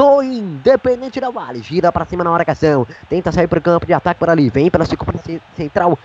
do 0.00 0.22
Independente 0.22 1.20
Del 1.20 1.30
Vale. 1.30 1.60
Gira 1.60 1.92
para 1.92 2.06
cima 2.06 2.24
na 2.24 2.30
marcação. 2.30 2.86
Tenta 3.06 3.30
sair 3.30 3.46
para 3.46 3.58
o 3.58 3.62
campo 3.62 3.84
de 3.84 3.92
ataque 3.92 4.18
por 4.18 4.30
ali. 4.30 4.48
Vem 4.48 4.70
pela 4.70 4.86
central 5.54 5.98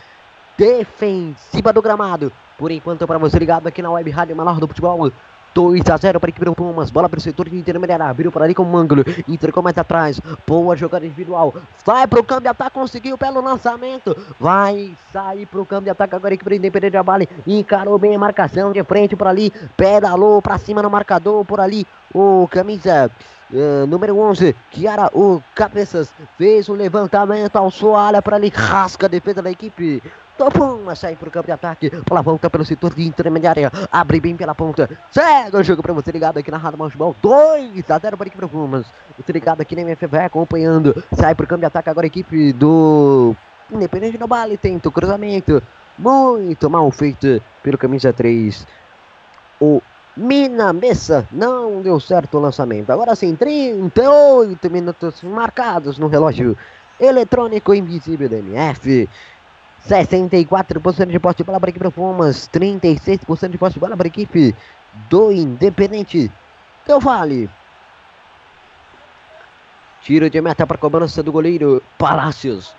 defensiva 0.57 1.71
do 1.71 1.81
gramado. 1.81 2.29
Por 2.57 2.71
enquanto, 2.71 3.07
para 3.07 3.17
você 3.17 3.39
ligado 3.39 3.67
aqui 3.67 3.81
na 3.81 3.89
Web 3.89 4.11
Rádio 4.11 4.35
Menor 4.35 4.59
do 4.59 4.67
Futebol. 4.67 5.09
2 5.53 5.89
a 5.89 5.95
0 5.95 6.19
para 6.19 6.27
a 6.27 6.31
equipe 6.31 6.43
do 6.43 6.53
Pumas. 6.53 6.91
Bola 6.91 7.07
para 7.07 7.17
o 7.17 7.21
setor 7.21 7.47
de 7.47 7.57
intermediária. 7.57 8.11
Virou 8.11 8.33
por 8.33 8.41
ali 8.41 8.53
com 8.53 8.63
o 8.63 8.75
ângulo. 8.75 9.05
Entregou 9.29 9.63
mais 9.63 9.77
atrás. 9.77 10.19
Boa 10.45 10.75
jogada 10.75 11.05
individual. 11.05 11.53
Vai 11.85 12.05
para 12.05 12.19
o 12.19 12.23
campo 12.25 12.41
de 12.41 12.49
ataque. 12.49 12.71
Conseguiu 12.71 13.17
pelo 13.17 13.39
lançamento. 13.39 14.13
Vai 14.37 14.93
sair 15.13 15.45
para 15.45 15.61
o 15.61 15.65
campo 15.65 15.85
de 15.85 15.91
ataque 15.91 16.13
agora 16.13 16.33
a 16.33 16.35
equipe 16.35 16.49
do 16.49 16.55
Independente 16.57 16.91
da 16.91 17.01
Vale. 17.01 17.29
Encarou 17.47 17.97
bem 17.97 18.13
a 18.13 18.19
marcação 18.19 18.73
de 18.73 18.83
frente 18.83 19.15
por 19.15 19.27
ali. 19.27 19.53
Pedalou 19.77 20.41
para 20.41 20.57
cima 20.57 20.83
no 20.83 20.89
marcador 20.89 21.45
por 21.45 21.61
ali. 21.61 21.87
O 22.13 22.45
camisa. 22.51 23.09
Uh, 23.51 23.85
número 23.87 24.17
11, 24.17 24.55
Kiara, 24.71 25.09
o 25.13 25.41
Cabeças, 25.53 26.13
fez 26.37 26.67
o 26.67 26.73
um 26.73 26.75
levantamento 26.75 27.55
ao 27.55 27.69
Soalha 27.69 28.21
para 28.21 28.37
ali, 28.37 28.49
rasca 28.49 29.05
a 29.05 29.09
defesa 29.09 29.41
da 29.41 29.51
equipe 29.51 30.01
Topuma 30.37 30.95
sai 30.95 31.15
pro 31.15 31.31
campo 31.31 31.45
de 31.45 31.53
ataque. 31.53 31.89
Bola 32.07 32.21
volta 32.21 32.49
pelo 32.49 32.65
setor 32.65 32.93
de 32.93 33.07
intermediária. 33.07 33.71
Abre 33.89 34.19
bem 34.19 34.35
pela 34.35 34.53
ponta. 34.53 34.89
Segue 35.09 35.55
o 35.55 35.63
jogo 35.63 35.81
pra 35.81 35.93
você 35.93 36.11
ligado 36.11 36.37
aqui 36.37 36.51
na 36.51 36.57
Rádio 36.57 36.77
Futebol. 36.77 37.15
2 37.21 37.89
a 37.89 37.99
0 37.99 38.17
para 38.17 38.25
a 38.25 38.27
equipe 38.27 38.41
do 38.41 38.49
Pumas. 38.49 38.85
Você 39.17 39.31
ligado 39.31 39.61
aqui 39.61 39.75
na 39.75 39.83
MF 39.83 40.07
vai 40.07 40.25
acompanhando. 40.25 41.03
Sai 41.13 41.33
pro 41.33 41.47
campo 41.47 41.61
de 41.61 41.67
ataque 41.67 41.89
agora 41.89 42.05
a 42.05 42.07
equipe 42.07 42.51
do 42.51 43.33
Independente 43.71 44.17
do 44.17 44.27
Bale. 44.27 44.57
Tenta 44.57 44.89
o 44.89 44.91
cruzamento. 44.91 45.63
Muito 45.97 46.69
mal 46.69 46.91
feito 46.91 47.41
pelo 47.63 47.77
camisa 47.77 48.11
3. 48.11 48.67
O 49.61 49.81
Mina 50.17 50.71
Messa 50.71 51.27
não 51.31 51.81
deu 51.81 51.99
certo 51.99 52.37
o 52.37 52.41
lançamento. 52.41 52.89
Agora 52.89 53.15
sim, 53.15 53.35
38 53.35 54.71
minutos 54.71 55.21
marcados 55.21 55.99
no 55.99 56.07
relógio 56.07 56.57
eletrônico 56.99 57.73
invisível 57.73 58.29
do 58.29 58.35
MF. 58.35 59.09
64% 59.85 61.11
de 61.11 61.19
posse 61.19 61.37
de 61.37 61.43
bola 61.43 61.59
para 61.59 61.69
a 61.69 61.71
equipe 61.71 61.83
do 61.83 61.91
Pumas, 61.91 62.49
36% 62.49 63.49
de 63.49 63.57
posse 63.57 63.73
de 63.73 63.79
bola 63.79 63.95
para 63.97 64.07
a 64.07 64.09
equipe 64.09 64.55
do 65.09 65.31
Independente 65.31 66.31
Del 66.87 66.99
Vale. 66.99 67.49
Tiro 70.01 70.29
de 70.29 70.41
meta 70.41 70.65
para 70.65 70.77
a 70.77 70.79
cobrança 70.79 71.21
do 71.21 71.31
goleiro 71.31 71.83
Palácios. 71.97 72.75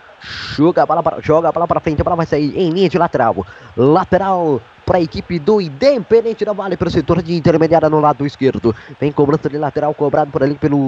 Para, 0.86 1.20
joga 1.20 1.50
a 1.50 1.52
bola 1.52 1.68
para 1.68 1.80
frente, 1.80 2.00
a 2.00 2.04
bola 2.04 2.16
vai 2.16 2.26
sair 2.26 2.56
em 2.56 2.70
linha 2.70 2.88
de 2.88 2.98
lateral. 2.98 3.46
Lateral 3.76 4.60
para 4.86 4.98
a 4.98 5.00
equipe 5.00 5.40
do 5.40 5.60
Independente 5.60 6.44
da 6.44 6.52
Vale, 6.52 6.76
para 6.76 6.86
o 6.86 6.90
setor 6.90 7.20
de 7.20 7.34
intermediária 7.34 7.90
no 7.90 7.98
lado 7.98 8.24
esquerdo. 8.24 8.74
Vem 9.00 9.10
cobrança 9.10 9.50
de 9.50 9.58
lateral, 9.58 9.92
cobrado 9.92 10.30
por 10.30 10.44
ali 10.44 10.54
pelo 10.54 10.78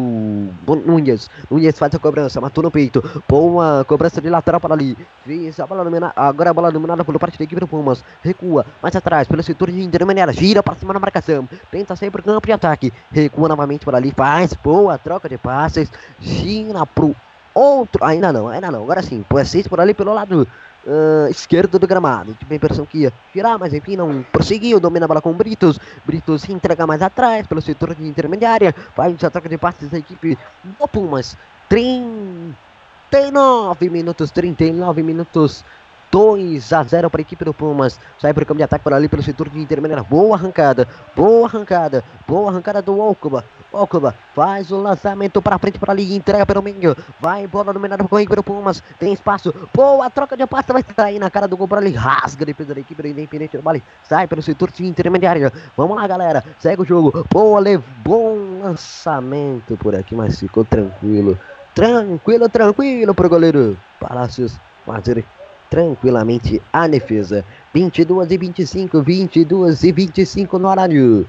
Nunes. 0.86 1.28
Nunes 1.50 1.76
faz 1.76 1.92
a 1.92 1.98
cobrança, 1.98 2.40
matou 2.40 2.62
no 2.62 2.70
peito. 2.70 3.02
Boa 3.28 3.84
cobrança 3.84 4.20
de 4.20 4.30
lateral 4.30 4.60
para 4.60 4.72
ali. 4.72 4.96
Fez 5.24 5.58
a 5.58 5.66
bola 5.66 5.82
dominada, 5.82 6.12
agora 6.14 6.50
a 6.50 6.54
bola 6.54 6.70
dominada 6.70 7.04
pelo 7.04 7.18
parte 7.18 7.36
da 7.36 7.44
equipe 7.44 7.60
do 7.60 7.66
Pumas. 7.66 8.04
Recua, 8.22 8.64
mais 8.80 8.94
atrás, 8.94 9.26
pelo 9.26 9.42
setor 9.42 9.72
de 9.72 9.82
intermediária. 9.82 10.32
Gira 10.32 10.62
para 10.62 10.76
cima 10.76 10.94
na 10.94 11.00
marcação. 11.00 11.48
Tenta 11.68 11.96
para 11.96 12.20
o 12.20 12.22
campo 12.22 12.46
de 12.46 12.52
ataque. 12.52 12.92
Recua 13.10 13.48
novamente 13.48 13.84
por 13.84 13.96
ali, 13.96 14.12
faz 14.12 14.54
boa 14.54 14.96
troca 14.96 15.28
de 15.28 15.36
passes. 15.36 15.90
Gira 16.20 16.86
pro 16.86 17.16
outro. 17.52 18.04
Ainda 18.04 18.32
não, 18.32 18.46
ainda 18.46 18.70
não. 18.70 18.84
Agora 18.84 19.02
sim, 19.02 19.24
põe 19.28 19.44
seis 19.44 19.66
por 19.66 19.80
ali 19.80 19.92
pelo 19.92 20.14
lado 20.14 20.46
uh, 20.86 21.28
esquerdo 21.30 21.78
do 21.78 21.86
gramado. 21.86 22.34
Tive 22.34 22.54
a 22.54 22.56
impressão 22.56 22.86
que 22.86 22.98
ia 22.98 23.12
virar, 23.34 23.58
mas 23.58 23.74
enfim, 23.74 23.96
não 23.96 24.22
prosseguiu. 24.22 24.80
Domina 24.80 25.04
a 25.04 25.08
bola 25.08 25.20
com 25.20 25.32
Britos. 25.32 25.78
Britos 26.04 26.42
se 26.42 26.52
entrega 26.52 26.86
mais 26.86 27.02
atrás 27.02 27.46
pelo 27.46 27.62
setor 27.62 27.94
de 27.94 28.06
intermediária. 28.06 28.74
Faz 28.94 29.22
a 29.22 29.30
troca 29.30 29.48
de 29.48 29.58
passes 29.58 29.90
da 29.90 29.98
equipe 29.98 30.38
do 30.64 30.88
Pumas. 30.88 31.36
39 31.68 33.90
minutos, 33.90 34.30
39 34.30 35.02
minutos. 35.02 35.64
2 36.10 36.72
a 36.72 36.82
0 36.82 37.10
para 37.10 37.20
a 37.20 37.22
equipe 37.22 37.44
do 37.44 37.54
Pumas. 37.54 38.00
Sai 38.18 38.32
para 38.32 38.42
o 38.42 38.46
campo 38.46 38.58
de 38.58 38.64
ataque 38.64 38.84
por 38.84 38.92
ali 38.92 39.08
pelo 39.08 39.22
setor 39.22 39.48
de 39.48 39.60
intermediária. 39.60 40.04
Boa 40.04 40.36
arrancada, 40.36 40.86
boa 41.14 41.46
arrancada, 41.46 42.04
boa 42.26 42.50
arrancada 42.50 42.82
do 42.82 42.98
Okuba. 42.98 43.44
Okuba 43.72 44.14
faz 44.34 44.72
o 44.72 44.80
lançamento 44.80 45.42
para 45.42 45.58
frente 45.58 45.78
para 45.78 45.92
ali, 45.92 46.14
entrega 46.14 46.46
pelo 46.46 46.62
meio. 46.62 46.96
Vai 47.20 47.46
bola 47.46 47.72
dominada 47.72 48.04
com 48.04 48.16
a 48.16 48.22
equipe 48.22 48.36
do 48.36 48.42
Pumas. 48.42 48.82
Tem 48.98 49.12
espaço, 49.12 49.54
boa 49.74 50.08
troca 50.10 50.36
de 50.36 50.46
passe, 50.46 50.72
vai 50.72 50.84
sair 50.96 51.18
na 51.18 51.30
cara 51.30 51.46
do 51.46 51.56
gol 51.56 51.68
para 51.68 51.80
ali. 51.80 51.92
Rasga 51.92 52.44
a 52.44 52.46
defesa 52.46 52.74
da 52.74 52.80
equipe 52.80 53.02
do 53.02 53.08
Independente 53.08 53.56
do 53.56 53.62
Vale. 53.62 53.82
Sai 54.02 54.26
pelo 54.26 54.42
setor 54.42 54.70
de 54.70 54.86
intermediária. 54.86 55.52
Vamos 55.76 55.96
lá, 55.96 56.06
galera. 56.06 56.44
Segue 56.58 56.82
o 56.82 56.84
jogo. 56.84 57.26
Boa, 57.30 57.62
bom 58.04 58.60
lançamento 58.62 59.76
por 59.76 59.94
aqui, 59.94 60.14
mas 60.14 60.38
ficou 60.38 60.64
tranquilo. 60.64 61.38
Tranquilo, 61.74 62.48
tranquilo 62.48 63.14
pro 63.14 63.28
goleiro 63.28 63.78
Palácios 64.00 64.58
fazer 64.86 65.24
tranquilamente 65.70 66.62
a 66.72 66.86
defesa. 66.86 67.44
22 67.74 68.30
e 68.30 68.38
25, 68.38 69.02
22 69.02 69.84
e 69.84 69.92
25 69.92 70.58
no 70.58 70.68
horário 70.68 71.28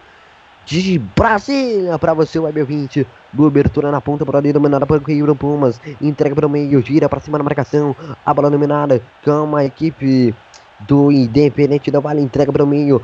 de 0.65 0.99
Brasília 1.15 1.97
para 1.97 2.13
você, 2.13 2.37
Web 2.37 2.63
20. 2.63 3.07
Boa 3.33 3.49
abertura 3.49 3.91
na 3.91 3.99
ponta, 3.99 4.23
bola 4.23 4.41
dominada 4.41 4.85
para 4.85 4.97
o 4.97 5.35
Pumas. 5.35 5.81
Entrega 5.99 6.35
para 6.35 6.45
o 6.45 6.49
meio, 6.49 6.79
gira 6.85 7.09
para 7.09 7.19
cima 7.19 7.37
na 7.37 7.43
marcação. 7.43 7.95
A 8.25 8.33
bola 8.33 8.51
dominada 8.51 9.01
com 9.23 9.55
a 9.55 9.65
equipe 9.65 10.33
do 10.81 11.11
Independente 11.11 11.89
do 11.89 11.99
Vale. 11.99 12.21
Entrega 12.21 12.51
para 12.51 12.63
o 12.63 12.67
meio. 12.67 13.01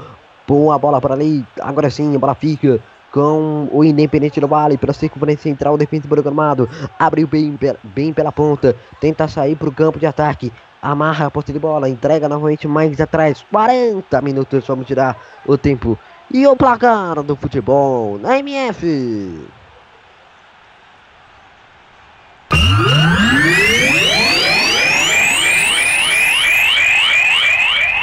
Boa 0.47 0.77
bola 0.77 1.01
para 1.01 1.15
ali. 1.15 1.45
Agora 1.59 1.89
sim, 1.89 2.15
a 2.15 2.19
bola 2.19 2.35
fica 2.35 2.79
com 3.11 3.67
o 3.71 3.83
Independente 3.83 4.39
do 4.39 4.47
Vale 4.47 4.77
pela 4.77 4.93
circunferência 4.93 5.43
central, 5.43 5.77
defesa 5.77 6.07
programado. 6.07 6.69
Abriu 6.99 7.27
bem, 7.27 7.57
bem 7.83 8.13
pela 8.13 8.31
ponta. 8.31 8.75
Tenta 9.01 9.27
sair 9.27 9.55
para 9.55 9.69
o 9.69 9.71
campo 9.71 9.97
de 9.97 10.05
ataque 10.05 10.53
amarra 10.85 11.25
a 11.25 11.31
posse 11.31 11.51
de 11.51 11.59
bola, 11.59 11.89
entrega 11.89 12.29
novamente 12.29 12.67
mais 12.67 13.01
atrás, 13.01 13.43
40 13.51 14.21
minutos, 14.21 14.65
vamos 14.67 14.85
tirar 14.85 15.17
o 15.45 15.57
tempo. 15.57 15.97
E 16.31 16.45
o 16.45 16.55
placar 16.55 17.23
do 17.23 17.35
futebol 17.35 18.19
na 18.19 18.37
MF. 18.37 19.47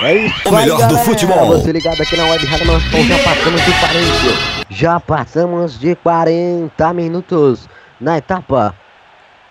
É 0.03 0.15
isso 0.15 0.49
o 0.49 0.53
melhor 0.53 0.89
do 0.89 0.99
futebol. 0.99 1.47
Você 1.47 1.71
ligado 1.71 2.01
aqui 2.01 2.17
na 2.17 2.25
Web 2.25 2.45
Rádio 2.47 2.67
nós 2.67 2.83
já 2.83 3.19
passamos 3.19 3.65
de 3.65 3.73
40. 3.73 4.67
Já 4.69 5.01
passamos 5.01 5.79
de 5.79 5.95
40 5.95 6.93
minutos 6.93 7.69
na 8.01 8.19
etapa 8.19 8.75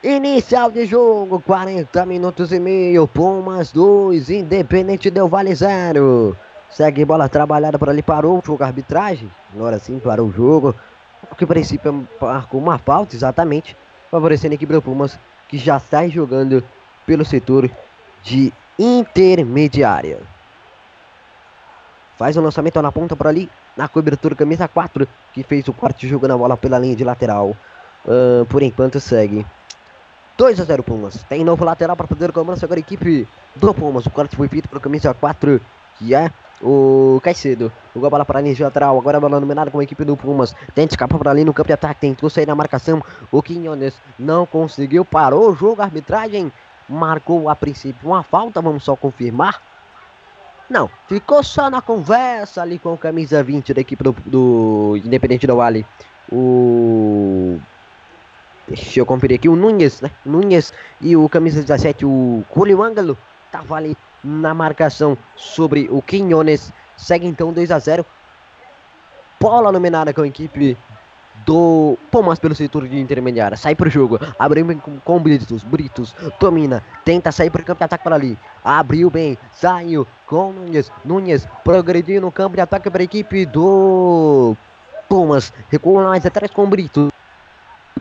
Inicial 0.04 0.72
de 0.72 0.88
jogo, 0.88 1.39
40 1.39 2.08
minutos 2.08 2.52
e 2.52 2.60
meio. 2.60 3.08
Pumas 3.08 3.72
2, 3.72 4.32
Independente 4.32 5.12
deu 5.12 5.28
Vale 5.28 5.54
0. 5.54 6.36
Segue 6.72 7.06
bola 7.06 7.30
trabalhada 7.30 7.78
por 7.78 7.88
ali, 7.88 8.02
parou 8.02 8.39
o 8.39 8.41
jogo, 8.43 8.64
arbitragem. 8.64 9.30
Agora 9.54 9.78
sim, 9.78 9.99
parou 9.99 10.30
o 10.30 10.32
jogo. 10.32 10.74
O 11.30 11.36
que 11.36 11.45
princípio 11.45 12.08
marcou 12.20 12.60
uma 12.60 12.80
falta, 12.80 13.16
exatamente. 13.16 13.78
Favorecendo 14.10 14.54
a 14.54 14.56
equipe 14.56 14.74
do 14.74 14.82
Pumas, 14.82 15.20
que 15.47 15.60
já 15.60 15.78
sai 15.78 16.10
jogando 16.10 16.64
pelo 17.06 17.24
setor 17.24 17.70
de 18.24 18.52
intermediária. 18.80 20.18
Faz 22.18 22.36
o 22.38 22.41
lançamento 22.41 22.82
na 22.82 22.91
ponta 22.91 23.16
por 23.16 23.28
ali, 23.28 23.47
na 23.78 23.88
cobertura 23.88 24.34
camisa 24.34 24.68
4, 24.68 25.08
que 25.32 25.43
fez 25.43 25.68
o 25.68 25.74
quarto 25.74 26.08
jogo 26.08 26.28
na 26.28 26.36
bola 26.36 26.58
pela 26.58 26.80
linha 26.80 26.95
de 26.95 27.04
lateral. 27.04 27.56
Uh, 28.04 28.43
por 28.47 28.64
enquanto 28.64 28.99
segue 28.99 29.45
2 30.42 30.60
a 30.60 30.64
0 30.64 30.82
Pumas. 30.82 31.24
Tem 31.30 31.44
novo 31.44 31.64
lateral 31.64 31.96
para 31.96 32.08
fazer 32.08 32.32
cobrança 32.32 32.66
agora 32.66 32.80
a 32.80 32.82
equipe 32.82 33.28
do 33.56 33.74
Pumas. 33.76 34.08
O 34.08 34.10
corte 34.10 34.36
foi 34.36 34.48
feito 34.48 34.68
pelo 34.68 34.82
camisa 34.82 35.14
4, 35.14 35.62
que 36.00 36.16
é 36.16 36.32
o 36.60 37.22
Caicedo. 37.22 37.72
Jogou 37.94 38.08
a 38.08 38.10
bola 38.10 38.26
para 38.26 38.39
a 38.39 38.42
linha 38.42 38.56
lateral. 38.60 38.98
Agora 38.98 39.20
a 39.20 39.22
bola 39.22 39.39
dominada 39.39 39.70
com 39.70 39.78
a 39.78 39.84
equipe 39.84 40.04
do 40.04 40.18
Pumas. 40.18 40.56
Tenta 40.74 40.96
escapar 40.96 41.20
para 41.20 41.30
ali 41.30 41.46
no 41.46 41.54
campo 41.54 41.68
de 41.68 41.74
ataque. 41.74 42.02
Tentou 42.02 42.28
sair 42.28 42.48
na 42.48 42.56
marcação. 42.56 43.04
O 43.32 43.44
Quinones 43.44 44.02
não 44.18 44.48
conseguiu. 44.48 45.06
Parou 45.06 45.52
o 45.52 45.54
jogo. 45.54 45.80
A 45.80 45.86
arbitragem 45.86 46.52
marcou 46.89 47.48
a 47.48 47.56
princípio 47.56 48.10
uma 48.10 48.24
falta. 48.24 48.64
Vamos 48.64 48.84
só 48.84 48.96
confirmar. 48.96 49.62
Não, 50.68 50.89
ficou 51.08 51.44
só 51.44 51.70
na 51.70 51.84
conversa 51.84 52.64
ali 52.64 52.80
com 52.80 52.94
o 52.94 52.98
camisa 52.98 53.44
20 53.44 53.76
da 53.76 53.82
equipe 53.82 54.04
do, 54.04 54.16
do 54.26 55.00
Independente 55.06 55.46
do 55.46 55.58
Vale. 55.58 55.86
O. 56.32 57.60
Deixa 58.72 59.01
eu 59.01 59.05
conferir 59.05 59.36
aqui. 59.36 59.49
O 59.49 59.55
Nunes, 59.55 59.99
né? 59.99 60.09
Nunes 60.26 60.72
e 61.01 61.15
o 61.15 61.28
camisa 61.28 61.61
17, 61.61 62.05
o 62.05 62.43
Julio 62.55 62.82
Ângelo. 62.82 63.17
Tava 63.51 63.76
ali 63.76 63.97
na 64.24 64.53
marcação 64.53 65.17
sobre 65.36 65.89
o 65.91 66.01
Quinones. 66.01 66.72
Segue 66.95 67.28
então 67.28 67.51
2 67.51 67.72
a 67.72 67.80
0 67.80 68.05
Bola 69.39 69.72
nominada 69.72 70.13
com 70.13 70.22
a 70.22 70.28
equipe 70.28 70.78
do 71.45 71.97
Pumas 72.11 72.39
pelo 72.39 72.55
setor 72.55 72.88
de 72.88 72.97
intermediária. 72.97 73.57
Sai 73.57 73.76
pro 73.76 73.89
jogo. 73.89 74.17
Abriu 74.39 74.63
bem 74.63 74.78
com, 74.78 74.99
com 74.99 75.19
Britos. 75.19 75.65
Britos 75.65 76.15
domina. 76.39 76.82
Tenta 77.03 77.30
sair 77.32 77.49
pro 77.49 77.65
campo 77.65 77.80
de 77.80 77.86
ataque 77.86 78.03
para 78.05 78.15
ali. 78.15 78.38
Abriu 78.63 79.09
bem. 79.09 79.38
Saiu 79.51 80.07
com 80.28 80.53
Nunes. 80.53 80.89
Nunes 81.03 81.45
progrediu 81.65 82.22
no 82.22 82.32
campo 82.32 82.55
de 82.55 82.61
ataque 82.61 82.89
para 82.89 83.01
a 83.01 83.03
equipe 83.03 83.45
do 83.45 84.55
Pumas. 85.09 85.51
Recua 85.69 86.03
mais 86.03 86.26
atrás 86.26 86.51
com 86.51 86.69
Brito. 86.69 87.11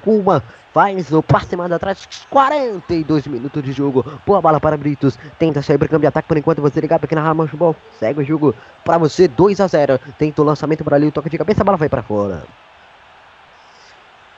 Cuba 0.02 0.42
faz 0.72 1.12
o 1.12 1.22
passe 1.22 1.56
mais 1.56 1.70
atrás. 1.72 2.08
42 2.28 3.26
minutos 3.26 3.62
de 3.62 3.72
jogo. 3.72 4.04
Boa 4.26 4.40
bola 4.40 4.60
para 4.60 4.76
Britos. 4.76 5.18
Tenta 5.38 5.62
sair 5.62 5.78
para 5.78 5.88
campo 5.88 6.00
de 6.00 6.06
ataque 6.06 6.28
por 6.28 6.36
enquanto 6.36 6.62
você 6.62 6.80
ligar 6.80 7.00
aqui 7.02 7.14
na 7.14 7.22
Ramon 7.22 7.46
Futebol. 7.46 7.76
Segue 7.98 8.20
o 8.20 8.24
jogo 8.24 8.54
para 8.84 8.98
você 8.98 9.28
2 9.28 9.60
a 9.60 9.66
0. 9.66 9.98
Tenta 10.18 10.42
o 10.42 10.44
lançamento 10.44 10.84
para 10.84 10.96
ali. 10.96 11.06
O 11.06 11.12
toque 11.12 11.30
de 11.30 11.38
cabeça. 11.38 11.62
A 11.62 11.64
bola 11.64 11.76
vai 11.76 11.88
para 11.88 12.02
fora. 12.02 12.44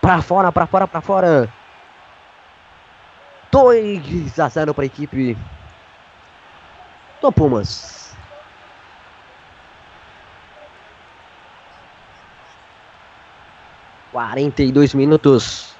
Para 0.01 0.22
fora, 0.22 0.53
para 0.53 0.66
fora, 0.66 0.89
para 0.89 1.01
fora. 1.01 1.49
2 3.51 4.39
a 4.41 4.49
0 4.49 4.74
para 4.74 4.85
a 4.85 4.87
equipe 4.87 5.37
do 7.20 7.30
Pumas. 7.30 8.16
Quarenta 14.11 14.62
e 14.62 14.72
dois 14.72 14.95
minutos 14.95 15.72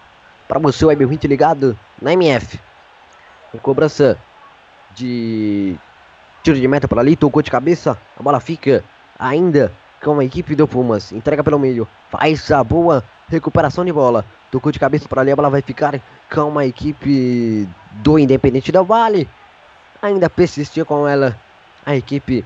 para 0.53 0.61
você, 0.61 0.85
Web 0.85 1.07
20 1.07 1.27
ligado 1.27 1.79
na 2.01 2.13
MF. 2.13 2.61
Em 3.55 3.59
cobrança 3.59 4.19
de 4.95 5.79
tiro 6.43 6.61
de 6.61 6.69
meta 6.69 6.87
por 6.87 6.99
ali, 6.99 7.17
tocou 7.17 7.41
de 7.41 7.51
cabeça, 7.51 7.97
a 8.19 8.23
bola 8.23 8.39
fica 8.39 8.85
ainda 9.19 9.73
com 10.03 10.21
a 10.21 10.25
equipe 10.25 10.55
do 10.55 10.69
Pumas. 10.69 11.11
Entrega 11.11 11.43
pelo 11.43 11.59
meio, 11.59 11.89
faz 12.11 12.51
a 12.51 12.63
boa 12.63 13.03
recuperação 13.31 13.83
de 13.83 13.93
bola. 13.95 14.27
Tocou 14.51 14.71
de 14.71 14.79
cabeça 14.79 15.09
para 15.09 15.23
ali, 15.23 15.33
a 15.33 15.37
bola 15.37 15.49
vai 15.49 15.63
ficar 15.63 15.99
com 16.31 16.59
a 16.59 16.67
equipe 16.67 17.67
do 17.93 18.19
Independente 18.19 18.71
do 18.71 18.85
Vale. 18.85 19.27
Ainda 20.03 20.29
persistia 20.29 20.85
com 20.85 21.09
ela 21.09 21.35
a 21.87 21.97
equipe 21.97 22.45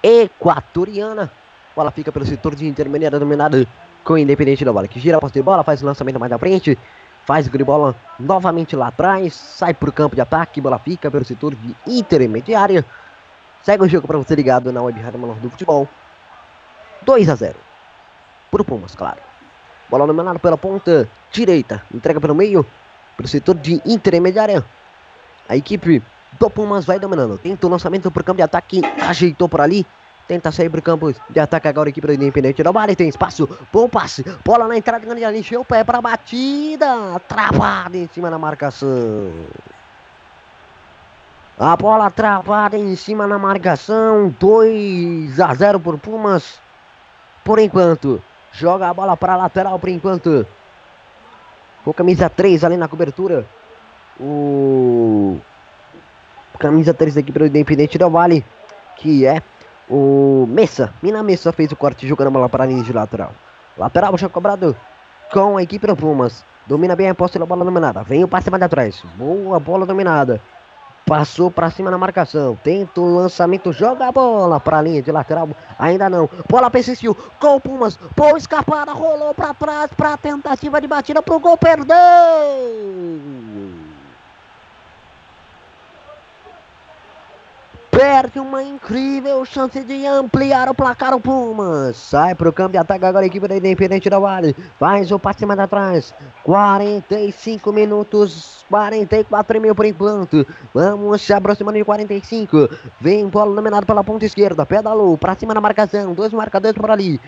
equatoriana. 0.00 1.24
A 1.24 1.74
bola 1.74 1.90
fica 1.90 2.12
pelo 2.12 2.24
setor 2.24 2.54
de 2.54 2.68
intermediária 2.68 3.18
dominada 3.18 3.66
com 4.04 4.12
o 4.14 4.18
Independente 4.18 4.64
do 4.64 4.72
Vale, 4.72 4.86
que 4.86 5.00
gira 5.00 5.16
a 5.16 5.20
posse 5.20 5.34
de 5.34 5.42
bola, 5.42 5.64
faz 5.64 5.82
o 5.82 5.86
lançamento 5.86 6.20
mais 6.20 6.30
na 6.30 6.38
frente. 6.38 6.78
Faz 7.24 7.46
o 7.46 7.64
bola 7.64 7.94
novamente 8.18 8.74
lá 8.74 8.88
atrás, 8.88 9.34
sai 9.34 9.72
para 9.72 9.88
o 9.88 9.92
campo 9.92 10.16
de 10.16 10.20
ataque, 10.20 10.60
bola 10.60 10.78
fica 10.78 11.10
pelo 11.10 11.24
setor 11.24 11.54
de 11.54 11.76
intermediária. 11.86 12.84
Segue 13.62 13.84
o 13.84 13.88
jogo 13.88 14.08
para 14.08 14.18
você 14.18 14.34
ligado 14.34 14.72
na 14.72 14.82
Web 14.82 15.00
Rádio 15.00 15.20
Menor 15.20 15.36
do 15.36 15.48
Futebol. 15.48 15.88
2 17.02 17.28
a 17.28 17.34
0. 17.36 17.56
Pro 18.50 18.64
Pumas, 18.64 18.94
claro. 18.94 19.20
Bola 19.88 20.06
dominada 20.06 20.38
pela 20.38 20.58
ponta 20.58 21.08
direita. 21.30 21.84
Entrega 21.94 22.20
pelo 22.20 22.34
meio. 22.34 22.66
Pelo 23.16 23.28
setor 23.28 23.54
de 23.56 23.80
intermediária. 23.86 24.64
A 25.48 25.56
equipe 25.56 26.02
do 26.40 26.50
Pumas 26.50 26.84
vai 26.84 26.98
dominando. 26.98 27.38
Tenta 27.38 27.66
o 27.66 27.70
lançamento 27.70 28.10
pro 28.10 28.24
campo 28.24 28.38
de 28.38 28.42
ataque. 28.42 28.80
Ajeitou 29.00 29.48
por 29.48 29.60
ali. 29.60 29.86
Tenta 30.32 30.50
sair 30.50 30.70
pro 30.70 30.80
campo 30.80 31.12
de 31.28 31.40
ataque 31.40 31.68
agora 31.68 31.90
a 31.90 31.90
equipe 31.90 32.06
do 32.06 32.14
Independente 32.14 32.62
do 32.62 32.72
Vale. 32.72 32.96
Tem 32.96 33.06
espaço. 33.06 33.46
Bom 33.70 33.86
passe. 33.86 34.24
Bola 34.42 34.66
na 34.66 34.78
entrada 34.78 35.04
grande 35.04 35.22
ali. 35.22 35.40
Encheu 35.40 35.60
o 35.60 35.64
pé 35.64 35.84
pra 35.84 36.00
batida. 36.00 37.20
Travada 37.28 37.98
em 37.98 38.08
cima 38.08 38.30
da 38.30 38.38
marcação. 38.38 39.30
A 41.58 41.76
bola 41.76 42.10
travada 42.10 42.78
em 42.78 42.96
cima 42.96 43.26
na 43.26 43.38
marcação. 43.38 44.34
2 44.40 45.38
a 45.38 45.52
0 45.52 45.78
por 45.78 45.98
Pumas. 45.98 46.62
Por 47.44 47.58
enquanto. 47.58 48.22
Joga 48.52 48.88
a 48.88 48.94
bola 48.94 49.18
para 49.18 49.36
lateral 49.36 49.78
por 49.78 49.90
enquanto. 49.90 50.46
Com 51.84 51.92
camisa 51.92 52.30
3 52.30 52.64
ali 52.64 52.78
na 52.78 52.88
cobertura. 52.88 53.44
O 54.18 55.38
camisa 56.58 56.94
3 56.94 57.18
aqui 57.18 57.30
para 57.30 57.42
o 57.42 57.46
Independente 57.46 57.98
do 57.98 58.08
Vale. 58.08 58.42
Que 58.96 59.26
é 59.26 59.42
o 59.92 60.46
Messa. 60.48 60.92
Mina 61.02 61.22
Messa 61.22 61.52
fez 61.52 61.70
o 61.70 61.76
corte 61.76 62.08
jogando 62.08 62.28
a 62.28 62.30
bola 62.30 62.48
para 62.48 62.64
a 62.64 62.66
linha 62.66 62.82
de 62.82 62.92
lateral. 62.92 63.32
Lateral 63.76 64.16
já 64.16 64.28
cobrado 64.28 64.74
com 65.30 65.58
a 65.58 65.62
equipe 65.62 65.86
do 65.86 65.94
Pumas. 65.94 66.44
Domina 66.66 66.96
bem 66.96 67.10
a 67.10 67.14
posse 67.14 67.38
da 67.38 67.44
bola 67.44 67.64
dominada. 67.64 68.02
Vem 68.02 68.24
o 68.24 68.28
passe 68.28 68.50
mais 68.50 68.62
atrás. 68.62 69.04
Boa 69.16 69.60
bola 69.60 69.84
dominada. 69.84 70.40
Passou 71.04 71.50
para 71.50 71.68
cima 71.68 71.90
na 71.90 71.98
marcação. 71.98 72.58
Tenta 72.62 73.00
o 73.00 73.14
lançamento. 73.16 73.72
Joga 73.72 74.06
a 74.06 74.12
bola 74.12 74.58
para 74.60 74.78
a 74.78 74.82
linha 74.82 75.02
de 75.02 75.12
lateral. 75.12 75.48
Ainda 75.78 76.08
não. 76.08 76.30
Bola 76.48 76.70
persistiu. 76.70 77.16
Gol 77.40 77.60
Pumas. 77.60 77.98
Boa 78.16 78.38
escapada. 78.38 78.92
Rolou 78.92 79.34
para 79.34 79.52
trás. 79.52 79.90
Para 79.92 80.16
tentativa 80.16 80.80
de 80.80 80.86
batida. 80.86 81.20
Para 81.20 81.34
o 81.34 81.40
gol. 81.40 81.58
Perdeu. 81.58 81.96
Perde 87.92 88.40
uma 88.40 88.62
incrível 88.62 89.44
chance 89.44 89.84
de 89.84 90.06
ampliar 90.06 90.66
o 90.66 90.74
placar 90.74 91.12
o 91.14 91.20
Pumas. 91.20 91.94
Sai 91.94 92.34
para 92.34 92.48
o 92.48 92.52
campo 92.52 92.72
de 92.72 92.78
ataque 92.78 93.04
agora 93.04 93.22
a 93.22 93.26
equipe 93.26 93.46
da 93.46 93.54
Independente 93.54 94.08
da 94.08 94.18
Vale. 94.18 94.56
Faz 94.78 95.12
o 95.12 95.18
passe 95.18 95.44
mais 95.44 95.60
atrás. 95.60 96.14
45 96.42 97.70
minutos. 97.70 98.64
44 98.70 99.60
mil 99.60 99.74
por 99.74 99.84
enquanto. 99.84 100.46
Vamos 100.72 101.20
se 101.20 101.34
aproximando 101.34 101.76
de 101.76 101.84
45. 101.84 102.66
Vem 102.98 103.26
bola 103.26 103.54
dominada 103.54 103.84
pela 103.84 104.02
ponta 104.02 104.24
esquerda. 104.24 104.64
Pedalou 104.64 105.18
para 105.18 105.34
cima 105.34 105.52
na 105.52 105.60
marcação. 105.60 106.14
Dois 106.14 106.32
marcadores 106.32 106.80
por 106.80 106.90
ali. 106.90 107.20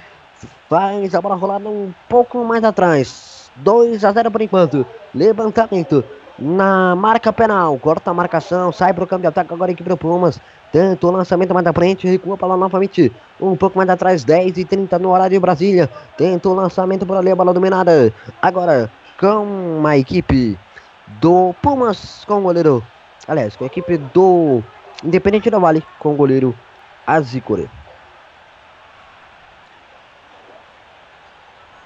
Faz 0.71 1.15
a 1.15 1.21
bola 1.21 1.35
rolar 1.35 1.61
um 1.61 1.93
pouco 2.09 2.43
mais 2.43 2.65
atrás. 2.65 3.51
2 3.57 4.03
a 4.03 4.13
0 4.13 4.31
por 4.31 4.41
enquanto. 4.41 4.87
Levantamento 5.15 6.03
na 6.39 6.95
marca 6.97 7.33
penal. 7.33 7.79
Corta 7.79 8.11
a 8.11 8.15
marcação, 8.15 8.73
sai 8.73 8.93
para 8.93 9.05
o 9.05 9.07
campo 9.07 9.23
de 9.23 9.29
ataque 9.29 9.53
agora 9.53 9.73
equipe 9.73 9.89
do 9.89 9.97
Pumas. 9.97 10.41
Tanto 10.73 11.07
o 11.07 11.11
lançamento 11.11 11.55
mais 11.55 11.65
da 11.65 11.73
frente, 11.73 12.09
recua 12.09 12.37
para 12.37 12.49
lá 12.49 12.57
novamente. 12.57 13.13
Um 13.41 13.57
pouco 13.57 13.79
mais 13.79 13.89
atrás, 13.89 14.25
10 14.25 14.59
e 14.59 14.65
30 14.65 14.99
no 14.99 15.11
horário 15.11 15.37
de 15.37 15.41
Brasília. 15.41 15.89
Tenta 16.17 16.49
o 16.49 16.55
lançamento 16.55 17.07
por 17.07 17.17
ali, 17.17 17.31
a 17.31 17.37
bola 17.37 17.55
dominada. 17.55 18.13
Agora 18.43 18.91
com 19.19 19.83
a 19.87 19.97
equipe 19.97 20.59
do 21.21 21.55
Pumas 21.63 22.25
com 22.25 22.39
o 22.39 22.43
goleiro. 22.43 22.83
Aliás, 23.29 23.57
com 23.57 23.65
a 23.65 23.67
equipe 23.67 23.97
do 23.99 24.63
Independente 25.05 25.51
da 25.51 25.59
Vale 25.59 25.85
com 25.99 26.13
o 26.13 26.17
goleiro 26.17 26.55
Azicore. 27.07 27.71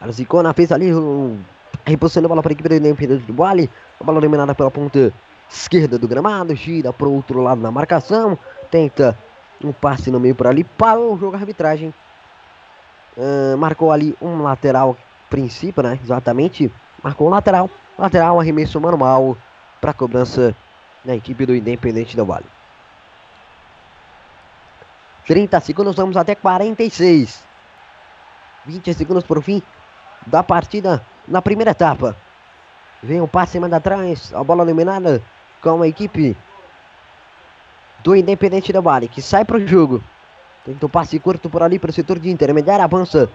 Arzicona 0.01 0.55
fez 0.55 0.71
ali 0.71 0.91
Reposicionando 1.85 2.27
a 2.27 2.29
bola 2.29 2.43
para 2.43 2.53
a 2.53 2.55
equipe 2.55 2.69
do 2.69 2.75
Independente 2.75 3.25
do 3.25 3.35
Vale. 3.35 3.71
A 4.01 4.05
bola 4.05 4.21
dominada 4.21 4.55
pela 4.55 4.71
ponta 4.71 5.13
esquerda 5.51 5.99
do 5.99 6.07
gramado. 6.07 6.55
Gira 6.55 6.93
para 6.93 7.09
o 7.09 7.15
outro 7.15 7.41
lado 7.41 7.61
na 7.61 7.71
marcação. 7.71 8.39
Tenta 8.71 9.19
um 9.63 9.73
passe 9.73 10.11
no 10.11 10.21
meio 10.21 10.35
por 10.35 10.47
ali. 10.47 10.65
Parou 10.65 11.15
o 11.15 11.19
jogo 11.19 11.37
arbitragem. 11.37 11.93
Uh, 13.17 13.57
marcou 13.59 13.91
ali 13.91 14.17
um 14.23 14.43
lateral 14.43 14.97
princípio, 15.29 15.83
né? 15.83 15.99
Exatamente. 16.03 16.73
Marcou 17.03 17.27
um 17.27 17.31
lateral. 17.31 17.69
Lateral, 17.99 18.39
arremesso 18.39 18.81
manual 18.81 19.37
para 19.81 19.93
cobrança 19.93 20.55
da 21.05 21.17
equipe 21.17 21.45
do 21.45 21.55
Independente 21.55 22.17
do 22.17 22.25
Vale. 22.25 22.47
30 25.27 25.61
segundos, 25.61 25.97
vamos 25.97 26.17
até 26.17 26.35
46. 26.35 27.47
20 28.65 28.95
segundos 28.95 29.25
por 29.25 29.43
fim 29.43 29.63
da 30.27 30.43
partida 30.43 31.05
na 31.27 31.43
primeira 31.43 31.73
etapa. 31.73 32.17
Vem 33.03 33.21
o 33.21 33.29
passe 33.29 33.61
manda 33.61 33.77
atrás, 33.77 34.33
a 34.35 34.43
bola 34.43 34.65
eliminada 34.65 35.23
com 35.63 35.83
a 35.83 35.89
equipe 35.89 36.37
do 38.03 38.17
Independente 38.17 38.73
da 38.73 38.81
Vale, 38.81 39.09
que 39.09 39.23
sai 39.23 39.45
para 39.45 39.57
o 39.57 39.67
jogo. 39.67 40.03
Tenta 40.65 40.87
o 40.87 40.89
passe 40.89 41.19
curto 41.19 41.49
por 41.49 41.63
ali 41.63 41.79
para 41.79 41.91
o 41.91 41.93
setor 41.93 42.19
de 42.19 42.31
intermediário, 42.31 42.85
avança 42.85 43.31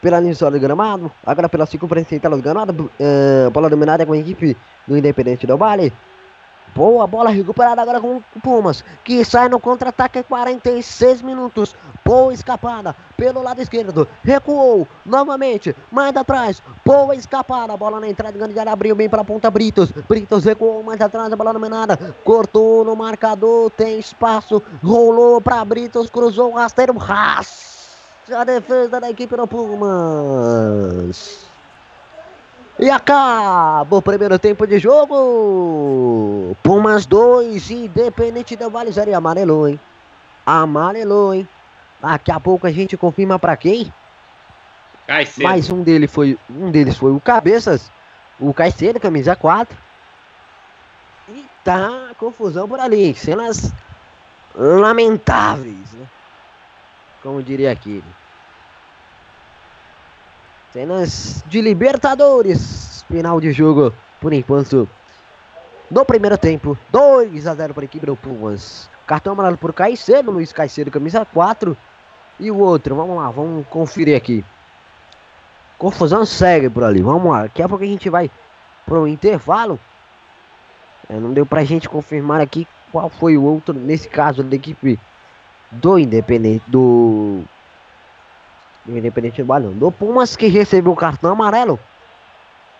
pela 0.00 0.20
linha 0.20 0.34
do 0.34 0.60
gramado, 0.60 1.12
agora 1.24 1.48
pela 1.48 1.66
circunferência 1.66 2.18
do 2.18 2.42
gramado, 2.42 2.90
uh, 3.00 3.50
bola 3.50 3.68
dominada 3.68 4.04
com 4.06 4.12
a 4.12 4.18
equipe 4.18 4.56
do 4.86 4.96
Independente 4.96 5.46
do 5.46 5.56
Vale. 5.56 5.92
Boa 6.74 7.06
bola 7.06 7.30
recuperada 7.30 7.82
agora 7.82 8.00
com 8.00 8.16
o 8.16 8.24
Pumas, 8.42 8.84
que 9.04 9.24
sai 9.24 9.48
no 9.48 9.58
contra-ataque 9.58 10.22
46 10.22 11.22
minutos. 11.22 11.74
Boa 12.04 12.32
escapada 12.32 12.94
pelo 13.16 13.42
lado 13.42 13.60
esquerdo. 13.60 14.06
Recuou 14.24 14.86
novamente, 15.04 15.74
mais 15.90 16.16
atrás. 16.16 16.62
Boa 16.84 17.14
escapada. 17.14 17.76
Bola 17.76 18.00
na 18.00 18.08
entrada, 18.08 18.38
grande 18.38 18.58
área, 18.58 18.72
abriu 18.72 18.94
bem 18.94 19.08
para 19.08 19.22
a 19.22 19.24
ponta 19.24 19.50
Britos. 19.50 19.92
Britos 20.08 20.44
recuou 20.44 20.82
mais 20.82 21.00
atrás, 21.00 21.32
a 21.32 21.36
bola 21.36 21.52
não 21.52 21.64
é 21.64 21.68
nada. 21.68 22.16
Cortou 22.24 22.84
no 22.84 22.94
marcador, 22.94 23.70
tem 23.70 23.98
espaço. 23.98 24.62
Rolou 24.82 25.40
para 25.40 25.64
Britos, 25.64 26.08
cruzou 26.08 26.52
o 26.52 26.56
rasteiro. 26.56 26.96
Ras. 26.96 27.68
A 28.32 28.44
defesa 28.44 29.00
da 29.00 29.10
equipe 29.10 29.36
do 29.36 29.46
Pumas. 29.46 31.49
E 32.82 32.90
acaba 32.90 33.94
o 33.94 34.00
primeiro 34.00 34.38
tempo 34.38 34.66
de 34.66 34.78
jogo. 34.78 36.56
Pumas 36.62 37.04
2, 37.04 37.70
Independente 37.70 38.56
do 38.56 38.70
Vale 38.70 38.90
0 38.90 39.10
e 39.10 39.14
amarelou, 39.14 39.68
hein? 39.68 39.78
Amarelou, 40.46 41.34
hein? 41.34 41.46
Daqui 42.00 42.32
a 42.32 42.40
pouco 42.40 42.66
a 42.66 42.70
gente 42.70 42.96
confirma 42.96 43.38
para 43.38 43.54
quem? 43.54 43.92
Caicedo. 45.06 45.46
Mais 45.46 45.70
um 45.70 45.82
deles 45.82 46.10
foi, 46.10 46.38
um 46.48 46.70
deles 46.70 46.96
foi 46.96 47.12
o 47.12 47.20
Cabeças, 47.20 47.92
o 48.38 48.54
Caicedo, 48.54 48.98
camisa 48.98 49.36
4. 49.36 49.76
E 51.28 51.44
tá 51.62 52.12
confusão 52.18 52.66
por 52.66 52.80
ali, 52.80 53.14
cenas 53.14 53.74
lamentáveis, 54.54 55.92
né? 55.92 56.06
Como 57.22 57.42
diria 57.42 57.72
aquele. 57.72 58.19
Cenas 60.72 61.42
de 61.48 61.60
Libertadores. 61.60 63.04
Final 63.08 63.40
de 63.40 63.50
jogo, 63.50 63.92
por 64.20 64.32
enquanto. 64.32 64.88
No 65.90 66.04
primeiro 66.04 66.38
tempo, 66.38 66.78
2 66.90 67.46
a 67.48 67.54
0 67.54 67.74
para 67.74 67.82
a 67.82 67.86
equipe 67.86 68.06
do 68.06 68.14
Pumas. 68.14 68.88
Cartão 69.04 69.32
amarelo 69.32 69.58
por 69.58 69.72
Caicedo, 69.72 70.30
Luiz 70.30 70.52
Caicedo, 70.52 70.90
camisa 70.90 71.24
4. 71.24 71.76
E 72.38 72.50
o 72.50 72.58
outro, 72.58 72.94
vamos 72.94 73.16
lá, 73.16 73.28
vamos 73.30 73.66
conferir 73.66 74.16
aqui. 74.16 74.44
Confusão 75.76 76.24
segue 76.24 76.70
por 76.70 76.84
ali, 76.84 77.02
vamos 77.02 77.32
lá. 77.32 77.42
Daqui 77.42 77.62
a 77.62 77.68
pouco 77.68 77.82
a 77.82 77.86
gente 77.86 78.08
vai 78.08 78.30
pro 78.86 79.08
intervalo. 79.08 79.80
É, 81.08 81.14
não 81.14 81.32
deu 81.32 81.44
pra 81.44 81.64
gente 81.64 81.88
confirmar 81.88 82.40
aqui 82.40 82.68
qual 82.92 83.10
foi 83.10 83.36
o 83.36 83.42
outro, 83.42 83.74
nesse 83.74 84.08
caso, 84.08 84.44
da 84.44 84.54
equipe 84.54 85.00
do 85.72 85.98
Independente, 85.98 86.62
do 86.68 87.42
do 88.90 88.98
Independente 88.98 89.42
do 89.42 89.46
Balão. 89.46 89.72
Do 89.72 89.90
Pumas 89.90 90.36
que 90.36 90.46
recebeu 90.46 90.92
o 90.92 90.96
cartão 90.96 91.32
amarelo. 91.32 91.78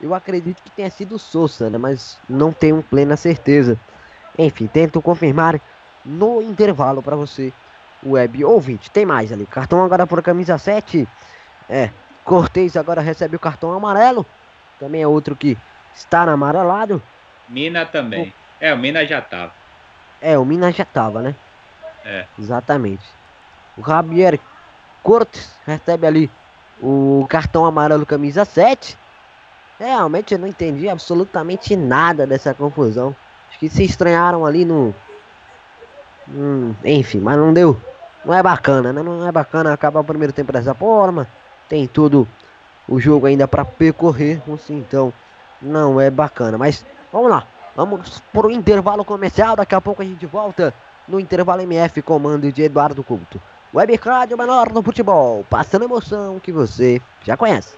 Eu 0.01 0.15
acredito 0.15 0.63
que 0.63 0.71
tenha 0.71 0.91
sido 0.91 1.17
o 1.17 1.19
Souza, 1.19 1.69
né? 1.69 1.79
Mas 1.79 2.19
não 2.29 2.53
tenho 2.53 2.83
plena 2.83 3.17
certeza. 3.17 3.79
Enfim, 4.39 4.67
tento 4.67 5.03
confirmar 5.03 5.61
no 6.05 6.41
intervalo 6.41 7.03
para 7.03 7.17
você, 7.17 7.53
web 8.05 8.45
ouvinte. 8.45 8.91
Tem 8.91 9.05
mais 9.05 9.33
ali. 9.33 9.47
Cartão 9.47 9.85
agora 9.85 10.07
por 10.07 10.23
camisa 10.23 10.57
7. 10.57 11.07
É. 11.69 11.91
Cortez 12.25 12.77
agora 12.77 13.01
recebe 13.01 13.37
o 13.37 13.41
cartão 13.41 13.73
amarelo. 13.73 14.25
Também 14.79 15.03
é 15.03 15.07
outro 15.07 15.37
que 15.37 15.59
está 15.93 16.25
na 16.25 16.33
amarelado. 16.33 17.03
Mina 17.49 17.85
também. 17.85 18.33
É, 18.61 18.73
o 18.73 18.79
Mina 18.79 19.05
já 19.05 19.21
tava. 19.21 19.53
É, 20.21 20.39
o 20.39 20.45
Minas 20.45 20.77
já 20.77 20.85
tava, 20.85 21.23
né? 21.23 21.35
É. 22.05 22.27
Exatamente. 22.39 23.05
O 23.77 23.83
Javier 23.83 24.39
Cortes 25.03 25.57
recebe 25.67 26.07
ali 26.07 26.31
o 26.83 27.27
cartão 27.29 27.65
amarelo 27.65 28.07
camisa 28.07 28.45
7. 28.45 28.99
Realmente 29.79 30.35
eu 30.35 30.39
não 30.39 30.47
entendi 30.47 30.89
absolutamente 30.89 31.75
nada 31.77 32.27
dessa 32.27 32.53
confusão. 32.55 33.15
Acho 33.49 33.59
que 33.59 33.69
se 33.69 33.83
estranharam 33.85 34.45
ali 34.45 34.65
no. 34.65 34.95
Hum, 36.29 36.75
enfim, 36.85 37.19
mas 37.19 37.37
não 37.37 37.53
deu. 37.53 37.81
Não 38.25 38.35
é 38.35 38.43
bacana, 38.43 38.93
né? 38.93 39.03
Não 39.03 39.27
é 39.27 39.33
bacana 39.33 39.73
acabar 39.73 40.01
o 40.01 40.05
primeiro 40.05 40.33
tempo 40.33 40.53
dessa 40.53 40.75
forma. 40.75 41.27
Tem 41.69 41.87
todo 41.87 42.29
o 42.87 43.01
jogo 43.01 43.27
ainda 43.27 43.49
para 43.49 43.65
percorrer. 43.65 44.43
Então, 44.69 45.13
não 45.61 46.01
é 46.01 46.11
bacana. 46.11 46.59
Mas 46.59 46.85
vamos 47.11 47.31
lá. 47.31 47.47
Vamos 47.75 48.23
pro 48.33 48.51
intervalo 48.51 49.05
comercial. 49.05 49.57
Daqui 49.57 49.75
a 49.75 49.81
pouco 49.81 50.03
a 50.03 50.05
gente 50.05 50.27
volta 50.27 50.75
no 51.09 51.19
intervalo 51.19 51.63
MF, 51.63 52.03
comando 52.03 52.53
de 52.53 52.63
Eduardo 52.63 53.03
Couto. 53.03 53.41
Web 53.73 54.01
Rádio 54.03 54.37
Menor 54.37 54.73
no 54.73 54.83
Futebol, 54.83 55.47
passando 55.49 55.85
emoção 55.85 56.41
que 56.41 56.51
você 56.51 57.01
já 57.23 57.37
conhece. 57.37 57.75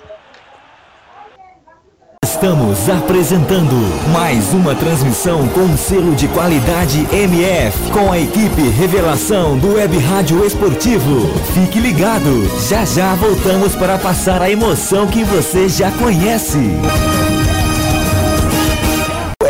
Estamos 2.24 2.88
apresentando 2.88 3.76
mais 4.10 4.52
uma 4.54 4.74
transmissão 4.74 5.46
com 5.50 5.76
selo 5.76 6.14
de 6.16 6.26
qualidade 6.28 7.06
MF, 7.14 7.92
com 7.92 8.10
a 8.10 8.18
equipe 8.18 8.62
Revelação 8.70 9.56
do 9.58 9.74
Web 9.74 9.98
Rádio 9.98 10.44
Esportivo. 10.44 11.28
Fique 11.52 11.78
ligado, 11.78 12.48
já 12.68 12.84
já 12.84 13.14
voltamos 13.14 13.76
para 13.76 13.98
passar 13.98 14.40
a 14.40 14.50
emoção 14.50 15.06
que 15.06 15.22
você 15.22 15.68
já 15.68 15.92
conhece. 15.92 16.58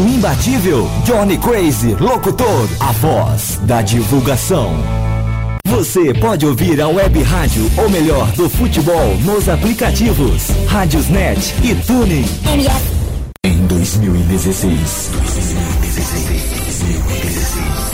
imbatível. 0.00 0.88
Johnny 1.04 1.36
Crazy 1.36 1.94
Locutor, 2.00 2.68
a 2.80 2.92
voz 2.92 3.58
da 3.62 3.82
divulgação. 3.82 4.72
Você 5.66 6.14
pode 6.14 6.46
ouvir 6.46 6.80
a 6.80 6.88
web 6.88 7.22
rádio, 7.22 7.70
ou 7.76 7.88
melhor, 7.90 8.30
do 8.32 8.48
futebol, 8.48 9.16
nos 9.24 9.48
aplicativos 9.48 10.48
Rádiosnet 10.68 11.54
e 11.62 11.74
Tuning. 11.74 12.24
Em 13.44 13.66
2016. 13.66 15.10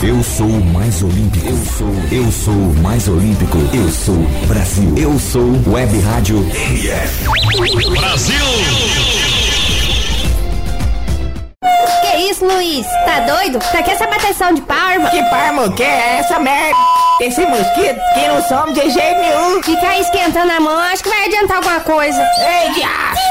Eu 0.02 0.22
sou 0.22 0.46
o 0.46 0.64
mais 0.66 1.02
olímpico. 1.02 1.46
Eu 1.48 1.58
sou, 1.76 1.94
eu 2.12 2.32
sou 2.32 2.54
o 2.54 2.74
mais 2.82 3.08
olímpico. 3.08 3.58
Eu 3.74 3.88
sou 3.90 4.16
Brasil. 4.46 4.94
Eu 4.96 5.18
sou 5.18 5.50
Web 5.66 5.98
Rádio 6.00 6.44
Brasil! 7.90 9.17
Que 12.00 12.16
isso, 12.30 12.44
Luiz? 12.44 12.86
Tá 13.04 13.20
doido? 13.20 13.58
Pra 13.58 13.82
que 13.82 13.90
essa 13.90 14.06
bateção 14.06 14.54
de 14.54 14.60
palma? 14.62 15.10
Que 15.10 15.22
palma 15.24 15.72
que 15.72 15.82
é 15.82 16.18
essa 16.20 16.38
merda? 16.38 16.78
Esse 17.20 17.44
mosquito 17.46 18.00
que 18.14 18.28
não 18.28 18.40
some 18.42 18.72
de 18.72 18.90
jeito 18.90 19.20
nenhum. 19.20 19.62
Ficar 19.62 19.98
esquentando 19.98 20.52
a 20.52 20.60
mão, 20.60 20.78
acho 20.78 21.02
que 21.02 21.08
vai 21.08 21.26
adiantar 21.26 21.56
alguma 21.56 21.80
coisa. 21.80 22.22
Ei, 22.38 22.72
diacho! 22.74 23.28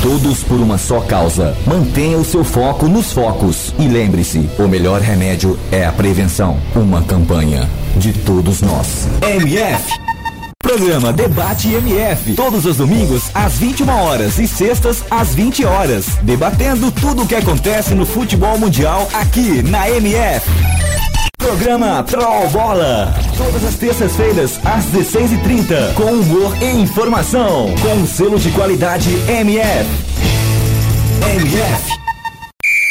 Todos 0.00 0.44
por 0.44 0.60
uma 0.60 0.78
só 0.78 1.00
causa. 1.00 1.56
Mantenha 1.66 2.16
o 2.18 2.24
seu 2.24 2.44
foco 2.44 2.86
nos 2.86 3.12
focos. 3.12 3.74
E 3.78 3.88
lembre-se: 3.88 4.48
o 4.58 4.68
melhor 4.68 5.00
remédio 5.00 5.58
é 5.72 5.84
a 5.84 5.92
prevenção. 5.92 6.58
Uma 6.76 7.02
campanha 7.02 7.68
de 7.96 8.12
todos 8.12 8.60
nós. 8.60 9.08
MF. 9.22 10.13
Programa 10.64 11.12
Debate 11.12 11.68
MF. 11.74 12.32
Todos 12.34 12.64
os 12.64 12.78
domingos 12.78 13.30
às 13.34 13.58
21 13.58 13.86
horas 13.86 14.38
e 14.38 14.48
sextas 14.48 15.04
às 15.10 15.34
20 15.34 15.62
horas. 15.66 16.06
Debatendo 16.22 16.90
tudo 16.90 17.22
o 17.22 17.28
que 17.28 17.34
acontece 17.34 17.94
no 17.94 18.06
futebol 18.06 18.58
mundial 18.58 19.06
aqui 19.12 19.62
na 19.62 19.90
MF. 19.90 20.50
Programa 21.36 22.02
Troll 22.04 22.48
Bola. 22.48 23.14
Todas 23.36 23.62
as 23.62 23.74
terças-feiras, 23.74 24.58
às 24.64 24.86
16h30. 24.86 25.92
Com 25.92 26.12
humor 26.12 26.56
e 26.62 26.80
informação. 26.80 27.66
Com 27.82 28.02
o 28.02 28.06
selo 28.06 28.38
de 28.38 28.50
qualidade 28.50 29.10
MF. 29.28 29.86
MF. 31.36 32.03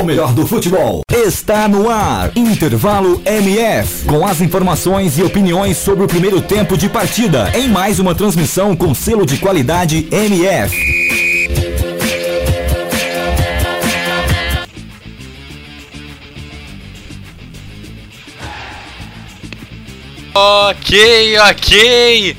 o 0.00 0.04
melhor 0.04 0.32
do 0.32 0.46
futebol 0.46 1.02
está 1.10 1.68
no 1.68 1.88
ar. 1.90 2.32
Intervalo 2.36 3.20
MF. 3.24 4.06
Com 4.06 4.26
as 4.26 4.40
informações 4.40 5.18
e 5.18 5.22
opiniões 5.22 5.76
sobre 5.76 6.04
o 6.04 6.08
primeiro 6.08 6.40
tempo 6.40 6.76
de 6.76 6.88
partida. 6.88 7.50
Em 7.54 7.68
mais 7.68 7.98
uma 7.98 8.14
transmissão 8.14 8.74
com 8.74 8.94
selo 8.94 9.26
de 9.26 9.36
qualidade 9.38 10.08
MF. 10.10 11.02
Ok, 20.34 21.38
ok. 21.38 22.36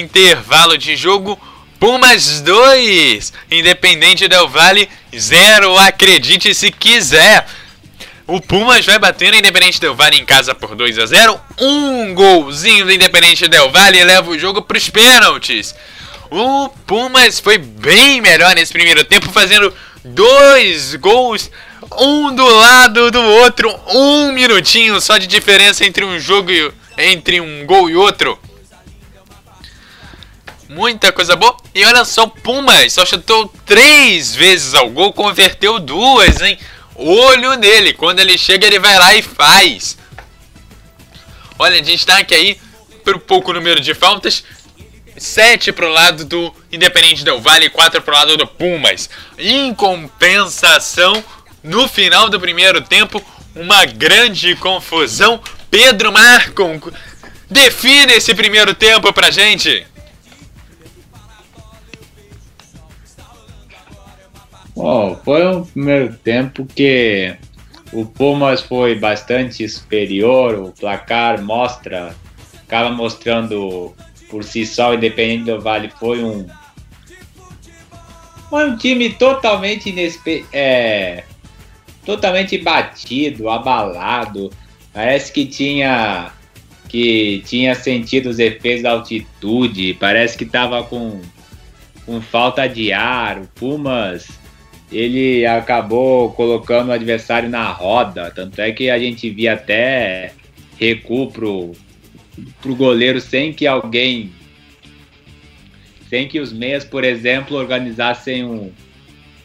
Intervalo 0.00 0.78
de 0.78 0.96
jogo. 0.96 1.38
Pumas 1.84 2.40
2, 2.40 3.30
Independente 3.50 4.26
Del 4.26 4.48
Vale 4.48 4.88
0, 5.14 5.76
acredite 5.76 6.54
se 6.54 6.70
quiser. 6.70 7.46
O 8.26 8.40
Pumas 8.40 8.86
vai 8.86 8.98
bater 8.98 9.34
Independente 9.34 9.78
Del 9.78 9.94
Vale 9.94 10.16
em 10.16 10.24
casa 10.24 10.54
por 10.54 10.74
2 10.74 10.98
a 10.98 11.04
0. 11.04 11.38
Um 11.60 12.14
golzinho 12.14 12.86
do 12.86 12.90
Independente 12.90 13.46
Del 13.48 13.70
Vale 13.70 14.02
leva 14.02 14.30
o 14.30 14.38
jogo 14.38 14.62
para 14.62 14.78
os 14.78 14.88
pênaltis. 14.88 15.74
O 16.30 16.70
Pumas 16.86 17.38
foi 17.38 17.58
bem 17.58 18.18
melhor 18.22 18.54
nesse 18.54 18.72
primeiro 18.72 19.04
tempo, 19.04 19.30
fazendo 19.30 19.70
dois 20.02 20.94
gols, 20.94 21.50
um 21.98 22.34
do 22.34 22.48
lado 22.48 23.10
do 23.10 23.20
outro, 23.20 23.70
um 23.88 24.32
minutinho 24.32 24.98
só 25.02 25.18
de 25.18 25.26
diferença 25.26 25.84
entre 25.84 26.02
um 26.02 26.18
jogo 26.18 26.50
e 26.50 26.72
entre 26.96 27.42
um 27.42 27.66
gol 27.66 27.90
e 27.90 27.94
outro. 27.94 28.38
Muita 30.74 31.12
coisa 31.12 31.36
boa. 31.36 31.56
E 31.72 31.84
olha 31.84 32.04
só, 32.04 32.26
Pumas 32.26 32.92
só 32.92 33.06
chutou 33.06 33.46
três 33.64 34.34
vezes 34.34 34.74
ao 34.74 34.90
gol, 34.90 35.12
converteu 35.12 35.78
duas, 35.78 36.42
hein? 36.42 36.58
Olho 36.96 37.54
nele. 37.54 37.92
Quando 37.92 38.18
ele 38.18 38.36
chega, 38.36 38.66
ele 38.66 38.80
vai 38.80 38.98
lá 38.98 39.14
e 39.14 39.22
faz. 39.22 39.96
Olha, 41.56 41.80
destaque 41.80 42.34
aí 42.34 42.60
para 43.04 43.16
o 43.16 43.20
pouco 43.20 43.52
número 43.52 43.78
de 43.78 43.94
faltas. 43.94 44.42
Sete 45.16 45.70
para 45.70 45.86
o 45.86 45.92
lado 45.92 46.24
do 46.24 46.52
Independente 46.72 47.24
Del 47.24 47.40
Vale 47.40 47.66
e 47.66 47.70
quatro 47.70 48.02
para 48.02 48.12
o 48.12 48.16
lado 48.18 48.36
do 48.36 48.44
Pumas. 48.44 49.08
Em 49.38 49.72
compensação, 49.72 51.22
no 51.62 51.86
final 51.86 52.28
do 52.28 52.40
primeiro 52.40 52.80
tempo, 52.80 53.24
uma 53.54 53.84
grande 53.84 54.56
confusão. 54.56 55.40
Pedro 55.70 56.10
Marcon 56.10 56.80
define 57.48 58.14
esse 58.14 58.34
primeiro 58.34 58.74
tempo 58.74 59.12
pra 59.12 59.30
gente. 59.30 59.86
Bom, 64.76 65.20
foi 65.24 65.46
um 65.46 65.64
primeiro 65.64 66.14
tempo 66.16 66.66
que 66.66 67.36
o 67.92 68.04
Pumas 68.04 68.60
foi 68.60 68.98
bastante 68.98 69.68
superior, 69.68 70.54
o 70.58 70.72
placar 70.72 71.40
mostra, 71.40 72.14
acaba 72.66 72.90
mostrando 72.90 73.94
por 74.28 74.42
si 74.42 74.66
só, 74.66 74.94
Independente 74.94 75.44
do 75.44 75.60
Vale 75.60 75.90
foi 75.90 76.24
um 76.24 76.44
foi 78.50 78.70
um 78.70 78.76
time 78.76 79.10
totalmente 79.10 79.90
inesper, 79.90 80.44
é, 80.52 81.24
totalmente 82.04 82.58
batido, 82.58 83.48
abalado. 83.48 84.50
Parece 84.92 85.32
que 85.32 85.46
tinha 85.46 86.32
que 86.88 87.42
tinha 87.46 87.74
sentido 87.74 88.28
os 88.28 88.38
efeitos 88.38 88.82
da 88.82 88.92
altitude, 88.92 89.94
parece 89.94 90.36
que 90.36 90.44
estava 90.44 90.84
com, 90.84 91.20
com 92.06 92.20
falta 92.20 92.68
de 92.68 92.92
ar. 92.92 93.38
O 93.38 93.46
Pumas 93.48 94.28
ele 94.94 95.44
acabou 95.44 96.30
colocando 96.32 96.88
o 96.88 96.92
adversário 96.92 97.48
na 97.48 97.68
roda. 97.70 98.30
Tanto 98.30 98.60
é 98.60 98.70
que 98.70 98.88
a 98.88 98.98
gente 98.98 99.28
via 99.28 99.54
até 99.54 100.32
recuo 100.78 101.30
pro, 101.30 101.72
pro 102.62 102.76
goleiro 102.76 103.20
sem 103.20 103.52
que 103.52 103.66
alguém 103.66 104.32
sem 106.08 106.28
que 106.28 106.38
os 106.38 106.52
meias, 106.52 106.84
por 106.84 107.02
exemplo, 107.02 107.56
organizassem 107.56 108.44
um, 108.44 108.70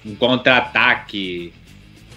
um 0.06 0.14
contra-ataque. 0.16 1.52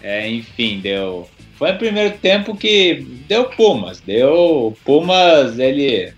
É, 0.02 0.28
enfim, 0.28 0.80
deu. 0.80 1.28
Foi 1.54 1.72
o 1.72 1.78
primeiro 1.78 2.18
tempo 2.18 2.54
que 2.54 3.06
deu 3.26 3.44
Pumas. 3.44 4.00
Deu 4.00 4.76
Pumas, 4.84 5.58
ele 5.58 6.12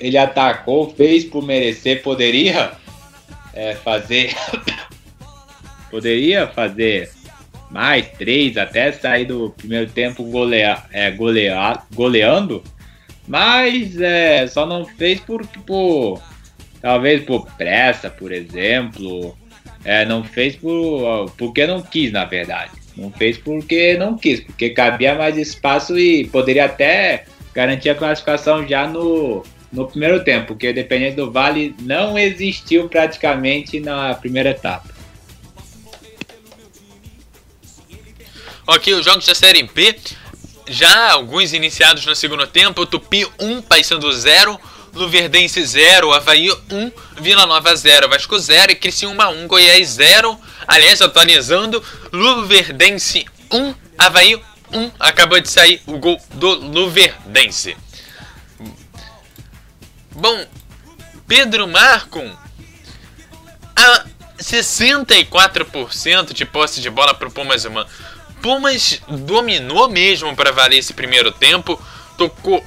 ele 0.00 0.18
atacou, 0.18 0.90
fez 0.94 1.24
por 1.24 1.42
merecer, 1.42 2.02
poderia 2.02 2.72
é, 3.54 3.74
fazer 3.74 4.34
poderia 5.90 6.46
fazer 6.46 7.10
mais 7.70 8.08
três 8.08 8.56
até 8.56 8.92
sair 8.92 9.26
do 9.26 9.50
primeiro 9.50 9.90
tempo 9.90 10.24
golea, 10.24 10.82
é, 10.92 11.10
golea, 11.10 11.78
goleando, 11.94 12.62
mas 13.26 14.00
é, 14.00 14.46
só 14.46 14.64
não 14.64 14.86
fez 14.86 15.20
por, 15.20 15.46
por 15.46 16.22
talvez 16.80 17.22
por 17.24 17.46
pressa, 17.56 18.08
por 18.08 18.32
exemplo, 18.32 19.36
é, 19.84 20.04
não 20.04 20.24
fez 20.24 20.56
por 20.56 21.30
porque 21.36 21.66
não 21.66 21.82
quis 21.82 22.10
na 22.10 22.24
verdade, 22.24 22.72
não 22.96 23.10
fez 23.10 23.36
porque 23.36 23.96
não 23.98 24.16
quis, 24.16 24.40
porque 24.40 24.70
cabia 24.70 25.14
mais 25.14 25.36
espaço 25.36 25.98
e 25.98 26.26
poderia 26.28 26.64
até 26.64 27.24
garantir 27.54 27.90
a 27.90 27.94
classificação 27.94 28.66
já 28.66 28.86
no 28.86 29.44
no 29.70 29.86
primeiro 29.86 30.24
tempo, 30.24 30.46
porque 30.48 30.72
dependendo 30.72 31.26
do 31.26 31.30
Vale 31.30 31.74
não 31.82 32.18
existiu 32.18 32.88
praticamente 32.88 33.78
na 33.78 34.14
primeira 34.14 34.50
etapa. 34.50 34.97
Ok, 38.70 38.92
os 38.92 39.02
jogos 39.02 39.24
da 39.24 39.34
Série 39.34 39.62
B, 39.62 39.98
já 40.66 41.12
alguns 41.12 41.54
iniciados 41.54 42.04
no 42.04 42.14
segundo 42.14 42.46
tempo, 42.46 42.84
Tupi 42.84 43.26
1, 43.38 43.62
Paysandu 43.62 44.12
0, 44.12 44.60
Luverdense 44.92 45.64
0, 45.64 46.12
Havaí 46.12 46.50
1, 46.52 46.92
Vila 47.18 47.46
Nova 47.46 47.74
0, 47.74 48.10
Vasco 48.10 48.38
0 48.38 48.72
e 48.72 48.74
Criciúma 48.74 49.30
1, 49.30 49.48
Goiás 49.48 49.88
0. 49.88 50.38
Aliás, 50.66 51.00
atualizando, 51.00 51.82
Luverdense 52.12 53.24
1, 53.50 53.74
Havaí 53.96 54.38
1, 54.70 54.90
acabou 55.00 55.40
de 55.40 55.48
sair 55.48 55.80
o 55.86 55.96
gol 55.96 56.20
do 56.34 56.52
Luverdense. 56.56 57.74
Bom, 60.10 60.46
Pedro 61.26 61.66
Marcon, 61.66 62.30
a 63.74 64.04
64% 64.38 66.34
de 66.34 66.44
posse 66.44 66.82
de 66.82 66.90
bola 66.90 67.14
para 67.14 67.28
o 67.28 67.30
Pumas 67.30 67.64
Human. 67.64 67.86
Pumas 68.40 69.00
dominou 69.08 69.88
mesmo 69.88 70.34
para 70.34 70.52
valer 70.52 70.78
esse 70.78 70.92
primeiro 70.92 71.32
tempo, 71.32 71.80
tocou 72.16 72.64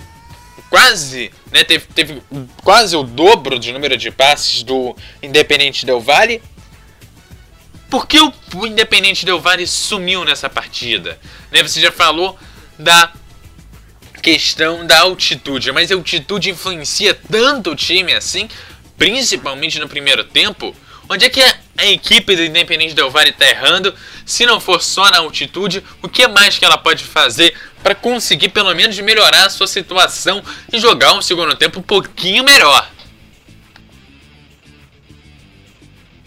quase, 0.69 1.31
né, 1.51 1.65
teve, 1.65 1.85
teve 1.93 2.21
quase 2.63 2.95
o 2.95 3.03
dobro 3.03 3.59
de 3.59 3.73
número 3.73 3.97
de 3.97 4.09
passes 4.09 4.63
do 4.63 4.95
Independente 5.21 5.85
Del 5.85 5.99
Valle. 5.99 6.41
Por 7.89 8.07
que 8.07 8.17
o, 8.21 8.33
Independente 8.65 9.25
Del 9.25 9.39
Valle 9.39 9.67
sumiu 9.67 10.23
nessa 10.23 10.49
partida? 10.49 11.19
Né, 11.51 11.61
você 11.61 11.81
já 11.81 11.91
falou 11.91 12.39
da 12.79 13.11
questão 14.21 14.87
da 14.87 15.01
altitude, 15.01 15.71
mas 15.73 15.91
a 15.91 15.95
altitude 15.95 16.51
influencia 16.51 17.13
tanto 17.13 17.71
o 17.71 17.75
time 17.75 18.13
assim, 18.13 18.47
principalmente 18.97 19.77
no 19.77 19.89
primeiro 19.89 20.23
tempo. 20.23 20.73
Onde 21.11 21.25
é 21.25 21.29
que 21.29 21.41
a 21.41 21.85
equipe 21.87 22.37
do 22.37 22.41
Independente 22.41 22.95
Del 22.95 23.09
Valle 23.09 23.31
está 23.31 23.45
errando? 23.45 23.93
Se 24.25 24.45
não 24.45 24.61
for 24.61 24.81
só 24.81 25.11
na 25.11 25.17
altitude, 25.17 25.83
o 26.01 26.07
que 26.07 26.25
mais 26.25 26.57
que 26.57 26.63
ela 26.63 26.77
pode 26.77 27.03
fazer 27.03 27.53
para 27.83 27.93
conseguir 27.93 28.47
pelo 28.47 28.73
menos 28.73 28.97
melhorar 28.97 29.47
a 29.47 29.49
sua 29.49 29.67
situação 29.67 30.41
e 30.71 30.79
jogar 30.79 31.13
um 31.13 31.21
segundo 31.21 31.53
tempo 31.53 31.79
um 31.79 31.83
pouquinho 31.83 32.45
melhor? 32.45 32.89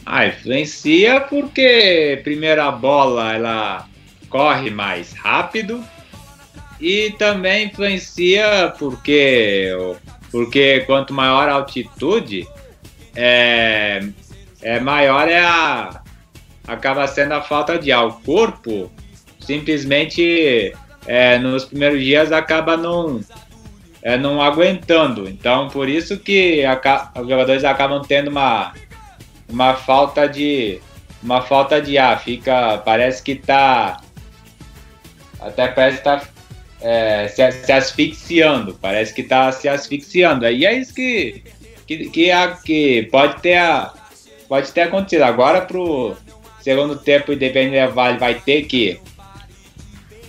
Ah, 0.05 0.27
influencia 0.27 1.19
porque 1.19 2.21
primeira 2.23 2.71
bola 2.71 3.33
ela 3.33 3.89
corre 4.29 4.69
mais 4.69 5.15
rápido 5.15 5.83
e 6.79 7.15
também 7.19 7.69
influencia 7.69 8.75
porque 8.79 9.71
porque 10.31 10.81
quanto 10.81 11.15
maior 11.15 11.49
a 11.49 11.55
altitude 11.55 12.47
é, 13.17 14.07
é 14.65 14.81
maior 14.81 15.29
é 15.29 15.41
a 15.41 16.03
acaba 16.67 17.07
sendo 17.07 17.33
a 17.35 17.43
falta 17.43 17.79
de 17.79 17.93
ar. 17.93 18.07
O 18.07 18.13
corpo 18.15 18.91
simplesmente 19.39 20.73
é, 21.07 21.39
nos 21.39 21.67
primeiros 21.67 22.03
dias 22.03 22.33
acaba 22.33 22.77
não 22.77 23.21
é, 24.03 24.17
não 24.17 24.41
aguentando. 24.41 25.29
Então 25.29 25.69
por 25.69 25.89
isso 25.89 26.19
que 26.19 26.65
a, 26.65 27.13
os 27.21 27.29
jogadores 27.29 27.65
acabam 27.65 28.03
tendo 28.03 28.31
uma 28.31 28.73
uma 29.49 29.75
falta 29.75 30.27
de 30.27 30.81
uma 31.23 31.43
falta 31.43 31.81
de 31.81 31.99
ar. 31.99 32.19
Fica 32.21 32.79
parece 32.79 33.23
que 33.23 33.35
tá 33.35 34.01
até 35.41 35.69
parece 35.69 35.99
que 35.99 36.05
tá 36.05 36.23
é, 36.81 37.29
se, 37.29 37.51
se, 37.51 37.73
asfixiando, 37.73 38.75
parece 38.75 39.15
que 39.15 39.23
está 39.23 39.51
se 39.53 39.69
asfixiando. 39.69 40.45
Aí 40.45 40.67
é 40.67 40.75
isso 40.75 40.95
que, 40.95 41.43
que, 41.87 42.11
que, 42.11 42.31
a, 42.31 42.49
que 42.49 43.09
pode, 43.11 43.41
ter 43.41 43.57
a, 43.57 43.91
pode 44.49 44.71
ter 44.73 44.83
acontecido. 44.83 45.23
Agora 45.23 45.61
pro 45.63 46.17
segundo 46.61 46.97
tempo, 46.97 47.31
o 47.31 47.35
Independente 47.35 47.93
Vale 47.93 48.19
vai 48.19 48.35
ter 48.35 48.63
que 48.63 48.99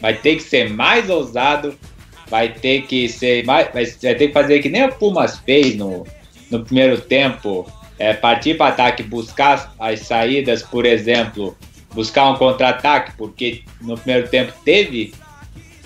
vai 0.02 0.14
ter 0.14 0.36
que 0.36 0.44
ser 0.44 0.70
mais 0.70 1.10
ousado, 1.10 1.76
vai 2.30 2.50
ter 2.50 2.84
que 2.84 3.08
ser 3.08 3.46
mais, 3.46 3.72
vai 3.74 3.86
ter 3.86 4.28
que 4.28 4.34
fazer 4.34 4.60
que 4.60 4.70
nem 4.70 4.86
o 4.86 4.92
Pumas 4.94 5.40
fez 5.40 5.76
no, 5.76 6.06
no 6.52 6.64
primeiro 6.64 7.00
tempo, 7.00 7.66
é, 7.98 8.14
partir 8.14 8.56
para 8.56 8.68
ataque, 8.68 9.04
buscar 9.04 9.74
as 9.80 10.02
saídas, 10.02 10.62
por 10.62 10.86
exemplo, 10.86 11.58
buscar 11.94 12.30
um 12.30 12.36
contra-ataque, 12.36 13.14
porque 13.18 13.64
no 13.82 13.98
primeiro 13.98 14.28
tempo 14.28 14.54
teve 14.64 15.14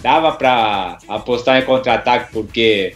dava 0.01 0.31
para 0.31 0.97
apostar 1.07 1.61
em 1.61 1.65
contra-ataque 1.65 2.31
porque 2.31 2.93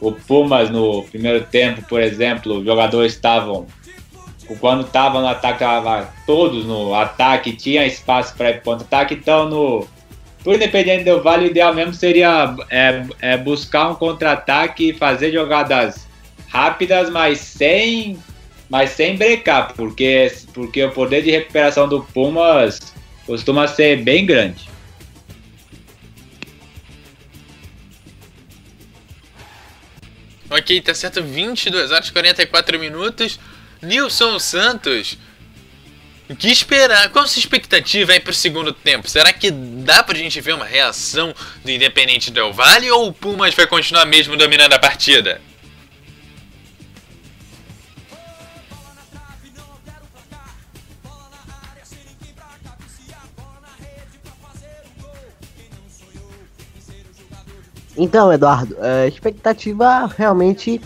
o 0.00 0.12
Pumas 0.12 0.68
no 0.70 1.02
primeiro 1.04 1.44
tempo, 1.44 1.82
por 1.88 2.00
exemplo, 2.00 2.58
os 2.58 2.64
jogadores 2.64 3.12
estavam 3.12 3.66
quando 4.60 4.84
estavam 4.84 5.20
no 5.20 5.28
ataque, 5.28 5.60
tava 5.60 6.12
todos 6.26 6.64
no 6.64 6.94
ataque, 6.94 7.52
tinha 7.52 7.86
espaço 7.86 8.34
para 8.36 8.58
contra-ataque, 8.58 9.14
então 9.14 9.48
no 9.48 9.86
por 10.42 10.56
Independente 10.56 11.04
do 11.04 11.22
Vale, 11.22 11.46
o 11.46 11.50
ideal 11.50 11.72
mesmo 11.72 11.94
seria 11.94 12.54
é, 12.68 13.04
é 13.20 13.36
buscar 13.36 13.90
um 13.90 13.94
contra-ataque 13.94 14.88
e 14.88 14.92
fazer 14.92 15.32
jogadas 15.32 16.08
rápidas, 16.48 17.08
mas 17.10 17.38
sem 17.38 18.18
mas 18.68 18.90
sem 18.90 19.16
brecar, 19.16 19.74
porque, 19.74 20.32
porque 20.54 20.82
o 20.82 20.90
poder 20.90 21.22
de 21.22 21.30
recuperação 21.30 21.86
do 21.86 22.02
Pumas 22.02 22.94
costuma 23.26 23.68
ser 23.68 24.02
bem 24.02 24.24
grande. 24.24 24.66
Ok, 30.48 30.80
tá 30.80 30.94
certo, 30.94 31.22
22 31.22 31.92
horas 31.92 32.08
e 32.08 32.12
44 32.12 32.78
minutos. 32.78 33.38
Nilson 33.82 34.38
Santos. 34.38 35.18
Que 36.38 36.48
esperar? 36.48 37.10
Qual 37.10 37.24
a 37.24 37.28
sua 37.28 37.40
expectativa 37.40 38.12
aí 38.12 38.20
pro 38.20 38.32
segundo 38.32 38.72
tempo? 38.72 39.10
Será 39.10 39.32
que 39.32 39.50
dá 39.50 40.02
pra 40.02 40.16
gente 40.16 40.40
ver 40.40 40.54
uma 40.54 40.64
reação 40.64 41.34
do 41.62 41.70
Independente 41.70 42.30
Del 42.30 42.52
Vale 42.52 42.90
ou 42.90 43.08
o 43.08 43.12
Pumas 43.12 43.54
vai 43.54 43.66
continuar 43.66 44.06
mesmo 44.06 44.36
dominando 44.36 44.72
a 44.72 44.78
partida? 44.78 45.40
Então, 57.94 58.32
Eduardo, 58.32 58.74
a 58.80 59.06
expectativa 59.06 60.06
realmente 60.16 60.80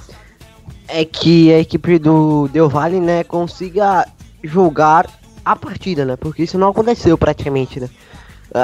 é 0.89 1.05
que 1.05 1.53
a 1.53 1.59
equipe 1.59 1.99
do 1.99 2.49
Del 2.49 2.69
Valle, 2.69 3.01
né, 3.01 3.25
consiga 3.25 4.07
jogar 4.43 5.07
a 5.45 5.55
partida, 5.57 6.05
né? 6.05 6.17
Porque 6.17 6.43
isso 6.43 6.59
não 6.59 6.69
aconteceu 6.69 7.17
praticamente, 7.17 7.81
né? 7.81 7.89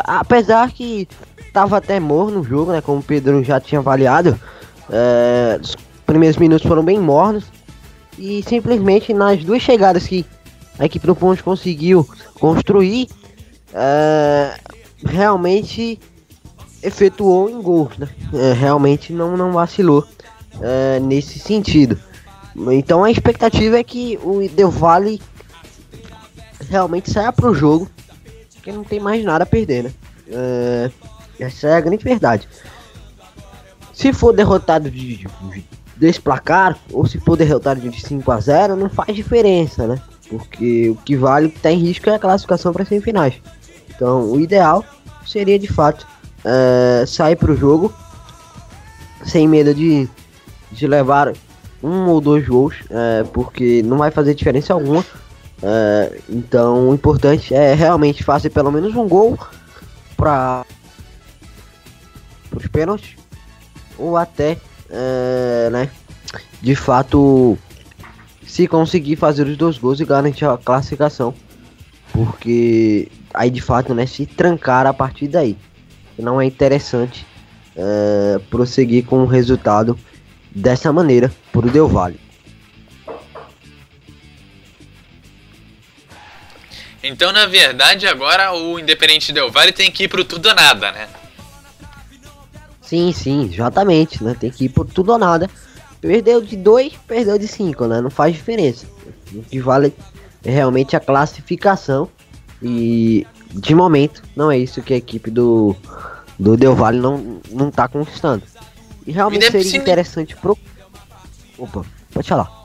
Apesar 0.05 0.71
que 0.73 1.07
tava 1.53 1.77
até 1.77 2.01
morno 2.01 2.41
o 2.41 2.45
jogo, 2.45 2.73
né? 2.73 2.81
Como 2.81 3.01
o 3.01 3.03
Pedro 3.03 3.43
já 3.45 3.61
tinha 3.61 3.79
avaliado, 3.79 4.39
é, 4.91 5.61
os 5.63 5.77
primeiros 6.07 6.37
minutos 6.39 6.67
foram 6.67 6.85
bem 6.85 6.99
mornos 6.99 7.45
e 8.19 8.43
simplesmente 8.47 9.13
nas 9.13 9.45
duas 9.45 9.63
chegadas 9.63 10.07
que 10.07 10.27
a 10.79 10.87
equipe 10.87 11.07
do 11.07 11.15
Ponte 11.15 11.43
conseguiu 11.43 12.09
construir, 12.41 13.09
é, 13.73 14.55
realmente 15.05 16.01
efetuou 16.83 17.49
em 17.49 17.61
gols, 17.63 17.97
né? 17.99 18.09
É, 18.35 18.53
realmente 18.53 19.13
não, 19.13 19.37
não 19.37 19.53
vacilou 19.53 20.05
é, 20.61 20.99
nesse 21.01 21.39
sentido. 21.39 21.99
Então 22.73 23.03
a 23.03 23.11
expectativa 23.11 23.79
é 23.79 23.85
que 23.85 24.19
o 24.23 24.47
Del 24.49 24.71
Valle 24.71 25.21
realmente 26.69 27.11
saia 27.11 27.33
pro 27.33 27.55
jogo, 27.55 27.89
porque 28.55 28.73
não 28.73 28.85
tem 28.85 29.01
mais 29.01 29.25
nada 29.25 29.45
a 29.45 29.47
perder, 29.47 29.85
né? 29.85 29.93
É, 30.29 30.91
essa 31.41 31.69
é 31.69 31.77
a 31.77 31.81
grande 31.81 32.05
verdade. 32.05 32.49
Se 33.93 34.13
for 34.13 34.33
derrotado 34.33 34.91
de, 34.91 35.17
de, 35.17 35.29
desse 35.97 36.21
placar, 36.21 36.79
ou 36.93 37.07
se 37.07 37.19
for 37.21 37.37
derrotado 37.37 37.81
de 37.81 38.01
5 38.01 38.31
a 38.31 38.41
0 38.41 38.77
não 38.77 38.89
faz 38.89 39.15
diferença, 39.15 39.87
né? 39.87 40.01
Porque 40.29 40.91
o 40.91 40.97
que 40.97 41.17
vale, 41.17 41.51
que 41.51 41.61
tá 41.61 41.71
em 41.71 41.79
risco 41.79 42.09
é 42.09 42.15
a 42.15 42.19
classificação 42.19 42.73
para 42.73 42.85
semifinais. 42.85 43.35
Então, 43.95 44.31
o 44.31 44.41
ideal 44.41 44.85
seria 45.27 45.59
de 45.59 45.69
fato 45.69 46.07
é, 46.45 47.05
sair 47.07 47.37
para 47.37 47.53
o 47.53 47.57
jogo 47.57 47.93
sem 49.25 49.47
medo 49.47 49.75
de, 49.75 50.09
de 50.73 50.87
levar 50.87 51.33
um 51.83 52.09
ou 52.09 52.21
dois 52.21 52.47
gols, 52.47 52.77
é, 52.91 53.25
porque 53.25 53.83
não 53.83 53.99
vai 53.99 54.11
fazer 54.11 54.35
diferença 54.35 54.73
alguma. 54.73 55.05
É, 55.63 56.19
então, 56.29 56.89
o 56.89 56.95
importante 56.95 57.55
é 57.55 57.75
realmente 57.75 58.23
fazer 58.23 58.51
pelo 58.51 58.71
menos 58.71 58.95
um 58.95 59.09
gol 59.09 59.39
para 60.17 60.65
os 62.55 62.67
pênaltis. 62.69 63.17
Ou 63.99 64.17
até, 64.17 64.59
é, 64.91 65.69
né, 65.71 65.91
de 66.61 66.75
fato, 66.75 67.59
se 68.47 68.67
conseguir 68.67 69.17
fazer 69.17 69.47
os 69.47 69.57
dois 69.57 69.79
gols 69.79 70.01
e 70.01 70.05
garantir 70.05 70.45
a 70.45 70.57
classificação, 70.57 71.35
porque 72.13 73.09
aí 73.33 73.51
de 73.51 73.61
fato, 73.61 73.95
né, 73.95 74.07
se 74.07 74.27
trancar 74.27 74.87
a 74.87 74.93
partir 74.93 75.29
daí, 75.29 75.57
não 76.19 76.41
é 76.41 76.45
interessante 76.45 77.27
é, 77.77 78.41
prosseguir 78.51 79.05
com 79.05 79.23
o 79.23 79.27
resultado 79.27 79.99
dessa 80.55 80.93
maneira 80.93 81.33
por 81.53 81.71
Del 81.71 81.89
Valle. 81.89 82.21
Então, 87.03 87.33
na 87.33 87.47
verdade, 87.47 88.07
agora 88.07 88.55
o 88.55 88.79
Independente 88.79 89.33
Del 89.33 89.51
Valle 89.51 89.73
tem 89.73 89.91
que 89.91 90.05
ir 90.05 90.09
pro 90.09 90.25
tudo 90.25 90.49
ou 90.49 90.55
nada, 90.55 90.93
né? 90.93 91.09
Sim, 92.81 93.13
sim, 93.13 93.51
exatamente, 93.53 94.23
né? 94.23 94.37
Tem 94.39 94.51
que 94.51 94.67
ir 94.67 94.69
por 94.69 94.87
tudo 94.87 95.13
ou 95.13 95.19
nada. 95.19 95.51
Perdeu 96.01 96.41
de 96.41 96.57
2, 96.57 96.93
perdeu 97.07 97.39
de 97.39 97.49
5, 97.49 97.87
né? 97.87 98.01
Não 98.01 98.11
faz 98.11 98.35
diferença. 98.35 98.87
O 99.35 99.43
que 99.43 99.59
vale 99.61 99.93
é 100.45 100.51
realmente 100.51 100.95
a 100.95 101.01
classificação. 101.01 102.09
E 102.63 103.27
de 103.51 103.75
momento, 103.75 104.23
não 104.37 104.51
é 104.51 104.59
isso 104.59 104.83
que 104.83 104.95
a 104.95 104.97
equipe 104.97 105.31
do, 105.31 105.75
do 106.39 106.57
Del 106.57 106.77
Valle 106.77 107.01
não, 107.01 107.41
não 107.51 107.71
tá 107.71 107.89
conquistando. 107.89 108.45
E 109.07 109.13
realmente 109.13 109.51
seria 109.51 109.77
interessante 109.77 110.37
pro. 110.37 110.59
Opa, 111.59 111.85
pode 112.13 112.29
falar. 112.29 112.63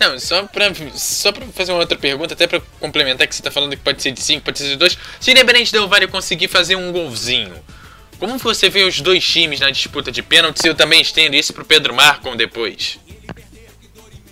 Não, 0.00 0.18
só 0.18 0.44
pra, 0.44 0.72
só 0.94 1.32
pra 1.32 1.44
fazer 1.46 1.72
uma 1.72 1.80
outra 1.80 1.98
pergunta, 1.98 2.34
até 2.34 2.46
pra 2.46 2.60
complementar 2.78 3.26
que 3.26 3.34
você 3.34 3.42
tá 3.42 3.50
falando 3.50 3.70
que 3.70 3.82
pode 3.82 4.00
ser 4.00 4.12
de 4.12 4.20
5, 4.22 4.44
pode 4.44 4.58
ser 4.58 4.68
de 4.68 4.76
2. 4.76 4.98
Se 5.20 5.30
Independente 5.30 5.72
Del 5.72 5.88
Valle 5.88 6.06
conseguir 6.06 6.46
fazer 6.46 6.76
um 6.76 6.92
golzinho, 6.92 7.54
como 8.18 8.38
você 8.38 8.70
vê 8.70 8.84
os 8.84 9.00
dois 9.00 9.24
times 9.24 9.60
na 9.60 9.70
disputa 9.70 10.12
de 10.12 10.22
pênaltis? 10.22 10.64
Eu 10.64 10.74
também 10.74 11.00
estendo 11.00 11.34
isso 11.34 11.52
pro 11.52 11.64
Pedro 11.64 11.94
Marcon 11.94 12.36
depois. 12.36 12.98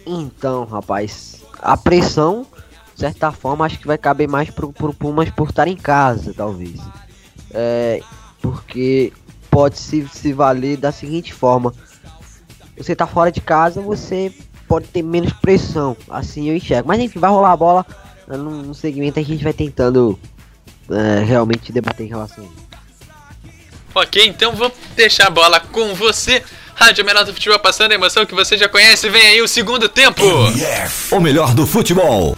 Então, 0.06 0.64
rapaz, 0.64 1.42
a 1.58 1.76
pressão, 1.76 2.46
de 2.94 3.00
certa 3.00 3.32
forma, 3.32 3.66
acho 3.66 3.78
que 3.78 3.86
vai 3.86 3.98
caber 3.98 4.28
mais 4.28 4.50
pro, 4.50 4.72
pro 4.72 4.94
Pumas 4.94 5.30
por 5.30 5.48
estar 5.48 5.66
em 5.66 5.76
casa, 5.76 6.32
talvez. 6.32 6.80
É, 7.52 8.00
porque 8.40 9.12
pode 9.56 9.78
se, 9.78 10.06
se 10.12 10.34
valer 10.34 10.76
da 10.76 10.92
seguinte 10.92 11.32
forma: 11.32 11.72
você 12.76 12.94
tá 12.94 13.06
fora 13.06 13.32
de 13.32 13.40
casa, 13.40 13.80
você 13.80 14.30
pode 14.68 14.86
ter 14.88 15.00
menos 15.00 15.32
pressão, 15.32 15.96
assim 16.10 16.50
eu 16.50 16.56
enxergo. 16.56 16.86
Mas 16.86 17.00
enfim, 17.00 17.18
vai 17.18 17.30
rolar 17.30 17.52
a 17.52 17.56
bola 17.56 17.86
no, 18.28 18.62
no 18.62 18.74
segmento 18.74 19.18
a 19.18 19.22
gente 19.22 19.42
vai 19.42 19.54
tentando 19.54 20.18
é, 20.90 21.24
realmente 21.24 21.72
debater 21.72 22.04
em 22.04 22.10
relação 22.10 22.44
a 22.44 22.46
isso. 22.46 22.66
Ok, 23.94 24.26
então 24.26 24.52
vou 24.52 24.70
deixar 24.94 25.28
a 25.28 25.30
bola 25.30 25.58
com 25.58 25.94
você. 25.94 26.42
Rádio 26.74 27.02
Melhor 27.06 27.24
do 27.24 27.32
Futebol 27.32 27.58
passando 27.58 27.92
a 27.92 27.94
emoção 27.94 28.26
que 28.26 28.34
você 28.34 28.58
já 28.58 28.68
conhece. 28.68 29.08
Vem 29.08 29.26
aí 29.26 29.40
o 29.40 29.48
segundo 29.48 29.88
tempo. 29.88 30.22
MF, 30.22 31.14
o 31.14 31.20
melhor 31.20 31.54
do 31.54 31.66
futebol. 31.66 32.36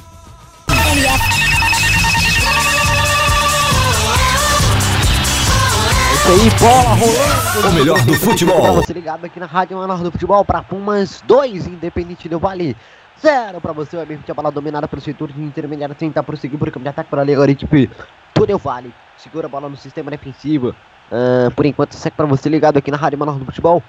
Aí, 6.28 6.50
bola 6.58 6.94
rolando. 6.94 7.68
O 7.68 7.72
melhor 7.72 8.04
do 8.04 8.14
futebol. 8.14 8.74
Você 8.74 8.92
ligado 8.92 9.24
aqui 9.24 9.40
na 9.40 9.46
Rádio 9.46 9.78
Menor 9.78 9.98
do 9.98 10.12
Futebol 10.12 10.44
para 10.44 10.62
Pumas 10.62 11.22
2, 11.26 11.66
Independente 11.66 12.28
do 12.28 12.38
Vale. 12.38 12.76
Zero 13.20 13.60
para 13.60 13.72
você, 13.72 13.96
o 13.96 14.06
mesmo 14.06 14.22
tinha 14.22 14.34
bola 14.34 14.50
dominada 14.50 14.86
pelo 14.86 15.02
setor 15.02 15.32
de 15.32 15.42
intermediário, 15.42 15.94
tentar 15.94 16.22
prosseguir 16.22 16.58
por 16.58 16.70
campo 16.70 16.84
de 16.84 16.90
ataque 16.90 17.10
para 17.10 17.22
ali 17.22 17.32
agora, 17.32 17.50
equipe 17.50 17.90
do 18.34 18.58
Vale. 18.58 18.94
Segura 19.16 19.46
a 19.46 19.48
bola 19.48 19.68
no 19.68 19.76
sistema 19.76 20.10
defensivo. 20.10 20.74
Uh, 21.10 21.50
por 21.56 21.64
enquanto, 21.64 21.94
segue 21.94 22.14
para 22.14 22.26
você 22.26 22.48
ligado 22.48 22.76
aqui 22.76 22.90
na 22.90 22.96
Rádio 22.96 23.18
Menor 23.18 23.38
do 23.38 23.44
Futebol. 23.46 23.82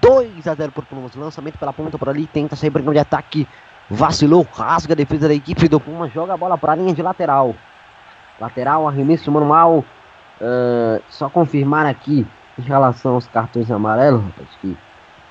2 0.00 0.46
a 0.46 0.54
0 0.54 0.72
por 0.72 0.84
Pumas. 0.86 1.14
Lançamento 1.14 1.58
pela 1.58 1.72
ponta 1.72 1.98
por 1.98 2.08
ali. 2.08 2.26
Tenta 2.26 2.56
sair 2.56 2.70
brincando 2.70 2.94
de 2.94 3.00
ataque. 3.00 3.46
Vacilou. 3.90 4.46
Rasga 4.52 4.94
a 4.94 4.96
defesa 4.96 5.28
da 5.28 5.34
equipe 5.34 5.68
do 5.68 5.78
Pumas. 5.78 6.12
Joga 6.12 6.34
a 6.34 6.36
bola 6.36 6.56
para 6.56 6.72
a 6.72 6.76
linha 6.76 6.94
de 6.94 7.02
lateral. 7.02 7.54
Lateral, 8.40 8.88
arremesso 8.88 9.30
manual. 9.30 9.84
Uh, 10.42 11.00
só 11.08 11.30
confirmar 11.30 11.86
aqui 11.86 12.26
em 12.58 12.62
relação 12.62 13.14
aos 13.14 13.28
cartões 13.28 13.70
amarelos, 13.70 14.24
rapaz, 14.24 14.48
que 14.60 14.76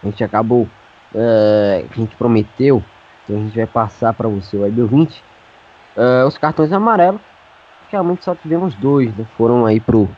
a 0.01 0.05
gente 0.05 0.23
acabou. 0.23 0.69
Uh, 1.13 1.85
a 1.91 1.95
gente 1.95 2.15
prometeu. 2.15 2.81
Então 3.23 3.35
a 3.35 3.39
gente 3.39 3.55
vai 3.55 3.67
passar 3.67 4.13
para 4.13 4.29
você 4.29 4.55
o 4.55 4.65
IB 4.65 4.83
20. 4.83 5.23
Uh, 5.97 6.25
os 6.25 6.37
cartões 6.37 6.71
amarelos. 6.71 7.19
Realmente 7.89 8.23
só 8.23 8.33
tivemos 8.33 8.73
dois, 8.75 9.13
né? 9.17 9.25
Foram 9.37 9.65
aí 9.65 9.81
pro 9.81 10.09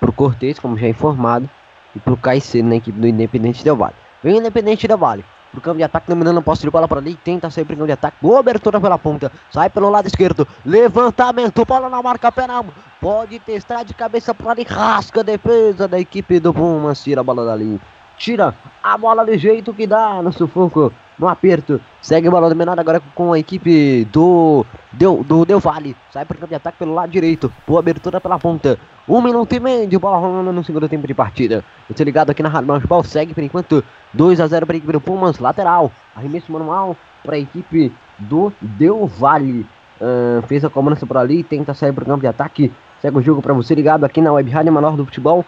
pro 0.00 0.12
Cortez, 0.14 0.58
como 0.58 0.78
já 0.78 0.88
informado, 0.88 1.48
e 1.94 2.00
pro 2.00 2.16
Caicedo 2.16 2.66
na 2.66 2.76
equipe 2.76 2.98
do 2.98 3.06
Independente 3.06 3.62
Del 3.62 3.76
Vale. 3.76 3.94
Vem 4.22 4.38
Independente 4.38 4.88
Del 4.88 4.96
Vale. 4.96 5.22
Pro 5.50 5.60
campo 5.60 5.78
de 5.78 5.84
ataque, 5.84 6.08
dominando 6.08 6.38
a 6.38 6.42
posse 6.42 6.62
de 6.62 6.70
bola 6.70 6.86
para 6.86 7.00
ali. 7.00 7.16
Tenta 7.16 7.50
sair 7.50 7.64
pro 7.64 7.76
campo 7.76 7.86
de 7.86 7.92
ataque. 7.92 8.16
Boa 8.20 8.40
abertura 8.40 8.80
pela 8.80 8.98
ponta. 8.98 9.32
Sai 9.50 9.68
pelo 9.68 9.90
lado 9.90 10.06
esquerdo. 10.06 10.46
Levantamento. 10.64 11.64
Bola 11.64 11.88
na 11.88 12.02
marca 12.02 12.30
penal. 12.30 12.66
Pode 13.00 13.38
testar 13.40 13.82
de 13.82 13.92
cabeça 13.92 14.32
para 14.32 14.52
ali. 14.52 14.62
Rasca 14.62 15.20
a 15.20 15.24
defesa 15.24 15.88
da 15.88 15.98
equipe 15.98 16.38
do 16.38 16.54
Pumas. 16.54 17.02
Tira 17.02 17.20
a 17.20 17.24
bola 17.24 17.44
dali. 17.44 17.80
Tira 18.16 18.54
a 18.82 18.96
bola 18.96 19.24
do 19.24 19.36
jeito 19.36 19.74
que 19.74 19.86
dá 19.86 20.22
no 20.22 20.32
sufoco 20.32 20.92
no 21.20 21.28
aperto. 21.28 21.80
Segue 22.00 22.28
a 22.28 22.30
bola 22.30 22.48
dominada 22.48 22.80
agora 22.80 23.00
com 23.14 23.32
a 23.32 23.38
equipe 23.38 24.06
do 24.06 24.64
Del, 24.92 25.22
do 25.22 25.44
Del 25.44 25.60
Vale. 25.60 25.94
Sai 26.10 26.24
para 26.24 26.42
o 26.44 26.48
de 26.48 26.54
ataque 26.54 26.78
pelo 26.78 26.94
lado 26.94 27.10
direito. 27.10 27.52
Boa 27.66 27.80
abertura 27.80 28.20
pela 28.20 28.38
ponta. 28.38 28.78
Um 29.06 29.20
minuto 29.20 29.52
e 29.52 29.60
meio 29.60 29.86
de 29.86 29.98
bola 29.98 30.16
rolando 30.16 30.52
no 30.52 30.64
segundo 30.64 30.88
tempo 30.88 31.06
de 31.06 31.14
partida. 31.14 31.62
Você 31.88 32.02
ligado 32.02 32.30
aqui 32.30 32.42
na 32.42 32.48
Rádio 32.48 32.88
Ball. 32.88 33.04
Segue 33.04 33.34
por 33.34 33.42
enquanto 33.42 33.84
2 34.14 34.40
a 34.40 34.46
0 34.46 34.66
para 34.66 34.76
a 34.76 34.78
equipe 34.78 34.92
do 34.92 35.00
Pumas. 35.00 35.38
Lateral. 35.38 35.92
Arremesso 36.16 36.50
manual 36.50 36.96
para 37.22 37.36
a 37.36 37.38
equipe 37.38 37.92
do 38.18 38.52
Del 38.60 39.06
Vale. 39.06 39.66
Uh, 40.00 40.40
fez 40.46 40.64
a 40.64 40.70
cobrança 40.70 41.06
por 41.06 41.18
ali. 41.18 41.42
Tenta 41.42 41.74
sair 41.74 41.92
para 41.92 42.04
o 42.04 42.06
campo 42.06 42.22
de 42.22 42.28
ataque. 42.28 42.72
Segue 43.00 43.18
o 43.18 43.22
jogo 43.22 43.42
para 43.42 43.52
você 43.52 43.74
ligado 43.74 44.04
aqui 44.04 44.20
na 44.20 44.32
Web 44.32 44.50
Rádio 44.50 44.72
Menor 44.72 44.96
do 44.96 45.04
Futebol. 45.04 45.44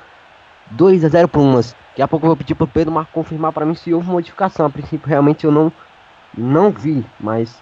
2 0.72 1.04
a 1.04 1.08
0 1.08 1.28
Pumas. 1.28 1.74
Daqui 1.90 2.02
a 2.02 2.08
pouco 2.08 2.24
eu 2.24 2.28
vou 2.28 2.36
pedir 2.36 2.54
pro 2.54 2.66
Pedro 2.66 2.92
Marco 2.92 3.12
confirmar 3.12 3.52
para 3.52 3.66
mim 3.66 3.74
se 3.74 3.92
houve 3.92 4.08
modificação. 4.08 4.66
A 4.66 4.70
princípio, 4.70 5.08
realmente 5.08 5.44
eu 5.44 5.52
não, 5.52 5.70
não 6.36 6.70
vi, 6.70 7.04
mas 7.20 7.60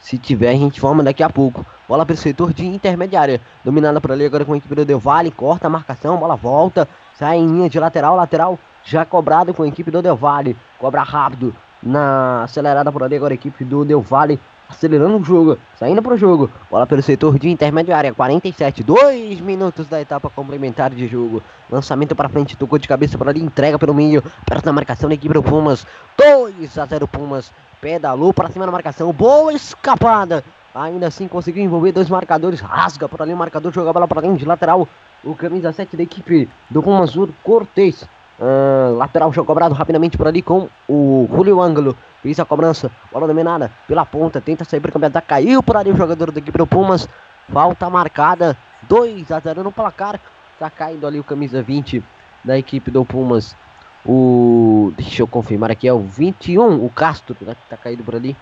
se 0.00 0.18
tiver, 0.18 0.50
a 0.50 0.56
gente 0.56 0.80
forma 0.80 1.02
daqui 1.02 1.22
a 1.22 1.30
pouco. 1.30 1.66
Bola 1.88 2.06
para 2.06 2.14
o 2.14 2.16
setor 2.16 2.52
de 2.52 2.64
intermediária. 2.66 3.40
Dominada 3.64 4.00
por 4.00 4.12
ali 4.12 4.24
agora 4.24 4.44
com 4.44 4.52
a 4.52 4.56
equipe 4.56 4.74
do 4.74 4.84
Del 4.84 5.00
Valle. 5.00 5.30
Corta 5.30 5.66
a 5.66 5.70
marcação, 5.70 6.16
bola 6.16 6.36
volta. 6.36 6.88
Sai 7.14 7.38
em 7.38 7.46
linha 7.46 7.68
de 7.68 7.80
lateral, 7.80 8.14
lateral 8.16 8.58
já 8.84 9.04
cobrado 9.04 9.52
com 9.52 9.62
a 9.62 9.68
equipe 9.68 9.90
do 9.90 10.02
Del 10.02 10.16
Valle. 10.16 10.56
Cobra 10.78 11.02
rápido 11.02 11.54
na 11.82 12.44
acelerada 12.44 12.92
por 12.92 13.02
ali 13.02 13.16
agora 13.16 13.32
a 13.32 13.34
equipe 13.34 13.64
do 13.64 13.84
Del 13.84 14.00
Valle 14.00 14.38
acelerando 14.68 15.16
o 15.16 15.24
jogo, 15.24 15.58
saindo 15.76 16.02
para 16.02 16.14
o 16.14 16.16
jogo. 16.16 16.50
Bola 16.70 16.86
pelo 16.86 17.02
setor 17.02 17.38
de 17.38 17.48
intermediária, 17.48 18.12
47, 18.12 18.82
2 18.82 19.40
minutos 19.40 19.88
da 19.88 20.00
etapa 20.00 20.30
complementar 20.30 20.90
de 20.90 21.06
jogo. 21.06 21.42
Lançamento 21.70 22.14
para 22.14 22.28
frente, 22.28 22.56
tocou 22.56 22.78
de 22.78 22.88
cabeça 22.88 23.18
por 23.18 23.28
ali, 23.28 23.40
entrega 23.40 23.78
pelo 23.78 23.94
meio, 23.94 24.22
perto 24.46 24.64
da 24.64 24.72
marcação 24.72 25.08
da 25.08 25.14
equipe 25.14 25.34
do 25.34 25.42
Pumas. 25.42 25.86
2 26.16 26.78
a 26.78 26.86
0 26.86 27.08
Pumas, 27.08 27.52
pedalou 27.80 28.32
para 28.32 28.50
cima 28.50 28.66
da 28.66 28.72
marcação, 28.72 29.12
boa 29.12 29.52
escapada. 29.52 30.44
Ainda 30.74 31.06
assim 31.06 31.28
conseguiu 31.28 31.62
envolver 31.62 31.92
dois 31.92 32.10
marcadores, 32.10 32.60
rasga 32.60 33.08
por 33.08 33.22
ali 33.22 33.32
o 33.32 33.36
marcador, 33.36 33.72
joga 33.72 33.90
a 33.90 33.92
bola 33.92 34.08
para 34.08 34.22
dentro 34.22 34.38
de 34.38 34.44
lateral. 34.44 34.88
O 35.22 35.34
camisa 35.34 35.72
7 35.72 35.96
da 35.96 36.02
equipe 36.02 36.48
do 36.68 36.82
Pumas, 36.82 37.16
o 37.16 37.28
Cortez. 37.42 38.08
Uh, 38.38 38.96
lateral 38.96 39.32
já 39.32 39.44
cobrado 39.44 39.74
rapidamente 39.74 40.18
por 40.18 40.26
ali 40.26 40.42
com 40.42 40.68
o 40.88 41.28
Julio 41.30 41.60
Ângulo. 41.60 41.96
Fez 42.22 42.40
a 42.40 42.44
cobrança, 42.44 42.90
bola 43.12 43.26
dominada 43.26 43.70
pela 43.86 44.04
ponta, 44.04 44.40
tenta 44.40 44.64
sair 44.64 44.80
para 44.80 44.88
o 44.88 44.92
campeonato, 44.92 45.26
caiu 45.26 45.62
por 45.62 45.76
ali 45.76 45.92
o 45.92 45.96
jogador 45.96 46.32
da 46.32 46.38
equipe 46.40 46.58
do 46.58 46.66
Pumas. 46.66 47.08
Falta 47.52 47.88
marcada, 47.90 48.56
2 48.82 49.30
a 49.30 49.38
0 49.38 49.62
no 49.62 49.70
placar. 49.70 50.18
Tá 50.58 50.70
caindo 50.70 51.06
ali 51.06 51.20
o 51.20 51.24
camisa 51.24 51.62
20 51.62 52.02
da 52.42 52.58
equipe 52.58 52.90
do 52.90 53.04
Pumas. 53.04 53.56
O. 54.04 54.92
Deixa 54.96 55.22
eu 55.22 55.26
confirmar 55.26 55.70
aqui, 55.70 55.86
é 55.86 55.92
o 55.92 56.00
21, 56.00 56.84
o 56.84 56.90
Castro, 56.90 57.36
né? 57.40 57.54
Que 57.54 57.70
tá 57.70 57.76
caído 57.76 58.02
por 58.02 58.14
ali. 58.16 58.36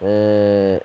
É... 0.00 0.82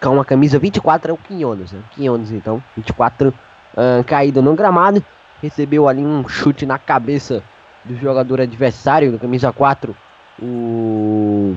Com 0.00 0.20
a 0.20 0.24
camisa 0.24 0.58
24 0.58 1.10
é 1.10 1.14
o 1.14 1.16
Quinhones, 1.16 1.72
né? 1.72 1.80
Quinhones, 1.92 2.30
então. 2.30 2.62
24 2.76 3.28
uh, 3.28 4.04
caído 4.04 4.42
no 4.42 4.54
gramado 4.54 5.04
recebeu 5.42 5.88
ali 5.88 6.02
um 6.04 6.26
chute 6.28 6.64
na 6.64 6.78
cabeça 6.78 7.42
do 7.84 7.96
jogador 7.96 8.40
adversário, 8.40 9.10
do 9.10 9.18
camisa 9.18 9.52
4, 9.52 9.94
O, 10.40 11.56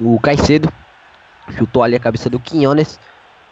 o 0.00 0.20
Caicedo 0.20 0.72
chutou 1.50 1.82
ali 1.82 1.96
a 1.96 2.00
cabeça 2.00 2.30
do 2.30 2.38
Quinones 2.38 3.00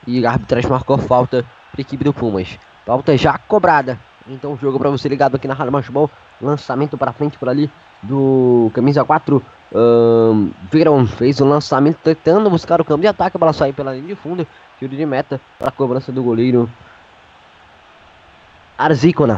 e 0.07 0.25
a 0.25 0.31
arbitragem 0.31 0.71
marcou 0.71 0.97
falta 0.97 1.45
para 1.73 1.81
a 1.81 1.83
equipe 1.83 2.05
do 2.05 2.15
Pumas. 2.15 2.59
Falta 2.87 3.17
já 3.17 3.37
cobrada. 3.37 3.99
Então, 4.29 4.57
jogo 4.57 4.79
para 4.79 4.91
você 4.91 5.09
ligado 5.09 5.35
aqui 5.35 5.49
na 5.49 5.55
Rádio 5.55 5.73
Machubol. 5.73 6.11
Lançamento 6.41 6.97
para 6.97 7.13
frente 7.13 7.37
por 7.37 7.49
ali 7.49 7.71
do 8.03 8.71
camisa 8.73 9.05
4. 9.05 9.43
Um, 9.73 10.51
Verão 10.71 11.07
fez 11.07 11.41
o 11.41 11.45
lançamento 11.45 11.99
tentando 12.03 12.49
buscar 12.49 12.81
o 12.81 12.85
campo 12.85 13.03
de 13.03 13.09
ataque. 13.09 13.37
A 13.37 13.41
bola 13.41 13.53
pela 13.75 13.95
linha 13.95 14.09
de 14.09 14.15
fundo. 14.15 14.47
Tiro 14.79 14.97
de 14.97 15.05
meta 15.05 15.41
para 15.59 15.71
cobrança 15.71 16.11
do 16.11 16.23
goleiro 16.23 16.71
Arzícona. 18.81 19.37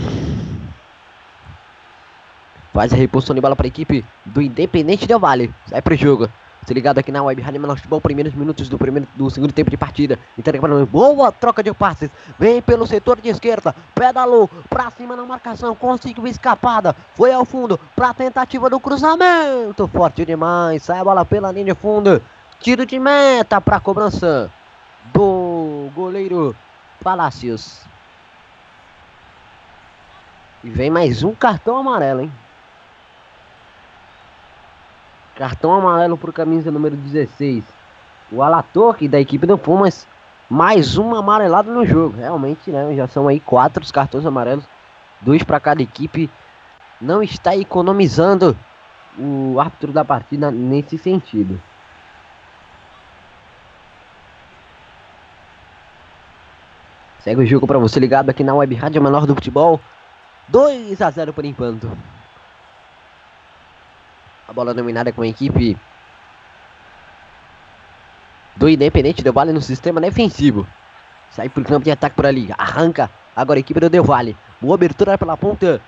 Faz 2.72 2.92
a 2.92 2.96
reposição 2.96 3.34
de 3.34 3.40
bola 3.40 3.56
para 3.56 3.66
a 3.66 3.68
equipe 3.68 4.04
do 4.24 4.40
Independente 4.40 5.04
Del 5.04 5.18
Vale. 5.18 5.52
Sai 5.66 5.82
para 5.82 5.94
o 5.94 5.96
jogo. 5.96 6.28
Se 6.64 6.72
ligado 6.72 6.98
aqui 6.98 7.10
na 7.10 7.24
Web 7.24 7.42
Rádio 7.42 7.60
Menor 7.60 7.76
Futebol, 7.76 8.00
primeiros 8.00 8.32
minutos 8.34 8.68
do 8.68 8.78
primeiro 8.78 9.08
do 9.16 9.28
segundo 9.30 9.52
tempo 9.52 9.68
de 9.68 9.76
partida. 9.76 10.16
Entrega 10.38 10.60
para 10.60 10.86
boa 10.86 11.32
troca 11.32 11.60
de 11.60 11.74
passes. 11.74 12.08
Vem 12.38 12.62
pelo 12.62 12.86
setor 12.86 13.20
de 13.20 13.30
esquerda, 13.30 13.74
pedalou 13.92 14.48
para 14.70 14.88
cima 14.92 15.16
na 15.16 15.24
marcação, 15.24 15.74
conseguiu 15.74 16.24
escapada. 16.28 16.94
Foi 17.14 17.32
ao 17.32 17.44
fundo 17.44 17.80
para 17.96 18.14
tentativa 18.14 18.70
do 18.70 18.78
cruzamento. 18.78 19.88
Forte 19.88 20.24
demais, 20.24 20.84
sai 20.84 21.00
a 21.00 21.04
bola 21.04 21.24
pela 21.24 21.50
linha 21.50 21.64
de 21.64 21.74
fundo. 21.74 22.22
Tiro 22.60 22.86
de 22.86 22.96
meta 22.96 23.60
para 23.60 23.80
cobrança 23.80 24.52
do 25.12 25.90
goleiro 25.96 26.54
Palácios. 27.02 27.91
E 30.64 30.70
vem 30.70 30.90
mais 30.90 31.24
um 31.24 31.34
cartão 31.34 31.76
amarelo, 31.76 32.20
hein? 32.20 32.32
Cartão 35.34 35.74
amarelo 35.74 36.16
para 36.16 36.30
o 36.30 36.32
camisa 36.32 36.70
número 36.70 36.94
16. 36.94 37.64
O 38.30 38.42
Alatorque 38.42 39.08
da 39.08 39.20
equipe 39.20 39.44
do 39.46 39.58
Pumas. 39.58 40.06
Mais 40.48 40.98
um 40.98 41.14
amarelado 41.14 41.72
no 41.72 41.84
jogo. 41.84 42.16
Realmente, 42.16 42.70
né? 42.70 42.94
Já 42.94 43.08
são 43.08 43.26
aí 43.26 43.40
quatro 43.40 43.82
os 43.82 43.90
cartões 43.90 44.24
amarelos. 44.24 44.64
Dois 45.20 45.42
para 45.42 45.58
cada 45.58 45.82
equipe. 45.82 46.30
Não 47.00 47.22
está 47.22 47.56
economizando 47.56 48.56
o 49.18 49.58
árbitro 49.58 49.92
da 49.92 50.04
partida 50.04 50.50
nesse 50.50 50.96
sentido. 50.96 51.60
Segue 57.18 57.40
o 57.40 57.46
jogo 57.46 57.66
para 57.66 57.78
você 57.78 57.98
ligado 57.98 58.30
aqui 58.30 58.44
na 58.44 58.54
Web 58.54 58.74
Rádio 58.74 59.02
Menor 59.02 59.26
do 59.26 59.34
Futebol. 59.34 59.80
2 60.48 61.00
a 61.00 61.10
0 61.10 61.32
por 61.32 61.44
enquanto. 61.44 61.90
A 64.48 64.52
bola 64.52 64.74
dominada 64.74 65.12
com 65.12 65.22
a 65.22 65.26
equipe 65.26 65.76
do 68.56 68.68
Independente 68.68 69.22
Del 69.22 69.32
Vale 69.32 69.52
no 69.52 69.60
sistema 69.60 70.00
defensivo. 70.00 70.66
Sai 71.30 71.48
pro 71.48 71.64
campo 71.64 71.84
de 71.84 71.90
ataque 71.90 72.16
por 72.16 72.26
ali. 72.26 72.50
Arranca 72.58 73.10
agora 73.34 73.58
a 73.58 73.60
equipe 73.60 73.80
do 73.80 73.88
Del 73.88 74.02
Vale. 74.02 74.36
Boa 74.60 74.74
abertura 74.74 75.16
pela 75.16 75.36
ponta 75.36 75.80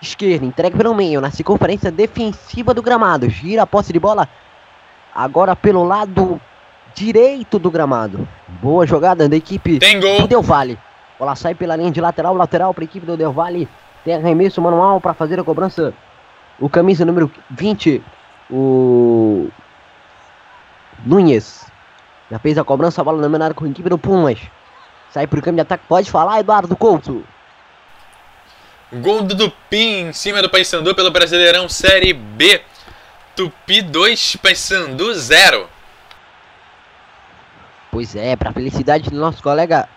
esquerda. 0.00 0.44
Entrega 0.44 0.76
pelo 0.76 0.94
meio 0.94 1.20
na 1.20 1.30
circunferência 1.30 1.90
defensiva 1.90 2.74
do 2.74 2.82
gramado. 2.82 3.30
Gira 3.30 3.62
a 3.62 3.66
posse 3.66 3.92
de 3.92 3.98
bola 3.98 4.28
agora 5.14 5.56
pelo 5.56 5.84
lado 5.84 6.40
direito 6.94 7.58
do 7.58 7.70
gramado. 7.70 8.28
Boa 8.60 8.86
jogada 8.86 9.28
da 9.28 9.36
equipe 9.36 9.78
do 9.78 10.28
Del 10.28 10.42
Valle. 10.42 10.76
Bola 11.18 11.34
sai 11.34 11.54
pela 11.54 11.76
linha 11.76 11.90
de 11.90 12.00
lateral. 12.00 12.34
Lateral 12.34 12.74
para 12.74 12.84
a 12.84 12.84
equipe 12.84 13.06
do 13.06 13.16
Del 13.16 13.32
Valle. 13.32 13.68
Tem 14.04 14.14
arremesso 14.14 14.60
manual 14.60 15.00
para 15.00 15.14
fazer 15.14 15.38
a 15.38 15.44
cobrança 15.44 15.94
o 16.62 16.68
camisa 16.68 17.04
número 17.04 17.30
20, 17.50 18.02
o 18.50 19.48
Nunes. 21.04 21.66
Já 22.30 22.38
fez 22.38 22.56
a 22.56 22.64
cobrança, 22.64 23.00
a 23.00 23.04
bola 23.04 23.20
dominada 23.20 23.52
com 23.52 23.64
a 23.64 23.68
equipe 23.68 23.88
do 23.88 23.98
Pumas. 23.98 24.38
Sai 25.10 25.26
pro 25.26 25.42
campo 25.42 25.56
de 25.56 25.62
ataque, 25.62 25.84
pode 25.88 26.10
falar, 26.10 26.40
Eduardo 26.40 26.76
Couto. 26.76 27.24
Gol 28.92 29.22
do 29.22 29.36
Tupi 29.36 29.76
em 29.76 30.12
cima 30.12 30.40
do 30.40 30.48
Paysandu 30.48 30.94
pelo 30.94 31.10
Brasileirão 31.10 31.68
Série 31.68 32.12
B. 32.12 32.62
Tupi 33.34 33.82
2, 33.82 34.36
Paysandu 34.36 35.12
0. 35.14 35.68
Pois 37.90 38.14
é, 38.14 38.36
para 38.36 38.52
felicidade 38.52 39.10
do 39.10 39.16
nosso 39.16 39.42
colega 39.42 39.88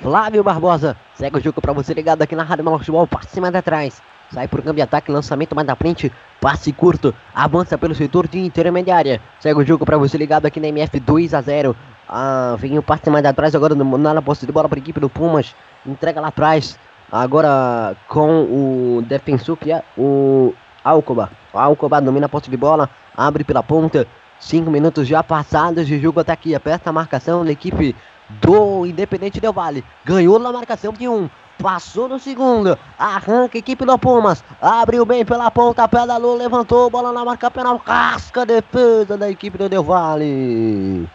Flávio 0.00 0.42
Barbosa. 0.42 0.96
Segue 1.14 1.36
o 1.36 1.40
jogo 1.40 1.60
para 1.60 1.74
você 1.74 1.92
ligado 1.92 2.22
aqui 2.22 2.34
na 2.34 2.42
Rádio 2.42 2.64
Menor 2.64 2.78
Futebol, 2.78 3.06
passe 3.06 3.38
de 3.38 3.56
atrás. 3.56 4.02
Sai 4.32 4.48
por 4.48 4.62
campo 4.62 4.76
de 4.76 4.82
ataque, 4.82 5.12
lançamento 5.12 5.54
mais 5.54 5.66
na 5.66 5.76
frente, 5.76 6.10
passe 6.40 6.72
curto, 6.72 7.14
avança 7.34 7.76
pelo 7.76 7.94
setor 7.94 8.26
de 8.26 8.38
intermediária. 8.38 9.20
Segue 9.40 9.60
o 9.60 9.64
jogo 9.64 9.84
para 9.84 9.98
você 9.98 10.16
ligado 10.16 10.46
aqui 10.46 10.58
na 10.58 10.68
MF 10.68 10.98
2 11.00 11.34
a 11.34 11.42
0. 11.42 11.76
Ah, 12.08 12.56
vem 12.58 12.78
o 12.78 12.82
passe 12.82 13.10
mais 13.10 13.24
atrás 13.26 13.54
agora 13.54 13.74
na 13.74 14.22
posse 14.22 14.46
de 14.46 14.52
bola 14.52 14.68
para 14.68 14.78
a 14.78 14.80
equipe 14.82 14.98
do 14.98 15.10
Pumas. 15.10 15.54
Entrega 15.84 16.20
lá 16.20 16.28
atrás. 16.28 16.78
Agora 17.12 17.94
com 18.08 18.44
o 18.44 19.02
defensor 19.02 19.56
que 19.56 19.70
é 19.70 19.82
o 19.98 20.54
Alcoba. 20.82 21.30
O 21.52 21.58
Alcoba 21.58 22.00
domina 22.00 22.24
a 22.24 22.28
posse 22.28 22.48
de 22.48 22.56
bola, 22.56 22.88
abre 23.14 23.44
pela 23.44 23.62
ponta. 23.62 24.06
Cinco 24.38 24.70
minutos 24.70 25.06
já 25.06 25.22
passados 25.22 25.86
de 25.86 25.98
jogo 25.98 26.20
até 26.20 26.32
aqui. 26.32 26.54
Aperta 26.54 26.88
a 26.88 26.92
marcação 26.92 27.44
da 27.44 27.52
equipe 27.52 27.94
do 28.40 28.86
Independente 28.86 29.40
Del 29.40 29.52
Vale. 29.52 29.84
Ganhou 30.04 30.38
na 30.38 30.52
marcação 30.52 30.92
de 30.92 31.08
um. 31.08 31.28
Passou 31.62 32.08
no 32.08 32.18
segundo. 32.18 32.78
Arranca 32.98 33.58
equipe 33.58 33.84
do 33.84 33.98
Pumas. 33.98 34.42
Abriu 34.60 35.04
bem 35.04 35.24
pela 35.24 35.50
ponta. 35.50 35.86
Pedalou, 35.86 36.36
levantou. 36.36 36.88
Bola 36.88 37.12
na 37.12 37.24
marca 37.24 37.50
penal. 37.50 37.78
Casca 37.78 38.46
defesa 38.46 39.16
da 39.16 39.30
equipe 39.30 39.58
do 39.58 39.68
Del 39.68 39.84
Vale. 39.84 41.08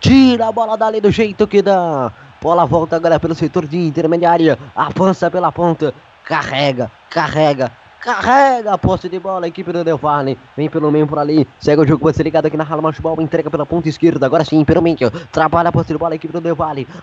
Tira 0.00 0.48
a 0.48 0.52
bola 0.52 0.76
dali 0.76 1.00
do 1.00 1.10
jeito 1.10 1.46
que 1.46 1.62
dá. 1.62 2.12
Bola 2.40 2.64
volta 2.64 2.96
agora 2.96 3.18
pelo 3.18 3.34
setor 3.34 3.66
de 3.66 3.78
intermediária. 3.78 4.58
Avança 4.74 5.30
pela 5.30 5.50
ponta. 5.50 5.94
Carrega, 6.24 6.90
carrega, 7.08 7.72
Carrega 8.00 8.72
a 8.72 8.78
posse 8.78 9.08
de 9.08 9.18
bola, 9.18 9.46
a 9.46 9.48
equipe 9.48 9.72
do 9.72 9.82
Del. 9.82 10.00
Vem 10.56 10.70
pelo 10.70 10.90
meio 10.90 11.06
por 11.06 11.18
ali. 11.18 11.48
Segue 11.58 11.82
o 11.82 11.86
jogo, 11.86 12.04
você 12.04 12.22
ligado 12.22 12.46
aqui 12.46 12.56
na 12.56 12.64
Rala 12.64 12.82
Futebol. 12.92 13.20
Entrega 13.20 13.50
pela 13.50 13.66
ponta 13.66 13.88
esquerda. 13.88 14.24
Agora 14.24 14.44
sim, 14.44 14.64
pelo 14.64 14.80
meio. 14.80 15.10
Trabalha 15.32 15.70
a 15.70 15.72
posse 15.72 15.92
de 15.92 15.98
bola, 15.98 16.14
a 16.14 16.16
equipe 16.16 16.32
do 16.32 16.40
Del. 16.40 16.56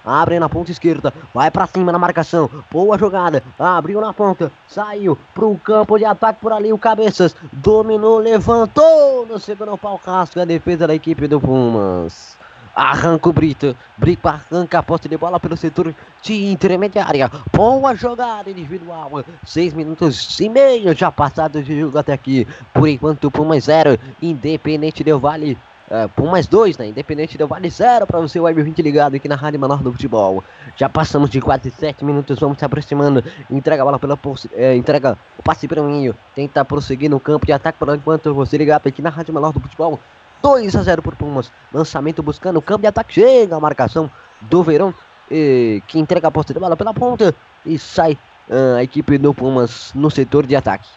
Abre 0.06 0.40
na 0.40 0.48
ponta 0.48 0.72
esquerda. 0.72 1.14
Vai 1.34 1.52
pra 1.52 1.68
cima 1.68 1.92
na 1.92 2.00
marcação. 2.00 2.50
Boa 2.72 2.98
jogada. 2.98 3.44
Abriu 3.60 4.00
na 4.00 4.14
ponta. 4.14 4.52
Saiu 4.68 5.18
pro 5.34 5.56
campo 5.58 5.98
de 5.98 6.06
ataque 6.06 6.40
por 6.40 6.54
ali. 6.54 6.72
O 6.72 6.78
Cabeças 6.78 7.36
dominou, 7.52 8.20
levantou 8.20 9.26
no 9.26 9.38
segundo 9.38 9.78
pau. 9.78 10.00
Casca 10.00 10.44
a 10.44 10.46
defesa 10.46 10.88
da 10.88 10.96
equipe 10.96 11.28
do 11.28 11.42
Pumas. 11.42 12.35
Arranca 12.76 13.30
o 13.30 13.34
Brito. 13.34 13.76
Brito 13.98 14.28
arranca 14.28 14.80
a 14.80 14.84
posse 14.84 15.08
de 15.08 15.18
bola 15.18 15.40
pelo 15.40 15.56
setor 15.56 15.96
de 16.22 16.52
intermediária. 16.52 17.32
Boa 17.54 17.96
jogada 17.96 18.52
individual. 18.52 19.24
Seis 19.46 19.74
minutos 19.74 20.40
e 20.42 20.50
meio 20.50 20.94
já 20.94 21.10
passados 21.10 21.64
de 21.64 21.80
jogo 21.80 21.98
até 21.98 22.12
aqui. 22.12 22.46
Por 22.74 22.90
enquanto, 22.90 23.32
Pumas 23.32 23.64
zero. 23.64 23.98
Independente 24.22 25.06
Del 25.06 25.20
Vale. 25.20 25.58
Uh, 25.88 26.10
Pumas 26.10 26.48
2, 26.48 26.80
né? 26.80 26.88
Independente 26.88 27.38
Del 27.38 27.48
Vale 27.48 27.70
0 27.70 28.08
para 28.08 28.20
você, 28.20 28.40
Web 28.40 28.64
20 28.64 28.82
ligado 28.82 29.16
aqui 29.16 29.28
na 29.28 29.36
Rádio 29.36 29.60
Menor 29.60 29.84
do 29.84 29.92
Futebol. 29.92 30.44
Já 30.76 30.90
passamos 30.90 31.30
de 31.30 31.40
quase 31.40 31.70
7 31.70 32.04
minutos, 32.04 32.40
vamos 32.40 32.58
se 32.58 32.66
aproximando. 32.66 33.24
Entrega 33.52 33.84
a 33.84 33.86
bola 33.86 34.00
pela 34.00 34.18
é, 34.54 34.76
entrega 34.76 35.16
o 35.38 35.44
passe 35.44 35.68
para 35.68 35.80
o 35.80 35.86
meio. 35.86 36.16
Tenta 36.34 36.66
prosseguir 36.66 37.08
no 37.08 37.20
campo 37.20 37.46
de 37.46 37.54
ataque 37.54 37.78
por 37.78 37.96
enquanto 37.96 38.34
você 38.34 38.58
ligado 38.58 38.88
aqui 38.88 39.00
na 39.00 39.12
Rádio 39.12 39.32
Menor 39.32 39.54
do 39.54 39.60
Futebol. 39.60 40.00
2 40.46 40.76
a 40.76 40.84
0 40.84 41.02
por 41.02 41.16
Pumas. 41.16 41.52
Lançamento 41.74 42.22
buscando 42.22 42.58
o 42.58 42.62
campo 42.62 42.82
de 42.82 42.88
ataque. 42.88 43.16
Chega 43.16 43.56
a 43.56 43.60
marcação 43.60 44.12
do 44.42 44.62
Verão. 44.62 44.94
Que 45.28 45.82
entrega 45.96 46.28
a 46.28 46.32
posta 46.32 46.54
de 46.54 46.60
bola 46.60 46.78
pela 46.78 46.94
ponta. 46.94 47.34
E 47.66 47.80
sai 47.80 48.16
uh, 48.48 48.76
a 48.78 48.84
equipe 48.84 49.18
do 49.18 49.34
Pumas 49.34 49.92
no 49.96 50.12
setor 50.12 50.46
de 50.46 50.56
ataque. 50.56 50.88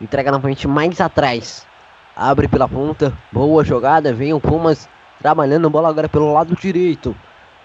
Entrega 0.00 0.32
novamente 0.32 0.66
mais 0.66 0.98
atrás. 0.98 1.66
Abre 2.16 2.48
pela 2.48 2.66
ponta. 2.66 3.12
Boa 3.30 3.62
jogada. 3.62 4.14
Vem 4.14 4.32
o 4.32 4.40
Pumas 4.40 4.88
trabalhando 5.20 5.66
a 5.66 5.70
bola 5.70 5.90
agora 5.90 6.08
pelo 6.08 6.32
lado 6.32 6.56
direito. 6.56 7.14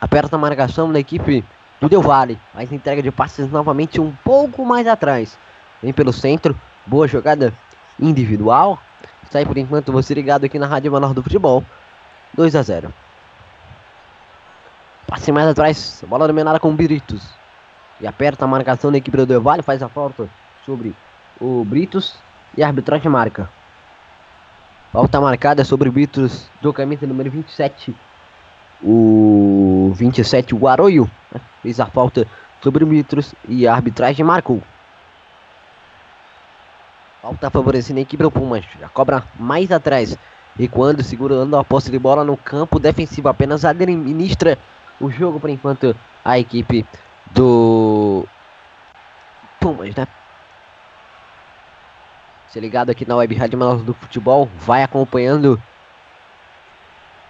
Aperta 0.01 0.35
a 0.35 0.39
marcação 0.39 0.91
da 0.91 0.99
equipe 0.99 1.45
do 1.79 1.87
Del 1.87 2.01
Valle. 2.01 2.37
Mas 2.53 2.73
entrega 2.73 3.01
de 3.01 3.09
passes 3.09 3.49
novamente 3.49 4.01
um 4.01 4.11
pouco 4.21 4.65
mais 4.65 4.85
atrás. 4.85 5.39
Vem 5.81 5.93
pelo 5.93 6.11
centro. 6.11 6.59
Boa 6.85 7.07
jogada 7.07 7.53
individual. 7.97 8.77
Sai 9.29 9.45
por 9.45 9.57
enquanto 9.57 9.91
você 9.91 10.13
ligado 10.13 10.45
aqui 10.45 10.57
na 10.57 10.65
Rádio 10.65 10.91
Menor 10.91 11.13
do 11.13 11.21
Futebol. 11.21 11.63
2 12.33 12.55
a 12.55 12.61
0. 12.61 12.93
Passe 15.07 15.31
mais 15.31 15.47
atrás, 15.47 16.03
bola 16.07 16.27
dominada 16.27 16.59
com 16.59 16.69
o 16.69 16.73
Britos. 16.73 17.33
E 17.99 18.07
aperta 18.07 18.45
a 18.45 18.47
marcação 18.47 18.91
da 18.91 18.97
equipe 18.97 19.17
do 19.17 19.25
Del 19.25 19.41
Valle, 19.41 19.63
faz 19.63 19.81
a 19.81 19.89
falta 19.89 20.29
sobre 20.65 20.95
o 21.39 21.63
Britos 21.63 22.15
e 22.55 22.63
a 22.63 22.67
arbitragem 22.67 23.11
marca. 23.11 23.49
Falta 24.91 25.19
marcada 25.19 25.63
sobre 25.63 25.89
o 25.89 25.91
Britos 25.91 26.49
do 26.61 26.73
camisa 26.73 27.05
número 27.05 27.29
27. 27.29 27.95
O 28.81 29.91
27, 29.95 30.55
o 30.55 30.59
né? 30.59 31.41
fez 31.61 31.79
a 31.79 31.85
falta 31.85 32.25
sobre 32.61 32.83
o 32.83 32.87
Britos 32.87 33.35
e 33.47 33.67
a 33.67 33.73
arbitragem 33.73 34.25
marcou. 34.25 34.61
Falta 37.29 37.51
favorecendo 37.51 37.99
a 37.99 38.01
equipe 38.01 38.23
do 38.23 38.31
Pumas. 38.31 38.65
Já 38.79 38.89
cobra 38.89 39.23
mais 39.37 39.71
atrás. 39.71 40.17
E 40.57 40.67
quando 40.67 41.03
segurando 41.03 41.55
a 41.57 41.63
posse 41.63 41.91
de 41.91 41.99
bola 41.99 42.23
no 42.23 42.35
campo 42.35 42.79
defensivo, 42.79 43.29
apenas 43.29 43.63
administra 43.63 44.57
o 44.99 45.11
jogo 45.11 45.39
por 45.39 45.47
enquanto 45.47 45.95
a 46.25 46.39
equipe 46.39 46.83
do 47.29 48.25
Pumas, 49.59 49.93
né? 49.93 50.07
Se 52.47 52.59
ligado 52.59 52.89
aqui 52.89 53.07
na 53.07 53.17
Web 53.17 53.35
Rádio 53.35 53.59
Manaus 53.59 53.83
do 53.83 53.93
Futebol, 53.93 54.49
vai 54.57 54.81
acompanhando 54.81 55.61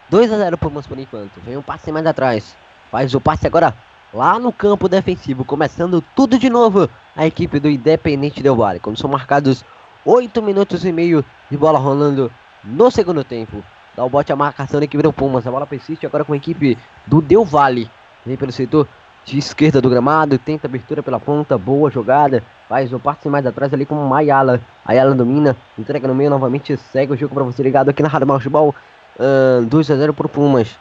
2 0.10 0.32
a 0.32 0.38
0 0.38 0.58
Pumas 0.58 0.88
por 0.88 0.98
enquanto. 0.98 1.42
Vem 1.42 1.58
um 1.58 1.62
passe 1.62 1.92
mais 1.92 2.06
atrás. 2.06 2.56
Faz 2.90 3.14
o 3.14 3.20
passe 3.20 3.46
agora 3.46 3.76
lá 4.14 4.40
no 4.40 4.54
campo 4.54 4.88
defensivo, 4.88 5.44
começando 5.44 6.02
tudo 6.16 6.40
de 6.40 6.50
novo 6.50 6.90
a 7.18 7.28
equipe 7.28 7.60
do 7.60 7.70
Independente 7.70 8.42
Del 8.42 8.56
Vale. 8.56 8.80
Quando 8.80 8.98
são 8.98 9.10
marcados 9.10 9.66
8 10.06 10.42
minutos 10.42 10.86
e 10.86 10.92
meio 10.92 11.24
de 11.52 11.58
bola 11.58 11.78
rolando 11.78 12.32
no 12.64 12.90
segundo 12.90 13.24
tempo. 13.24 13.64
Dá 13.96 14.06
o 14.06 14.10
bote 14.10 14.32
a 14.32 14.36
marcação 14.36 14.80
da 14.80 14.86
equipe 14.86 15.04
do 15.04 15.12
Pumas. 15.12 15.46
A 15.46 15.52
bola 15.52 15.68
persiste 15.68 16.06
agora 16.06 16.24
com 16.24 16.34
a 16.34 16.38
equipe 16.38 16.78
do 17.06 17.22
Del 17.22 17.44
Vale. 17.44 17.90
Vem 18.26 18.38
pelo 18.38 18.52
setor 18.52 18.88
de 19.26 19.38
esquerda 19.38 19.82
do 19.82 19.90
gramado. 19.90 20.38
Tenta 20.38 20.68
abertura 20.68 21.04
pela 21.04 21.20
ponta. 21.20 21.58
Boa 21.58 21.92
jogada. 21.92 22.44
Faz 22.68 22.94
o 22.94 23.00
passe 23.00 23.28
mais 23.28 23.46
atrás 23.46 23.74
ali 23.74 23.86
com 23.86 23.96
o 23.96 24.14
Ayala. 24.14 24.62
Ayala 24.86 25.14
domina. 25.14 25.58
Entrega 25.78 26.08
no 26.08 26.16
meio 26.16 26.30
novamente. 26.30 26.78
Segue 26.78 27.14
o 27.14 27.18
jogo 27.18 27.36
para 27.36 27.44
você 27.44 27.62
ligado 27.62 27.90
aqui 27.90 28.02
na 28.02 28.10
Rádio 28.10 28.28
Marchball. 28.28 28.74
Uh, 29.20 29.66
2 29.66 29.92
a 29.92 29.96
0 29.98 30.14
pro 30.14 30.30
Pumas. 30.30 30.80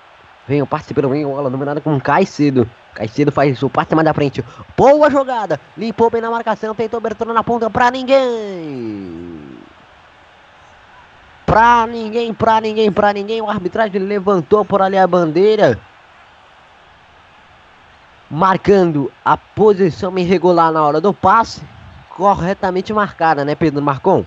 Vem 0.48 0.62
o 0.62 0.66
passe 0.66 0.94
pelo 0.94 1.10
meio. 1.10 1.28
Bola 1.28 1.50
dominada 1.50 1.78
com 1.78 2.00
Caicedo. 2.00 2.68
Caicedo 2.94 3.30
faz 3.30 3.62
o 3.62 3.68
passe 3.68 3.94
mais 3.94 4.06
da 4.06 4.14
frente. 4.14 4.42
Boa 4.74 5.10
jogada. 5.10 5.60
Limpou 5.76 6.10
bem 6.10 6.22
na 6.22 6.30
marcação. 6.30 6.74
Tentou 6.74 6.96
abertura 6.96 7.34
na 7.34 7.44
ponta 7.44 7.68
para 7.68 7.90
ninguém. 7.90 9.58
Pra 11.44 11.86
ninguém, 11.86 12.32
pra 12.32 12.60
ninguém, 12.62 12.90
pra 12.90 13.12
ninguém. 13.12 13.42
O 13.42 13.50
arbitragem 13.50 14.00
levantou 14.00 14.64
por 14.64 14.80
ali 14.80 14.96
a 14.96 15.06
bandeira. 15.06 15.78
Marcando 18.30 19.12
a 19.22 19.36
posição 19.36 20.18
irregular 20.18 20.72
na 20.72 20.82
hora 20.82 21.00
do 21.00 21.12
passe. 21.12 21.62
Corretamente 22.08 22.92
marcada, 22.92 23.44
né, 23.44 23.54
Pedro 23.54 23.82
Marcon? 23.82 24.24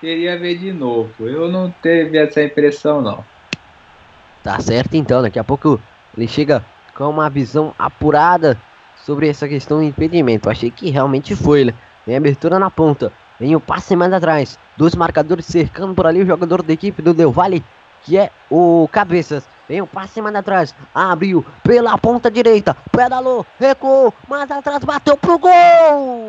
Queria 0.00 0.38
ver 0.38 0.56
de 0.56 0.72
novo. 0.72 1.28
Eu 1.28 1.48
não 1.48 1.70
teve 1.70 2.18
essa 2.18 2.42
impressão, 2.42 3.00
não. 3.02 3.24
Tá 4.48 4.58
certo, 4.60 4.94
então. 4.94 5.20
Daqui 5.20 5.38
a 5.38 5.44
pouco 5.44 5.78
ele 6.16 6.26
chega 6.26 6.64
com 6.96 7.10
uma 7.10 7.28
visão 7.28 7.74
apurada 7.78 8.58
sobre 8.96 9.28
essa 9.28 9.46
questão 9.46 9.76
do 9.76 9.84
impedimento. 9.84 10.48
Achei 10.48 10.70
que 10.70 10.88
realmente 10.88 11.36
foi, 11.36 11.66
né? 11.66 11.74
Tem 12.06 12.16
abertura 12.16 12.58
na 12.58 12.70
ponta. 12.70 13.12
Vem 13.38 13.54
o 13.54 13.60
passe 13.60 13.94
mais 13.94 14.10
atrás. 14.10 14.58
Dois 14.74 14.94
marcadores 14.94 15.44
cercando 15.44 15.94
por 15.94 16.06
ali 16.06 16.22
o 16.22 16.26
jogador 16.26 16.62
da 16.62 16.72
equipe 16.72 17.02
do 17.02 17.12
Del 17.12 17.30
Valle, 17.30 17.62
que 18.02 18.16
é 18.16 18.30
o 18.50 18.88
Cabeças. 18.90 19.46
Vem 19.68 19.82
o 19.82 19.86
passe 19.86 20.22
mais 20.22 20.34
atrás. 20.34 20.74
Abriu 20.94 21.44
pela 21.62 21.98
ponta 21.98 22.30
direita. 22.30 22.74
Pedalou, 22.90 23.44
recuou. 23.60 24.14
Mais 24.26 24.50
atrás, 24.50 24.82
bateu 24.82 25.18
pro 25.18 25.38
gol. 25.38 26.28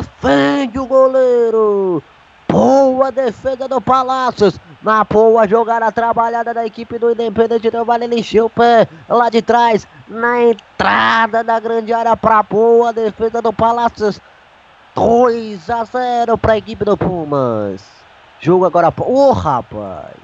Defende 0.00 0.78
o 0.78 0.86
goleiro. 0.86 2.02
Boa 2.48 3.12
defesa 3.12 3.68
do 3.68 3.80
Palácios. 3.80 4.58
Na 4.82 5.04
boa 5.04 5.46
jogada 5.46 5.92
trabalhada 5.92 6.54
da 6.54 6.64
equipe 6.64 6.98
do 6.98 7.10
Independente 7.10 7.70
Del 7.70 7.84
Vale. 7.84 8.06
Ele 8.06 8.20
encheu 8.20 8.46
o 8.46 8.50
pé 8.50 8.88
lá 9.08 9.28
de 9.28 9.42
trás. 9.42 9.86
Na 10.08 10.42
entrada 10.42 11.44
da 11.44 11.60
grande 11.60 11.92
área 11.92 12.16
para 12.16 12.42
boa 12.42 12.92
defesa 12.92 13.42
do 13.42 13.52
Palácios. 13.52 14.20
2 14.94 15.70
a 15.70 15.84
0 15.84 16.38
para 16.38 16.54
a 16.54 16.58
equipe 16.58 16.84
do 16.84 16.96
Pumas. 16.96 17.86
Jogo 18.40 18.64
agora. 18.64 18.88
Ô 18.88 19.28
oh, 19.28 19.32
rapaz. 19.32 20.16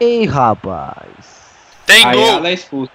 Ei, 0.00 0.26
rapaz. 0.26 1.54
Tem 1.86 2.02
gol. 2.02 2.10
Ayala 2.10 2.48
é 2.48 2.52
expulso. 2.52 2.92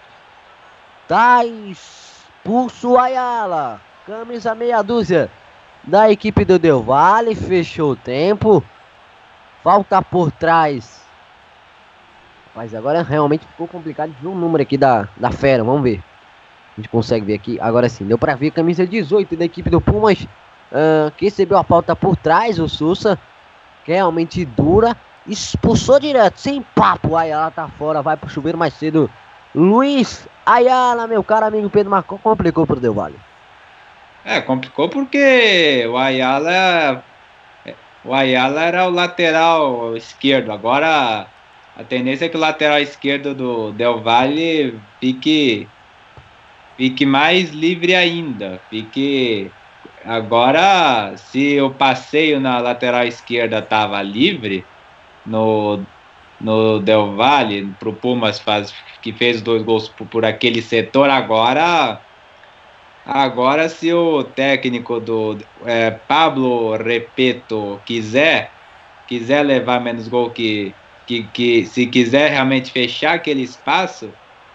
Tá 1.08 1.46
expulso 1.46 2.98
Ayala. 2.98 3.82
Camisa 4.06 4.56
meia 4.56 4.82
dúzia 4.82 5.30
da 5.84 6.12
equipe 6.12 6.44
do 6.44 6.58
Del 6.58 6.82
Valle. 6.82 7.36
Fechou 7.36 7.92
o 7.92 7.96
tempo. 7.96 8.64
Falta 9.64 10.02
por 10.02 10.32
trás. 10.32 11.06
Mas 12.56 12.74
agora 12.74 13.04
realmente 13.04 13.46
ficou 13.46 13.68
complicado 13.68 14.12
de 14.12 14.20
ver 14.20 14.28
o 14.28 14.36
número 14.36 14.64
aqui 14.64 14.76
da, 14.76 15.08
da 15.16 15.32
fera. 15.32 15.64
Vamos 15.64 15.84
ver. 15.84 16.04
A 16.76 16.82
gente 16.82 16.90
consegue 16.90 17.28
ver 17.28 17.36
aqui. 17.36 17.60
Agora 17.62 17.88
sim, 17.88 18.06
deu 18.06 18.18
pra 18.18 18.36
ver. 18.36 18.50
Camisa 18.50 18.88
18 18.88 19.36
da 19.36 19.46
equipe 19.46 19.70
do 19.70 19.80
Pumas. 19.80 20.24
Uh, 20.72 21.12
que 21.16 21.26
recebeu 21.26 21.60
a 21.60 21.64
pauta 21.64 21.96
por 21.96 22.16
trás. 22.18 22.58
O 22.58 22.68
Sousa. 22.68 23.20
É 23.88 23.94
realmente 23.94 24.44
dura. 24.46 24.98
Expulsou 25.28 26.00
direto. 26.00 26.40
Sem 26.40 26.64
papo. 26.74 27.16
Ayala 27.16 27.52
tá 27.52 27.68
fora. 27.68 28.02
Vai 28.02 28.18
pro 28.18 28.30
chuveiro 28.30 28.58
mais 28.58 28.74
cedo. 28.74 29.08
Luiz 29.54 30.28
Ayala, 30.44 31.06
meu 31.08 31.24
caro 31.24 31.46
amigo 31.46 31.70
Pedro 31.70 31.92
Marcon. 31.92 32.18
Complicou 32.18 32.66
pro 32.66 32.80
Del 32.80 32.96
Valle. 32.96 33.31
É, 34.26 34.42
complicou 34.42 34.90
porque 34.90 35.86
o 35.88 35.98
Ayala. 35.98 37.04
O 38.04 38.14
Ayala 38.14 38.64
era 38.64 38.88
o 38.88 38.92
lateral 38.92 39.96
esquerdo. 39.96 40.52
Agora 40.52 41.28
a 41.76 41.84
tendência 41.84 42.26
é 42.26 42.30
que 42.30 42.38
o 42.38 42.40
lateral 42.40 42.80
esquerdo 42.80 43.34
do 43.34 43.72
Del 43.72 44.02
Valle 44.02 44.80
fique, 45.00 45.68
fique 46.78 47.06
mais 47.06 47.52
livre 47.52 47.96
ainda. 47.96 48.62
Fique. 48.70 49.50
Agora, 50.06 51.14
se 51.16 51.62
o 51.62 51.70
passeio 51.70 52.40
na 52.40 52.60
lateral 52.60 53.06
esquerda 53.06 53.60
estava 53.60 54.02
livre 54.02 54.66
no, 55.26 55.80
no 56.40 56.80
Del 56.80 57.16
Valle, 57.16 57.68
pro 57.80 57.94
Pumas 57.94 58.40
faz, 58.40 58.74
que 59.02 59.14
fez 59.14 59.42
dois 59.42 59.64
gols 59.64 59.90
por, 59.90 60.08
por 60.08 60.26
aquele 60.26 60.62
setor, 60.62 61.10
agora 61.10 62.02
Agora, 63.06 63.68
se 63.68 63.92
o 63.92 64.24
técnico 64.24 65.00
do 65.00 65.38
é, 65.66 65.90
Pablo 65.92 66.76
Repeto 66.76 67.80
quiser, 67.86 68.52
quiser 69.08 69.44
levar 69.44 69.82
menos 69.82 70.08
gol 70.08 70.30
que, 70.30 70.74
que, 71.08 71.24
que, 71.34 71.66
se 71.66 71.88
quiser 71.88 72.30
realmente 72.30 72.72
fechar 72.72 73.16
aquele 73.16 73.42
espaço, 73.42 74.12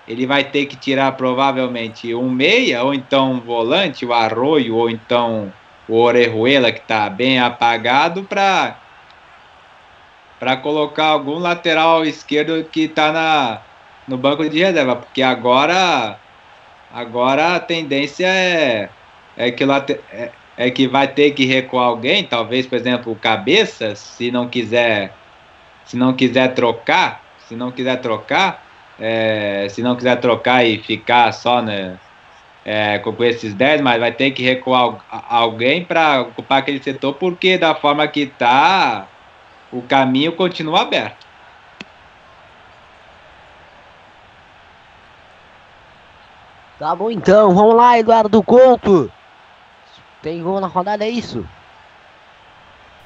ele 0.07 0.27
vai 0.27 0.45
ter 0.45 0.67
que 0.67 0.77
tirar 0.77 1.13
provavelmente 1.13 2.15
um 2.15 2.31
meia, 2.31 2.85
ou 2.85 2.95
então 2.95 3.33
um 3.33 3.41
volante, 3.41 4.07
o 4.07 4.13
Arroio, 4.13 4.77
ou 4.77 4.89
então 4.89 5.53
o 5.89 5.99
Orejuela, 6.01 6.71
que 6.71 6.81
está 6.81 7.11
bem 7.11 7.41
apagado, 7.41 8.23
para 8.25 8.77
para 10.39 10.55
colocar 10.59 11.07
algum 11.07 11.39
lateral 11.39 12.05
esquerdo 12.05 12.63
que 12.65 12.83
está 12.83 13.63
no 14.07 14.19
banco 14.19 14.47
de 14.49 14.59
reserva, 14.59 14.95
porque 14.95 15.23
agora 15.23 16.19
Agora 16.97 17.57
a 17.57 17.61
tendência 17.61 18.27
é, 18.27 18.89
é, 19.37 19.51
que, 19.51 19.63
é, 20.11 20.31
é 20.57 20.71
que 20.71 20.89
vai 20.89 21.07
ter 21.07 21.33
que 21.33 21.45
recuar 21.45 21.89
alguém, 21.89 22.25
talvez, 22.25 22.67
por 22.67 22.75
exemplo, 22.77 23.13
o 23.13 23.17
cabeça, 23.17 23.95
se 23.95 24.31
não 24.31 24.49
quiser, 24.49 25.13
se 25.85 25.95
não 25.95 26.15
quiser 26.15 26.55
trocar, 26.55 27.23
se 27.47 27.55
não 27.55 27.71
quiser 27.71 28.01
trocar, 28.01 28.65
é, 28.99 29.67
se 29.69 29.83
não 29.83 29.95
quiser 29.95 30.19
trocar 30.21 30.65
e 30.65 30.79
ficar 30.79 31.33
só 31.33 31.61
né, 31.61 31.99
é, 32.65 32.99
com 32.99 33.15
esses 33.25 33.53
10, 33.53 33.83
mas 33.83 34.01
vai 34.01 34.13
ter 34.13 34.31
que 34.31 34.43
recuar 34.43 35.05
alguém 35.29 35.85
para 35.85 36.23
ocupar 36.23 36.61
aquele 36.61 36.83
setor, 36.83 37.13
porque 37.13 37.59
da 37.59 37.75
forma 37.75 38.09
que 38.09 38.21
está, 38.21 39.07
o 39.71 39.83
caminho 39.83 40.33
continua 40.33 40.81
aberto. 40.81 41.26
Tá 46.79 46.95
bom 46.95 47.11
então, 47.11 47.55
vamos 47.55 47.75
lá, 47.75 47.99
Eduardo 47.99 48.43
Couto. 48.43 49.11
Tem 50.23 50.43
gol 50.43 50.61
na 50.61 50.67
rodada, 50.67 51.05
é 51.05 51.09
isso? 51.09 51.47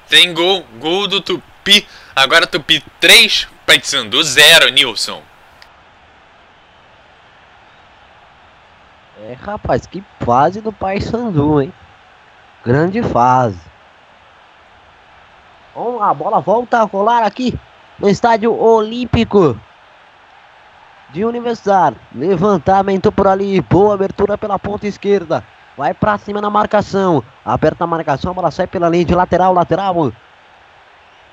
Tem 0.09 0.33
gol, 0.33 0.65
gol 0.77 1.07
do 1.07 1.21
Tupi. 1.21 1.87
Agora 2.13 2.45
Tupi 2.45 2.83
3, 2.99 3.47
Paysandu 3.65 4.21
0, 4.21 4.69
Nilson. 4.71 5.21
É, 9.23 9.33
rapaz, 9.33 9.85
que 9.85 10.03
fase 10.19 10.59
do 10.59 10.73
Paysandu, 10.73 11.61
hein? 11.61 11.73
Grande 12.65 13.01
fase. 13.01 13.59
Vamos 15.73 16.01
lá, 16.01 16.09
a 16.09 16.13
bola 16.13 16.41
volta 16.41 16.79
a 16.79 16.83
rolar 16.83 17.23
aqui 17.23 17.57
no 17.97 18.09
estádio 18.09 18.53
Olímpico 18.53 19.57
de 21.11 21.25
Universidade. 21.25 21.97
Levantamento 22.13 23.11
por 23.11 23.27
ali. 23.27 23.61
Boa 23.61 23.93
abertura 23.93 24.37
pela 24.37 24.57
ponta 24.57 24.87
esquerda. 24.87 25.43
Vai 25.77 25.93
pra 25.93 26.17
cima 26.17 26.41
na 26.41 26.49
marcação. 26.49 27.23
Aperta 27.45 27.83
a 27.83 27.87
marcação. 27.87 28.31
A 28.31 28.33
bola 28.33 28.51
sai 28.51 28.67
pela 28.67 28.89
linha 28.89 29.05
de 29.05 29.15
lateral. 29.15 29.53
Lateral. 29.53 30.11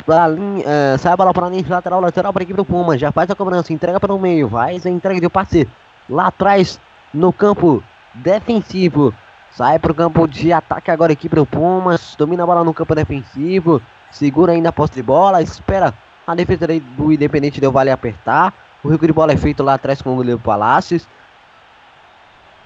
pra 0.05 0.29
linha, 0.29 0.65
é, 0.67 0.97
sai 0.99 1.13
a 1.13 1.17
bola 1.17 1.33
pra 1.33 1.49
linha 1.49 1.63
de 1.63 1.71
lateral, 1.71 2.01
lateral 2.01 2.33
pra 2.33 2.43
equipe 2.43 2.57
do 2.57 2.65
Puma. 2.65 2.97
Já 2.97 3.13
faz 3.13 3.31
a 3.31 3.35
cobrança, 3.35 3.73
entrega 3.73 3.99
pelo 3.99 4.19
meio, 4.19 4.49
vai, 4.49 4.77
entrega 4.77 5.21
de 5.21 5.29
passe 5.29 5.69
lá 6.09 6.29
atrás 6.29 6.81
no 7.13 7.33
campo 7.33 7.83
defensivo. 8.15 9.13
Sai 9.51 9.79
pro 9.79 9.95
campo 9.95 10.27
de 10.29 10.53
ataque 10.53 10.91
agora 10.91 11.13
a 11.13 11.15
equipe 11.15 11.35
do 11.35 11.45
Pumas. 11.45 12.15
Domina 12.17 12.45
a 12.45 12.47
bola 12.47 12.63
no 12.63 12.73
campo 12.73 12.95
defensivo. 12.95 13.83
Segura 14.11 14.53
ainda 14.53 14.69
a 14.69 14.73
posse 14.73 14.95
de 14.95 15.03
bola. 15.03 15.43
Espera 15.43 15.93
a 16.27 16.35
defesa 16.35 16.67
do 16.97 17.13
Independente 17.13 17.61
deu 17.61 17.73
Vale 17.73 17.91
apertar. 17.91 18.55
O 18.83 18.89
rico 18.89 19.07
de 19.07 19.13
bola 19.13 19.33
é 19.33 19.37
feito 19.37 19.63
lá 19.63 19.75
atrás 19.75 20.01
com 20.01 20.13
o 20.13 20.17
goleiro 20.17 20.41
Palácios. 20.41 21.09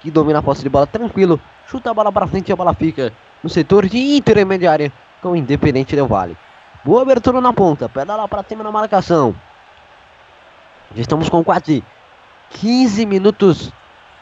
Que 0.01 0.11
domina 0.11 0.41
a 0.41 0.43
posse 0.43 0.63
de 0.63 0.69
bola 0.69 0.87
tranquilo. 0.87 1.41
Chuta 1.67 1.91
a 1.91 1.95
bola 1.95 2.13
para 2.13 2.27
frente 2.27 2.49
e 2.49 2.53
a 2.53 2.57
bola 2.57 2.75
fica 2.75 3.13
no 3.43 3.49
setor 3.49 3.89
de 3.89 3.99
intermediária 4.17 4.93
com 5.21 5.31
o 5.31 5.37
Independente 5.37 5.95
Del 5.95 6.07
Vale. 6.07 6.37
Boa 6.85 7.03
abertura 7.03 7.41
na 7.41 7.53
ponta. 7.53 7.89
Pedala 7.89 8.29
para 8.29 8.43
cima 8.43 8.65
na 8.65 8.73
marcação. 8.73 9.35
Já 10.95 11.03
estamos 11.03 11.29
com 11.29 11.43
quase 11.43 11.83
15 12.51 13.07
minutos 13.07 13.73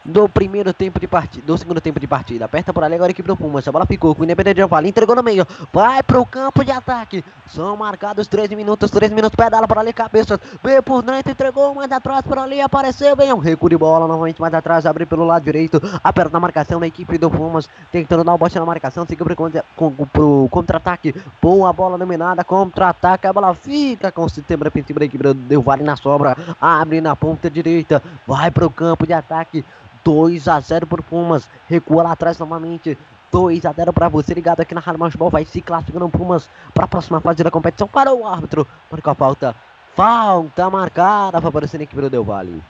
do 0.05 0.29
primeiro 0.29 0.73
tempo 0.73 0.99
de 0.99 1.07
partida, 1.07 1.47
do 1.47 1.57
segundo 1.59 1.81
tempo 1.81 2.01
de 2.01 2.07
partida. 2.07 2.45
Aperta 2.45 2.73
por 2.73 2.83
ali 2.85 2.95
agora 2.95 3.11
a 3.11 3.13
equipe 3.13 3.27
do 3.27 3.37
Pumas. 3.37 3.67
A 3.67 3.73
bola 3.73 3.87
ficou 3.87 4.15
com 4.15 4.23
o 4.23 4.25
Independente 4.25 4.57
de 4.57 4.67
Vale, 4.67 4.89
entregou 4.89 5.15
no 5.15 5.23
meio. 5.23 5.47
Vai 5.73 6.03
pro 6.03 6.25
campo 6.25 6.65
de 6.65 6.71
ataque. 6.71 7.25
São 7.47 7.77
marcados 7.77 8.29
13 8.29 8.57
minutos, 8.57 8.91
13 8.91 9.15
minutos, 9.15 9.37
pedala 9.37 9.67
por 9.67 9.79
ali, 9.79 9.93
cabeça. 9.93 10.41
Veio 10.63 10.83
por 10.83 11.03
dentro, 11.03 11.33
entregou 11.33 11.75
mais 11.75 11.91
atrás 11.91 12.27
por 12.27 12.39
ali, 12.39 12.61
apareceu, 12.61 13.15
vem 13.17 13.33
um 13.33 13.39
recuo 13.39 13.69
de 13.69 13.77
bola 13.77 14.07
novamente 14.07 14.41
mais 14.41 14.55
atrás, 14.55 14.87
abre 14.87 15.05
pelo 15.07 15.25
lado 15.25 15.43
direito. 15.43 15.81
Aperta 16.03 16.31
na 16.31 16.41
marcação 16.41 16.81
da 16.81 16.87
equipe 16.87 17.19
do 17.19 17.31
Pumas, 17.31 17.69
tentando 17.93 18.25
dar 18.25 18.35
o 18.35 18.39
bote 18.39 18.59
na 18.59 18.65
marcação, 18.65 19.07
seguiu 19.07 19.27
pro, 19.27 19.37
com, 19.77 19.93
pro 20.07 20.49
contra-ataque. 20.51 21.15
Boa 21.43 21.73
bola 21.73 21.99
dominada, 21.99 22.45
contra-ataque. 22.45 23.27
A 23.27 23.33
bola 23.33 23.55
fica 23.55 24.11
com 24.11 24.25
o 24.25 24.27
defensivo 24.27 25.01
da 25.01 25.07
equipe 25.07 25.35
do 25.35 25.63
Vale 25.63 25.83
na 25.83 25.97
sobra. 25.97 26.37
Abre 26.61 27.01
na 27.01 27.15
ponta 27.15 27.51
direita, 27.51 28.03
vai 28.27 28.51
pro 28.51 28.71
campo 28.71 29.07
de 29.07 29.13
ataque. 29.13 29.65
2 30.05 30.49
a 30.49 30.61
0 30.61 30.87
por 30.87 31.03
Pumas. 31.03 31.49
Recua 31.69 32.03
lá 32.03 32.13
atrás 32.13 32.39
novamente. 32.39 32.99
2 33.33 33.65
a 33.65 33.73
0 33.73 33.93
para 33.93 34.09
você 34.09 34.35
ligado 34.35 34.61
aqui 34.61 34.75
na 34.75 34.81
Rádio 34.81 35.05
Futebol. 35.05 35.31
Vai 35.31 35.45
se 35.45 35.61
classificando 35.61 36.09
Pumas 36.09 36.51
para 36.75 36.85
a 36.85 36.89
próxima 36.89 37.21
fase 37.21 37.43
da 37.43 37.51
competição. 37.51 37.89
Para 37.89 38.13
o 38.13 38.27
árbitro. 38.27 38.67
Marcou 38.91 39.13
a 39.13 39.15
falta. 39.15 39.57
Falta 39.95 40.71
marcada 40.71 41.41
favorecendo 41.41 41.83
a 41.83 41.85
equipe 41.85 42.01
do 42.01 42.11
Del 42.11 42.25
Valle. 42.25 42.63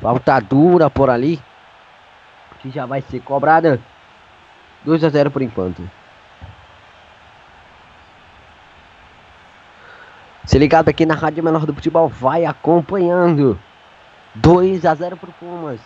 Falta 0.00 0.40
dura 0.40 0.90
por 0.90 1.10
ali. 1.10 1.40
Que 2.60 2.70
já 2.70 2.86
vai 2.86 3.02
ser 3.02 3.20
cobrada. 3.20 3.80
2 4.84 5.04
a 5.04 5.08
0 5.08 5.30
por 5.30 5.42
enquanto. 5.42 5.88
Se 10.48 10.58
ligado 10.58 10.88
aqui 10.88 11.04
na 11.04 11.14
Rádio 11.14 11.44
Menor 11.44 11.66
do 11.66 11.74
Futebol, 11.74 12.08
vai 12.08 12.46
acompanhando. 12.46 13.58
2 14.40 14.84
a 14.84 14.94
0 14.94 15.16
pro 15.16 15.32
Pumas. 15.32 15.80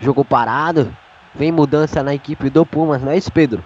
Jogo 0.00 0.24
parado. 0.24 0.94
Vem 1.34 1.50
mudança 1.50 2.02
na 2.02 2.14
equipe 2.14 2.48
do 2.48 2.64
Pumas, 2.64 3.02
não 3.02 3.10
é 3.10 3.16
isso, 3.16 3.32
Pedro? 3.32 3.62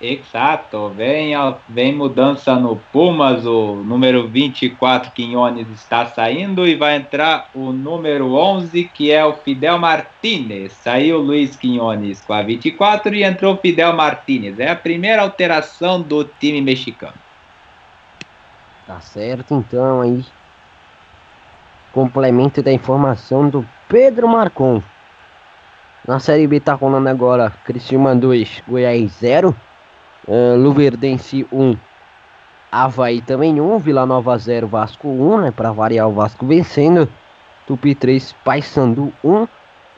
Exato, 0.00 0.90
vem, 0.90 1.32
vem 1.68 1.94
mudança 1.94 2.54
no 2.54 2.76
Pumas, 2.92 3.46
o 3.46 3.76
número 3.76 4.28
24 4.28 5.10
Quinones 5.10 5.66
está 5.70 6.04
saindo 6.04 6.68
e 6.68 6.76
vai 6.76 6.96
entrar 6.96 7.48
o 7.54 7.72
número 7.72 8.34
11 8.34 8.84
que 8.92 9.10
é 9.10 9.24
o 9.24 9.34
Fidel 9.38 9.78
Martinez. 9.78 10.72
Saiu 10.72 11.18
Luiz 11.18 11.56
Quinones 11.56 12.20
com 12.20 12.34
a 12.34 12.42
24 12.42 13.14
e 13.14 13.24
entrou 13.24 13.56
Fidel 13.56 13.94
Martinez. 13.94 14.60
É 14.60 14.70
a 14.70 14.76
primeira 14.76 15.22
alteração 15.22 16.02
do 16.02 16.24
time 16.24 16.60
mexicano. 16.60 17.25
Tá 18.86 19.00
certo, 19.00 19.52
então 19.52 20.00
aí. 20.00 20.24
Complemento 21.92 22.62
da 22.62 22.70
informação 22.70 23.48
do 23.48 23.66
Pedro 23.88 24.28
Marcon. 24.28 24.80
Na 26.06 26.20
Série 26.20 26.46
B 26.46 26.60
tá 26.60 26.74
rolando 26.74 27.08
agora 27.08 27.52
Criciúma 27.64 28.14
2, 28.14 28.62
Goiás 28.68 29.10
0. 29.14 29.56
Uh, 30.28 30.56
Luverdense 30.56 31.46
1, 31.52 31.76
Havaí 32.70 33.20
também 33.20 33.60
1. 33.60 33.78
Vila 33.78 34.06
Nova 34.06 34.38
0, 34.38 34.68
Vasco 34.68 35.08
1, 35.08 35.38
né? 35.40 35.50
Pra 35.50 35.72
variar 35.72 36.08
o 36.08 36.12
Vasco 36.12 36.46
vencendo. 36.46 37.08
Tupi 37.66 37.92
3, 37.92 38.34
Paysandu 38.44 39.12
1. 39.24 39.42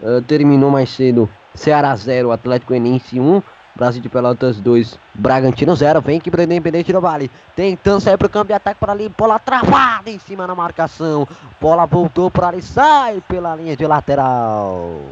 Uh, 0.00 0.22
terminou 0.26 0.70
mais 0.70 0.88
cedo 0.90 1.28
Ceará 1.54 1.94
0, 1.94 2.30
Atlético 2.30 2.68
Goianiense 2.68 3.20
1. 3.20 3.42
Brasil 3.78 4.02
de 4.02 4.08
Pelotas 4.08 4.60
2, 4.60 4.98
Bragantino 5.14 5.76
0. 5.76 6.00
Vem 6.00 6.18
que 6.18 6.32
para 6.32 6.42
Independente 6.42 6.92
do 6.92 7.00
Vale. 7.00 7.30
Tentando 7.54 8.00
sair 8.00 8.14
o 8.14 8.28
campo 8.28 8.48
de 8.48 8.52
ataque 8.52 8.80
para 8.80 8.90
ali. 8.90 9.08
Bola 9.08 9.38
travada 9.38 10.10
em 10.10 10.18
cima 10.18 10.48
na 10.48 10.54
marcação. 10.54 11.26
Bola 11.60 11.86
voltou 11.86 12.28
para 12.28 12.48
ali. 12.48 12.60
Sai 12.60 13.22
pela 13.28 13.54
linha 13.54 13.76
de 13.76 13.86
lateral. 13.86 15.02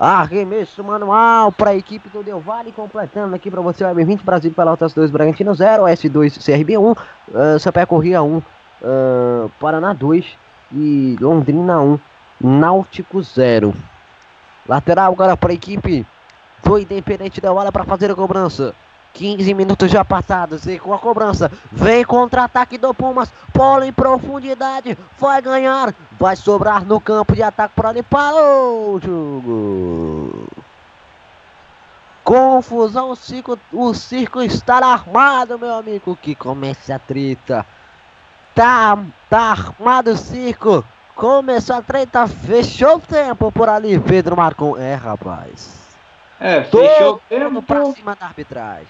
Arremesso 0.00 0.82
manual 0.82 1.52
para 1.52 1.70
a 1.70 1.76
equipe 1.76 2.08
do 2.08 2.22
Del. 2.22 2.42
Completando 2.74 3.36
aqui 3.36 3.50
para 3.50 3.60
você 3.60 3.84
o 3.84 3.88
M20 3.88 4.22
Brasil 4.22 4.50
de 4.50 4.56
Pelotas 4.56 4.94
2, 4.94 5.10
Bragantino 5.10 5.54
0. 5.54 5.82
S2, 5.82 6.42
CRB 6.42 6.78
1. 6.78 6.90
Uh, 6.90 6.96
Sapé 7.60 7.84
Corria 7.84 8.22
1. 8.22 8.38
Uh, 8.38 8.42
Paraná 9.60 9.92
2. 9.92 10.24
E 10.72 11.18
Londrina 11.20 11.78
1. 11.80 12.00
Náutico 12.40 13.22
0. 13.22 13.74
Lateral 14.66 15.12
agora 15.12 15.36
para 15.36 15.52
a 15.52 15.54
equipe 15.54 16.06
do 16.62 16.78
Independente 16.78 17.40
da 17.40 17.52
hora 17.52 17.72
para 17.72 17.84
fazer 17.84 18.10
a 18.10 18.14
cobrança. 18.14 18.74
15 19.12 19.54
minutos 19.54 19.90
já 19.90 20.04
passados 20.04 20.66
e 20.66 20.78
com 20.78 20.92
a 20.92 20.98
cobrança 20.98 21.50
vem 21.70 22.04
contra-ataque 22.04 22.78
do 22.78 22.94
Pumas, 22.94 23.32
bola 23.54 23.86
em 23.86 23.92
profundidade, 23.92 24.96
vai 25.18 25.42
ganhar, 25.42 25.94
vai 26.18 26.34
sobrar 26.34 26.84
no 26.84 27.00
campo 27.00 27.34
de 27.34 27.42
ataque 27.42 27.74
para 27.74 28.02
parou 28.02 28.94
o 28.94 29.00
jogo. 29.00 30.46
Confusão, 32.24 33.10
o 33.10 33.16
circo, 33.16 33.58
o 33.72 33.92
circo 33.92 34.40
está 34.40 34.76
armado, 34.76 35.58
meu 35.58 35.74
amigo, 35.74 36.16
que 36.16 36.34
comece 36.34 36.92
a 36.92 36.98
treta. 36.98 37.66
Tá, 38.54 38.96
tá 39.28 39.50
armado 39.50 40.12
o 40.12 40.16
circo, 40.16 40.84
começou 41.16 41.76
a 41.76 41.82
treta, 41.82 42.28
fechou 42.28 42.96
o 42.96 43.00
tempo 43.00 43.50
por 43.50 43.68
ali, 43.68 43.98
Pedro 43.98 44.36
Marcon. 44.36 44.76
É, 44.76 44.94
rapaz. 44.94 45.81
É, 46.42 46.64
fechou 46.64 47.14
o 47.14 47.20
tempo. 47.28 47.62
Pra 47.62 47.84
cima 47.86 48.16
da 48.16 48.26
arbitragem. 48.26 48.88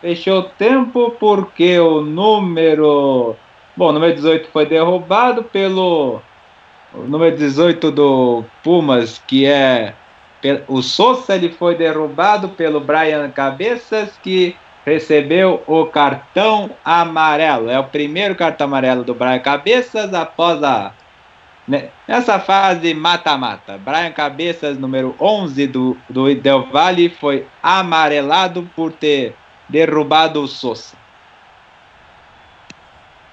Fechou 0.00 0.38
o 0.38 0.42
tempo 0.44 1.14
porque 1.20 1.78
o 1.78 2.00
número. 2.00 3.36
Bom, 3.76 3.88
o 3.88 3.92
número 3.92 4.14
18 4.14 4.48
foi 4.50 4.64
derrubado 4.64 5.44
pelo. 5.44 6.22
O 6.94 7.00
número 7.00 7.36
18 7.36 7.90
do 7.90 8.42
Pumas, 8.62 9.22
que 9.26 9.44
é. 9.44 9.94
O 10.66 10.80
Souza, 10.80 11.34
ele 11.34 11.50
foi 11.50 11.74
derrubado 11.74 12.50
pelo 12.50 12.80
Brian 12.80 13.28
Cabeças, 13.30 14.18
que 14.22 14.56
recebeu 14.86 15.62
o 15.66 15.84
cartão 15.86 16.70
amarelo. 16.82 17.68
É 17.68 17.78
o 17.78 17.84
primeiro 17.84 18.34
cartão 18.34 18.66
amarelo 18.66 19.04
do 19.04 19.14
Brian 19.14 19.40
Cabeças 19.40 20.14
após 20.14 20.62
a? 20.62 20.92
Nessa 22.06 22.40
fase 22.40 22.94
mata-mata, 22.94 23.76
Brian 23.76 24.10
Cabeças, 24.10 24.78
número 24.78 25.14
11 25.20 25.66
do, 25.66 25.96
do 26.08 26.34
Del 26.34 26.66
Valle, 26.70 27.10
foi 27.10 27.46
amarelado 27.62 28.68
por 28.74 28.90
ter 28.90 29.36
derrubado 29.68 30.40
o 30.40 30.48
Sousa. 30.48 30.96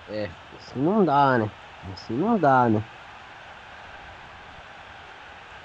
É, 0.10 0.28
assim 0.60 0.80
não 0.82 1.06
dá, 1.06 1.38
né? 1.38 1.50
Assim 1.94 2.14
não 2.14 2.38
dá, 2.38 2.68
né? 2.68 2.84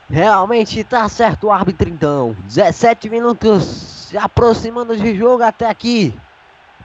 Realmente 0.08 0.84
tá 0.84 1.08
certo 1.08 1.48
o 1.48 1.50
árbitro 1.50 1.88
então. 1.88 2.36
17 2.44 3.10
minutos 3.10 3.64
se 3.64 4.16
aproximando 4.16 4.96
de 4.96 5.16
jogo 5.16 5.42
até 5.42 5.68
aqui. 5.68 6.16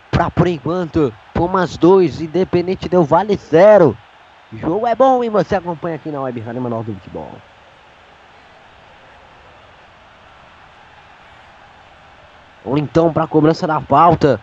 Pra 0.10 0.32
por 0.32 0.48
enquanto, 0.48 1.14
Pumas 1.34 1.78
2, 1.78 2.22
Independente 2.22 2.90
Del 2.90 3.04
Vale 3.04 3.36
0. 3.36 3.98
Jogo 4.54 4.86
é 4.86 4.96
bom 4.96 5.24
e 5.24 5.30
você 5.30 5.56
acompanha 5.56 5.96
aqui 5.96 6.10
na 6.10 6.22
Web 6.22 6.40
Rádio 6.40 6.62
Manual 6.62 6.84
do 6.84 6.94
Futebol. 6.94 7.32
Ou 12.64 12.78
então 12.78 13.12
para 13.12 13.24
a 13.24 13.28
cobrança 13.28 13.68
da 13.68 13.82
falta. 13.82 14.40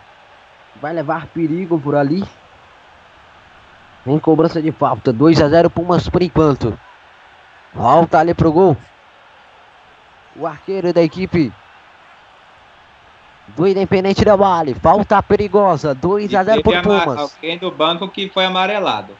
Vai 0.81 0.93
levar 0.93 1.27
perigo 1.27 1.79
por 1.79 1.95
ali. 1.95 2.23
Vem 4.05 4.19
cobrança 4.19 4.61
de 4.61 4.71
falta. 4.71 5.13
2 5.13 5.41
a 5.41 5.49
0 5.49 5.69
Pumas 5.69 6.09
por 6.09 6.21
enquanto. 6.21 6.77
Volta 7.73 8.19
ali 8.19 8.33
pro 8.33 8.51
gol. 8.51 8.77
O 10.35 10.47
arqueiro 10.47 10.91
da 10.91 11.01
equipe 11.01 11.53
do 13.49 13.67
Independente 13.67 14.25
Del 14.25 14.37
Vale. 14.37 14.73
Falta 14.73 15.21
perigosa. 15.21 15.93
2 15.93 16.33
a 16.33 16.43
0 16.43 16.63
por 16.63 16.81
Pumas. 16.81 17.19
Alguém 17.19 17.57
do 17.57 17.71
banco 17.71 18.07
que 18.09 18.29
foi 18.29 18.45
amarelado. 18.45 19.15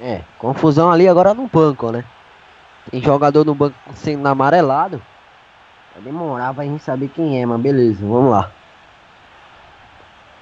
É, 0.00 0.22
confusão 0.38 0.90
ali 0.90 1.08
agora 1.08 1.34
no 1.34 1.48
banco, 1.48 1.90
né? 1.90 2.04
Tem 2.90 3.02
jogador 3.02 3.44
no 3.44 3.54
banco 3.54 3.76
sendo 3.94 4.26
amarelado. 4.26 5.02
Vai 5.94 6.02
demorar 6.02 6.54
pra 6.54 6.64
gente 6.64 6.82
saber 6.82 7.08
quem 7.08 7.40
é, 7.40 7.46
mas 7.46 7.60
beleza, 7.60 7.98
vamos 8.00 8.30
lá. 8.30 8.50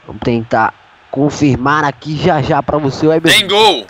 Vamos 0.06 0.20
tentar 0.22 0.74
confirmar 1.10 1.84
aqui 1.84 2.16
já 2.16 2.42
já 2.42 2.62
para 2.62 2.78
você, 2.78 3.06
Weber. 3.06 3.32
Tem 3.32 3.48
gol! 3.48 3.86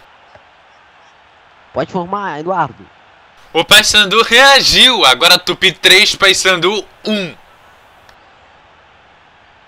Pode 1.72 1.92
formar, 1.92 2.40
Eduardo. 2.40 2.86
O 3.52 3.64
Paysandu 3.64 4.22
reagiu. 4.22 5.04
Agora 5.04 5.38
Tupi 5.38 5.72
3, 5.72 6.14
Paysandu 6.14 6.84
1. 7.04 7.34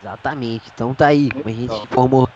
Exatamente. 0.01 0.71
Então 0.73 0.95
tá 0.95 1.09
aí, 1.09 1.31
como 1.31 1.49
a 1.49 1.53
gente 1.53 1.75
informou 1.75 2.29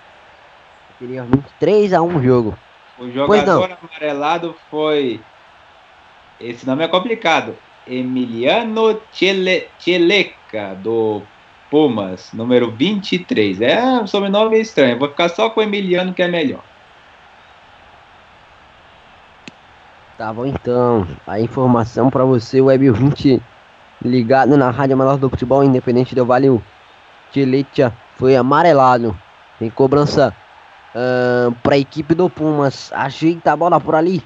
anteriormente, 0.94 1.47
3 1.59 1.93
a 1.93 2.02
1 2.02 2.22
jogo. 2.22 2.59
O 2.98 3.10
jogador 3.10 3.70
amarelado 3.81 4.55
foi. 4.70 5.20
Esse 6.40 6.66
nome 6.66 6.85
é 6.85 6.89
complicado. 6.89 7.56
Emiliano 7.86 9.01
Chele... 9.12 9.69
Cheleca, 9.78 10.74
do 10.82 11.23
Pumas, 11.70 12.31
número 12.32 12.70
23. 12.70 13.60
É 13.60 13.82
um 14.02 14.06
sobrenome 14.06 14.60
estranho. 14.60 14.98
Vou 14.98 15.09
ficar 15.09 15.28
só 15.28 15.51
com 15.51 15.60
o 15.60 15.62
Emiliano, 15.62 16.12
que 16.12 16.23
é 16.23 16.28
melhor. 16.28 16.62
Tá 20.19 20.32
bom, 20.32 20.47
então. 20.47 21.06
A 21.27 21.40
informação 21.40 22.10
para 22.10 22.24
você, 22.24 22.60
Web 22.60 22.90
20, 22.90 23.43
ligado 24.05 24.56
na 24.56 24.70
Rádio 24.70 24.97
Menor 24.97 25.16
do 25.16 25.31
Futebol 25.31 25.64
Independente 25.64 26.14
do 26.14 26.27
Vale. 26.27 26.62
Cheletia 27.32 27.93
foi 28.16 28.36
amarelado. 28.36 29.16
Tem 29.59 29.70
cobrança 29.70 30.36
uh, 30.94 31.52
para 31.62 31.74
a 31.74 31.78
equipe 31.78 32.14
do 32.14 32.28
Pumas. 32.28 32.93
Ajeita 32.93 33.52
a 33.52 33.56
bola 33.56 33.81
por 33.81 33.94
ali. 33.94 34.23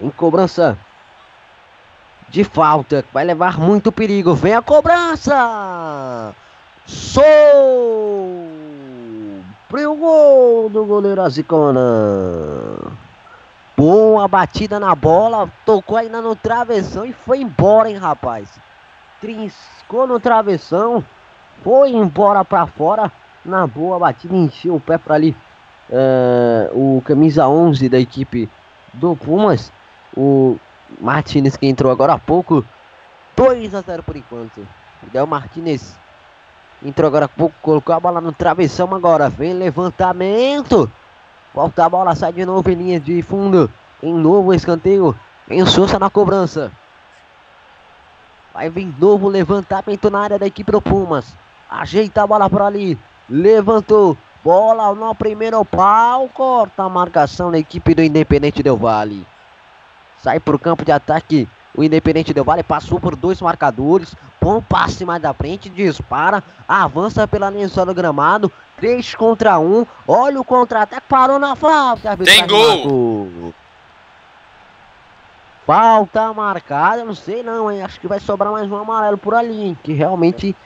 Em 0.00 0.10
cobrança 0.10 0.78
de 2.28 2.44
falta. 2.44 3.04
Vai 3.12 3.24
levar 3.24 3.58
muito 3.58 3.92
perigo. 3.92 4.34
Vem 4.34 4.54
a 4.54 4.62
cobrança. 4.62 6.34
Sou 6.86 7.22
o 9.86 9.96
gol 9.96 10.68
do 10.68 10.84
goleiro 10.84 11.22
Azicona. 11.22 11.80
Boa 13.76 14.28
batida 14.28 14.78
na 14.78 14.94
bola. 14.94 15.50
Tocou 15.64 15.96
ainda 15.96 16.20
no 16.20 16.36
travessão 16.36 17.04
e 17.04 17.12
foi 17.12 17.40
embora, 17.40 17.90
hein, 17.90 17.96
rapaz. 17.96 18.58
Triscou 19.20 20.06
no 20.06 20.20
travessão. 20.20 21.04
Foi 21.62 21.90
embora 21.90 22.44
para 22.44 22.66
fora. 22.66 23.12
Na 23.44 23.66
boa 23.66 23.98
batida, 23.98 24.34
encheu 24.34 24.76
o 24.76 24.80
pé 24.80 24.98
para 24.98 25.14
ali. 25.14 25.34
Uh, 25.90 26.96
o 26.98 27.02
camisa 27.02 27.48
11 27.48 27.88
da 27.88 27.98
equipe 27.98 28.48
do 28.94 29.16
Pumas. 29.16 29.72
O 30.16 30.58
Martinez 31.00 31.56
que 31.56 31.66
entrou 31.66 31.90
agora 31.90 32.14
há 32.14 32.18
pouco. 32.18 32.64
2 33.36 33.74
a 33.74 33.80
0 33.80 34.02
por 34.02 34.16
enquanto. 34.16 34.66
Fidel 35.00 35.26
Martinez 35.26 35.98
entrou 36.82 37.08
agora 37.08 37.24
há 37.24 37.28
pouco, 37.28 37.54
colocou 37.60 37.94
a 37.94 38.00
bola 38.00 38.20
no 38.20 38.32
travessão 38.32 38.94
agora. 38.94 39.28
Vem 39.28 39.52
levantamento. 39.52 40.90
Volta 41.52 41.84
a 41.84 41.88
bola, 41.88 42.14
sai 42.14 42.32
de 42.32 42.46
novo 42.46 42.70
em 42.70 42.74
linha 42.74 43.00
de 43.00 43.20
fundo. 43.22 43.70
Em 44.02 44.14
novo 44.14 44.54
escanteio. 44.54 45.16
Em 45.48 45.64
Souza 45.66 45.98
na 45.98 46.08
cobrança. 46.08 46.70
Vai 48.54 48.68
vir 48.70 48.94
novo 48.98 49.28
levantamento 49.28 50.10
na 50.10 50.20
área 50.20 50.38
da 50.38 50.46
equipe 50.46 50.70
do 50.70 50.80
Pumas. 50.80 51.36
Ajeita 51.68 52.22
a 52.22 52.26
bola 52.26 52.48
por 52.48 52.62
ali. 52.62 52.98
Levantou. 53.28 54.16
Bola 54.42 54.94
no 54.94 55.14
primeiro 55.14 55.64
pau. 55.64 56.28
Corta 56.28 56.84
a 56.84 56.88
marcação 56.88 57.50
da 57.50 57.58
equipe 57.58 57.94
do 57.94 58.02
Independente 58.02 58.62
Del 58.62 58.76
Vale. 58.76 59.26
Sai 60.18 60.40
para 60.40 60.56
o 60.56 60.58
campo 60.58 60.84
de 60.84 60.92
ataque. 60.92 61.48
O 61.76 61.84
Independente 61.84 62.34
Del 62.34 62.44
Vale 62.44 62.62
passou 62.62 62.98
por 62.98 63.14
dois 63.14 63.40
marcadores. 63.40 64.16
Bom 64.40 64.62
passe 64.62 65.04
mais 65.04 65.20
da 65.20 65.34
frente. 65.34 65.68
Dispara. 65.68 66.42
Avança 66.66 67.28
pela 67.28 67.50
linha 67.50 67.68
do 67.68 67.94
gramado. 67.94 68.50
3 68.76 69.14
contra 69.14 69.58
1. 69.58 69.86
Olha 70.08 70.40
o 70.40 70.44
contra-ataque. 70.44 71.06
Parou 71.08 71.38
na 71.38 71.54
falta. 71.54 72.16
Tem 72.16 72.46
gol. 72.46 73.52
Falta 75.66 76.32
marcada. 76.32 77.04
Não 77.04 77.14
sei 77.14 77.42
não, 77.42 77.70
hein. 77.70 77.82
Acho 77.82 78.00
que 78.00 78.08
vai 78.08 78.18
sobrar 78.18 78.50
mais 78.50 78.70
um 78.70 78.76
amarelo 78.76 79.18
por 79.18 79.34
ali. 79.34 79.76
Que 79.82 79.92
realmente 79.92 80.56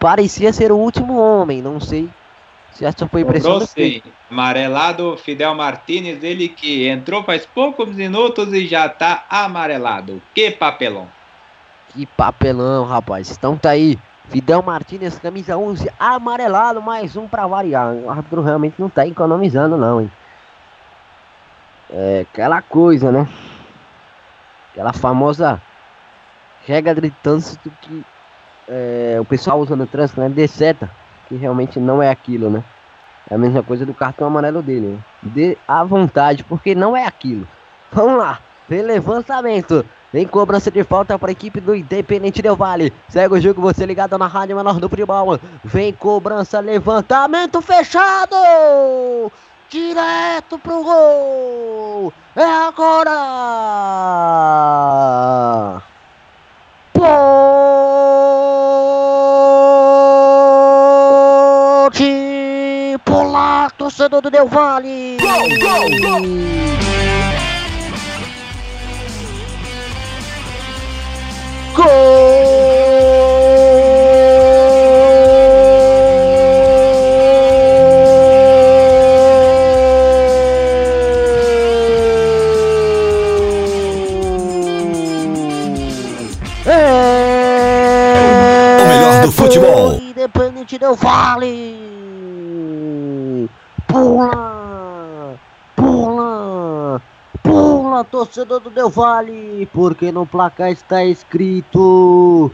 parecia 0.00 0.52
ser 0.52 0.72
o 0.72 0.78
último 0.78 1.18
homem. 1.18 1.60
Não 1.60 1.78
sei 1.78 2.06
se 2.06 2.12
essa 2.82 3.06
foi 3.06 3.22
impressão 3.22 3.58
do 3.58 3.66
sim. 3.66 4.02
Amarelado 4.30 5.16
Fidel 5.16 5.54
Martinez, 5.54 6.22
ele 6.22 6.48
que 6.48 6.86
entrou 6.86 7.22
faz 7.22 7.46
poucos 7.46 7.94
minutos 7.94 8.52
e 8.52 8.66
já 8.66 8.88
tá 8.88 9.24
amarelado. 9.30 10.20
Que 10.34 10.50
papelão. 10.50 11.08
Que 11.88 12.06
papelão, 12.06 12.84
rapaz. 12.84 13.30
Então 13.30 13.56
tá 13.56 13.70
aí. 13.70 13.98
Fidel 14.28 14.60
Martinez, 14.60 15.18
camisa 15.18 15.56
11, 15.56 15.88
amarelado, 16.00 16.82
mais 16.82 17.16
um 17.16 17.28
para 17.28 17.46
variar. 17.46 17.94
O 17.94 18.10
árbitro 18.10 18.42
realmente 18.42 18.74
não 18.78 18.88
tá 18.88 19.06
economizando 19.06 19.76
não, 19.76 20.00
hein. 20.00 20.10
É 21.88 22.26
aquela 22.28 22.60
coisa, 22.60 23.12
né? 23.12 23.28
Aquela 24.72 24.92
famosa 24.92 25.62
regra 26.66 27.00
de 27.00 27.10
trânsito 27.10 27.70
que 27.80 28.04
é, 28.68 29.16
o 29.20 29.24
pessoal 29.24 29.60
usa 29.60 29.76
no 29.76 29.86
trânsito, 29.86 30.20
né? 30.20 30.28
De 30.28 30.48
seta 30.48 30.90
que 31.28 31.36
realmente 31.36 31.78
não 31.78 32.02
é 32.02 32.10
aquilo, 32.10 32.50
né? 32.50 32.64
É 33.28 33.34
a 33.34 33.38
mesma 33.38 33.62
coisa 33.62 33.84
do 33.84 33.92
cartão 33.92 34.26
amarelo 34.28 34.62
dele, 34.62 34.86
né? 34.88 34.98
Dê 35.22 35.58
à 35.66 35.82
vontade, 35.82 36.44
porque 36.44 36.74
não 36.74 36.96
é 36.96 37.04
aquilo. 37.06 37.46
Vamos 37.92 38.18
lá, 38.18 38.38
vem 38.68 38.82
levantamento. 38.82 39.84
Vem 40.12 40.26
cobrança 40.26 40.70
de 40.70 40.84
falta 40.84 41.18
para 41.18 41.30
a 41.30 41.32
equipe 41.32 41.60
do 41.60 41.74
Independente 41.74 42.40
Del 42.40 42.56
Vale. 42.56 42.92
Segue 43.08 43.34
o 43.34 43.40
jogo, 43.40 43.60
você 43.60 43.84
ligado 43.84 44.16
na 44.16 44.26
Rádio 44.26 44.56
Menor 44.56 44.78
do 44.78 44.88
Futebol. 44.88 45.38
Vem 45.64 45.92
cobrança, 45.92 46.60
levantamento 46.60 47.60
fechado! 47.60 48.36
Direto 49.68 50.58
pro 50.60 50.84
gol! 50.84 52.12
É 52.36 52.44
agora! 52.44 53.12
Pode 56.92 57.35
pular, 63.16 63.70
torcedor 63.72 64.20
do 64.20 64.30
Del 64.30 64.46
Valle! 64.46 65.16
Gol, 65.18 65.48
gol, 65.58 66.00
gol! 66.00 66.26
O 88.78 88.88
melhor 88.88 89.22
do 89.22 89.32
futebol. 89.32 89.94
Independente 89.94 90.78
Del 90.78 90.94
Vale! 90.94 91.86
Pula! 93.96 95.38
Pula! 95.74 97.00
Torcedor 98.04 98.60
do 98.60 98.70
Del 98.70 98.88
Valle! 98.90 99.66
Porque 99.72 100.10
no 100.12 100.26
placar 100.26 100.70
está 100.70 101.02
escrito. 101.04 102.50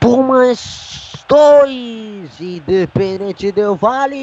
Pumas 0.00 1.24
2, 1.28 2.40
Independente 2.40 3.52
Del 3.52 3.76
Vale. 3.76 4.16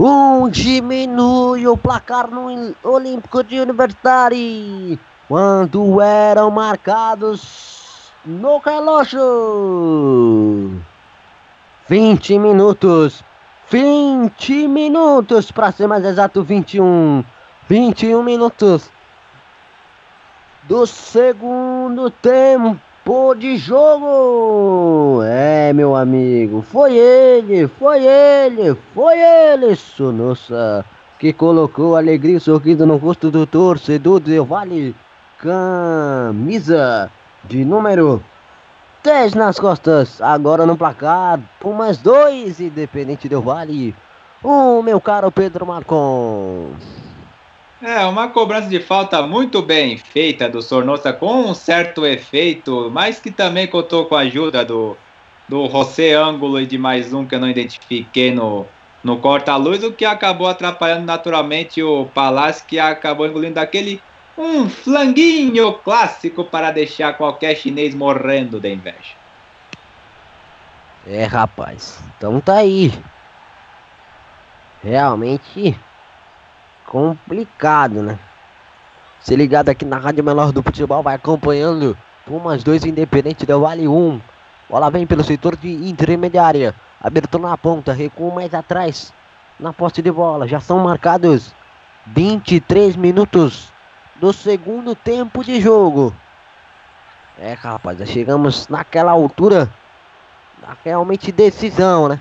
Um 0.00 0.48
diminui 0.48 1.66
o 1.66 1.76
placar 1.76 2.30
no 2.30 2.46
Olímpico 2.84 3.42
de 3.42 3.60
Universidade. 3.60 4.98
Quando 5.28 6.00
eram 6.00 6.50
marcados 6.50 8.12
no 8.24 8.58
relógio. 8.58 9.20
20 11.88 12.38
minutos. 12.38 13.24
20 13.70 14.66
minutos, 14.66 15.50
para 15.50 15.70
ser 15.70 15.86
mais 15.86 16.04
exato, 16.04 16.42
21. 16.42 17.22
21 17.68 18.22
minutos 18.22 18.90
do 20.62 20.86
segundo 20.86 22.10
tempo 22.10 23.34
de 23.36 23.58
jogo. 23.58 25.22
É, 25.22 25.70
meu 25.74 25.94
amigo, 25.94 26.62
foi 26.62 26.96
ele, 26.96 27.68
foi 27.68 28.06
ele, 28.06 28.74
foi 28.94 29.20
ele, 29.20 29.76
Sonossa, 29.76 30.82
que 31.18 31.30
colocou 31.34 31.94
alegria 31.94 32.38
e 32.38 32.40
sorriso 32.40 32.86
no 32.86 32.96
rosto 32.96 33.30
do 33.30 33.46
torcedor 33.46 34.20
do 34.20 34.44
Vale. 34.46 34.96
Camisa 35.38 37.12
de 37.44 37.66
número 37.66 38.22
10 39.02 39.34
nas 39.34 39.58
costas, 39.58 40.20
agora 40.20 40.66
no 40.66 40.76
placar, 40.76 41.40
Pumas 41.60 41.98
2, 41.98 42.60
Independente 42.60 43.28
do 43.28 43.40
Vale. 43.40 43.94
O 44.42 44.82
meu 44.82 45.00
caro 45.00 45.30
Pedro 45.32 45.66
Marcon. 45.66 46.72
É, 47.80 48.04
uma 48.06 48.28
cobrança 48.28 48.68
de 48.68 48.80
falta 48.80 49.22
muito 49.22 49.62
bem 49.62 49.96
feita 49.96 50.48
do 50.48 50.60
Sornosa 50.60 51.12
com 51.12 51.42
um 51.42 51.54
certo 51.54 52.04
efeito, 52.04 52.90
mas 52.92 53.20
que 53.20 53.30
também 53.30 53.66
contou 53.66 54.06
com 54.06 54.16
a 54.16 54.20
ajuda 54.20 54.64
do 54.64 54.96
do 55.48 55.68
José 55.68 56.14
Ângulo 56.14 56.60
e 56.60 56.66
de 56.66 56.76
mais 56.76 57.12
um 57.14 57.24
que 57.24 57.34
eu 57.34 57.40
não 57.40 57.48
identifiquei 57.48 58.30
no, 58.30 58.66
no 59.02 59.18
corta-luz, 59.18 59.82
o 59.82 59.92
que 59.92 60.04
acabou 60.04 60.46
atrapalhando 60.46 61.06
naturalmente 61.06 61.82
o 61.82 62.04
Palácio, 62.06 62.66
que 62.66 62.78
acabou 62.78 63.26
engolindo 63.26 63.58
aquele 63.58 64.00
um 64.38 64.68
flanguinho 64.68 65.74
clássico 65.78 66.44
para 66.44 66.70
deixar 66.70 67.14
qualquer 67.14 67.56
chinês 67.56 67.92
morrendo 67.92 68.60
de 68.60 68.72
inveja. 68.72 69.18
É, 71.04 71.24
rapaz. 71.24 72.00
Então 72.16 72.40
tá 72.40 72.54
aí. 72.54 72.92
Realmente 74.82 75.78
complicado, 76.86 78.02
né? 78.02 78.18
Se 79.20 79.34
ligado 79.34 79.68
aqui 79.68 79.84
na 79.84 79.98
Rádio 79.98 80.22
Menor 80.22 80.52
do 80.52 80.62
Futebol, 80.62 81.02
vai 81.02 81.16
acompanhando 81.16 81.98
Pumas 82.24 82.62
2 82.62 82.84
Independente 82.84 83.44
do 83.44 83.60
Vale 83.60 83.88
1. 83.88 84.20
Bola 84.70 84.90
vem 84.90 85.06
pelo 85.06 85.24
setor 85.24 85.56
de 85.56 85.68
intermediária. 85.68 86.74
Abertura 87.00 87.48
na 87.48 87.58
ponta, 87.58 87.92
recuo 87.92 88.32
mais 88.32 88.54
atrás. 88.54 89.12
Na 89.58 89.72
posse 89.72 90.00
de 90.00 90.12
bola, 90.12 90.46
já 90.46 90.60
são 90.60 90.78
marcados 90.78 91.52
23 92.06 92.94
minutos 92.94 93.72
do 94.18 94.32
segundo 94.32 94.94
tempo 94.94 95.44
de 95.44 95.60
jogo. 95.60 96.14
É, 97.38 97.52
rapaz, 97.52 97.98
chegamos 98.08 98.68
naquela 98.68 99.12
altura 99.12 99.70
realmente 100.84 101.30
decisão, 101.30 102.08
né? 102.08 102.20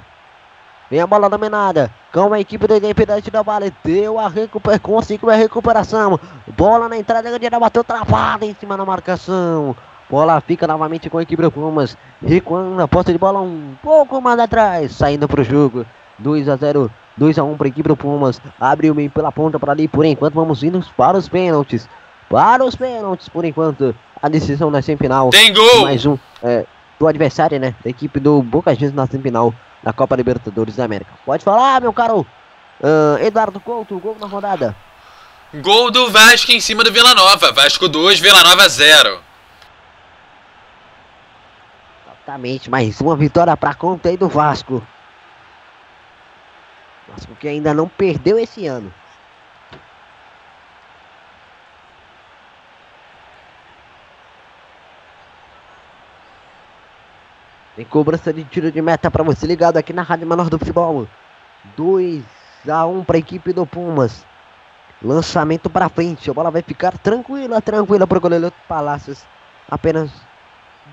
Vem 0.90 1.02
a 1.02 1.08
bola 1.08 1.30
dominada 1.30 1.92
com 2.14 2.32
a 2.34 2.40
equipe 2.40 2.66
do 2.66 2.78
Independente 2.78 3.30
da 3.30 3.42
Vale. 3.42 3.74
Deu 3.84 4.18
a 4.18 4.30
recuperação, 4.30 4.80
conseguiu 4.80 5.30
a 5.30 5.36
recuperação. 5.36 6.20
Bola 6.56 6.88
na 6.88 6.98
entrada, 6.98 7.30
Gandira 7.30 7.60
bateu 7.60 7.84
travada 7.84 8.46
em 8.46 8.54
cima 8.54 8.78
da 8.78 8.86
marcação. 8.86 9.76
Bola 10.10 10.40
fica 10.40 10.66
novamente 10.66 11.10
com 11.10 11.18
a 11.18 11.24
equipe 11.24 11.42
do 11.42 11.52
Pumas. 11.52 11.98
Recuando 12.26 12.82
a 12.82 12.88
posse 12.88 13.12
de 13.12 13.18
bola 13.18 13.42
um 13.42 13.76
pouco 13.84 14.22
mais 14.22 14.40
atrás. 14.40 14.94
Saindo 14.94 15.28
para 15.28 15.42
o 15.42 15.44
jogo. 15.44 15.86
2 16.20 16.48
a 16.48 16.56
0 16.56 16.90
2 17.18 17.38
a 17.38 17.44
1 17.44 17.58
para 17.58 17.68
a 17.68 17.70
equipe 17.70 17.90
do 17.90 17.98
Pumas. 17.98 18.40
Abriu 18.60 18.94
bem 18.94 19.10
pela 19.10 19.32
ponta 19.32 19.60
para 19.60 19.72
ali. 19.72 19.88
Por 19.88 20.06
enquanto, 20.06 20.34
vamos 20.34 20.64
indo 20.64 20.84
para 20.96 21.18
os 21.18 21.28
pênaltis. 21.28 21.90
Para 22.30 22.64
os 22.64 22.76
pênaltis, 22.76 23.28
por 23.30 23.44
enquanto. 23.44 23.96
A 24.22 24.30
decisão 24.30 24.72
na 24.72 24.82
semifinal. 24.82 25.30
Tem 25.30 25.54
gol! 25.54 25.82
Mais 25.82 26.06
um. 26.06 26.18
É, 26.42 26.66
do 27.00 27.08
adversário, 27.08 27.60
né? 27.60 27.76
Da 27.84 27.90
equipe 27.90 28.20
do 28.20 28.42
Boca 28.42 28.74
Juniors 28.74 28.94
na 28.94 29.06
semifinal 29.06 29.54
da 29.84 29.94
Copa 29.94 30.16
Libertadores 30.16 30.76
da 30.76 30.86
América. 30.86 31.12
Pode 31.26 31.44
falar, 31.44 31.80
meu 31.82 31.94
caro 31.94 32.26
uh, 32.82 33.24
Eduardo 33.24 33.60
Couto, 33.60 34.00
gol 34.00 34.18
na 34.20 34.28
rodada. 34.28 34.76
Gol 35.54 35.92
do 35.92 36.12
Vasco 36.12 36.52
em 36.52 36.60
cima 36.60 36.84
do 36.84 36.92
Vila 36.92 37.14
Nova. 37.14 37.52
Vasco 37.52 37.88
2, 37.88 38.20
Vila 38.20 38.44
Nova 38.44 38.68
0. 38.68 39.22
Exatamente, 42.06 42.70
mais 42.70 43.00
uma 43.00 43.16
vitória 43.16 43.56
para 43.56 43.74
conta 43.74 44.10
aí 44.10 44.18
do 44.18 44.28
Vasco. 44.28 44.86
Vasco 47.08 47.36
que 47.36 47.48
ainda 47.48 47.74
não 47.74 47.88
perdeu 47.88 48.38
esse 48.38 48.68
ano. 48.68 48.94
Tem 57.76 57.86
cobrança 57.86 58.34
de 58.34 58.44
tiro 58.44 58.72
de 58.72 58.82
meta 58.82 59.12
para 59.12 59.24
você 59.24 59.46
ligado 59.46 59.78
aqui 59.78 59.94
na 59.94 60.02
Rádio 60.02 60.28
Menor 60.28 60.50
do 60.50 60.58
Futebol. 60.58 61.08
2 61.76 62.24
a 62.68 62.86
1 62.88 63.04
para 63.04 63.18
a 63.18 63.20
equipe 63.20 63.54
do 63.54 63.66
Pumas. 63.68 64.26
Lançamento 65.02 65.70
para 65.70 65.88
frente. 65.88 66.30
A 66.30 66.34
bola 66.34 66.50
vai 66.50 66.64
ficar 66.64 66.98
tranquila, 66.98 67.62
tranquila 67.62 68.08
para 68.08 68.18
o 68.18 68.22
goleiro 68.22 68.52
Palácios. 68.68 69.24
Apenas 69.70 70.10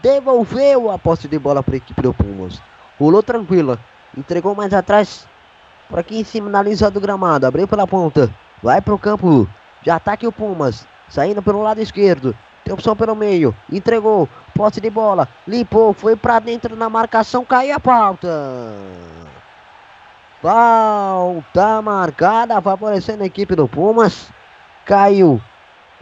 devolveu 0.02 0.90
a 0.90 0.98
posse 0.98 1.26
de 1.26 1.38
bola 1.38 1.62
para 1.62 1.74
a 1.74 1.78
equipe 1.78 2.02
do 2.02 2.12
Pumas. 2.12 2.62
Rolou 3.00 3.22
tranquila. 3.22 3.78
Entregou 4.16 4.54
mais 4.54 4.74
atrás. 4.74 5.26
Por 5.88 5.98
aqui 5.98 6.18
em 6.18 6.24
cima 6.24 6.48
na 6.48 6.62
linha 6.62 6.90
do 6.90 7.00
gramado. 7.00 7.46
Abriu 7.46 7.68
pela 7.68 7.86
ponta. 7.86 8.32
Vai 8.62 8.80
para 8.80 8.94
o 8.94 8.98
campo 8.98 9.48
de 9.82 9.90
ataque 9.90 10.26
o 10.26 10.32
Pumas. 10.32 10.86
Saindo 11.08 11.42
pelo 11.42 11.62
lado 11.62 11.80
esquerdo. 11.80 12.34
Tem 12.64 12.72
opção 12.72 12.96
pelo 12.96 13.14
meio. 13.14 13.54
Entregou. 13.70 14.28
Posse 14.54 14.80
de 14.80 14.88
bola. 14.88 15.28
Limpou. 15.46 15.92
Foi 15.92 16.16
para 16.16 16.38
dentro 16.38 16.74
na 16.74 16.88
marcação. 16.88 17.44
Caiu 17.44 17.76
a 17.76 17.80
pauta. 17.80 18.28
Falta 20.40 21.82
marcada. 21.82 22.60
Favorecendo 22.62 23.22
a 23.22 23.26
equipe 23.26 23.54
do 23.54 23.68
Pumas. 23.68 24.32
Caiu. 24.86 25.40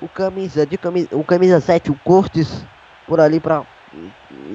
O 0.00 0.08
camisa 0.08 0.66
de 0.66 0.76
camisa, 0.76 1.08
o 1.12 1.22
camisa 1.22 1.60
7, 1.60 1.90
o 1.90 1.98
Cortes. 2.04 2.64
Por 3.06 3.20
ali 3.20 3.40
para 3.40 3.64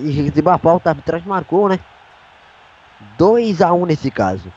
receber 0.01 0.49
a 0.49 0.57
falta. 0.57 0.89
A 0.89 0.91
arbitragem 0.91 1.27
marcou, 1.27 1.67
né? 1.67 1.79
2 3.17 3.61
a 3.61 3.73
1 3.73 3.85
nesse 3.85 4.09
caso. 4.09 4.51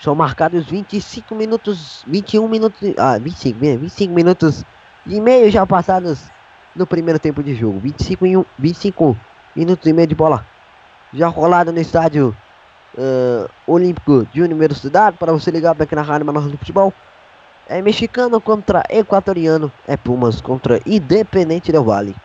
São 0.00 0.14
marcados 0.14 0.66
25 0.66 1.34
minutos, 1.34 2.04
21 2.06 2.48
minutos, 2.48 2.94
ah, 2.96 3.18
25, 3.18 3.58
25 3.58 4.14
minutos 4.14 4.64
e 5.06 5.20
meio 5.20 5.50
já 5.50 5.66
passados 5.66 6.30
no 6.74 6.86
primeiro 6.86 7.18
tempo 7.18 7.42
de 7.42 7.54
jogo. 7.54 7.78
25, 7.80 8.26
e 8.26 8.36
1, 8.36 8.44
25 8.58 9.16
minutos 9.54 9.86
e 9.86 9.92
meio 9.92 10.08
de 10.08 10.14
bola 10.14 10.46
já 11.12 11.28
rolado 11.28 11.72
no 11.72 11.80
estádio 11.80 12.36
uh, 12.94 13.50
Olímpico 13.66 14.26
de 14.32 14.42
Universidade. 14.42 15.16
Para 15.18 15.32
você 15.32 15.50
ligar 15.50 15.76
aqui 15.78 15.94
na 15.94 16.02
Rádio 16.02 16.26
Menor 16.26 16.48
do 16.48 16.56
Futebol. 16.56 16.92
É 17.68 17.80
mexicano 17.82 18.40
contra 18.40 18.82
equatoriano. 18.88 19.70
É 19.86 19.96
Pumas 19.96 20.40
contra 20.40 20.80
Independente 20.86 21.70
Del 21.70 21.84
Vale. 21.84 22.16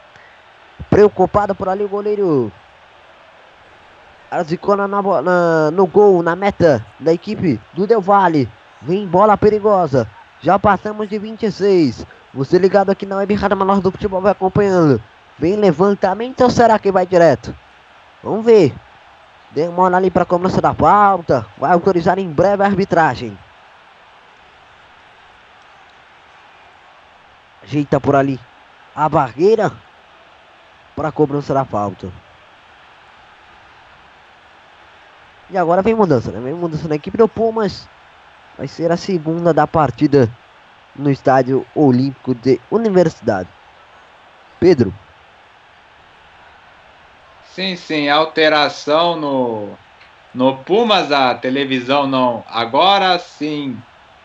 Preocupado 0.89 1.53
por 1.53 1.69
ali 1.69 1.83
o 1.83 1.89
goleiro 1.89 2.51
Arzicona 4.35 4.85
na, 4.85 5.01
na, 5.01 5.71
no 5.71 5.87
gol, 5.87 6.21
na 6.21 6.35
meta 6.35 6.85
da 6.99 7.13
equipe 7.13 7.59
do 7.73 7.87
Del 7.87 8.01
Valle. 8.01 8.49
Vem 8.81 9.07
bola 9.07 9.37
perigosa. 9.37 10.09
Já 10.41 10.59
passamos 10.59 11.07
de 11.07 11.17
26. 11.17 12.05
Você 12.33 12.57
ligado 12.57 12.89
aqui 12.89 13.05
na 13.05 13.15
Web 13.15 13.33
Rádio 13.33 13.55
Menor 13.55 13.79
do 13.79 13.91
Futebol 13.91 14.21
vai 14.21 14.33
acompanhando. 14.33 15.01
Vem 15.39 15.55
levantamento 15.55 16.41
ou 16.41 16.49
será 16.49 16.77
que 16.77 16.91
vai 16.91 17.05
direto? 17.05 17.55
Vamos 18.21 18.45
ver. 18.45 18.75
Demora 19.51 19.95
ali 19.95 20.11
para 20.11 20.23
a 20.23 20.25
cobrança 20.25 20.59
da 20.59 20.73
pauta. 20.73 21.45
Vai 21.57 21.71
autorizar 21.71 22.19
em 22.19 22.29
breve 22.29 22.61
a 22.61 22.65
arbitragem. 22.65 23.37
Ajeita 27.63 28.01
por 28.01 28.17
ali 28.17 28.37
a 28.93 29.07
barreira 29.07 29.71
para 30.93 31.07
a 31.07 31.11
cobrança 31.11 31.53
da 31.53 31.63
falta. 31.63 32.24
E 35.49 35.57
agora 35.57 35.81
vem 35.81 35.93
mudança, 35.93 36.31
né? 36.31 36.39
Vem 36.39 36.53
mudança 36.53 36.87
na 36.87 36.95
equipe 36.95 37.17
do 37.17 37.27
Pumas. 37.27 37.87
Vai 38.57 38.67
ser 38.67 38.91
a 38.91 38.97
segunda 38.97 39.53
da 39.53 39.67
partida 39.67 40.29
no 40.95 41.11
estádio 41.11 41.65
Olímpico 41.75 42.33
de 42.33 42.59
Universidade. 42.71 43.49
Pedro. 44.59 44.93
Sim, 47.43 47.75
sim, 47.75 48.09
alteração 48.09 49.15
no, 49.17 49.77
no 50.33 50.57
Pumas, 50.63 51.11
a 51.11 51.35
televisão 51.35 52.07
não. 52.07 52.43
Agora 52.49 53.17
sim. 53.19 53.77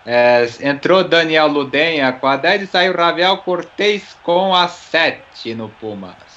É, 0.06 0.48
entrou 0.62 1.05
Daniel 1.05 1.47
Ludenha 1.47 2.10
com 2.12 2.26
a 2.26 2.36
10 2.36 2.62
e 2.62 2.66
saiu 2.66 2.97
Ravel 2.97 3.36
Cortez 3.38 4.16
com 4.22 4.55
a 4.55 4.66
7 4.66 5.55
no 5.55 5.68
Pumas. 5.68 6.30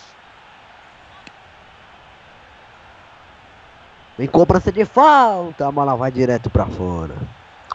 Vem 4.17 4.27
cobrança 4.27 4.71
de 4.71 4.85
falta. 4.85 5.67
A 5.67 5.71
bola 5.71 5.95
vai 5.95 6.11
direto 6.11 6.49
para 6.49 6.65
fora. 6.65 7.15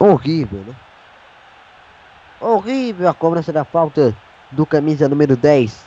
Horrível, 0.01 0.61
né? 0.61 0.75
Horrível 2.41 3.09
a 3.09 3.15
cobrança 3.15 3.53
da 3.53 3.65
falta 3.65 4.15
do 4.53 4.65
camisa 4.65 5.09
número 5.09 5.37
10. 5.37 5.85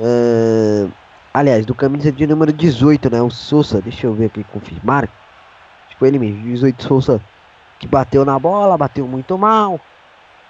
Uh, 0.00 0.90
aliás, 1.32 1.64
do 1.64 1.74
camisa 1.74 2.10
de 2.10 2.26
número 2.26 2.52
18, 2.52 3.10
né? 3.10 3.22
O 3.22 3.30
Souza. 3.30 3.80
Deixa 3.80 4.06
eu 4.06 4.14
ver 4.14 4.26
aqui, 4.26 4.42
confirmar. 4.44 5.04
Acho 5.86 5.96
que 5.96 6.04
ele 6.04 6.18
mesmo. 6.18 6.42
18 6.42 6.82
Souza 6.82 7.22
que 7.78 7.86
bateu 7.86 8.24
na 8.24 8.38
bola, 8.38 8.78
bateu 8.78 9.06
muito 9.06 9.36
mal. 9.36 9.80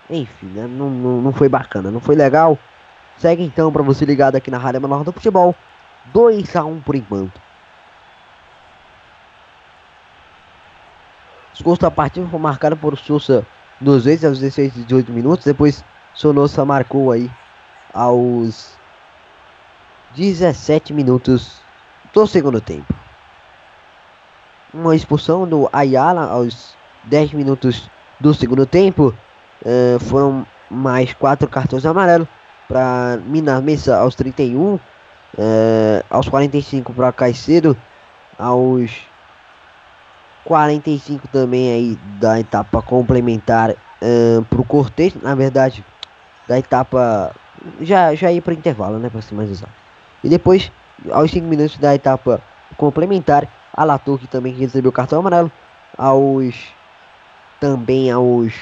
Enfim, 0.09 0.47
né? 0.47 0.67
não, 0.67 0.91
não, 0.91 1.21
não 1.21 1.33
foi 1.33 1.49
bacana, 1.49 1.91
não 1.91 2.01
foi 2.01 2.15
legal. 2.15 2.59
Segue 3.17 3.43
então 3.43 3.73
para 3.73 3.83
você 3.83 4.05
ligado 4.05 4.37
aqui 4.37 4.51
na 4.51 4.59
Rádio 4.59 4.81
Menor 4.81 5.05
do 5.05 5.13
Futebol. 5.13 5.55
2 6.13 6.55
a 6.57 6.65
1 6.65 6.81
por 6.81 6.95
enquanto. 6.95 7.41
Os 11.55 11.63
gols 11.63 11.79
da 11.79 11.91
partida 11.91 12.27
foram 12.27 12.43
marcados 12.43 12.79
por 12.79 12.99
Souza 12.99 13.47
duas 13.81 14.05
vezes 14.05 14.25
aos 14.25 14.41
16 14.41 14.77
e 14.77 14.81
18 14.81 15.13
minutos. 15.13 15.47
Depois 15.47 15.85
Sonossa 16.13 16.65
marcou 16.65 17.13
aí 17.13 17.31
aos 17.93 18.77
17 20.17 20.93
minutos 20.93 21.61
do 22.13 22.27
segundo 22.27 22.61
tempo. 22.61 22.93
Uma 24.73 24.97
expulsão 24.97 25.47
do 25.47 25.69
Ayala 25.73 26.25
aos 26.25 26.77
10 27.05 27.35
minutos 27.35 27.89
do 28.19 28.35
segundo 28.35 28.67
tempo. 28.67 29.15
Uh, 29.63 29.99
foram 30.01 30.45
mais 30.69 31.15
quatro 31.15 31.49
cartões 31.49 31.87
amarelos 31.87 32.27
para 32.67 33.19
Minas 33.25 33.63
Mesa 33.63 33.97
aos 33.97 34.17
31. 34.17 34.79
É, 35.37 36.05
aos 36.09 36.29
45 36.29 36.93
para 36.93 37.13
Caicedo, 37.13 37.77
aos 38.39 39.03
45 40.45 41.29
também 41.29 41.73
aí 41.73 41.99
da 42.21 42.39
etapa 42.39 42.83
complementar 42.83 43.71
uh, 43.71 44.45
para 44.45 44.61
o 44.61 44.65
Cortez, 44.65 45.15
na 45.23 45.35
verdade, 45.35 45.85
da 46.47 46.59
etapa 46.59 47.35
já 47.81 48.15
já 48.15 48.31
ir 48.31 48.41
para 48.41 48.55
intervalo, 48.55 48.99
né, 48.99 49.09
para 49.09 49.23
ser 49.23 49.35
mais 49.35 49.51
exato. 49.51 49.73
E 50.23 50.29
depois, 50.29 50.71
aos 51.11 51.31
5 51.31 51.47
minutos 51.47 51.79
da 51.79 51.95
etapa 51.95 52.43
complementar, 52.77 53.49
a 53.73 53.85
Latour 53.85 54.19
que 54.19 54.27
também 54.27 54.53
recebeu 54.55 54.93
cartão 54.93 55.21
amarelo, 55.21 55.51
aos 55.97 56.73
também 57.61 58.11
aos 58.11 58.55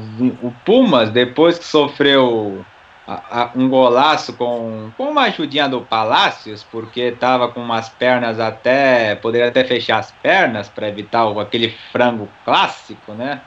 o 0.43 0.55
Pumas, 0.65 1.11
depois 1.11 1.59
que 1.59 1.65
sofreu 1.67 2.65
a, 3.07 3.43
a, 3.43 3.51
um 3.55 3.69
golaço 3.69 4.33
com, 4.33 4.91
com 4.97 5.11
uma 5.11 5.23
ajudinha 5.25 5.69
do 5.69 5.83
Palácios, 5.83 6.65
porque 6.65 7.01
estava 7.03 7.49
com 7.49 7.61
umas 7.61 7.91
pernas 7.91 8.41
até. 8.41 9.15
poderia 9.17 9.49
até 9.49 9.65
fechar 9.65 9.99
as 9.99 10.13
pernas 10.13 10.69
para 10.69 10.89
evitar 10.89 11.27
o, 11.27 11.41
aquele 11.41 11.71
frango 11.93 12.29
clássico, 12.45 13.13
né? 13.13 13.43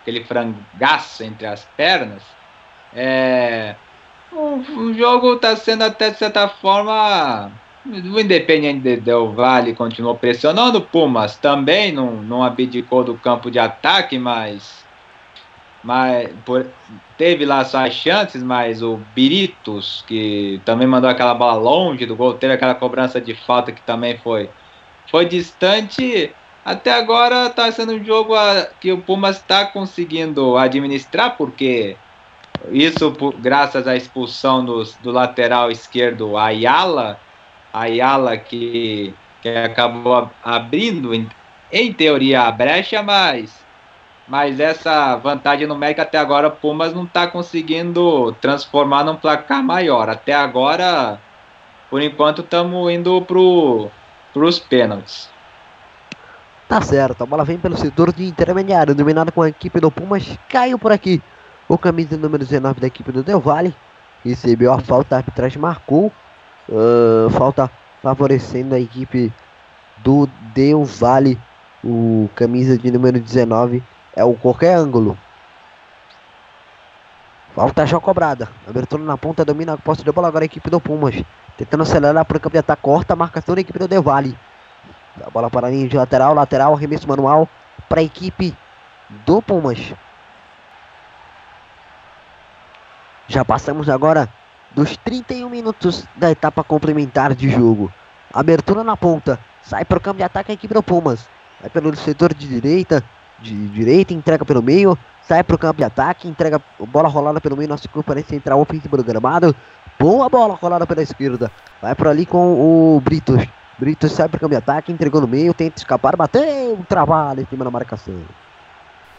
Aquele 0.00 0.24
frangaço 0.24 1.22
entre 1.22 1.46
as 1.46 1.64
pernas. 1.76 2.22
É, 2.94 3.74
o, 4.36 4.94
jogo 4.94 5.34
está 5.34 5.56
sendo 5.56 5.82
até 5.82 6.10
de 6.10 6.18
certa 6.18 6.48
forma. 6.48 7.50
O 7.86 8.20
Independente 8.20 8.96
Del 8.96 9.32
Vale 9.32 9.74
continuou 9.74 10.16
pressionando. 10.16 10.78
O 10.78 10.82
Pumas 10.82 11.36
também 11.36 11.92
não, 11.92 12.16
não 12.16 12.42
abdicou 12.42 13.04
do 13.04 13.14
campo 13.14 13.50
de 13.50 13.58
ataque, 13.58 14.18
mas. 14.18 14.84
mas 15.82 16.28
por, 16.44 16.66
teve 17.16 17.44
lá 17.44 17.64
suas 17.64 17.94
chances, 17.94 18.42
mas 18.42 18.82
o 18.82 19.00
Biritos, 19.14 20.04
que 20.06 20.60
também 20.64 20.86
mandou 20.86 21.08
aquela 21.08 21.34
bola 21.34 21.54
longe 21.54 22.04
do 22.04 22.16
gol, 22.16 22.34
teve 22.34 22.52
aquela 22.52 22.74
cobrança 22.74 23.20
de 23.20 23.34
falta 23.34 23.72
que 23.72 23.82
também 23.82 24.18
foi, 24.18 24.50
foi 25.10 25.24
distante. 25.24 26.32
Até 26.64 26.92
agora 26.92 27.46
está 27.46 27.70
sendo 27.70 27.92
um 27.92 28.04
jogo 28.04 28.34
a, 28.34 28.66
que 28.80 28.90
o 28.90 29.00
Pumas 29.00 29.36
está 29.36 29.64
conseguindo 29.66 30.56
administrar, 30.58 31.36
porque 31.36 31.96
isso 32.70 33.12
por, 33.12 33.34
graças 33.34 33.86
à 33.86 33.96
expulsão 33.96 34.64
do, 34.64 34.82
do 35.02 35.10
lateral 35.10 35.70
esquerdo 35.70 36.36
Ayala, 36.36 37.18
Ayala 37.72 38.36
que, 38.36 39.14
que 39.42 39.48
acabou 39.48 40.30
abrindo, 40.42 41.14
em, 41.14 41.28
em 41.70 41.92
teoria, 41.92 42.42
a 42.42 42.52
brecha, 42.52 43.02
mas, 43.02 43.64
mas 44.26 44.58
essa 44.60 45.16
vantagem 45.16 45.66
numérica 45.66 46.02
até 46.02 46.18
agora 46.18 46.48
o 46.48 46.52
Pumas 46.52 46.94
não 46.94 47.04
está 47.04 47.26
conseguindo 47.26 48.32
transformar 48.40 49.04
num 49.04 49.16
placar 49.16 49.62
maior. 49.62 50.08
Até 50.08 50.34
agora, 50.34 51.20
por 51.90 52.02
enquanto, 52.02 52.40
estamos 52.40 52.90
indo 52.90 53.22
para 53.22 54.42
os 54.42 54.58
pênaltis. 54.58 55.30
Tá 56.68 56.80
certo, 56.80 57.22
a 57.22 57.26
bola 57.26 57.44
vem 57.44 57.58
pelo 57.58 57.76
setor 57.76 58.12
de 58.12 58.24
intermediário, 58.24 58.92
dominado 58.92 59.30
com 59.30 59.42
a 59.42 59.48
equipe 59.48 59.78
do 59.78 59.88
Pumas, 59.88 60.36
caiu 60.48 60.78
por 60.78 60.90
aqui. 60.90 61.22
O 61.68 61.76
camisa 61.76 62.16
número 62.16 62.44
19 62.44 62.80
da 62.80 62.86
equipe 62.86 63.10
do 63.10 63.24
Del 63.24 63.40
Valle 63.40 63.74
recebeu 64.24 64.72
a 64.72 64.78
falta, 64.78 65.16
a 65.16 65.18
arbitragem 65.18 65.60
marcou. 65.60 66.12
Uh, 66.68 67.28
falta 67.30 67.70
favorecendo 68.02 68.74
a 68.74 68.80
equipe 68.80 69.32
do 69.98 70.28
Del 70.54 70.84
Valle. 70.84 71.38
O 71.82 72.30
camisa 72.36 72.78
de 72.78 72.90
número 72.90 73.18
19 73.18 73.82
é 74.14 74.24
o 74.24 74.34
qualquer 74.34 74.76
ângulo. 74.76 75.18
Falta 77.52 77.84
já 77.84 77.98
cobrada. 77.98 78.48
Abertura 78.68 79.02
na 79.02 79.16
ponta, 79.16 79.44
domina 79.44 79.72
a 79.72 79.76
posse 79.76 80.04
de 80.04 80.12
bola 80.12 80.28
agora 80.28 80.44
a 80.44 80.46
equipe 80.46 80.70
do 80.70 80.80
Pumas. 80.80 81.20
Tentando 81.56 81.82
acelerar 81.82 82.24
para 82.24 82.36
o 82.36 82.40
campo 82.40 82.52
de 82.52 82.58
ataque, 82.58 82.82
corta 82.82 83.14
a 83.14 83.16
marcação 83.16 83.54
da 83.54 83.60
equipe 83.60 83.78
do 83.78 83.88
Del 83.88 84.02
Valle. 84.02 84.38
A 85.24 85.30
bola 85.30 85.50
para 85.50 85.66
a 85.66 85.70
linha 85.70 85.88
de 85.88 85.96
lateral, 85.96 86.32
lateral, 86.32 86.74
arremesso 86.74 87.08
manual 87.08 87.48
para 87.88 88.00
a 88.00 88.04
equipe 88.04 88.56
do 89.24 89.42
Pumas. 89.42 89.94
Já 93.28 93.44
passamos 93.44 93.88
agora 93.88 94.28
dos 94.74 94.96
31 94.98 95.48
minutos 95.48 96.06
da 96.16 96.30
etapa 96.30 96.62
complementar 96.62 97.34
de 97.34 97.48
jogo. 97.50 97.92
Abertura 98.32 98.84
na 98.84 98.96
ponta. 98.96 99.38
Sai 99.62 99.84
para 99.84 99.98
o 99.98 100.00
campo 100.00 100.18
de 100.18 100.22
ataque 100.22 100.52
a 100.52 100.54
equipe 100.54 100.72
do 100.72 100.82
Pumas. 100.82 101.28
Vai 101.60 101.70
pelo 101.70 101.94
setor 101.96 102.32
de 102.32 102.46
direita. 102.46 103.02
De 103.40 103.68
direita, 103.68 104.14
entrega 104.14 104.44
pelo 104.44 104.62
meio. 104.62 104.96
Sai 105.22 105.42
para 105.42 105.56
o 105.56 105.58
campo 105.58 105.78
de 105.78 105.84
ataque. 105.84 106.28
Entrega 106.28 106.62
bola 106.78 107.08
rolada 107.08 107.40
pelo 107.40 107.56
meio. 107.56 107.68
Nosso 107.68 107.88
grupo 107.88 108.06
parece 108.06 108.36
entrar 108.36 108.56
ofensivo 108.56 108.96
do 108.96 109.02
gramado. 109.02 109.56
Boa 109.98 110.28
bola 110.28 110.54
rolada 110.54 110.86
pela 110.86 111.02
esquerda. 111.02 111.50
Vai 111.82 111.94
por 111.94 112.06
ali 112.06 112.24
com 112.24 112.54
o 112.96 113.00
Britos. 113.00 113.44
Britos 113.78 114.12
sai 114.12 114.28
para 114.28 114.36
o 114.36 114.40
campo 114.40 114.52
de 114.52 114.58
ataque. 114.58 114.92
Entregou 114.92 115.20
no 115.20 115.26
meio. 115.26 115.52
Tenta 115.52 115.78
escapar. 115.78 116.16
Bateu. 116.16 116.78
Trabalho 116.88 117.40
em 117.40 117.46
cima 117.46 117.64
da 117.64 117.70
marcação. 117.70 118.20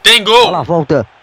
Tem 0.01 0.23
gol! 0.23 0.45
Bola 0.45 0.63
volta 0.63 1.16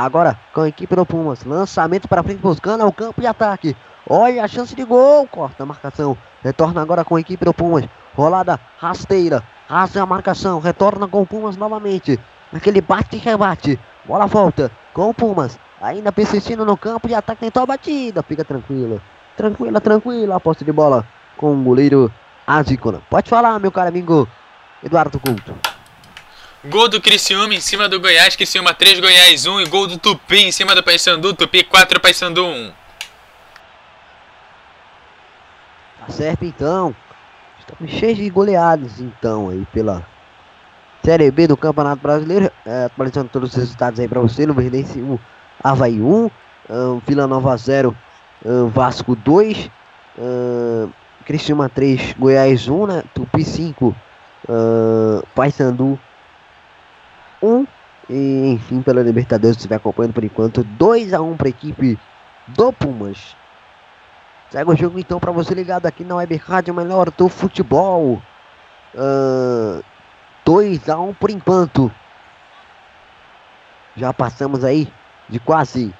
Agora 0.00 0.34
com 0.54 0.62
a 0.62 0.68
equipe 0.68 0.96
do 0.96 1.04
Pumas. 1.04 1.44
Lançamento 1.44 2.08
para 2.08 2.22
frente 2.22 2.40
buscando 2.40 2.82
ao 2.82 2.90
campo 2.90 3.20
de 3.20 3.26
ataque. 3.26 3.76
Olha 4.08 4.42
a 4.42 4.48
chance 4.48 4.74
de 4.74 4.82
gol. 4.82 5.26
Corta 5.26 5.62
a 5.62 5.66
marcação. 5.66 6.16
Retorna 6.42 6.80
agora 6.80 7.04
com 7.04 7.16
a 7.16 7.20
equipe 7.20 7.44
do 7.44 7.52
Pumas. 7.52 7.84
Rolada 8.16 8.58
rasteira. 8.78 9.42
Rasga 9.68 10.02
a 10.02 10.06
marcação. 10.06 10.58
Retorna 10.58 11.06
com 11.06 11.20
o 11.20 11.26
Pumas 11.26 11.54
novamente. 11.54 12.18
Aquele 12.50 12.80
bate 12.80 13.16
e 13.16 13.18
rebate. 13.18 13.78
Bola 14.06 14.24
volta 14.24 14.72
com 14.94 15.10
o 15.10 15.12
Pumas. 15.12 15.58
Ainda 15.82 16.10
persistindo 16.10 16.64
no 16.64 16.78
campo 16.78 17.06
de 17.06 17.14
ataque. 17.14 17.40
Tentou 17.40 17.62
a 17.62 17.66
batida. 17.66 18.22
Fica 18.22 18.42
tranquila. 18.42 19.02
Tranquila, 19.36 19.82
tranquila. 19.82 20.36
A 20.36 20.40
posse 20.40 20.64
de 20.64 20.72
bola 20.72 21.06
com 21.36 21.52
o 21.52 21.62
goleiro 21.62 22.10
Azicona. 22.46 23.02
Pode 23.10 23.28
falar, 23.28 23.60
meu 23.60 23.70
caro 23.70 23.88
amigo 23.88 24.26
Eduardo 24.82 25.20
Couto. 25.20 25.69
Gol 26.64 26.88
do 26.88 27.00
Criciúma 27.00 27.54
em 27.54 27.60
cima 27.60 27.88
do 27.88 27.98
Goiás, 27.98 28.36
Criciúma 28.36 28.74
3, 28.74 29.00
Goiás 29.00 29.46
1. 29.46 29.60
E 29.62 29.66
gol 29.66 29.86
do 29.86 29.98
Tupi 29.98 30.40
em 30.40 30.52
cima 30.52 30.74
do 30.74 30.82
Paysandu, 30.82 31.34
Tupi 31.34 31.64
4, 31.64 32.00
Paysandu 32.00 32.44
1. 32.44 32.72
Tá 36.00 36.08
certo 36.10 36.44
então. 36.44 36.94
Estamos 37.58 37.92
cheios 37.92 38.18
de 38.18 38.28
goleadas 38.28 39.00
então 39.00 39.48
aí 39.48 39.66
pela, 39.72 40.04
Série 41.02 41.30
B 41.30 41.46
do 41.46 41.56
Campeonato 41.56 42.02
Brasileiro. 42.02 42.50
É, 42.66 42.84
atualizando 42.84 43.30
todos 43.30 43.50
os 43.50 43.56
resultados 43.56 43.98
aí 43.98 44.06
para 44.06 44.20
você. 44.20 44.44
Luverdense 44.44 45.00
1, 45.00 45.18
Havaí 45.62 46.00
1, 46.00 46.26
uh, 46.26 46.30
Vila 47.06 47.26
Nova 47.26 47.56
0, 47.56 47.96
uh, 48.44 48.68
Vasco 48.68 49.16
2, 49.16 49.70
uh, 50.18 50.92
Criciúma 51.24 51.68
3, 51.68 52.14
Goiás 52.18 52.68
1, 52.68 52.86
né? 52.86 53.02
Tupi 53.14 53.44
5, 53.44 53.96
uh, 54.48 55.26
Paysandu 55.34 55.84
1. 55.84 56.09
E, 58.08 58.52
enfim, 58.52 58.82
pela 58.82 59.02
Libertadores, 59.02 59.56
você 59.56 59.68
vai 59.68 59.76
acompanhando 59.76 60.14
por 60.14 60.24
enquanto 60.24 60.64
2 60.64 61.14
a 61.14 61.20
1 61.20 61.36
para 61.36 61.48
a 61.48 61.50
equipe 61.50 61.98
do 62.48 62.72
Pumas. 62.72 63.36
Segue 64.50 64.70
o 64.70 64.76
jogo 64.76 64.98
então 64.98 65.20
para 65.20 65.30
você 65.30 65.54
ligado 65.54 65.86
aqui 65.86 66.02
na 66.02 66.16
Web 66.16 66.34
Rádio 66.36 66.74
Melhor 66.74 67.10
do 67.10 67.28
Futebol. 67.28 68.20
Uh, 68.94 69.84
2 70.44 70.88
a 70.88 70.98
1 70.98 71.14
por 71.14 71.30
enquanto. 71.30 71.90
Já 73.94 74.12
passamos 74.12 74.64
aí 74.64 74.92
de 75.28 75.38
quase. 75.38 75.94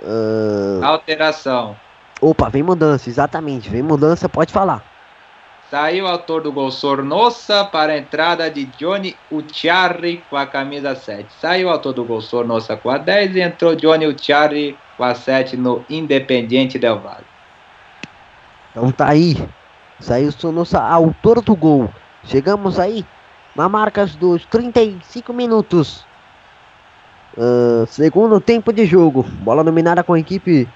Uh... 0.00 0.84
Alteração. 0.84 1.76
Opa, 2.20 2.50
vem 2.50 2.62
mudança, 2.62 3.08
exatamente. 3.08 3.70
Vem 3.70 3.82
mudança, 3.82 4.28
pode 4.28 4.52
falar. 4.52 4.93
Saiu 5.74 6.04
o 6.04 6.06
autor 6.06 6.40
do 6.40 6.52
gol 6.52 6.70
Sornossa 6.70 7.64
para 7.64 7.94
a 7.94 7.98
entrada 7.98 8.48
de 8.48 8.64
Johnny 8.78 9.16
Uchiari 9.28 10.22
com 10.30 10.36
a 10.36 10.46
camisa 10.46 10.94
7. 10.94 11.26
Saiu 11.40 11.66
o 11.66 11.70
autor 11.72 11.92
do 11.92 12.04
gol 12.04 12.20
Sornossa 12.20 12.76
com 12.76 12.90
a 12.90 12.96
10 12.96 13.34
e 13.34 13.40
entrou 13.40 13.74
Johnny 13.74 14.06
Uchiari 14.06 14.78
com 14.96 15.02
a 15.02 15.16
7 15.16 15.56
no 15.56 15.84
Independiente 15.90 16.78
Del 16.78 17.00
Valle. 17.00 17.26
Então 18.70 18.92
tá 18.92 19.08
aí. 19.08 19.36
Saiu 19.98 20.30
Sornossa, 20.30 20.80
autor 20.80 21.42
do 21.42 21.56
gol. 21.56 21.92
Chegamos 22.22 22.78
aí 22.78 23.04
na 23.56 23.68
marca 23.68 24.06
dos 24.06 24.46
35 24.46 25.32
minutos. 25.32 26.06
Uh, 27.36 27.84
segundo 27.88 28.40
tempo 28.40 28.72
de 28.72 28.86
jogo. 28.86 29.24
Bola 29.24 29.64
dominada 29.64 30.04
com 30.04 30.12
a 30.12 30.20
equipe. 30.20 30.68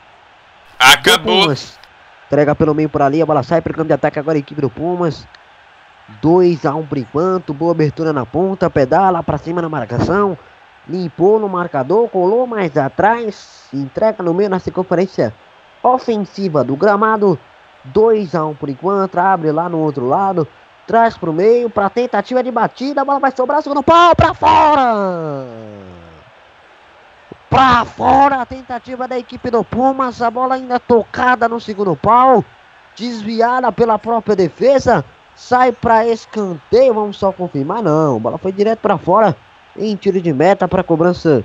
Acabou. 0.77 1.55
Entrega 2.29 2.55
pelo 2.55 2.75
meio 2.75 2.91
por 2.91 3.01
ali. 3.01 3.21
A 3.23 3.27
bola 3.27 3.43
sai 3.43 3.63
para 3.63 3.73
o 3.73 3.75
campo 3.75 3.89
de 3.89 3.95
ataque 3.95 4.19
agora 4.19 4.37
a 4.37 4.39
equipe 4.39 4.61
do 4.61 4.69
Pumas. 4.69 5.27
2 6.21 6.67
a 6.67 6.75
1 6.75 6.79
um 6.79 6.87
por 6.87 6.99
enquanto. 6.99 7.55
Boa 7.55 7.73
abertura 7.73 8.13
na 8.13 8.25
ponta. 8.25 8.69
Pedala 8.69 9.23
para 9.23 9.39
cima 9.39 9.63
na 9.63 9.69
marcação. 9.69 10.37
Limpou 10.87 11.41
no 11.41 11.49
marcador. 11.49 12.09
Colou 12.11 12.47
mais 12.47 12.77
atrás. 12.77 13.69
Entrega 13.73 14.23
no 14.23 14.35
meio 14.35 14.51
na 14.51 14.59
circunferência 14.59 15.35
ofensiva 15.83 16.63
do 16.63 16.77
gramado. 16.77 17.39
2 17.85 18.35
a 18.35 18.45
1 18.45 18.51
um 18.51 18.55
por 18.55 18.69
enquanto. 18.69 19.19
Abre 19.19 19.51
lá 19.51 19.67
no 19.69 19.79
outro 19.79 20.07
lado 20.07 20.47
traz 20.89 21.19
pro 21.19 21.35
meio, 21.35 21.69
pra 21.69 21.91
tentativa 21.91 22.43
de 22.43 22.51
batida, 22.51 23.03
a 23.03 23.05
bola 23.05 23.21
vai 23.21 23.31
sobrar, 23.31 23.63
segundo 23.63 23.83
pau, 23.83 24.17
pra 24.17 24.33
fora! 24.33 25.45
Pra 27.51 27.83
fora 27.85 28.43
a 28.43 28.47
tentativa 28.47 29.09
da 29.09 29.19
equipe 29.19 29.51
do 29.51 29.65
Pumas, 29.65 30.21
a 30.21 30.31
bola 30.31 30.57
ainda 30.57 30.79
tocada 30.79 31.49
no 31.49 31.59
segundo 31.59 31.97
pau, 31.97 32.45
desviada 32.95 33.73
pela 33.73 33.99
própria 33.99 34.37
defesa, 34.37 35.03
sai 35.35 35.73
para 35.73 36.07
escanteio, 36.07 36.93
vamos 36.93 37.17
só 37.17 37.33
confirmar, 37.33 37.83
não, 37.83 38.17
a 38.17 38.19
bola 38.19 38.39
foi 38.39 38.53
direto 38.53 38.81
para 38.81 38.99
fora, 38.99 39.35
em 39.75 39.97
tiro 39.97 40.21
de 40.21 40.33
meta 40.33 40.69
para 40.69 40.83
cobrança 40.83 41.43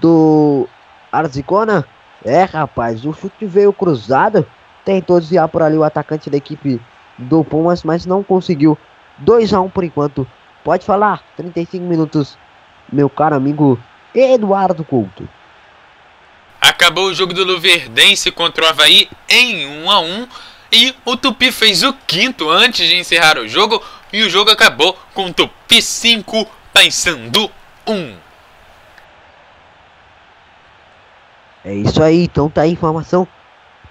do 0.00 0.66
Arzicona, 1.10 1.86
é 2.24 2.44
rapaz, 2.44 3.04
o 3.04 3.12
chute 3.12 3.44
veio 3.44 3.72
cruzado, 3.72 4.46
tentou 4.82 5.20
desviar 5.20 5.48
por 5.48 5.62
ali 5.62 5.76
o 5.76 5.84
atacante 5.84 6.30
da 6.30 6.38
equipe 6.38 6.80
do 7.18 7.44
Pumas, 7.44 7.84
mas 7.84 8.06
não 8.06 8.22
conseguiu. 8.22 8.78
2 9.18 9.52
a 9.52 9.60
1 9.60 9.68
por 9.68 9.84
enquanto. 9.84 10.26
Pode 10.64 10.86
falar, 10.86 11.20
35 11.36 11.84
minutos, 11.84 12.38
meu 12.90 13.10
caro 13.10 13.36
amigo 13.36 13.78
Eduardo 14.14 14.84
Couto. 14.84 15.28
Acabou 16.60 17.06
o 17.06 17.14
jogo 17.14 17.34
do 17.34 17.44
Luverdense 17.44 18.30
contra 18.30 18.64
o 18.64 18.68
Havaí 18.68 19.08
em 19.28 19.66
1 19.84 19.90
a 19.90 20.00
1 20.00 20.28
e 20.70 20.94
o 21.04 21.16
Tupi 21.16 21.50
fez 21.52 21.82
o 21.82 21.92
quinto 22.06 22.48
antes 22.48 22.88
de 22.88 22.96
encerrar 22.96 23.38
o 23.38 23.48
jogo 23.48 23.82
e 24.12 24.22
o 24.22 24.30
jogo 24.30 24.50
acabou 24.50 24.98
com 25.12 25.32
Tupi 25.32 25.82
5, 25.82 26.46
Paysandu 26.72 27.50
1. 27.86 28.16
É 31.64 31.74
isso 31.74 32.02
aí, 32.02 32.24
então 32.24 32.50
tá 32.50 32.62
aí 32.62 32.70
a 32.70 32.72
informação 32.72 33.26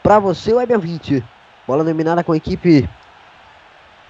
para 0.03 0.19
você, 0.19 0.53
Web 0.53 0.77
20. 0.77 1.23
Bola 1.68 1.84
dominada 1.84 2.23
com 2.23 2.34
a 2.34 2.38
equipe 2.38 2.89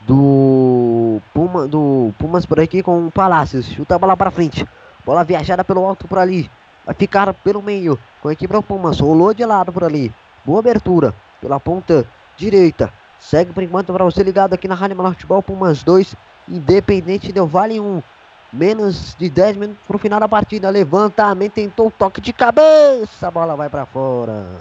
do 0.01 1.21
Puma, 1.33 1.67
do 1.67 2.13
Pumas 2.17 2.45
por 2.45 2.59
aqui 2.59 2.81
com 2.81 3.07
o 3.07 3.11
Palácios. 3.11 3.67
Chuta 3.67 3.95
a 3.95 3.99
bola 3.99 4.17
para 4.17 4.31
frente. 4.31 4.67
Bola 5.05 5.23
viajada 5.23 5.63
pelo 5.63 5.85
alto 5.85 6.07
por 6.07 6.17
ali. 6.17 6.49
Vai 6.85 6.95
ficar 6.95 7.33
pelo 7.33 7.61
meio 7.61 7.99
com 8.21 8.29
a 8.29 8.33
equipe 8.33 8.53
do 8.53 8.61
Pumas. 8.61 8.99
Rolou 8.99 9.33
de 9.33 9.45
lado 9.45 9.71
por 9.71 9.83
ali. 9.83 10.13
Boa 10.45 10.59
abertura 10.59 11.13
pela 11.39 11.59
ponta 11.59 12.05
direita. 12.37 12.91
Segue 13.19 13.53
por 13.53 13.63
enquanto 13.63 13.93
para 13.93 14.03
você 14.03 14.23
ligado 14.23 14.53
aqui 14.53 14.67
na 14.67 14.75
Rádio 14.75 14.97
Menor 14.97 15.13
Futebol 15.13 15.43
Pumas 15.43 15.83
2. 15.83 16.15
Independente 16.47 17.31
deu 17.31 17.47
vale 17.47 17.79
1. 17.79 17.83
Um. 17.83 18.03
Menos 18.51 19.15
de 19.15 19.29
10 19.29 19.57
minutos 19.57 19.87
para 19.87 19.95
o 19.95 19.99
final 19.99 20.19
da 20.19 20.27
partida. 20.27 20.69
Levantamento, 20.69 21.53
tentou 21.53 21.87
o 21.87 21.91
toque 21.91 22.19
de 22.19 22.33
cabeça. 22.33 23.27
A 23.27 23.31
bola 23.31 23.55
vai 23.55 23.69
para 23.69 23.85
fora 23.85 24.59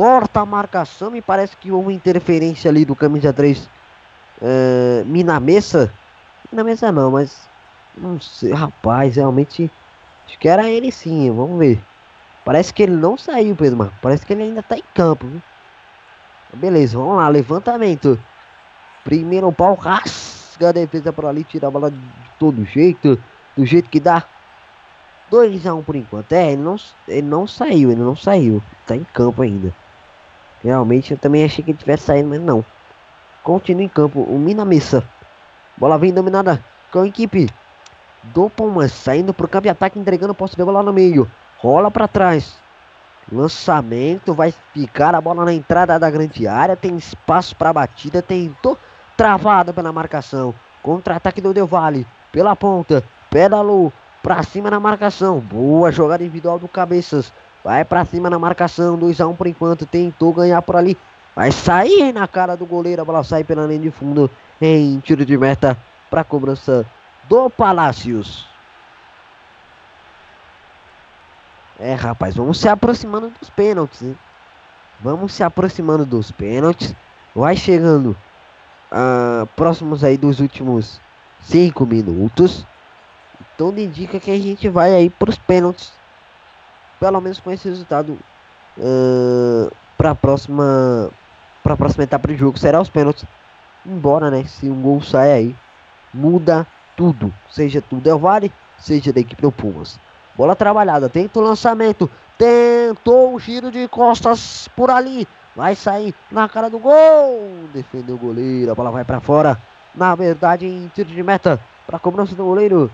corta 0.00 0.40
a 0.40 0.46
marcação. 0.46 1.10
Me 1.10 1.20
parece 1.20 1.54
que 1.54 1.70
houve 1.70 1.92
interferência 1.92 2.70
ali 2.70 2.86
do 2.86 2.96
camisa 2.96 3.34
3 3.34 3.68
é, 4.40 5.04
Minamessa. 5.04 5.92
Minamessa 6.50 6.90
não, 6.90 7.10
mas 7.10 7.49
não 7.96 8.20
sei, 8.20 8.52
rapaz, 8.52 9.16
realmente 9.16 9.70
acho 10.26 10.38
que 10.38 10.48
era 10.48 10.68
ele 10.68 10.90
sim. 10.92 11.30
Vamos 11.30 11.58
ver. 11.58 11.82
Parece 12.44 12.72
que 12.72 12.82
ele 12.82 12.96
não 12.96 13.16
saiu, 13.16 13.54
Pedro 13.54 13.78
Marcos. 13.78 13.98
Parece 14.00 14.24
que 14.24 14.32
ele 14.32 14.44
ainda 14.44 14.62
tá 14.62 14.76
em 14.76 14.84
campo. 14.94 15.26
Viu? 15.26 15.42
Beleza, 16.54 16.98
vamos 16.98 17.16
lá, 17.16 17.28
levantamento. 17.28 18.18
Primeiro 19.04 19.52
pau, 19.52 19.74
rasga 19.74 20.70
a 20.70 20.72
defesa 20.72 21.12
por 21.12 21.26
ali, 21.26 21.44
tira 21.44 21.68
a 21.68 21.70
bola 21.70 21.90
de 21.90 22.00
todo 22.38 22.64
jeito, 22.64 23.22
do 23.56 23.64
jeito 23.64 23.88
que 23.88 24.00
dá. 24.00 24.24
2x1 25.30 25.78
um 25.78 25.82
por 25.82 25.94
enquanto. 25.94 26.32
É, 26.32 26.52
ele 26.52 26.62
não, 26.62 26.76
ele 27.06 27.22
não 27.22 27.46
saiu, 27.46 27.90
ele 27.90 28.00
não 28.00 28.16
saiu. 28.16 28.62
Tá 28.86 28.96
em 28.96 29.04
campo 29.04 29.42
ainda. 29.42 29.72
Realmente 30.62 31.12
eu 31.12 31.18
também 31.18 31.44
achei 31.44 31.64
que 31.64 31.70
ele 31.70 31.78
tivesse 31.78 32.04
saído, 32.04 32.28
mas 32.28 32.40
não. 32.40 32.64
Continua 33.42 33.84
em 33.84 33.88
campo 33.88 34.20
o 34.20 34.38
Minamessa. 34.38 35.04
Bola 35.76 35.98
vem 35.98 36.12
dominada 36.12 36.62
com 36.90 37.00
a 37.00 37.06
equipe 37.06 37.46
do 38.22 38.48
Pumas. 38.50 38.92
Saindo 38.92 39.32
pro 39.34 39.48
campo 39.48 39.64
de 39.64 39.70
ataque, 39.70 39.98
entregando 39.98 40.32
o 40.32 40.36
posto 40.36 40.56
de 40.56 40.64
bola 40.64 40.82
no 40.82 40.92
meio. 40.92 41.30
Rola 41.58 41.90
para 41.90 42.08
trás. 42.08 42.58
Lançamento, 43.30 44.34
vai 44.34 44.52
ficar 44.74 45.14
a 45.14 45.20
bola 45.20 45.44
na 45.44 45.52
entrada 45.52 45.98
da 45.98 46.10
grande 46.10 46.46
área. 46.46 46.76
Tem 46.76 46.96
espaço 46.96 47.54
para 47.54 47.72
batida. 47.72 48.22
Tentou 48.22 48.78
travado 49.16 49.72
pela 49.72 49.92
marcação. 49.92 50.54
Contra-ataque 50.82 51.40
do 51.40 51.52
Del 51.52 51.66
Valle. 51.66 52.06
Pela 52.32 52.56
ponta. 52.56 53.04
Pedalou 53.30 53.92
para 54.22 54.42
cima 54.42 54.70
na 54.70 54.80
marcação. 54.80 55.40
Boa 55.40 55.92
jogada 55.92 56.22
individual 56.22 56.58
do 56.58 56.66
Cabeças. 56.66 57.32
Vai 57.62 57.84
para 57.84 58.04
cima 58.04 58.28
na 58.28 58.38
marcação. 58.38 58.98
2x1 58.98 59.30
um 59.30 59.36
por 59.36 59.46
enquanto. 59.46 59.86
Tentou 59.86 60.32
ganhar 60.32 60.60
por 60.62 60.76
ali. 60.76 60.96
Vai 61.36 61.52
sair 61.52 62.12
na 62.12 62.26
cara 62.26 62.56
do 62.56 62.66
goleiro. 62.66 63.02
A 63.02 63.04
bola 63.04 63.22
sai 63.22 63.44
pela 63.44 63.66
linha 63.66 63.80
de 63.80 63.90
fundo. 63.90 64.30
Em 64.60 64.98
tiro 65.00 65.24
de 65.24 65.38
meta 65.38 65.76
para 66.10 66.24
cobrança 66.24 66.84
do 67.30 67.48
Palácios. 67.48 68.44
É, 71.78 71.94
rapaz, 71.94 72.34
vamos 72.34 72.58
se 72.58 72.68
aproximando 72.68 73.32
dos 73.38 73.48
pênaltis, 73.48 74.02
hein? 74.02 74.18
Vamos 75.00 75.32
se 75.32 75.44
aproximando 75.44 76.04
dos 76.04 76.32
pênaltis. 76.32 76.94
Vai 77.34 77.56
chegando 77.56 78.16
uh, 78.90 79.46
próximos 79.54 80.02
aí 80.02 80.18
dos 80.18 80.40
últimos 80.40 81.00
5 81.40 81.86
minutos. 81.86 82.66
Então 83.54 83.70
indica 83.70 84.18
que 84.18 84.32
a 84.32 84.38
gente 84.38 84.68
vai 84.68 84.92
aí 84.92 85.08
para 85.08 85.30
os 85.30 85.38
pênaltis 85.38 85.98
pelo 86.98 87.18
menos 87.20 87.40
com 87.40 87.50
esse 87.50 87.66
resultado 87.66 88.18
uh, 88.76 89.74
para 89.96 90.10
a 90.10 90.14
próxima 90.14 91.10
para 91.62 91.72
a 91.72 91.76
próxima 91.76 92.04
etapa 92.04 92.28
do 92.28 92.36
jogo 92.36 92.58
será 92.58 92.80
os 92.80 92.90
pênaltis. 92.90 93.24
Embora, 93.86 94.30
né, 94.30 94.44
se 94.44 94.68
um 94.68 94.82
gol 94.82 95.00
sai 95.00 95.32
aí, 95.32 95.56
muda 96.12 96.66
tudo, 97.00 97.32
seja 97.48 97.80
tudo 97.80 98.02
Del 98.02 98.18
Valle, 98.18 98.52
seja 98.76 99.10
da 99.10 99.20
equipe 99.20 99.40
do 99.40 99.50
Pumas. 99.50 99.98
Bola 100.34 100.54
trabalhada, 100.54 101.08
tenta 101.08 101.38
o 101.38 101.42
lançamento, 101.42 102.10
tentou 102.36 103.34
o 103.34 103.40
giro 103.40 103.70
de 103.70 103.88
costas 103.88 104.68
por 104.76 104.90
ali, 104.90 105.26
vai 105.56 105.74
sair 105.74 106.14
na 106.30 106.46
cara 106.46 106.68
do 106.68 106.78
gol, 106.78 107.70
defendeu 107.72 108.16
o 108.16 108.18
goleiro, 108.18 108.70
a 108.70 108.74
bola 108.74 108.90
vai 108.90 109.02
para 109.02 109.18
fora. 109.18 109.58
Na 109.94 110.14
verdade, 110.14 110.66
em 110.66 110.88
tiro 110.88 111.08
de 111.08 111.22
meta 111.22 111.58
para 111.86 111.98
cobrança 111.98 112.34
do 112.34 112.44
goleiro 112.44 112.90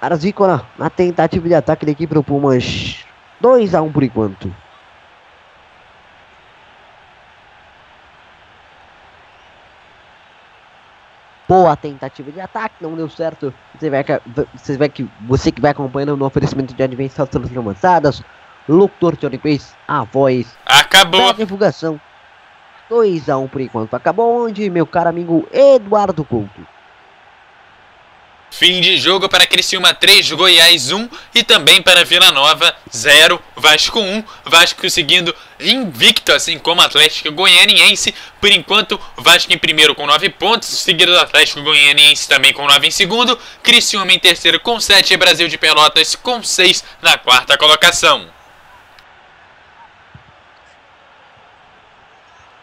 Arzícola 0.00 0.66
na 0.76 0.90
tentativa 0.90 1.46
de 1.46 1.54
ataque 1.54 1.86
da 1.86 1.92
equipe 1.92 2.12
do 2.12 2.24
Pumas. 2.24 3.04
2 3.40 3.72
a 3.72 3.80
1 3.80 3.86
um 3.86 3.92
por 3.92 4.02
enquanto. 4.02 4.52
Boa 11.54 11.76
tentativa 11.76 12.32
de 12.32 12.40
ataque, 12.40 12.74
não 12.80 12.94
deu 12.94 13.08
certo. 13.08 13.54
Você 13.78 13.88
vai 13.88 14.02
que, 14.02 14.20
você, 14.54 14.76
vai 14.76 14.88
que, 14.88 15.08
você 15.20 15.52
que 15.52 15.60
vai 15.60 15.70
acompanhando 15.70 16.16
no 16.16 16.26
oferecimento 16.26 16.74
de 16.74 16.82
advenção 16.82 17.28
soluções 17.30 17.56
avançadas, 17.56 18.22
Locutor 18.68 19.16
Johnny 19.16 19.38
Pace, 19.38 19.72
a 19.86 20.02
voz 20.02 20.56
Acabou. 20.66 21.28
da 21.28 21.32
divulgação. 21.32 22.00
2x1 22.90 23.42
um 23.42 23.48
por 23.48 23.60
enquanto. 23.60 23.94
Acabou 23.94 24.44
onde, 24.44 24.68
meu 24.68 24.86
caro 24.86 25.08
amigo 25.08 25.46
Eduardo 25.52 26.24
Couto? 26.24 26.66
Fim 28.56 28.80
de 28.80 28.98
jogo 28.98 29.28
para 29.28 29.48
Criciúma 29.48 29.92
3, 29.92 30.30
Goiás 30.30 30.92
1 30.92 31.08
e 31.34 31.42
também 31.42 31.82
para 31.82 32.04
Vila 32.04 32.30
Nova 32.30 32.72
0, 32.94 33.42
Vasco 33.56 33.98
1. 33.98 34.22
Vasco 34.44 34.88
seguindo 34.88 35.34
invicto, 35.58 36.30
assim 36.30 36.56
como 36.56 36.80
Atlético 36.80 37.32
Goianiense. 37.32 38.14
Por 38.40 38.52
enquanto, 38.52 39.00
Vasco 39.16 39.52
em 39.52 39.58
primeiro 39.58 39.92
com 39.96 40.06
9 40.06 40.28
pontos, 40.30 40.68
seguido 40.68 41.10
do 41.10 41.18
Atlético 41.18 41.62
Goianiense 41.62 42.28
também 42.28 42.52
com 42.52 42.64
9 42.64 42.86
em 42.86 42.92
segundo. 42.92 43.36
Criciúma 43.60 44.12
em 44.12 44.20
terceiro 44.20 44.60
com 44.60 44.78
7 44.78 45.14
e 45.14 45.16
Brasil 45.16 45.48
de 45.48 45.58
Pelotas 45.58 46.14
com 46.14 46.40
6 46.40 46.84
na 47.02 47.18
quarta 47.18 47.58
colocação. 47.58 48.28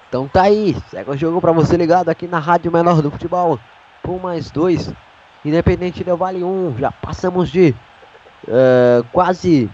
Então 0.08 0.26
tá 0.30 0.44
aí, 0.44 0.74
segue 0.90 1.12
o 1.12 1.18
jogo 1.18 1.42
para 1.42 1.52
você 1.52 1.76
ligado 1.76 2.08
aqui 2.08 2.28
na 2.28 2.40
Rádio 2.40 2.72
Menor 2.72 3.02
do 3.02 3.12
Futebol. 3.12 3.60
Por 4.02 4.22
mais 4.22 4.50
dois 4.50 4.90
Independente 5.44 6.04
Del 6.04 6.18
Vale 6.18 6.44
1, 6.44 6.78
já 6.78 6.92
passamos 6.92 7.50
de 7.50 7.74
uh, 8.48 9.04
quase 9.12 9.70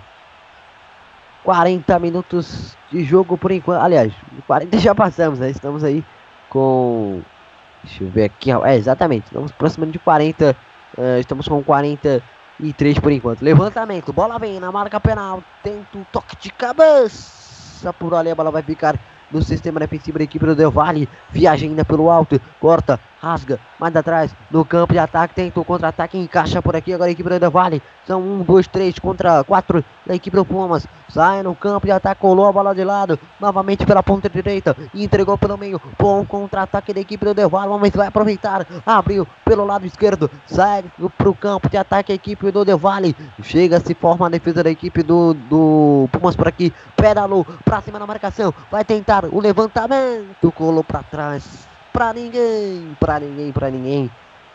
40 1.43 1.99
minutos 1.99 2.77
de 2.91 3.03
jogo 3.03 3.37
por 3.37 3.51
enquanto. 3.51 3.81
Aliás, 3.81 4.13
40 4.45 4.77
já 4.79 4.95
passamos, 4.95 5.39
né? 5.39 5.49
Estamos 5.49 5.83
aí 5.83 6.03
com. 6.49 7.21
Deixa 7.83 8.03
eu 8.03 8.09
ver 8.09 8.25
aqui. 8.25 8.51
É, 8.51 8.75
exatamente, 8.75 9.25
estamos 9.25 9.51
próximo 9.51 9.85
de 9.85 9.99
40. 9.99 10.55
Uh, 10.97 11.01
eh, 11.01 11.19
estamos 11.19 11.47
com 11.47 11.63
43 11.63 12.99
por 12.99 13.11
enquanto. 13.11 13.41
Levantamento, 13.41 14.11
bola 14.11 14.39
vem 14.39 14.59
na 14.59 14.71
marca 14.71 14.99
penal. 14.99 15.43
Tenta 15.63 15.97
o 15.97 16.05
toque 16.11 16.35
de 16.37 16.49
cabeça. 16.51 17.93
Por 17.93 18.13
ali 18.13 18.31
a 18.31 18.35
bola 18.35 18.51
vai 18.51 18.63
ficar 18.63 18.99
no 19.31 19.41
sistema 19.41 19.79
defensivo 19.79 20.17
da 20.17 20.23
equipe 20.23 20.45
do 20.45 20.55
Del 20.55 20.71
Valle. 20.71 21.07
Viaja 21.29 21.65
ainda 21.65 21.85
pelo 21.85 22.09
alto, 22.09 22.41
corta, 22.59 22.99
rasga, 23.21 23.59
mais 23.79 23.95
atrás, 23.95 24.35
no 24.51 24.63
campo 24.63 24.93
de 24.93 24.99
ataque, 24.99 25.35
tenta 25.35 25.59
o 25.59 25.65
contra-ataque, 25.65 26.17
encaixa 26.17 26.61
por 26.61 26.75
aqui 26.75 26.93
agora 26.93 27.09
a 27.09 27.11
equipe 27.11 27.29
do 27.29 27.39
Del 27.39 27.51
Valle. 27.51 27.81
São 28.05 28.21
um, 28.21 28.43
dois, 28.43 28.67
três 28.67 28.97
contra 28.99 29.43
quatro 29.43 29.83
da 30.05 30.15
equipe 30.15 30.35
do 30.35 30.45
Pumas. 30.45 30.87
Sai 31.09 31.41
no 31.43 31.55
campo 31.55 31.85
de 31.85 31.91
ataque, 31.91 32.21
colou 32.21 32.47
a 32.47 32.51
bola 32.51 32.75
de 32.75 32.83
lado, 32.83 33.19
novamente 33.39 33.85
pela 33.85 34.03
ponta 34.03 34.29
direita, 34.29 34.75
entregou 34.93 35.37
pelo 35.37 35.57
meio. 35.57 35.81
Bom 35.97 36.25
contra-ataque 36.25 36.93
da 36.93 36.99
equipe 36.99 37.25
do 37.25 37.49
Valle, 37.49 37.69
vamos 37.69 37.89
vai 37.89 38.07
aproveitar, 38.07 38.65
abriu 38.85 39.27
pelo 39.43 39.65
lado 39.65 39.85
esquerdo, 39.85 40.29
sai 40.45 40.83
para 41.17 41.29
o 41.29 41.35
campo 41.35 41.69
de 41.69 41.77
ataque 41.77 42.11
a 42.11 42.15
equipe 42.15 42.51
do 42.51 42.77
Valle. 42.77 43.15
Chega, 43.41 43.79
se 43.79 43.93
forma 43.93 44.27
a 44.27 44.29
defesa 44.29 44.63
da 44.63 44.69
equipe 44.69 45.01
do, 45.03 45.33
do 45.33 46.09
Pumas 46.11 46.35
por 46.35 46.47
aqui, 46.47 46.73
pedalou 46.95 47.45
pra 47.63 47.81
cima 47.81 47.99
na 47.99 48.05
marcação, 48.05 48.53
vai 48.69 48.85
tentar 48.85 49.25
o 49.25 49.39
levantamento, 49.39 50.51
colou 50.51 50.83
para 50.83 51.03
trás 51.03 51.66
pra 51.97 52.13
ninguém, 52.13 52.95
pra 52.99 53.19
ninguém, 53.19 53.51
pra 53.51 53.71
ninguém. 53.71 54.11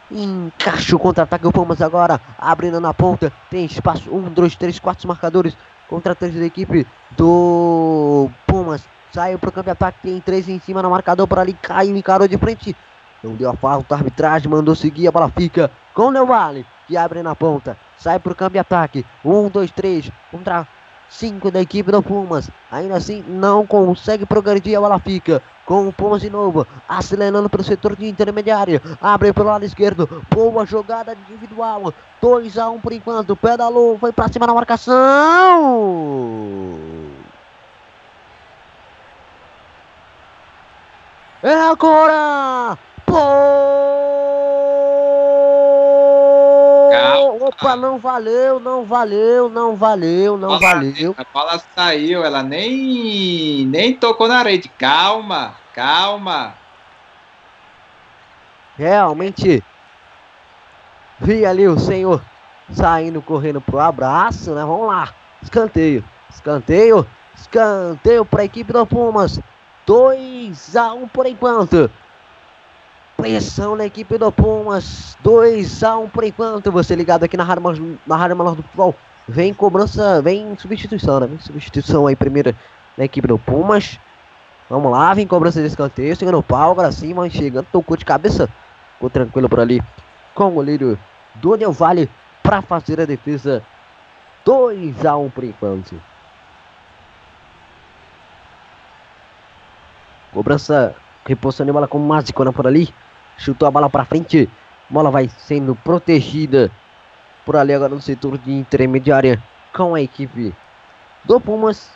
Encaixa 0.09 0.95
o 0.95 0.99
contra-ataque, 0.99 1.45
o 1.45 1.51
Pumas 1.51 1.83
agora, 1.83 2.21
abrindo 2.39 2.81
na 2.81 2.95
ponta, 2.95 3.33
tem 3.51 3.65
espaço, 3.65 4.15
um, 4.15 4.33
dois, 4.33 4.55
três, 4.55 4.79
quatro 4.79 5.09
marcadores, 5.09 5.57
contra 5.89 6.15
três 6.15 6.37
da 6.37 6.45
equipe 6.45 6.87
do 7.17 8.31
Pumas, 8.47 8.89
saiu 9.11 9.41
pro 9.41 9.51
campo 9.51 9.65
de 9.65 9.71
ataque, 9.73 9.99
tem 10.03 10.21
três 10.21 10.49
em 10.49 10.61
cima 10.61 10.83
no 10.83 10.91
marcador, 10.91 11.27
por 11.27 11.41
ali, 11.41 11.53
caiu, 11.55 11.97
encarou 11.97 12.29
de 12.29 12.39
frente, 12.39 12.77
não 13.25 13.35
deu 13.35 13.51
a 13.51 13.57
falta, 13.57 13.93
a 13.93 13.99
arbitragem 13.99 14.49
mandou 14.49 14.77
seguir, 14.77 15.09
a 15.09 15.13
bola 15.13 15.29
fica 15.37 15.69
com 15.95 16.11
o 16.11 16.13
Del 16.13 16.27
Valle, 16.27 16.65
que 16.87 16.97
abre 16.97 17.25
na 17.25 17.35
ponta, 17.35 17.77
sai 17.97 18.21
pro 18.21 18.37
campo 18.37 18.53
de 18.53 18.61
ataque, 18.61 19.05
um, 19.25 19.49
dois, 19.49 19.73
três, 19.73 20.13
contra 20.31 20.69
5 21.13 21.51
da 21.51 21.61
equipe 21.61 21.93
do 21.93 22.03
Pumas. 22.03 22.51
Ainda 22.71 22.97
assim, 22.97 23.23
não 23.29 23.67
consegue 23.67 24.25
progredir. 24.25 24.77
A 24.77 24.81
bola 24.81 24.99
fica 24.99 25.43
com 25.67 25.87
o 25.87 25.93
Pumas 25.93 26.23
de 26.23 26.31
novo. 26.31 26.67
Acelerando 26.89 27.49
para 27.51 27.61
o 27.61 27.65
setor 27.65 27.95
de 27.95 28.07
intermediário. 28.09 28.81
Abre 29.01 29.33
pelo 29.33 29.49
lado 29.49 29.65
esquerdo. 29.65 30.25
Boa 30.31 30.65
jogada 30.65 31.17
individual. 31.29 31.93
2 32.21 32.59
a 32.59 32.71
1 32.71 32.75
um 32.75 32.81
por 32.81 32.93
enquanto. 32.93 33.37
Pedalou. 33.37 33.99
Foi 33.99 34.13
para 34.13 34.33
cima 34.33 34.47
na 34.47 34.55
marcação. 34.55 35.61
É 41.43 41.55
agora! 41.55 42.79
Pô! 43.05 44.12
Opa, 47.41 47.77
não 47.77 47.99
valeu, 47.99 48.61
não 48.61 48.85
valeu, 48.85 49.49
não 49.49 49.77
valeu, 49.77 50.37
não 50.37 50.59
valeu. 50.59 51.15
A 51.19 51.25
bola 51.33 51.61
saiu, 51.75 52.25
ela 52.25 52.43
nem 52.43 53.67
nem 53.67 53.95
tocou 53.95 54.29
na 54.29 54.43
rede. 54.43 54.69
Calma, 54.69 55.55
calma. 55.75 56.55
Realmente 58.77 59.63
vi 61.21 61.45
ali 61.47 61.69
o 61.69 61.79
senhor 61.79 62.23
saindo 62.71 63.21
correndo 63.23 63.61
pro 63.61 63.79
abraço, 63.79 64.53
né? 64.53 64.65
Vamos 64.65 64.87
lá. 64.87 65.09
Escanteio, 65.43 66.05
escanteio, 66.31 67.07
escanteio 67.35 68.25
para 68.25 68.43
a 68.43 68.45
equipe 68.45 68.73
do 68.73 68.87
Pumas. 68.87 69.41
2 69.87 70.77
a 70.77 70.95
1 70.95 71.03
um 71.03 71.09
por 71.09 71.27
enquanto. 71.27 71.91
Pressão 73.23 73.77
na 73.77 73.87
equipe 73.87 74.19
do 74.19 74.33
Pumas. 74.33 75.17
2 75.21 75.85
a 75.85 75.97
1 75.97 76.03
um 76.03 76.09
por 76.09 76.25
enquanto. 76.25 76.73
Você 76.73 76.97
ligado 76.97 77.23
aqui 77.23 77.37
na 77.37 77.45
Rádio, 77.45 77.97
Rádio 78.11 78.37
Menor 78.37 78.57
do 78.57 78.65
Futebol. 78.65 78.97
Vem 79.29 79.55
cobrança, 79.55 80.21
vem 80.21 80.59
substituição, 80.59 81.21
né? 81.21 81.29
Vem 81.29 81.39
substituição 81.39 82.09
aí 82.09 82.17
primeira 82.17 82.53
na 82.99 83.05
equipe 83.05 83.29
do 83.29 83.39
Pumas. 83.39 83.97
Vamos 84.69 84.91
lá, 84.91 85.15
vem 85.15 85.25
cobrança 85.25 85.61
de 85.61 85.69
escanteio. 85.69 86.17
Chegando 86.17 86.39
o 86.39 86.43
pau, 86.43 86.73
agora 86.73 86.91
sim, 86.91 87.15
mas 87.15 87.33
chegando. 87.33 87.65
Tocou 87.71 87.97
de 87.97 88.05
cabeça. 88.05 88.49
Ficou 88.95 89.09
tranquilo 89.09 89.49
por 89.49 89.61
ali 89.61 89.81
com 90.35 90.49
o 90.49 90.51
goleiro 90.51 90.99
do 91.37 91.57
Del 91.57 91.71
Valle 91.71 92.11
para 92.43 92.61
fazer 92.61 93.01
a 93.01 93.05
defesa. 93.05 93.63
2 94.45 95.07
a 95.07 95.17
1 95.17 95.25
um 95.25 95.31
por 95.31 95.45
enquanto. 95.45 95.95
Cobrança 100.33 100.97
reposição 101.25 101.65
de 101.65 101.71
bola 101.71 101.87
com 101.87 102.01
Mágico 102.01 102.43
né, 102.43 102.51
por 102.51 102.67
ali. 102.67 102.93
Chutou 103.43 103.67
a 103.67 103.73
bola 103.73 103.91
para 103.91 104.05
frente. 104.05 104.49
Bola 104.89 105.11
vai 105.11 105.29
sendo 105.29 105.75
protegida 105.75 106.71
por 107.45 107.57
ali 107.57 107.75
agora 107.75 107.93
no 107.93 108.01
setor 108.01 108.39
de 108.39 108.53
intermediária 108.53 109.43
com 109.75 109.97
a 109.97 110.01
equipe 110.01 110.55
do 111.25 111.41
Pumas. 111.41 111.91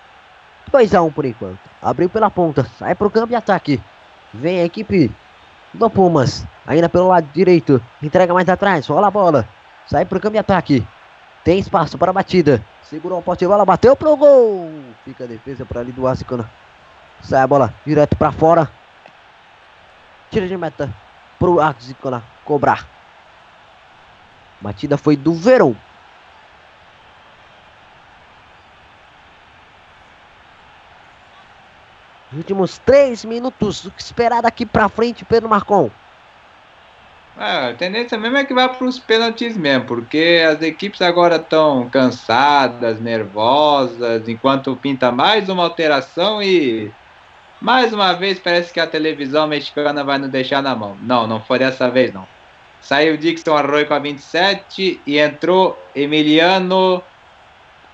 2x1 0.73 1.07
um 1.07 1.13
por 1.13 1.25
enquanto. 1.25 1.61
Abriu 1.81 2.11
pela 2.11 2.29
ponta, 2.29 2.65
sai 2.77 2.97
para 2.97 3.07
o 3.07 3.11
campo 3.11 3.29
de 3.29 3.37
ataque. 3.37 3.81
Vem 4.35 4.59
a 4.59 4.65
equipe 4.65 5.15
do 5.73 5.89
Pumas. 5.89 6.45
Ainda 6.67 6.89
pelo 6.89 7.07
lado 7.07 7.29
direito. 7.33 7.81
Entrega 8.03 8.35
mais 8.35 8.49
atrás. 8.49 8.85
Rola 8.89 9.07
a 9.07 9.11
bola. 9.11 9.49
Sai 9.87 10.05
para 10.05 10.19
o 10.19 10.21
campo 10.21 10.33
de 10.33 10.41
ataque. 10.41 10.85
Tem 11.45 11.61
espaço 11.61 11.97
para 11.97 12.11
a 12.11 12.15
batida. 12.15 12.61
Segurou 12.83 13.21
o 13.21 13.23
poste 13.23 13.45
de 13.45 13.49
bola. 13.49 13.65
Bateu 13.65 13.95
pro 13.95 14.17
gol. 14.17 14.69
Fica 15.05 15.23
a 15.23 15.29
defesa 15.29 15.65
para 15.65 15.81
ali 15.81 15.93
do 15.93 16.09
Asicana. 16.09 16.51
Sai 17.21 17.41
a 17.41 17.47
bola 17.47 17.73
direto 17.87 18.17
para 18.17 18.33
fora. 18.33 18.69
Tira 20.29 20.49
de 20.49 20.57
meta 20.57 21.06
pro 21.39 21.61
Axicona 21.61 22.25
cobrar. 22.45 22.87
Batida 24.61 24.97
foi 24.97 25.17
do 25.17 25.35
Verão. 25.35 25.77
Os 32.33 32.39
últimos 32.39 32.79
três 32.79 33.25
minutos, 33.25 33.85
o 33.85 33.91
que 33.91 34.03
esperar 34.03 34.43
daqui 34.43 34.67
pra 34.67 34.89
frente, 34.89 35.25
Pedro 35.25 35.49
Marcon? 35.49 35.91
É, 37.39 37.69
a 37.69 37.75
tendência 37.75 38.17
mesmo 38.17 38.39
é 38.39 38.45
que 38.45 38.55
vá 38.55 38.69
para 38.69 38.87
os 38.87 38.99
pênaltis 38.99 39.57
mesmo, 39.59 39.85
porque 39.85 40.43
as 40.49 40.63
equipes 40.63 41.03
agora 41.03 41.37
estão 41.37 41.89
cansadas, 41.91 42.99
nervosas, 42.99 44.27
enquanto 44.27 44.75
pinta 44.77 45.13
mais 45.13 45.49
uma 45.51 45.63
alteração 45.63 46.43
e 46.43 46.91
mais 47.61 47.93
uma 47.93 48.13
vez 48.13 48.39
parece 48.39 48.73
que 48.73 48.81
a 48.81 48.87
televisão 48.87 49.47
mexicana 49.47 50.05
vai 50.05 50.19
nos 50.19 50.31
deixar 50.31 50.63
na 50.63 50.75
mão. 50.75 50.97
Não, 51.03 51.27
não 51.27 51.41
foi 51.41 51.59
dessa 51.59 51.91
vez 51.91 52.13
não. 52.13 52.27
Saiu 52.81 53.17
Dixon 53.17 53.57
Arroio 53.57 53.87
com 53.87 53.95
a 53.95 53.99
27 53.99 55.01
e 55.07 55.19
entrou 55.19 55.77
Emiliano, 55.95 57.03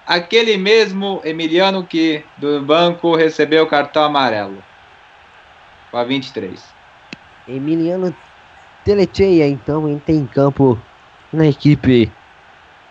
aquele 0.06 0.56
mesmo 0.56 1.20
Emiliano 1.24 1.84
que 1.84 2.24
do 2.36 2.60
banco 2.62 3.16
recebeu 3.16 3.64
o 3.64 3.68
cartão 3.68 4.04
amarelo. 4.04 4.62
Com 5.90 5.96
a 5.96 6.04
23. 6.04 6.62
Emiliano 7.48 8.14
Telecheia 8.84 9.46
então 9.46 9.88
entra 9.88 10.12
em 10.12 10.26
campo 10.26 10.78
na 11.32 11.46
equipe 11.46 12.10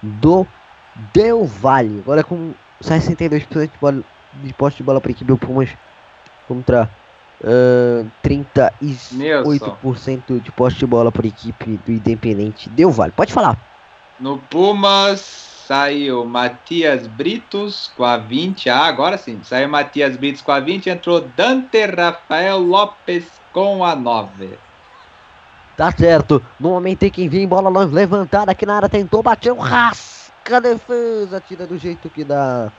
do 0.01 0.47
Del 1.13 1.45
Valle. 1.45 1.99
Agora 1.99 2.23
com 2.23 2.53
62% 2.81 3.71
de, 3.71 3.77
bola, 3.79 4.03
de 4.33 4.53
posse 4.53 4.77
de 4.77 4.83
bola 4.83 5.01
para 5.01 5.09
a 5.09 5.13
equipe 5.13 5.27
do 5.27 5.37
Pumas 5.37 5.69
contra 6.51 6.89
Uh, 7.43 8.07
38% 8.23 10.39
de 10.39 10.51
poste 10.51 10.81
de 10.81 10.85
bola 10.85 11.11
por 11.11 11.25
equipe 11.25 11.79
do 11.83 11.91
Independente 11.91 12.69
Deu 12.69 12.91
Vale. 12.91 13.11
Pode 13.11 13.33
falar. 13.33 13.57
No 14.19 14.37
Pumas 14.37 15.21
saiu 15.65 16.23
Matias 16.23 17.07
Britos 17.07 17.91
com 17.97 18.03
a 18.03 18.17
20. 18.17 18.69
Ah, 18.69 18.85
agora 18.85 19.17
sim. 19.17 19.39
Saiu 19.41 19.69
Matias 19.69 20.15
Britos 20.17 20.43
com 20.43 20.51
a 20.51 20.59
20. 20.59 20.91
Entrou 20.91 21.21
Dante 21.35 21.83
Rafael 21.85 22.59
Lopes 22.59 23.41
com 23.51 23.83
a 23.83 23.95
9. 23.95 24.59
Tá 25.75 25.91
certo. 25.91 26.43
No 26.59 26.69
momento 26.69 26.99
tem 26.99 27.09
quem 27.09 27.27
vem, 27.27 27.47
bola 27.47 27.71
levantada 27.85 28.51
aqui 28.51 28.67
na 28.67 28.75
área. 28.75 28.89
Tentou, 28.89 29.23
bateu, 29.23 29.57
rasca 29.57 30.57
a 30.57 30.59
defesa. 30.59 31.41
Tira 31.41 31.65
do 31.65 31.77
jeito 31.77 32.07
que 32.07 32.23
dá. 32.23 32.71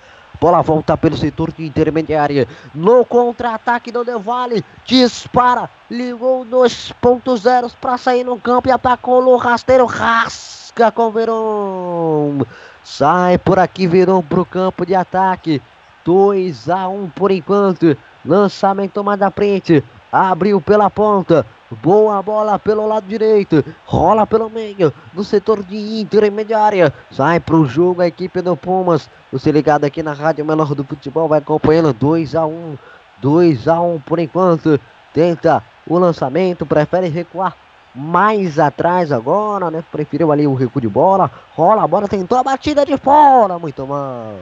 Bola 0.43 0.61
volta 0.61 0.97
pelo 0.97 1.17
setor 1.17 1.53
de 1.53 1.65
intermediária. 1.65 2.49
No 2.75 3.05
contra-ataque 3.05 3.93
do 3.93 4.03
Del 4.03 4.19
Valle. 4.19 4.65
Dispara. 4.85 5.71
Ligou 5.89 6.45
2.0 6.45 7.73
para 7.81 7.97
sair 7.97 8.25
no 8.25 8.37
campo 8.41 8.67
e 8.67 8.73
atacou 8.73 9.23
no 9.23 9.37
rasteiro. 9.37 9.87
Rasca 9.87 10.91
com 10.91 11.13
Verão. 11.13 12.45
Sai 12.83 13.39
por 13.39 13.61
aqui, 13.61 13.87
Verão 13.87 14.21
pro 14.21 14.45
campo 14.45 14.85
de 14.85 14.97
ataque. 14.97 15.63
2 16.05 16.69
a 16.69 16.89
1 16.89 17.11
por 17.11 17.31
enquanto. 17.31 17.97
Lançamento 18.27 19.05
mais 19.05 19.21
da 19.21 19.31
frente. 19.31 19.85
Abriu 20.11 20.61
pela 20.61 20.91
ponta. 20.91 21.47
Boa 21.81 22.21
bola 22.23 22.59
pelo 22.59 22.87
lado 22.87 23.07
direito. 23.07 23.65
Rola 23.87 24.27
pelo 24.27 24.51
meio. 24.51 24.93
No 25.15 25.25
setor 25.25 25.63
de 25.63 26.01
intermediária. 26.01 26.93
Sai 27.11 27.41
pro 27.41 27.65
jogo 27.65 28.03
a 28.03 28.07
equipe 28.07 28.43
do 28.43 28.57
Pumas. 28.57 29.09
Você 29.33 29.51
ligado 29.51 29.85
aqui 29.85 30.03
na 30.03 30.13
Rádio 30.13 30.45
Menor 30.45 30.75
do 30.75 30.85
Futebol. 30.85 31.29
Vai 31.29 31.39
acompanhando 31.39 31.93
2 31.95 32.35
a 32.35 32.45
1 32.45 32.77
2 33.23 33.69
a 33.69 33.81
1 33.81 34.01
por 34.01 34.19
enquanto. 34.19 34.79
Tenta 35.15 35.63
o 35.87 35.99
lançamento. 35.99 36.67
Prefere 36.67 37.09
recuar 37.09 37.57
mais 37.95 38.59
atrás 38.59 39.11
agora, 39.11 39.71
né? 39.71 39.83
Preferiu 39.91 40.31
ali 40.31 40.47
o 40.47 40.55
recuo 40.55 40.81
de 40.81 40.89
bola. 40.89 41.31
Rola 41.55 41.85
a 41.85 41.89
bola. 41.89 42.07
Tentou 42.07 42.37
a 42.37 42.43
batida 42.43 42.85
de 42.85 42.99
fora. 42.99 43.59
Muito 43.59 43.87
mal. 43.87 44.35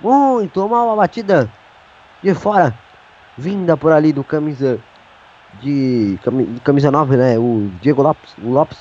Muito 0.00 0.68
mal 0.68 0.90
a 0.90 0.96
batida 0.96 1.48
de 2.22 2.34
fora. 2.34 2.74
Vinda 3.38 3.76
por 3.76 3.92
ali 3.92 4.12
do 4.12 4.24
camisa 4.24 4.80
de, 5.60 6.18
camisa 6.64 6.90
9, 6.90 7.16
né? 7.16 7.38
O 7.38 7.70
Diego 7.80 8.02
Lopes, 8.02 8.34
o 8.38 8.50
Lopes 8.50 8.78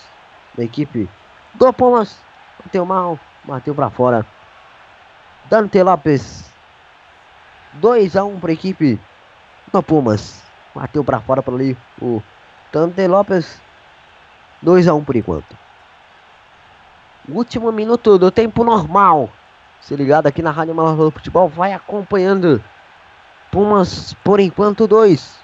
da 0.55 0.63
equipe 0.63 1.09
do 1.55 1.73
Pumas. 1.73 2.21
Bateu 2.63 2.85
mal, 2.85 3.19
bateu 3.43 3.73
para 3.73 3.89
fora. 3.89 4.25
Dante 5.49 5.81
Lopes. 5.81 6.49
2 7.73 8.15
a 8.15 8.23
1 8.23 8.39
para 8.39 8.51
a 8.51 8.53
equipe 8.53 8.99
do 9.71 9.83
Pumas. 9.83 10.43
Bateu 10.73 11.03
para 11.03 11.19
fora 11.19 11.41
por 11.41 11.53
ali 11.53 11.77
o 12.01 12.21
Dante 12.71 13.07
Lopes. 13.07 13.61
2 14.61 14.87
a 14.87 14.93
1 14.93 15.03
por 15.03 15.15
enquanto. 15.15 15.57
Último 17.27 17.71
minuto 17.71 18.17
do 18.17 18.31
tempo 18.31 18.63
normal. 18.63 19.29
Se 19.81 19.95
ligado 19.95 20.27
aqui 20.27 20.41
na 20.41 20.51
Rádio 20.51 20.75
Maior 20.75 20.95
do 20.95 21.11
Futebol, 21.11 21.47
vai 21.47 21.73
acompanhando. 21.73 22.61
Pumas 23.51 24.13
por 24.23 24.39
enquanto 24.39 24.87
2. 24.87 25.38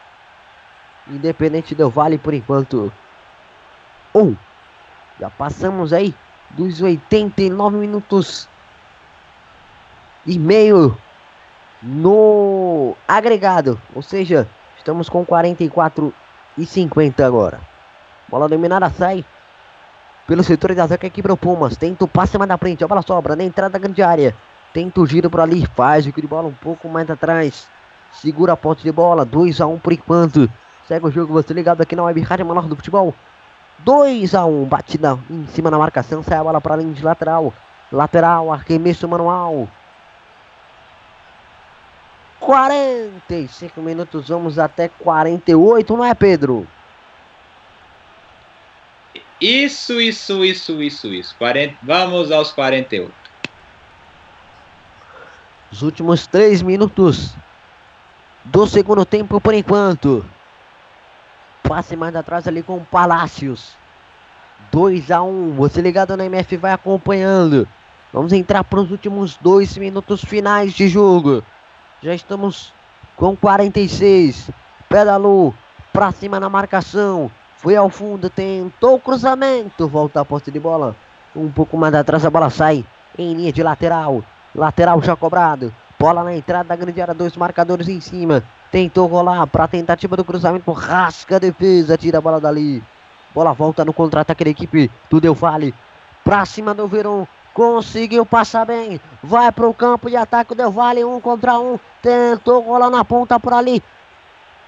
Independente 1.08 1.76
do 1.76 1.90
Vale 1.90 2.18
por 2.18 2.34
enquanto. 2.34 2.92
Um. 4.14 4.36
Já 5.20 5.30
passamos 5.30 5.94
aí 5.94 6.14
dos 6.52 6.82
89 6.82 7.78
minutos 7.78 8.50
e 10.26 10.40
meio 10.40 10.98
no 11.82 12.96
agregado. 13.08 13.80
Ou 13.94 14.02
seja, 14.02 14.48
estamos 14.78 15.10
com 15.10 15.26
44 15.26 16.14
e 16.58 16.66
50 16.66 17.26
agora. 17.26 17.62
Bola 18.28 18.50
dominada 18.50 18.90
sai 18.90 19.24
pelo 20.28 20.44
setor 20.44 20.74
de 20.74 20.82
ataque 20.82 21.06
aqui 21.06 21.22
para 21.22 21.34
o 21.34 21.38
Pumas. 21.38 21.78
Tenta 21.78 22.06
o 22.06 22.08
passe 22.08 22.38
mais 22.38 22.50
na 22.50 22.58
frente. 22.58 22.84
A 22.84 22.88
bola 22.88 23.02
sobra 23.02 23.36
na 23.36 23.44
entrada 23.44 23.74
da 23.74 23.80
grande 23.80 24.02
área. 24.02 24.36
Tenta 24.74 25.00
o 25.00 25.06
giro 25.06 25.30
por 25.30 25.40
ali. 25.40 25.66
Faz 25.76 26.08
o 26.08 26.12
de 26.12 26.28
bola 26.28 26.48
um 26.48 26.54
pouco 26.54 26.90
mais 26.90 27.10
atrás. 27.10 27.70
Segura 28.12 28.54
a 28.54 28.58
ponte 28.58 28.84
de 28.84 28.92
bola. 28.92 29.24
2 29.24 29.62
a 29.62 29.68
1 29.68 29.74
um 29.74 29.80
por 29.80 29.94
enquanto. 29.94 30.50
Segue 30.88 31.08
o 31.08 31.12
jogo, 31.12 31.34
você 31.34 31.54
ligado 31.54 31.82
aqui 31.82 31.96
na 31.96 32.04
Web 32.04 32.22
Rádio 32.22 32.46
Menor 32.46 32.68
do 32.68 32.76
Futebol. 32.76 33.14
2 33.80 34.36
a 34.36 34.46
1 34.46 34.62
um, 34.62 34.66
batida 34.66 35.20
em 35.30 35.48
cima 35.48 35.70
da 35.72 35.78
marcação, 35.78 36.24
sai 36.24 36.38
a 36.38 36.44
bola 36.44 36.62
para 36.62 36.76
a 36.76 36.78
linha 36.78 36.94
de 36.94 37.04
lateral. 37.04 37.54
Lateral, 37.92 38.54
arremesso 38.54 39.08
manual. 39.08 39.68
45 42.40 43.82
minutos, 43.82 44.30
vamos 44.30 44.60
até 44.60 44.88
48, 44.88 45.98
não 45.98 46.06
é, 46.06 46.14
Pedro? 46.14 46.68
Isso, 49.42 50.00
isso, 50.00 50.46
isso, 50.46 50.82
isso, 50.82 51.08
isso. 51.08 51.36
40, 51.38 51.78
vamos 51.82 52.32
aos 52.32 52.52
48. 52.54 53.12
Os 55.72 55.82
últimos 55.82 56.28
3 56.28 56.62
minutos 56.62 57.36
do 58.46 58.68
segundo 58.68 59.04
tempo 59.04 59.42
por 59.42 59.54
enquanto. 59.54 60.24
Passe 61.68 61.96
mais 61.96 62.16
atrás 62.16 62.48
ali 62.48 62.62
com 62.62 62.78
o 62.78 62.86
Palácios. 62.86 63.76
2 64.72 65.10
a 65.12 65.22
1 65.24 65.28
um. 65.28 65.54
Você 65.56 65.82
ligado 65.82 66.16
na 66.16 66.26
MF 66.26 66.58
vai 66.58 66.72
acompanhando. 66.72 67.68
Vamos 68.14 68.32
entrar 68.34 68.64
para 68.64 68.80
os 68.80 68.92
últimos 68.92 69.36
dois 69.38 69.76
minutos 69.78 70.24
finais 70.24 70.74
de 70.74 70.88
jogo. 70.88 71.44
Já 72.02 72.14
estamos 72.14 72.74
com 73.16 73.36
46. 73.36 74.52
Pedalou 74.88 75.54
para 75.92 76.12
cima 76.12 76.40
na 76.40 76.50
marcação. 76.50 77.32
Foi 77.58 77.76
ao 77.76 77.90
fundo, 77.90 78.30
tentou 78.30 78.96
o 78.96 79.00
cruzamento. 79.00 79.88
Volta 79.88 80.22
a 80.22 80.26
posse 80.26 80.52
de 80.52 80.60
bola. 80.60 80.96
Um 81.36 81.52
pouco 81.52 81.78
mais 81.78 81.94
atrás 81.94 82.24
a 82.26 82.30
bola 82.30 82.50
sai 82.50 82.86
em 83.18 83.34
linha 83.34 83.52
de 83.52 83.64
lateral. 83.64 84.24
Lateral 84.54 85.02
já 85.02 85.16
cobrado. 85.16 85.74
Bola 85.98 86.24
na 86.24 86.36
entrada 86.36 86.70
da 86.70 86.76
grande 86.76 87.02
área, 87.02 87.14
dois 87.14 87.36
marcadores 87.38 87.88
em 87.88 88.00
cima. 88.00 88.44
Tentou 88.72 89.08
rolar 89.08 89.48
para 89.48 89.68
tentativa 89.68 90.18
do 90.18 90.26
cruzamento, 90.26 90.72
rasca 90.72 91.38
a 91.38 91.40
defesa, 91.40 91.98
tira 91.98 92.18
a 92.18 92.22
bola 92.22 92.40
dali. 92.40 92.84
Bola 93.34 93.54
volta 93.54 93.84
no 93.86 93.94
contra-ataque 93.94 94.44
da 94.44 94.50
equipe 94.50 94.92
do 95.10 95.20
Del 95.20 95.34
Valle. 95.34 95.74
Pra 96.24 96.46
cima 96.46 96.74
do 96.74 96.88
Verão. 96.88 97.28
Conseguiu 97.54 98.26
passar 98.26 98.66
bem. 98.66 99.00
Vai 99.24 99.50
pro 99.50 99.74
campo 99.74 100.10
de 100.10 100.18
ataque 100.18 100.52
o 100.52 100.56
Del 100.56 100.72
Valle, 100.72 101.06
um 101.06 101.22
contra 101.22 101.58
um. 101.58 101.80
Tentou 102.02 102.62
rolar 102.62 102.90
na 102.90 103.06
ponta 103.06 103.40
por 103.40 103.54
ali. 103.54 103.82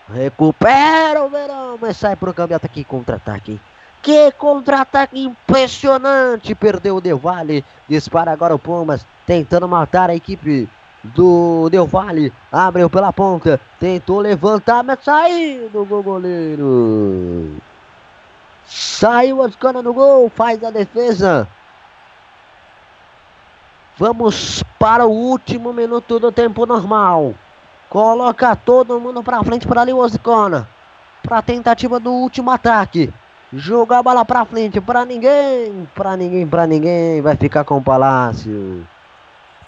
Recupera 0.09 1.21
o 1.21 1.29
Verão, 1.29 1.77
mas 1.81 1.97
sai 1.97 2.15
pro 2.15 2.33
campo 2.33 2.49
de 2.49 2.53
ataque 2.53 2.85
contra-ataque. 2.85 3.59
Que 4.01 4.31
contra-ataque 4.31 5.19
impressionante. 5.19 6.55
Perdeu 6.55 6.95
o 6.95 7.01
Del 7.01 7.17
Valle. 7.17 7.65
Dispara 7.89 8.31
agora 8.31 8.55
o 8.55 8.59
Pumas. 8.59 9.05
Tentando 9.25 9.67
matar 9.67 10.09
a 10.09 10.15
equipe 10.15 10.69
do 11.03 11.69
Del 11.69 11.85
Valle. 11.85 12.33
Abriu 12.51 12.89
pela 12.89 13.13
ponta. 13.13 13.59
Tentou 13.79 14.19
levantar, 14.19 14.83
mas 14.83 14.99
saiu 15.03 15.69
do 15.69 15.85
gol 15.85 16.03
goleiro. 16.03 17.57
Saiu 18.65 19.41
as 19.41 19.55
canas 19.55 19.83
no 19.83 19.93
gol. 19.93 20.29
Faz 20.33 20.63
a 20.63 20.71
defesa. 20.71 21.47
Vamos 23.97 24.63
para 24.77 25.05
o 25.05 25.11
último 25.11 25.73
minuto 25.73 26.19
do 26.19 26.31
tempo 26.31 26.65
normal. 26.65 27.33
Coloca 27.89 28.55
todo 28.55 28.99
mundo 28.99 29.23
para 29.23 29.43
frente 29.43 29.65
para 29.65 29.81
ali 29.81 29.93
o 29.93 29.97
Oscona. 29.97 30.67
Para 31.23 31.41
tentativa 31.41 31.99
do 31.99 32.11
último 32.11 32.51
ataque. 32.51 33.13
Joga 33.51 33.99
a 33.99 34.03
bola 34.03 34.25
para 34.25 34.45
frente 34.45 34.81
para 34.81 35.05
ninguém, 35.05 35.87
para 35.95 36.17
ninguém, 36.17 36.45
para 36.45 36.67
ninguém. 36.67 37.21
Vai 37.21 37.35
ficar 37.37 37.63
com 37.63 37.77
o 37.77 37.81
Palácio. 37.81 38.85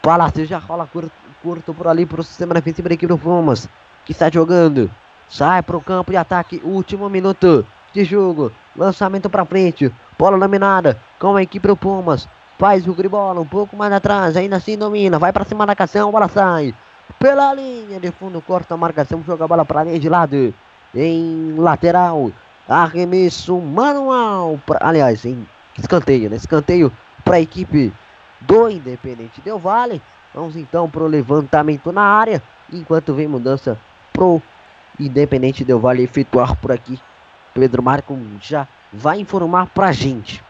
Palácio 0.10 0.44
já 0.44 0.58
rola 0.58 0.88
curto, 0.88 1.12
curto 1.44 1.72
por 1.72 1.88
ali 1.88 2.04
para 2.04 2.20
o 2.20 2.24
sistema 2.24 2.56
defensivo 2.56 2.90
da 2.90 2.96
equipe 2.96 3.06
do 3.06 3.16
Pumas, 3.16 3.70
que 4.04 4.12
está 4.12 4.28
jogando. 4.28 4.90
Sai 5.28 5.62
para 5.62 5.78
o 5.78 5.82
campo 5.82 6.10
de 6.10 6.18
ataque, 6.18 6.60
último 6.64 7.08
minuto 7.08 7.64
de 7.94 8.04
jogo. 8.04 8.52
Lançamento 8.76 9.30
para 9.30 9.46
frente, 9.46 9.94
bola 10.18 10.36
laminada 10.36 11.00
com 11.20 11.36
a 11.36 11.44
equipe 11.44 11.68
do 11.68 11.78
Pumas. 11.78 12.28
Faz 12.58 12.88
o 12.88 12.96
gribola 12.96 13.40
um 13.40 13.46
pouco 13.46 13.78
mais 13.78 13.94
atrás, 13.94 14.36
ainda 14.36 14.56
assim 14.56 14.76
domina, 14.76 15.20
vai 15.20 15.32
para 15.32 15.46
cima 15.46 15.60
da 15.60 15.68
marcação, 15.68 16.12
bola 16.12 16.28
sai. 16.28 16.74
Pela 17.20 17.54
linha 17.54 18.00
de 18.00 18.12
fundo, 18.12 18.42
corta 18.42 18.74
a 18.74 18.78
marcação, 18.78 19.24
joga 19.24 19.46
a 19.46 19.48
bola 19.48 19.64
para 19.64 19.84
linha 19.84 20.00
de 20.00 20.10
lado. 20.10 20.52
Em 20.96 21.54
lateral, 21.56 22.32
arremesso 22.68 23.62
manual. 23.62 24.60
Pra, 24.66 24.80
aliás, 24.82 25.24
em 25.24 25.48
escanteio, 25.78 26.32
né? 26.32 26.36
Escanteio 26.38 26.92
para 27.24 27.36
a 27.36 27.42
equipe 27.42 27.94
do 28.42 28.70
Independente 28.70 29.42
Del 29.42 29.60
Vale. 29.60 30.02
Vamos 30.34 30.56
então 30.56 30.90
para 30.90 31.04
o 31.04 31.08
levantamento 31.08 31.92
na 31.92 32.04
área, 32.04 32.42
enquanto 32.72 33.14
vem 33.14 33.28
mudança 33.28 33.80
pro 34.14 34.42
Independente 35.00 35.64
Del 35.64 35.80
Vale 35.80 36.04
efetuar 36.04 36.56
por 36.56 36.72
aqui. 36.72 37.00
Pedro 37.54 37.82
Marco 37.82 38.18
já 38.42 38.68
vai 38.94 39.20
informar 39.20 39.68
pra 39.68 39.92
gente. 39.92 40.42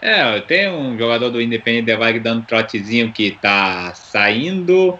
É, 0.00 0.40
tem 0.40 0.68
um 0.68 0.98
jogador 0.98 1.30
do 1.30 1.40
Independente 1.40 1.86
Del 1.86 1.98
Vale 1.98 2.18
dando 2.18 2.44
trotezinho 2.44 3.12
que 3.12 3.32
tá 3.32 3.92
saindo. 3.94 4.98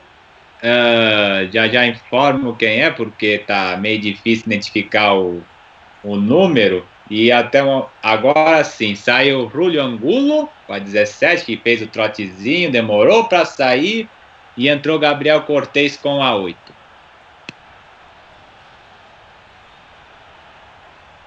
Uh, 0.62 1.50
já 1.52 1.66
já 1.66 1.84
informo 1.88 2.54
quem 2.54 2.82
é, 2.82 2.90
porque 2.90 3.38
tá 3.38 3.76
meio 3.76 4.00
difícil 4.00 4.44
identificar 4.46 5.14
o, 5.14 5.42
o 6.04 6.16
número. 6.16 6.86
E 7.14 7.30
até 7.30 7.60
agora 8.02 8.64
sim, 8.64 8.94
saiu 8.94 9.50
Julio 9.50 9.82
Angulo 9.82 10.48
com 10.66 10.72
a 10.72 10.78
17, 10.78 11.44
que 11.44 11.58
fez 11.58 11.82
o 11.82 11.86
trotezinho, 11.86 12.72
demorou 12.72 13.24
para 13.28 13.44
sair. 13.44 14.08
E 14.56 14.66
entrou 14.66 14.98
Gabriel 14.98 15.42
Cortez 15.42 15.94
com 15.94 16.22
a 16.22 16.34
8. 16.34 16.56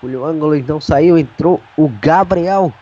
Julio 0.01 0.25
Angulo 0.25 0.55
então 0.55 0.81
saiu, 0.81 1.19
entrou 1.19 1.61
o 1.77 1.87
Gabriel 1.87 2.73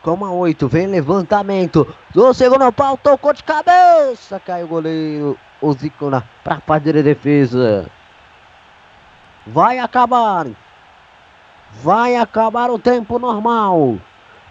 com 0.00 0.24
a 0.24 0.30
8, 0.30 0.68
vem 0.68 0.86
levantamento 0.86 1.92
do 2.14 2.32
segundo 2.32 2.70
pau, 2.72 2.96
tocou 2.96 3.32
de 3.32 3.42
cabeça, 3.42 4.38
caiu 4.38 4.66
o 4.66 4.68
goleiro, 4.68 5.38
o 5.60 5.72
Zicona 5.72 6.22
para 6.44 6.54
a 6.54 6.60
parte 6.60 6.92
de 6.92 7.02
defesa. 7.02 7.90
Vai 9.46 9.80
acabar, 9.80 10.46
vai 11.82 12.16
acabar 12.16 12.70
o 12.70 12.78
tempo 12.78 13.18
normal. 13.18 13.98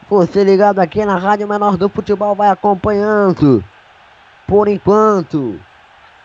Você 0.09 0.43
ligado 0.43 0.80
aqui 0.80 1.05
na 1.05 1.15
Rádio 1.15 1.47
Menor 1.47 1.77
do 1.77 1.88
Futebol 1.88 2.35
vai 2.35 2.49
acompanhando. 2.49 3.63
Por 4.45 4.68
enquanto, 4.68 5.57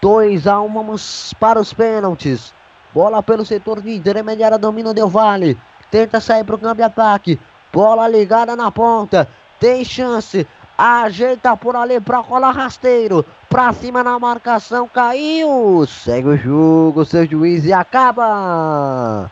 2 0.03 0.49
a 0.49 0.61
1 0.61 0.73
vamos 0.73 1.33
para 1.39 1.61
os 1.61 1.73
pênaltis. 1.73 2.53
Bola 2.93 3.23
pelo 3.23 3.45
setor 3.45 3.81
de 3.81 3.95
intermediária, 3.95 4.59
domina 4.59 4.93
Del 4.93 5.09
Vale. 5.09 5.57
Tenta 5.89 6.19
sair 6.19 6.43
para 6.43 6.57
o 6.57 6.59
campo 6.59 6.77
de 6.77 6.83
ataque. 6.83 7.39
Bola 7.73 8.09
ligada 8.09 8.57
na 8.57 8.73
ponta. 8.73 9.29
Tem 9.61 9.85
chance. 9.85 10.45
Ajeita 10.79 11.57
por 11.57 11.75
ali 11.75 11.99
para 12.01 12.23
colar 12.23 12.51
rasteiro. 12.51 13.25
Pra 13.49 13.73
cima 13.73 14.05
na 14.05 14.19
marcação. 14.19 14.89
Caiu. 14.89 15.87
Segue 15.87 16.29
o 16.29 16.37
jogo, 16.37 17.05
seu 17.05 17.27
juiz 17.27 17.65
e 17.65 17.73
acaba. 17.73 19.31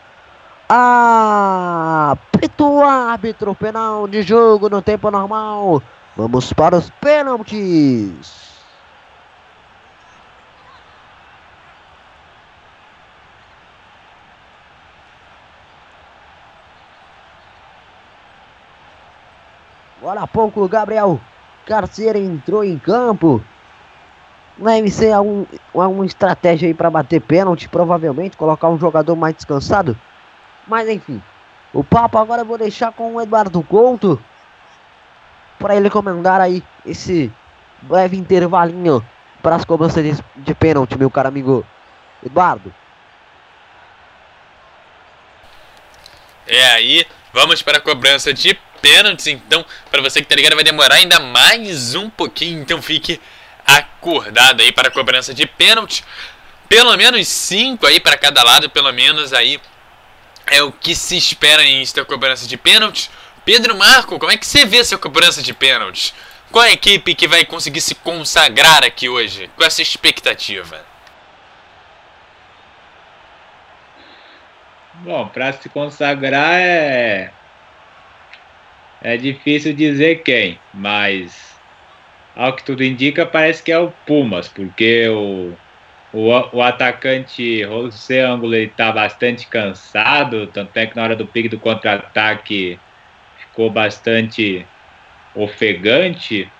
Apito 0.67 2.67
o 2.67 2.83
árbitro. 2.83 3.53
Penal 3.53 4.07
de 4.07 4.23
jogo 4.23 4.69
no 4.69 4.81
tempo 4.81 5.11
normal. 5.11 5.83
Vamos 6.17 6.51
para 6.51 6.77
os 6.77 6.89
pênaltis. 7.01 8.45
Agora 20.01 20.21
há 20.21 20.27
pouco 20.27 20.67
Gabriel 20.67 21.19
Garcia 21.65 22.17
entrou 22.17 22.63
em 22.63 22.77
campo. 22.77 23.43
Deve 24.57 24.89
ser 24.89 25.11
algum, 25.11 25.45
alguma 25.73 26.05
estratégia 26.05 26.67
aí 26.67 26.73
para 26.73 26.89
bater 26.89 27.19
pênalti, 27.19 27.67
provavelmente, 27.67 28.37
colocar 28.37 28.69
um 28.69 28.79
jogador 28.79 29.15
mais 29.15 29.35
descansado. 29.35 29.97
Mas 30.67 30.87
enfim, 30.87 31.21
o 31.73 31.83
papo 31.83 32.17
agora 32.17 32.41
eu 32.41 32.45
vou 32.45 32.57
deixar 32.57 32.91
com 32.93 33.15
o 33.15 33.21
Eduardo 33.21 33.61
Couto 33.63 34.21
para 35.59 35.75
ele 35.75 35.89
comandar 35.89 36.39
aí 36.39 36.63
esse 36.85 37.31
breve 37.81 38.17
intervalinho 38.17 39.05
para 39.41 39.57
as 39.57 39.65
cobranças 39.65 40.03
de, 40.03 40.23
de 40.37 40.55
pênalti, 40.55 40.97
meu 40.97 41.09
caro 41.09 41.27
amigo 41.27 41.65
Eduardo. 42.25 42.73
É 46.47 46.65
aí, 46.71 47.05
vamos 47.33 47.61
para 47.61 47.79
a 47.79 47.81
cobrança 47.81 48.33
de 48.33 48.57
pênaltis, 48.85 49.25
então, 49.25 49.65
para 49.89 49.99
você 49.99 50.21
que 50.21 50.27
tá 50.27 50.35
ligado, 50.35 50.53
vai 50.53 50.63
demorar 50.63 50.97
ainda 50.97 51.19
mais 51.19 51.95
um 51.95 52.07
pouquinho, 52.07 52.61
então 52.61 52.79
fique 52.83 53.19
acordado 53.65 54.61
aí 54.61 54.71
para 54.71 54.89
a 54.89 54.91
cobrança 54.91 55.33
de 55.33 55.47
pênalti. 55.47 56.05
Pelo 56.69 56.95
menos 56.95 57.27
cinco 57.27 57.87
aí 57.87 57.99
para 57.99 58.15
cada 58.15 58.43
lado, 58.43 58.69
pelo 58.69 58.91
menos 58.93 59.33
aí 59.33 59.59
é 60.45 60.61
o 60.61 60.71
que 60.71 60.93
se 60.93 61.17
espera 61.17 61.63
em 61.63 61.81
esta 61.81 62.05
cobrança 62.05 62.45
de 62.45 62.57
pênalti. 62.57 63.09
Pedro 63.43 63.75
Marco, 63.75 64.19
como 64.19 64.31
é 64.31 64.37
que 64.37 64.45
você 64.45 64.65
vê 64.65 64.77
essa 64.77 64.99
cobrança 64.99 65.41
de 65.41 65.51
pênalti? 65.51 66.13
Qual 66.51 66.63
é 66.63 66.69
a 66.69 66.73
equipe 66.73 67.15
que 67.15 67.27
vai 67.27 67.43
conseguir 67.43 67.81
se 67.81 67.95
consagrar 67.95 68.83
aqui 68.83 69.09
hoje 69.09 69.49
com 69.55 69.63
essa 69.63 69.81
expectativa? 69.81 70.85
Bom, 74.93 75.27
para 75.29 75.53
se 75.53 75.69
consagrar 75.69 76.59
é 76.59 77.31
é 79.05 79.17
difícil 79.17 79.71
dizer 79.71 80.23
quem, 80.23 80.59
mas 80.73 81.55
ao 82.35 82.55
que 82.55 82.63
tudo 82.63 82.83
indica, 82.83 83.23
parece 83.23 83.61
que 83.61 83.71
é 83.71 83.77
o 83.77 83.91
Pumas, 84.03 84.47
porque 84.47 85.07
o, 85.09 85.53
o, 86.11 86.57
o 86.57 86.59
atacante 86.59 87.61
José 87.61 88.21
Ângulo 88.21 88.55
está 88.55 88.91
bastante 88.91 89.45
cansado, 89.45 90.47
tanto 90.47 90.75
é 90.75 90.87
que 90.87 90.95
na 90.95 91.03
hora 91.03 91.15
do 91.15 91.27
pique 91.27 91.47
do 91.47 91.59
contra-ataque 91.59 92.79
ficou 93.37 93.69
bastante 93.69 94.65
ofegante. 95.35 96.51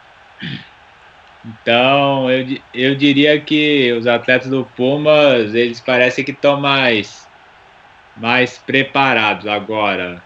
Então, 1.43 2.29
eu, 2.29 2.59
eu 2.75 2.95
diria 2.95 3.41
que 3.41 3.91
os 3.93 4.05
atletas 4.05 4.51
do 4.51 4.65
Pumas, 4.77 5.55
eles 5.55 5.81
parecem 5.81 6.23
que 6.23 6.29
estão 6.29 6.61
mais, 6.61 7.27
mais 8.15 8.59
preparados 8.59 9.47
agora. 9.47 10.21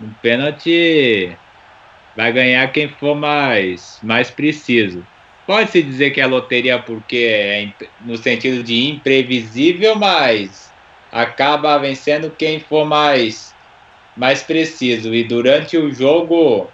Um 0.00 0.10
pênalti 0.20 1.38
vai 2.16 2.32
ganhar 2.32 2.72
quem 2.72 2.88
for 2.88 3.14
mais, 3.14 3.98
mais 4.02 4.30
preciso. 4.30 5.04
Pode-se 5.46 5.82
dizer 5.82 6.10
que 6.10 6.20
é 6.20 6.26
loteria 6.26 6.78
porque 6.78 7.16
é 7.16 7.68
no 8.04 8.16
sentido 8.16 8.62
de 8.62 8.88
imprevisível, 8.88 9.94
mas 9.94 10.72
acaba 11.12 11.78
vencendo 11.78 12.30
quem 12.30 12.60
for 12.60 12.86
mais, 12.86 13.54
mais 14.16 14.42
preciso. 14.42 15.12
E 15.14 15.22
durante 15.24 15.76
o 15.76 15.92
jogo, 15.92 16.70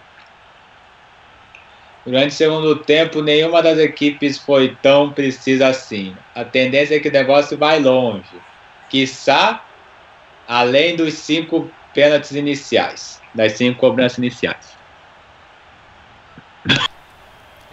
durante 2.07 2.31
o 2.31 2.37
segundo 2.37 2.77
tempo, 2.77 3.23
nenhuma 3.23 3.62
das 3.62 3.79
equipes 3.79 4.39
foi 4.39 4.77
tão 4.81 5.11
precisa 5.11 5.69
assim. 5.69 6.15
A 6.35 6.45
tendência 6.45 6.95
é 6.95 7.01
que 7.01 7.09
o 7.09 7.12
negócio 7.12 7.59
vai 7.59 7.81
longe. 7.81 8.31
Quiçá, 8.89 9.65
além 10.47 10.95
dos 10.95 11.15
cinco 11.15 11.69
pênaltis 11.93 12.33
iniciais, 12.33 13.21
das 13.35 13.53
cinco 13.53 13.81
cobranças 13.81 14.19
iniciais. 14.19 14.80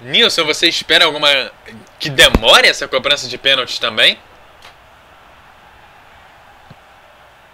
Nilson, 0.02 0.45
você 0.45 0.68
espera 0.68 1.06
alguma. 1.06 1.28
que 1.99 2.10
demore 2.10 2.68
essa 2.68 2.88
cobrança 2.88 3.28
de 3.28 3.38
pênalti 3.38 3.82
também? 3.82 4.18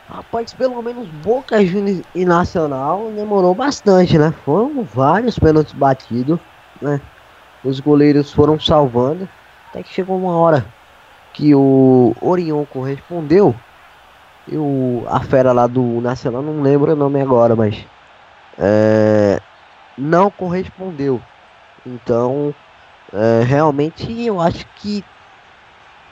Rapaz, 0.09 0.53
pelo 0.53 0.81
menos 0.81 1.07
Boca 1.07 1.65
Juniors 1.65 2.05
e 2.13 2.25
Nacional 2.25 3.11
demorou 3.15 3.55
bastante, 3.55 4.17
né? 4.17 4.33
Foram 4.43 4.83
vários 4.83 5.39
pênaltis 5.39 5.73
batidos, 5.73 6.37
né? 6.81 7.01
Os 7.63 7.79
goleiros 7.79 8.31
foram 8.31 8.59
salvando. 8.59 9.27
Até 9.69 9.81
que 9.81 9.93
chegou 9.93 10.17
uma 10.17 10.37
hora 10.37 10.65
que 11.33 11.55
o 11.55 12.13
Orion 12.21 12.65
correspondeu. 12.65 13.55
E 14.47 14.57
o, 14.57 15.05
a 15.07 15.21
fera 15.21 15.53
lá 15.53 15.65
do 15.65 16.01
Nacional, 16.01 16.41
não 16.41 16.61
lembro 16.61 16.91
o 16.91 16.95
nome 16.95 17.21
agora, 17.21 17.55
mas. 17.55 17.83
É, 18.59 19.41
não 19.97 20.29
correspondeu. 20.29 21.21
Então, 21.85 22.53
é, 23.11 23.43
realmente 23.43 24.21
eu 24.25 24.39
acho 24.39 24.65
que, 24.77 25.03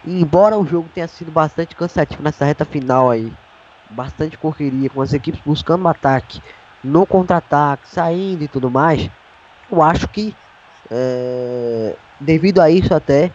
embora 0.05 0.57
o 0.57 0.65
jogo 0.65 0.89
tenha 0.93 1.07
sido 1.07 1.31
bastante 1.31 1.75
cansativo 1.75 2.21
nessa 2.21 2.45
reta 2.45 2.65
final 2.65 3.09
aí, 3.09 3.31
bastante 3.89 4.37
correria, 4.37 4.89
com 4.89 5.01
as 5.01 5.13
equipes 5.13 5.41
buscando 5.41 5.87
ataque, 5.87 6.41
no 6.83 7.05
contra-ataque, 7.05 7.87
saindo 7.87 8.43
e 8.43 8.47
tudo 8.47 8.69
mais, 8.69 9.09
eu 9.71 9.81
acho 9.81 10.07
que, 10.07 10.35
é, 10.89 11.95
devido 12.19 12.59
a 12.59 12.69
isso 12.69 12.93
até, 12.93 13.31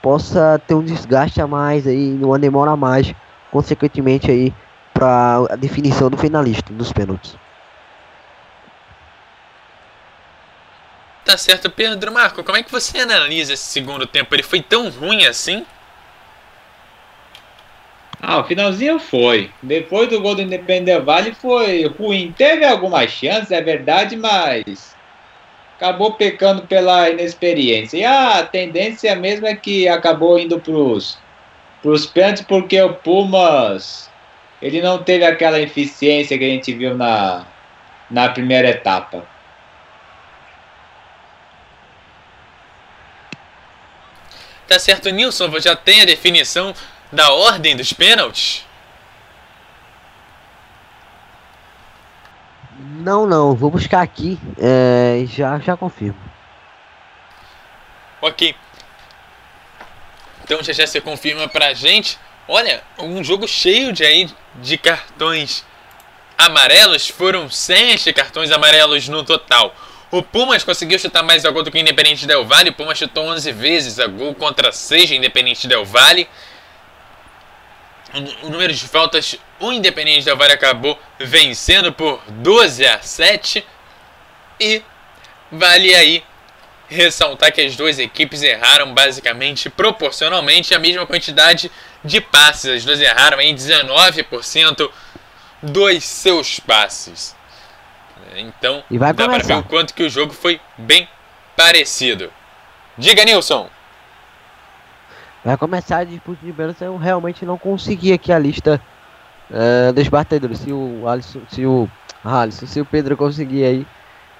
possa 0.00 0.60
ter 0.66 0.74
um 0.74 0.82
desgaste 0.82 1.40
a 1.40 1.46
mais 1.46 1.86
aí, 1.86 2.18
uma 2.22 2.38
demora 2.38 2.72
a 2.72 2.76
mais, 2.76 3.14
consequentemente 3.50 4.30
aí, 4.30 4.52
para 4.92 5.46
a 5.50 5.56
definição 5.56 6.08
do 6.08 6.16
finalista 6.16 6.72
dos 6.72 6.92
pênaltis. 6.92 7.43
Tá 11.24 11.38
certo, 11.38 11.70
Pedro 11.70 12.12
Marco, 12.12 12.44
como 12.44 12.58
é 12.58 12.62
que 12.62 12.70
você 12.70 12.98
analisa 12.98 13.54
esse 13.54 13.64
segundo 13.64 14.06
tempo? 14.06 14.34
Ele 14.34 14.42
foi 14.42 14.60
tão 14.60 14.90
ruim 14.90 15.24
assim? 15.24 15.64
Ah, 18.20 18.38
o 18.38 18.44
finalzinho 18.44 18.98
foi. 18.98 19.50
Depois 19.62 20.08
do 20.08 20.20
gol 20.20 20.34
do 20.34 20.42
Independente 20.42 21.00
Vale 21.00 21.34
foi 21.34 21.86
ruim. 21.86 22.32
Teve 22.36 22.64
algumas 22.64 23.10
chances, 23.10 23.50
é 23.50 23.60
verdade, 23.60 24.16
mas 24.16 24.94
acabou 25.76 26.12
pecando 26.12 26.66
pela 26.66 27.10
inexperiência. 27.10 27.98
E 27.98 28.04
a 28.04 28.42
tendência 28.42 29.14
mesmo 29.16 29.46
é 29.46 29.54
que 29.54 29.88
acabou 29.88 30.38
indo 30.38 30.60
pros, 30.60 31.18
pros 31.82 32.06
pênaltis 32.06 32.44
porque 32.46 32.80
o 32.80 32.94
Pumas 32.94 34.10
ele 34.62 34.80
não 34.80 35.02
teve 35.02 35.24
aquela 35.24 35.60
eficiência 35.60 36.38
que 36.38 36.44
a 36.44 36.48
gente 36.48 36.72
viu 36.72 36.96
na, 36.96 37.44
na 38.10 38.30
primeira 38.30 38.70
etapa. 38.70 39.33
Tá 44.74 44.80
certo, 44.80 45.08
Nilson, 45.08 45.48
você 45.50 45.68
já 45.68 45.76
tem 45.76 46.00
a 46.00 46.04
definição 46.04 46.74
da 47.12 47.32
ordem 47.32 47.76
dos 47.76 47.92
pênaltis? 47.92 48.66
Não, 52.76 53.24
não, 53.24 53.54
vou 53.54 53.70
buscar 53.70 54.02
aqui 54.02 54.36
é, 54.58 55.20
e 55.22 55.26
já, 55.26 55.60
já 55.60 55.76
confirmo. 55.76 56.18
Ok. 58.20 58.56
Então 60.42 60.60
já 60.60 60.72
já 60.72 60.88
você 60.88 61.00
confirma 61.00 61.46
pra 61.46 61.72
gente. 61.72 62.18
Olha, 62.48 62.82
um 62.98 63.22
jogo 63.22 63.46
cheio 63.46 63.92
de 63.92 64.04
aí 64.04 64.28
de 64.56 64.76
cartões 64.76 65.64
amarelos. 66.36 67.08
Foram 67.08 67.48
100 67.48 68.12
cartões 68.12 68.50
amarelos 68.50 69.06
no 69.06 69.22
total. 69.22 69.72
O 70.14 70.22
Pumas 70.22 70.62
conseguiu 70.62 70.96
chutar 70.96 71.24
mais 71.24 71.44
a 71.44 71.50
gol 71.50 71.64
do 71.64 71.72
que 71.72 71.76
o 71.76 71.80
Independente 71.80 72.24
Del 72.24 72.46
Vale. 72.46 72.70
O 72.70 72.72
Pumas 72.72 72.96
chutou 72.96 73.24
11 73.24 73.50
vezes 73.50 73.98
a 73.98 74.06
gol 74.06 74.32
contra 74.32 74.70
6 74.70 75.10
Independente 75.10 75.66
Del 75.66 75.84
Vale. 75.84 76.28
O 78.44 78.48
número 78.48 78.72
de 78.72 78.86
faltas, 78.86 79.36
o 79.58 79.72
Independente 79.72 80.24
Del 80.24 80.36
Vale 80.36 80.52
acabou 80.52 80.96
vencendo 81.18 81.92
por 81.92 82.22
12 82.28 82.86
a 82.86 83.02
7. 83.02 83.66
E 84.60 84.84
vale 85.50 85.92
aí 85.96 86.22
ressaltar 86.88 87.50
que 87.50 87.62
as 87.62 87.74
duas 87.74 87.98
equipes 87.98 88.40
erraram 88.40 88.94
basicamente 88.94 89.68
proporcionalmente 89.68 90.76
a 90.76 90.78
mesma 90.78 91.04
quantidade 91.08 91.68
de 92.04 92.20
passes. 92.20 92.70
As 92.70 92.84
duas 92.84 93.00
erraram 93.00 93.40
em 93.40 93.52
19% 93.52 94.88
dos 95.60 96.04
seus 96.04 96.60
passes. 96.60 97.34
Então, 98.40 98.82
e 98.90 98.98
vai 98.98 99.12
dá 99.12 99.28
para 99.28 99.42
ver 99.42 99.56
o 99.56 99.62
quanto 99.62 99.94
que 99.94 100.02
o 100.02 100.10
jogo 100.10 100.32
foi 100.32 100.60
bem 100.76 101.08
parecido. 101.56 102.30
Diga, 102.96 103.24
Nilson. 103.24 103.68
Vai 105.44 105.56
começar 105.56 105.98
a 105.98 106.04
disputa 106.04 106.44
de 106.44 106.52
pênalti. 106.52 106.82
Eu 106.82 106.96
realmente 106.96 107.44
não 107.44 107.58
consegui 107.58 108.12
aqui 108.12 108.32
a 108.32 108.38
lista 108.38 108.80
uh, 109.50 109.92
dos 109.92 110.08
batedores. 110.08 110.58
Se 110.58 110.72
o 110.72 111.06
Alisson, 111.06 111.42
se 111.50 111.66
o 111.66 111.88
Alisson, 112.24 112.66
se 112.66 112.80
o 112.80 112.84
Pedro 112.86 113.16
conseguir 113.16 113.64
aí, 113.64 113.86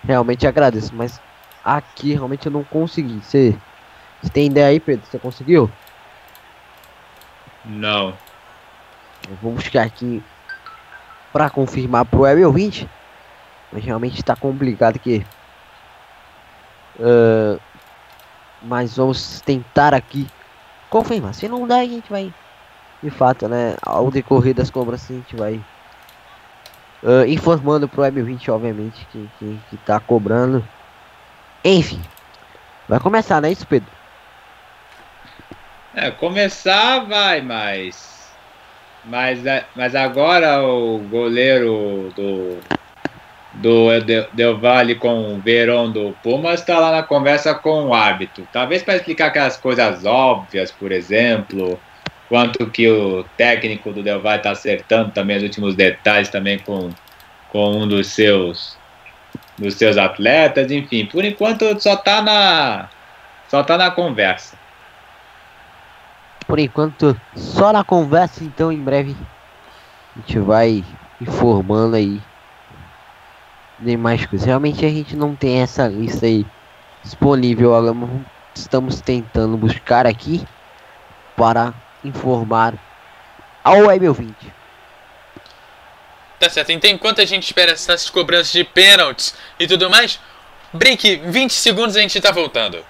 realmente 0.02 0.46
agradeço. 0.46 0.94
Mas 0.94 1.20
aqui 1.64 2.14
realmente 2.14 2.46
eu 2.46 2.52
não 2.52 2.64
consegui. 2.64 3.20
Você, 3.22 3.54
você 4.22 4.30
tem 4.30 4.46
ideia 4.46 4.68
aí, 4.68 4.80
Pedro? 4.80 5.04
Você 5.06 5.18
conseguiu? 5.18 5.70
Não. 7.64 8.16
Eu 9.28 9.36
vou 9.42 9.52
buscar 9.52 9.82
aqui 9.82 10.22
para 11.32 11.50
confirmar 11.50 12.04
pro 12.04 12.20
Web 12.20 12.44
20. 12.52 12.88
Mas 13.74 13.84
realmente 13.84 14.20
está 14.20 14.36
complicado 14.36 14.94
aqui. 14.94 15.26
Uh, 16.96 17.60
mas 18.62 18.96
vamos 18.96 19.40
tentar 19.40 19.92
aqui 19.92 20.28
confirmar. 20.88 21.34
Se 21.34 21.48
não 21.48 21.66
der, 21.66 21.80
a 21.80 21.84
gente 21.84 22.08
vai. 22.08 22.32
De 23.02 23.10
fato, 23.10 23.48
né? 23.48 23.74
Ao 23.82 24.12
decorrer 24.12 24.54
das 24.54 24.70
cobranças, 24.70 25.10
a 25.10 25.14
gente 25.14 25.34
vai. 25.34 25.54
Uh, 27.02 27.26
informando 27.26 27.88
pro 27.88 28.02
M20, 28.02 28.48
obviamente, 28.48 29.06
que, 29.10 29.28
que, 29.40 29.60
que 29.68 29.76
tá 29.78 29.98
cobrando. 29.98 30.66
Enfim. 31.64 32.00
Vai 32.88 33.00
começar, 33.00 33.42
né, 33.42 33.50
isso, 33.50 33.66
Pedro? 33.66 33.90
É, 35.96 36.12
começar 36.12 37.00
vai, 37.00 37.40
mas. 37.40 38.32
Mas, 39.04 39.44
é, 39.44 39.66
mas 39.74 39.96
agora 39.96 40.62
o 40.62 40.98
goleiro 41.10 42.12
do 42.14 42.58
do 43.54 43.88
Del 44.32 44.58
Valle 44.58 44.96
com 44.96 45.34
o 45.34 45.40
Verón 45.40 45.90
do 45.90 46.14
Pumas 46.22 46.60
está 46.60 46.78
lá 46.78 46.90
na 46.90 47.02
conversa 47.02 47.54
com 47.54 47.86
o 47.86 47.94
árbitro. 47.94 48.46
Talvez 48.52 48.82
para 48.82 48.96
explicar 48.96 49.26
aquelas 49.26 49.56
coisas 49.56 50.04
óbvias, 50.04 50.72
por 50.72 50.90
exemplo, 50.90 51.78
quanto 52.28 52.68
que 52.70 52.88
o 52.88 53.24
técnico 53.36 53.92
do 53.92 54.02
Del 54.02 54.20
Valle 54.20 54.38
está 54.38 54.50
acertando 54.50 55.12
também 55.12 55.36
os 55.36 55.42
últimos 55.42 55.74
detalhes 55.74 56.28
também 56.28 56.58
com, 56.58 56.90
com 57.50 57.82
um 57.82 57.88
dos 57.88 58.08
seus 58.08 58.76
dos 59.56 59.74
seus 59.74 59.96
atletas, 59.96 60.70
enfim, 60.72 61.06
por 61.06 61.24
enquanto 61.24 61.80
só 61.80 61.94
está 61.94 62.20
na 62.20 62.88
só 63.48 63.62
tá 63.62 63.78
na 63.78 63.90
conversa. 63.90 64.56
Por 66.46 66.58
enquanto, 66.58 67.18
só 67.36 67.72
na 67.72 67.84
conversa, 67.84 68.42
então 68.42 68.72
em 68.72 68.82
breve 68.82 69.16
a 70.16 70.20
gente 70.20 70.38
vai 70.40 70.84
informando 71.20 71.94
aí 71.94 72.20
demais 73.84 74.24
coisas. 74.26 74.46
Realmente 74.46 74.84
a 74.84 74.88
gente 74.88 75.14
não 75.14 75.34
tem 75.36 75.60
essa 75.60 75.86
lista 75.86 76.26
aí 76.26 76.44
disponível. 77.02 77.72
Estamos 78.54 79.00
tentando 79.00 79.56
buscar 79.56 80.06
aqui 80.06 80.44
para 81.36 81.74
informar 82.04 82.74
ao 83.62 83.86
Web 83.86 84.08
20. 84.08 84.34
Tá 86.38 86.50
certo, 86.50 86.72
então 86.72 86.90
enquanto 86.90 87.20
a 87.20 87.24
gente 87.24 87.44
espera 87.44 87.72
essas 87.72 88.10
cobranças 88.10 88.52
de 88.52 88.64
pênaltis 88.64 89.34
e 89.58 89.66
tudo 89.66 89.88
mais, 89.88 90.20
break 90.72 91.16
20 91.24 91.52
segundos 91.52 91.96
a 91.96 92.00
gente 92.00 92.20
tá 92.20 92.30
voltando. 92.30 92.84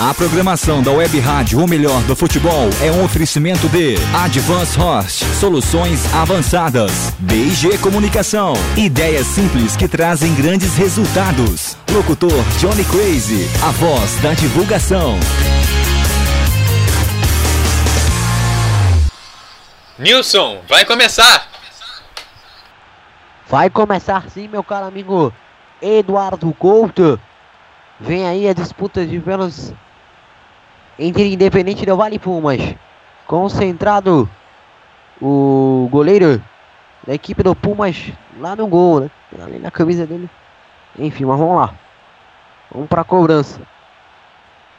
A 0.00 0.14
programação 0.14 0.80
da 0.80 0.92
Web 0.92 1.18
Rádio 1.18 1.58
O 1.58 1.66
Melhor 1.66 2.00
do 2.04 2.14
Futebol 2.14 2.70
é 2.80 2.88
um 2.92 3.04
oferecimento 3.04 3.68
de 3.68 3.96
Advance 4.14 4.78
Host, 4.78 5.24
soluções 5.34 6.14
avançadas, 6.14 7.12
BG 7.18 7.78
Comunicação, 7.78 8.52
ideias 8.76 9.26
simples 9.26 9.76
que 9.76 9.88
trazem 9.88 10.32
grandes 10.36 10.76
resultados. 10.76 11.76
Locutor 11.92 12.30
Johnny 12.60 12.84
Crazy, 12.84 13.48
a 13.60 13.72
voz 13.72 14.14
da 14.22 14.34
divulgação. 14.34 15.18
Nilson, 19.98 20.60
vai 20.68 20.84
começar! 20.84 21.48
Vai 23.48 23.68
começar 23.68 24.30
sim, 24.30 24.46
meu 24.46 24.62
caro 24.62 24.86
amigo 24.86 25.34
Eduardo 25.82 26.54
Couto. 26.54 27.20
Vem 27.98 28.28
aí 28.28 28.48
a 28.48 28.52
disputa 28.52 29.04
de 29.04 29.18
pelos 29.18 29.74
entre 30.98 31.32
Independente 31.32 31.86
do 31.86 31.96
Vale 31.96 32.18
Pumas. 32.18 32.74
Concentrado 33.26 34.28
o 35.20 35.88
goleiro 35.90 36.42
da 37.06 37.14
equipe 37.14 37.42
do 37.42 37.54
Pumas 37.54 38.12
lá 38.38 38.56
no 38.56 38.66
gol, 38.66 39.00
né? 39.00 39.10
Ali 39.42 39.58
na 39.58 39.70
camisa 39.70 40.06
dele. 40.06 40.28
Enfim, 40.98 41.24
mas 41.24 41.38
vamos 41.38 41.56
lá. 41.56 41.74
Vamos 42.72 42.88
para 42.88 43.04
cobrança. 43.04 43.60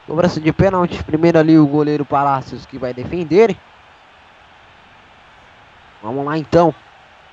Cobrança 0.06 0.40
de 0.40 0.52
pênalti. 0.52 1.02
Primeiro 1.04 1.38
ali 1.38 1.58
o 1.58 1.66
goleiro 1.66 2.04
Palácios 2.04 2.66
que 2.66 2.78
vai 2.78 2.92
defender. 2.92 3.56
Vamos 6.02 6.24
lá 6.24 6.36
então. 6.36 6.74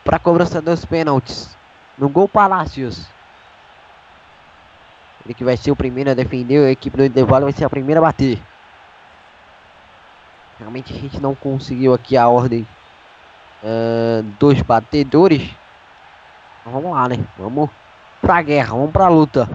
Para 0.04 0.20
cobrança 0.20 0.62
dos 0.62 0.86
pênaltis. 0.86 1.58
No 1.98 2.08
gol 2.08 2.28
Palácios. 2.30 3.10
Ele 5.26 5.34
que 5.34 5.44
vai 5.44 5.58
ser 5.58 5.72
o 5.72 5.76
primeiro 5.76 6.12
a 6.12 6.14
defender. 6.14 6.68
A 6.68 6.72
equipe 6.72 6.96
do 6.96 7.04
intervalo 7.04 7.46
vai 7.46 7.54
ser 7.54 7.66
a 7.66 7.70
primeira 7.70 8.00
a 8.00 8.04
bater. 8.04 8.42
Realmente 10.60 10.94
a 10.94 10.98
gente 10.98 11.20
não 11.22 11.36
conseguiu 11.36 11.94
aqui 11.94 12.18
a 12.18 12.28
ordem 12.28 12.68
uh, 13.64 14.24
dos 14.40 14.62
batedores. 14.62 15.56
Então, 16.62 16.74
vamos 16.74 16.92
lá, 16.92 17.08
né? 17.08 17.24
Vamos 17.38 17.70
pra 18.22 18.42
guerra, 18.42 18.74
vamos 18.74 18.92
pra 18.92 19.08
luta. 19.08 19.50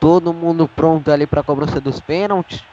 Todo 0.00 0.32
mundo 0.32 0.66
pronto 0.66 1.12
ali 1.12 1.26
pra 1.26 1.42
cobrança 1.42 1.80
dos 1.80 2.00
pênaltis. 2.00 2.64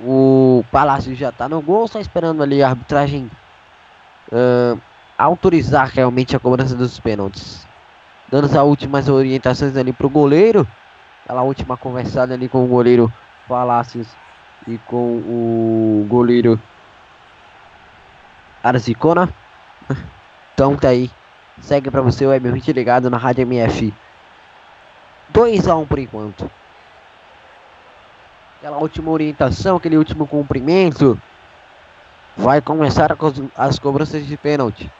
O 0.00 0.64
Palácio 0.70 1.14
já 1.14 1.32
tá 1.32 1.48
no 1.48 1.60
gol, 1.60 1.88
só 1.88 1.98
esperando 1.98 2.42
ali 2.42 2.62
a 2.62 2.68
arbitragem 2.68 3.30
uh, 4.30 4.80
autorizar 5.16 5.88
realmente 5.88 6.36
a 6.36 6.40
cobrança 6.40 6.76
dos 6.76 7.00
pênaltis. 7.00 7.66
Dando 8.28 8.44
as 8.44 8.54
últimas 8.54 9.08
orientações 9.08 9.76
ali 9.76 9.92
pro 9.92 10.08
goleiro. 10.08 10.66
Aquela 11.24 11.42
última 11.42 11.76
conversada 11.76 12.34
ali 12.34 12.48
com 12.48 12.64
o 12.64 12.68
goleiro 12.68 13.12
Palácios 13.48 14.08
e 14.66 14.78
com 14.78 15.18
o 15.18 16.06
goleiro 16.08 16.60
Arzicona. 18.62 19.28
Então 20.54 20.76
tá 20.76 20.88
aí. 20.88 21.10
Segue 21.60 21.90
pra 21.90 22.02
você 22.02 22.26
o 22.26 22.30
M20 22.30 22.72
ligado 22.74 23.08
na 23.08 23.16
Rádio 23.16 23.42
MF. 23.42 23.92
2x1 25.32 25.80
um 25.80 25.86
por 25.86 25.98
enquanto. 25.98 26.50
Aquela 28.58 28.76
última 28.76 29.10
orientação, 29.10 29.76
aquele 29.76 29.96
último 29.96 30.26
cumprimento. 30.26 31.20
Vai 32.36 32.60
começar 32.60 33.16
as 33.56 33.78
cobranças 33.78 34.26
de 34.26 34.36
pênalti. 34.36 34.92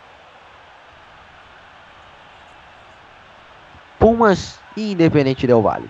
Pumas 3.98 4.58
e 4.76 4.92
Independente 4.92 5.46
Del 5.46 5.62
Vale. 5.62 5.88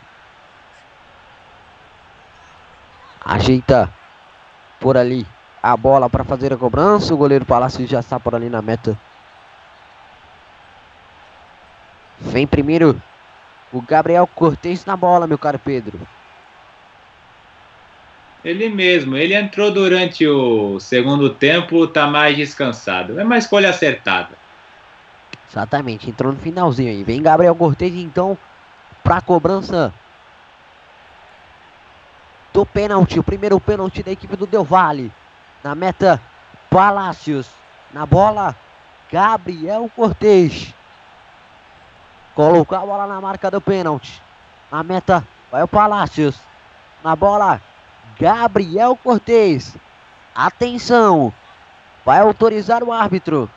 Ajeita 3.24 3.92
por 4.80 4.96
ali 4.96 5.26
a 5.62 5.76
bola 5.76 6.10
para 6.10 6.24
fazer 6.24 6.52
a 6.52 6.56
cobrança. 6.56 7.14
O 7.14 7.16
goleiro 7.16 7.44
Palácio 7.44 7.86
já 7.86 8.00
está 8.00 8.18
por 8.18 8.34
ali 8.34 8.48
na 8.48 8.60
meta. 8.60 8.98
Vem 12.18 12.46
primeiro 12.46 13.00
o 13.72 13.80
Gabriel 13.80 14.26
Cortez 14.26 14.84
na 14.84 14.96
bola, 14.96 15.26
meu 15.26 15.38
caro 15.38 15.58
Pedro. 15.58 16.00
Ele 18.44 18.68
mesmo. 18.68 19.16
Ele 19.16 19.34
entrou 19.34 19.70
durante 19.70 20.26
o 20.26 20.80
segundo 20.80 21.30
tempo, 21.30 21.86
tá 21.86 22.06
mais 22.06 22.36
descansado. 22.36 23.18
É 23.18 23.24
uma 23.24 23.38
escolha 23.38 23.70
acertada. 23.70 24.30
Exatamente, 25.48 26.10
entrou 26.10 26.32
no 26.32 26.38
finalzinho 26.38 26.90
aí. 26.90 27.04
Vem 27.04 27.22
Gabriel 27.22 27.54
Cortez 27.54 27.94
então 27.94 28.36
para 29.04 29.20
cobrança 29.20 29.92
do 32.52 32.66
pênalti. 32.66 33.18
O 33.18 33.22
primeiro 33.22 33.58
pênalti 33.58 34.02
da 34.02 34.10
equipe 34.10 34.36
do 34.36 34.46
Del 34.46 34.64
Valle. 34.64 35.12
Na 35.62 35.74
meta, 35.74 36.20
Palácios. 36.70 37.50
Na 37.92 38.06
bola, 38.06 38.56
Gabriel 39.10 39.90
Cortez. 39.94 40.74
Colocou 42.34 42.78
a 42.78 42.80
bola 42.80 43.06
na 43.06 43.20
marca 43.20 43.50
do 43.50 43.60
pênalti. 43.60 44.22
Na 44.70 44.82
meta, 44.82 45.26
vai 45.50 45.62
o 45.62 45.68
Palácios. 45.68 46.40
Na 47.04 47.14
bola, 47.14 47.60
Gabriel 48.18 48.96
Cortez. 48.96 49.76
Atenção. 50.34 51.32
Vai 52.04 52.20
autorizar 52.20 52.82
o 52.82 52.92
árbitro. 52.92 53.50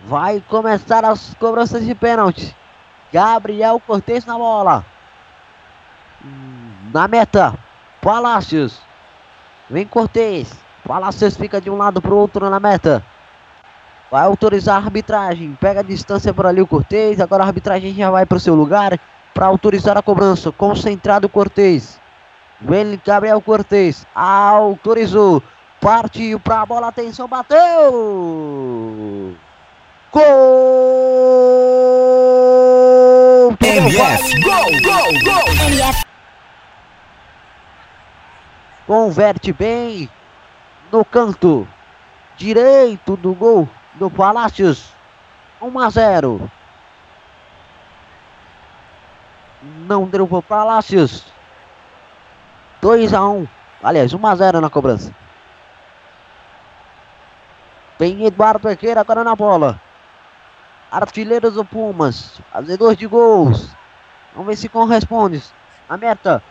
Vai 0.00 0.42
começar 0.48 1.04
as 1.04 1.34
cobranças 1.34 1.84
de 1.84 1.94
pênalti. 1.94 2.56
Gabriel 3.12 3.78
Cortez 3.80 4.24
na 4.24 4.36
bola. 4.36 4.84
Na 6.92 7.06
meta. 7.06 7.58
Palácios. 8.04 8.78
Vem 9.70 9.86
Cortez. 9.86 10.52
Palácios 10.86 11.38
fica 11.38 11.58
de 11.58 11.70
um 11.70 11.78
lado 11.78 12.02
para 12.02 12.12
o 12.12 12.18
outro 12.18 12.50
na 12.50 12.60
meta. 12.60 13.02
Vai 14.10 14.24
autorizar 14.24 14.76
a 14.76 14.80
arbitragem. 14.84 15.56
Pega 15.58 15.80
a 15.80 15.82
distância 15.82 16.34
por 16.34 16.44
ali 16.44 16.60
o 16.60 16.66
Cortez. 16.66 17.18
Agora 17.18 17.44
a 17.44 17.46
arbitragem 17.46 17.94
já 17.94 18.10
vai 18.10 18.26
para 18.26 18.36
o 18.36 18.40
seu 18.40 18.54
lugar 18.54 19.00
para 19.32 19.46
autorizar 19.46 19.96
a 19.96 20.02
cobrança. 20.02 20.52
Concentrado 20.52 21.30
Cortez. 21.30 21.98
Vem 22.60 23.00
Gabriel 23.02 23.40
Cortez. 23.40 24.06
Autorizou. 24.14 25.42
Partiu 25.80 26.38
para 26.38 26.60
a 26.60 26.66
bola. 26.66 26.88
Atenção. 26.88 27.26
Bateu. 27.26 29.34
Gol! 30.12 30.24
MF, 33.60 34.40
gol, 34.42 34.66
gol, 34.82 35.12
gol! 35.24 35.48
MF. 35.68 36.03
Converte 38.86 39.52
bem 39.52 40.10
no 40.92 41.04
canto 41.04 41.66
direito 42.36 43.16
do 43.16 43.34
gol 43.34 43.68
do 43.94 44.10
Palácios. 44.10 44.92
1 45.60 45.78
a 45.78 45.90
0. 45.90 46.50
Não 49.62 50.04
deu 50.04 50.26
para 50.28 50.42
Palácios. 50.42 51.24
2 52.82 53.14
a 53.14 53.26
1. 53.26 53.48
Aliás, 53.82 54.12
1 54.12 54.26
a 54.26 54.34
0 54.34 54.60
na 54.60 54.68
cobrança. 54.68 55.14
Vem 57.98 58.26
Eduardo 58.26 58.68
Equeira 58.68 59.00
agora 59.00 59.24
na 59.24 59.34
bola. 59.34 59.80
Artilheiros 60.90 61.54
do 61.54 61.64
Pumas. 61.64 62.40
Fazedor 62.52 62.94
de 62.94 63.06
gols. 63.06 63.74
Vamos 64.34 64.48
ver 64.48 64.56
se 64.56 64.68
corresponde. 64.68 65.42
A 65.88 65.96
meta. 65.96 66.42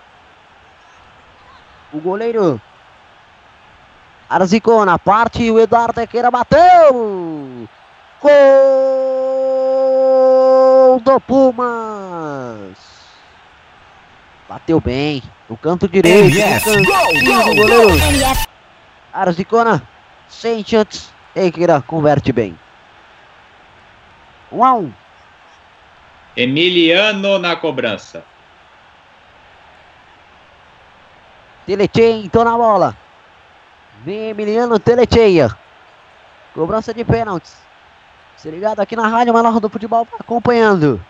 O 1.94 2.00
goleiro. 2.00 2.60
Arzicona 4.28 4.98
parte. 4.98 5.52
O 5.52 5.60
Eduardo 5.60 6.02
Equeira 6.02 6.32
bateu. 6.32 7.70
Gol 8.20 8.32
do 11.02 11.20
Pumas. 11.22 12.78
Bateu 14.50 14.82
bem. 14.82 15.22
No 15.48 15.56
canto 15.56 15.88
direito. 15.88 16.36
MF. 16.36 16.78
No 16.78 16.92
cantinho 16.92 17.46
do 17.46 17.56
goleiro. 17.56 17.90
Arzicona. 19.14 19.88
Sem 20.28 20.64
chances. 20.64 21.14
Equeira 21.36 21.80
converte 21.82 22.32
bem. 22.32 22.58
1 24.52 24.58
um 24.58 24.64
a 24.64 24.74
1 24.74 24.80
um. 24.80 24.92
Emiliano 26.36 27.38
na 27.38 27.56
cobrança. 27.56 28.24
Telecheia 31.66 32.26
então 32.26 32.44
na 32.44 32.58
bola. 32.58 32.96
Vem 34.04 34.30
Emiliano 34.30 34.80
Telecheia. 34.80 35.56
Cobrança 36.54 36.94
de 36.94 37.04
pênaltis. 37.04 37.58
Se 38.38 38.50
ligado 38.52 38.80
aqui 38.80 38.96
na 38.96 39.08
rádio 39.08 39.34
Melhor 39.34 39.60
do 39.60 39.70
Futebol 39.70 40.06
tá 40.06 40.18
acompanhando. 40.20 41.04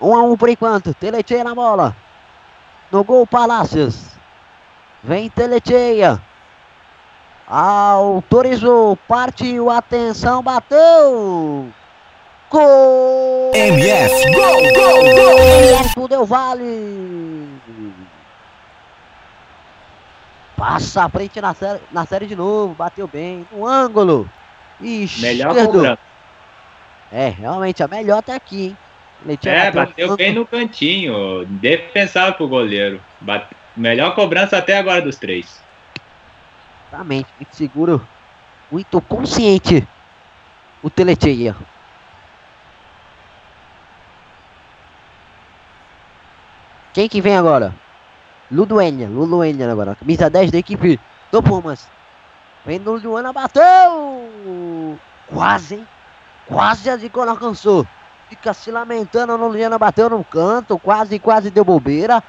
1 0.00 0.08
um 0.08 0.16
a 0.16 0.22
1 0.22 0.32
um 0.32 0.36
por 0.36 0.48
enquanto. 0.48 0.92
Telecheia 0.94 1.44
na 1.44 1.54
bola. 1.54 1.96
No 2.90 3.04
gol 3.04 3.26
Palácios. 3.26 4.16
Vem 5.02 5.30
Telecheia. 5.30 6.20
Autorizou. 7.46 8.96
Partiu. 9.08 9.70
Atenção. 9.70 10.42
Bateu. 10.42 11.72
Gol! 12.48 13.50
MF, 13.54 14.30
gol, 14.30 14.62
gol, 14.72 15.02
gol! 15.16 15.38
MF 15.40 16.08
Del 16.08 16.24
Vale. 16.24 17.60
Passa 20.56 21.04
à 21.04 21.08
frente 21.08 21.40
na 21.40 21.54
série, 21.54 21.80
na 21.92 22.06
série 22.06 22.26
de 22.26 22.34
novo. 22.34 22.74
Bateu 22.74 23.06
bem. 23.06 23.46
No 23.52 23.66
ângulo. 23.66 24.28
Ixi, 24.80 25.20
Melhor 25.20 25.54
cobrança. 25.54 25.98
É, 27.12 27.28
realmente, 27.28 27.82
a 27.82 27.88
melhor 27.88 28.18
até 28.18 28.34
aqui, 28.34 28.66
hein? 28.68 28.78
É, 29.44 29.70
bateu 29.70 30.16
bem 30.16 30.34
no 30.34 30.46
cantinho. 30.46 31.44
Defensável 31.46 32.34
pro 32.34 32.48
goleiro. 32.48 33.00
Bate- 33.20 33.54
Melhor 33.76 34.14
cobrança 34.14 34.56
até 34.56 34.78
agora 34.78 35.02
dos 35.02 35.16
três. 35.16 35.60
Exatamente, 36.88 37.28
muito 37.38 37.54
seguro. 37.54 38.08
Muito 38.70 39.00
consciente. 39.02 39.86
O 40.82 40.88
Telecheia. 40.90 41.54
Quem 46.94 47.08
que 47.08 47.20
vem 47.20 47.36
agora? 47.36 47.74
Luduenha, 48.50 49.08
Luduenha 49.08 49.70
agora. 49.70 49.96
Camisa 49.96 50.30
10 50.30 50.50
da 50.50 50.58
equipe 50.58 51.00
do 51.32 51.42
Pumas. 51.42 51.88
Vem 52.64 52.78
no 52.78 52.92
Luduana, 52.92 53.32
bateu! 53.32 54.98
Quase, 55.28 55.76
hein? 55.76 55.88
Quase 56.46 56.88
a 56.90 56.96
Zicona 56.96 57.32
alcançou. 57.32 57.86
Fica 58.28 58.52
se 58.52 58.70
lamentando, 58.70 59.36
no 59.38 59.48
Ludiana 59.48 59.78
bateu 59.78 60.10
no 60.10 60.24
canto, 60.24 60.78
quase, 60.78 61.18
quase 61.18 61.50
deu 61.50 61.64
bobeira. 61.64 62.22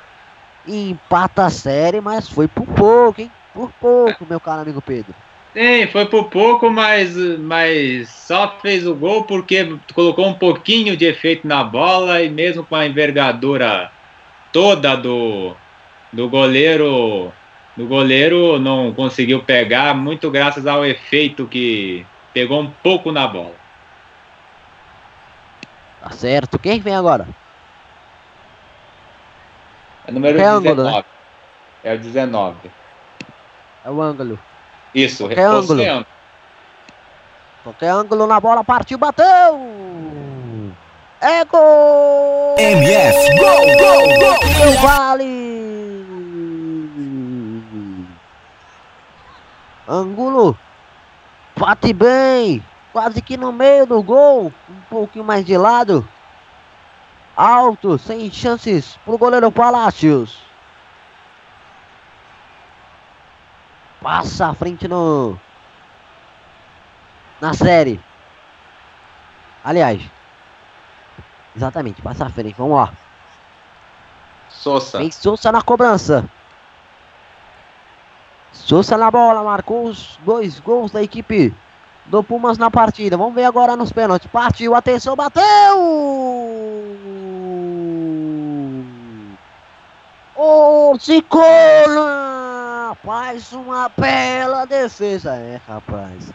Empata 0.67 1.45
a 1.45 1.49
série, 1.49 2.01
mas 2.01 2.29
foi 2.29 2.47
por 2.47 2.65
pouco, 2.65 3.21
hein? 3.21 3.31
Por 3.53 3.71
pouco, 3.79 4.25
meu 4.29 4.39
caro 4.39 4.61
amigo 4.61 4.81
Pedro. 4.81 5.15
Sim, 5.53 5.87
foi 5.87 6.05
por 6.05 6.25
pouco, 6.25 6.69
mas, 6.69 7.15
mas 7.39 8.09
só 8.09 8.57
fez 8.61 8.85
o 8.85 8.93
gol 8.93 9.23
porque 9.23 9.75
colocou 9.95 10.27
um 10.27 10.35
pouquinho 10.35 10.95
de 10.95 11.05
efeito 11.05 11.47
na 11.47 11.63
bola 11.63 12.21
e 12.21 12.29
mesmo 12.29 12.63
com 12.63 12.75
a 12.75 12.85
envergadura 12.85 13.91
toda 14.51 14.95
do, 14.95 15.55
do 16.17 16.27
goleiro, 16.27 17.31
do 17.77 17.85
goleiro 17.85 18.57
não 18.57 18.91
conseguiu 18.91 19.43
pegar, 19.43 19.93
muito 19.93 20.31
graças 20.31 20.65
ao 20.65 20.83
efeito 20.83 21.45
que 21.45 22.03
pegou 22.33 22.59
um 22.59 22.71
pouco 22.81 23.11
na 23.11 23.27
bola. 23.27 23.53
Tá 26.01 26.09
certo. 26.09 26.57
Quem 26.57 26.79
vem 26.79 26.95
agora? 26.95 27.27
É 30.07 30.09
o 30.09 30.13
número 30.15 30.39
É 30.39 30.43
ângulo, 30.43 30.75
19. 30.75 30.95
né? 30.97 31.05
É 31.83 31.93
o 31.93 31.99
19. 31.99 32.71
É 33.85 33.89
o 33.91 34.01
ângulo. 34.01 34.39
Isso, 34.95 35.25
Qualquer 35.25 35.37
reforço 35.41 35.73
ângulo. 35.73 35.81
é 35.83 35.89
ângulo. 35.89 36.07
Qualquer 37.63 37.89
ângulo 37.91 38.25
na 38.25 38.39
bola, 38.39 38.63
partiu, 38.63 38.97
bateu! 38.97 39.25
É 41.21 41.45
gol! 41.45 42.55
MF, 42.57 43.35
gol, 43.37 43.65
gol, 43.77 44.19
gol! 44.19 44.39
Del 44.55 44.73
Vale! 44.81 45.66
Ângulo, 49.87 50.57
bate 51.55 51.93
bem, 51.93 52.63
quase 52.91 53.21
que 53.21 53.37
no 53.37 53.53
meio 53.53 53.85
do 53.85 54.03
gol, 54.03 54.51
um 54.69 54.81
pouquinho 54.89 55.23
mais 55.23 55.45
de 55.45 55.57
lado. 55.57 56.07
Alto, 57.35 57.97
sem 57.97 58.29
chances 58.31 58.97
pro 59.05 59.17
goleiro 59.17 59.51
Palácios. 59.51 60.41
Passa 64.01 64.47
à 64.47 64.53
frente 64.53 64.87
no 64.87 65.39
na 67.39 67.53
série. 67.53 67.99
Aliás, 69.63 70.01
exatamente, 71.55 72.01
passa 72.01 72.25
à 72.25 72.29
frente. 72.29 72.55
Vamos 72.57 72.77
lá. 72.77 72.93
Sousa. 74.49 74.97
Vem 74.97 75.11
Souza 75.11 75.51
na 75.51 75.61
cobrança. 75.61 76.27
Souza 78.67 78.97
na 78.97 79.09
bola, 79.09 79.41
marcou 79.43 79.85
os 79.85 80.19
dois 80.25 80.59
gols 80.59 80.91
da 80.91 81.01
equipe 81.01 81.55
do 82.07 82.21
Pumas 82.21 82.57
na 82.57 82.69
partida. 82.69 83.15
Vamos 83.15 83.33
ver 83.33 83.45
agora 83.45 83.77
nos 83.77 83.93
pênaltis. 83.93 84.29
Partiu, 84.29 84.75
atenção, 84.75 85.15
bateu! 85.15 85.45
O 90.35 90.97
Zicona! 90.99 92.89
Rapaz, 92.89 93.53
uma 93.53 93.87
bela 93.87 94.65
defesa, 94.65 95.33
é, 95.35 95.61
rapaz. 95.65 96.33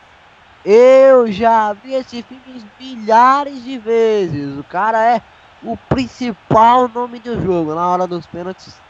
Eu 0.64 1.30
já 1.30 1.74
vi 1.74 1.92
esse 1.92 2.22
filme 2.22 2.64
milhares 2.80 3.62
de 3.62 3.76
vezes. 3.76 4.58
O 4.58 4.64
cara 4.64 5.04
é 5.04 5.20
o 5.62 5.76
principal 5.76 6.88
nome 6.88 7.18
do 7.18 7.38
jogo. 7.42 7.74
Na 7.74 7.86
hora 7.86 8.06
dos 8.06 8.26
pênaltis, 8.26 8.80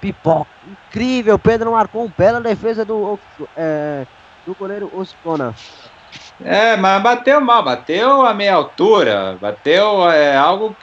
pipoca. 0.00 0.50
Incrível, 0.88 1.38
Pedro 1.38 1.72
marcou 1.72 2.04
uma 2.04 2.14
bela 2.16 2.40
defesa 2.40 2.84
do, 2.84 3.18
é, 3.56 4.06
do 4.46 4.54
goleiro 4.54 4.90
Oscona. 4.94 5.54
É, 6.42 6.76
mas 6.76 7.02
bateu 7.02 7.40
mal, 7.40 7.62
bateu 7.62 8.24
a 8.24 8.32
meia 8.32 8.54
altura, 8.54 9.36
bateu 9.40 10.10
é, 10.10 10.36
algo, 10.36 10.74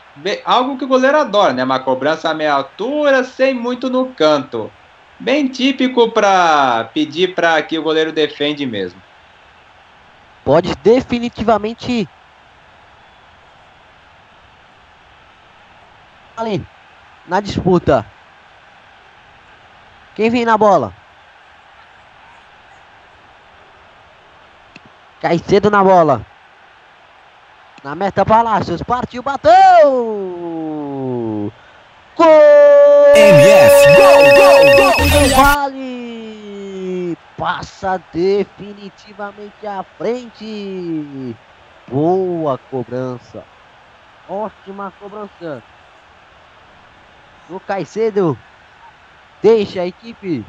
algo 0.45 0.77
que 0.77 0.85
o 0.85 0.87
goleiro 0.87 1.17
adora, 1.17 1.51
né? 1.51 1.63
Uma 1.63 1.79
cobrança 1.79 2.29
a 2.29 2.33
meia 2.33 2.53
altura, 2.53 3.23
sem 3.23 3.53
muito 3.53 3.89
no 3.89 4.13
canto. 4.13 4.71
Bem 5.19 5.47
típico 5.47 6.11
para 6.11 6.89
pedir 6.93 7.33
para 7.33 7.59
que 7.63 7.77
o 7.77 7.83
goleiro 7.83 8.11
defende 8.11 8.65
mesmo. 8.65 9.01
Pode 10.45 10.75
definitivamente 10.83 12.07
ali 16.37 16.63
na 17.27 17.41
disputa. 17.41 18.05
Quem 20.17 20.29
vem 20.31 20.43
na 20.45 20.57
bola? 20.57 20.91
Cai 25.21 25.37
cedo 25.37 25.69
na 25.69 25.83
bola. 25.83 26.25
Na 27.83 27.93
meta 27.93 28.25
Palácios. 28.25 28.81
Partiu, 28.81 29.21
bateu! 29.21 29.53
Gol! 32.15 32.25
MF, 33.15 33.95
gol, 33.95 34.23
gol, 34.33 34.65
gol! 34.75 35.29
Vale! 35.35 37.15
Passa 37.37 38.01
definitivamente 38.11 39.67
à 39.67 39.85
frente. 39.99 41.35
Boa 41.87 42.57
cobrança. 42.71 43.43
Ótima 44.27 44.91
cobrança. 44.99 45.61
No 47.47 47.59
Caicedo. 47.59 48.35
Deixa 49.41 49.81
a 49.81 49.87
equipe 49.87 50.45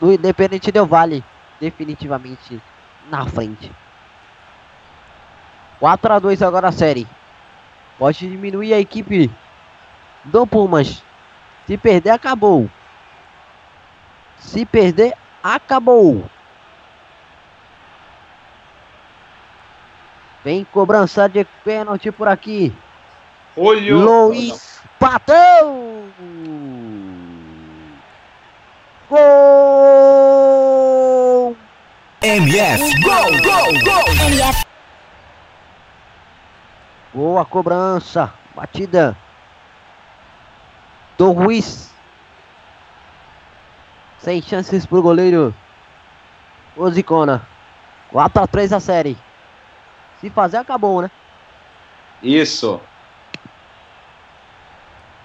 do 0.00 0.12
Independente 0.12 0.72
Del 0.72 0.86
Vale 0.86 1.24
definitivamente 1.60 2.60
na 3.08 3.26
frente. 3.26 3.70
4 5.78 6.12
a 6.12 6.18
2 6.18 6.42
agora 6.42 6.68
a 6.68 6.72
série. 6.72 7.06
Pode 7.98 8.28
diminuir 8.28 8.74
a 8.74 8.80
equipe 8.80 9.30
do 10.24 10.46
Pumas. 10.46 11.02
Se 11.66 11.76
perder, 11.76 12.10
acabou. 12.10 12.68
Se 14.38 14.64
perder, 14.66 15.16
acabou. 15.42 16.28
Vem 20.44 20.64
cobrança 20.64 21.28
de 21.28 21.44
pênalti 21.64 22.10
por 22.10 22.26
aqui. 22.26 22.72
Olho. 23.56 24.00
Luiz 24.00 24.80
Patão. 24.98 26.10
Gol! 29.12 29.20
MF, 32.22 33.00
gol, 33.02 33.30
gol, 33.44 33.72
gol! 33.84 34.08
MF. 34.30 34.64
Boa 37.12 37.44
cobrança. 37.44 38.32
Batida. 38.56 39.14
Do 41.18 41.32
Ruiz. 41.32 41.92
Sem 44.18 44.40
chances 44.40 44.86
pro 44.86 45.02
goleiro. 45.02 45.54
Ozicona. 46.74 47.46
4 48.10 48.42
a 48.42 48.46
3 48.46 48.72
a 48.72 48.80
série. 48.80 49.18
Se 50.22 50.30
fazer, 50.30 50.56
acabou, 50.56 51.02
né? 51.02 51.10
Isso. 52.22 52.80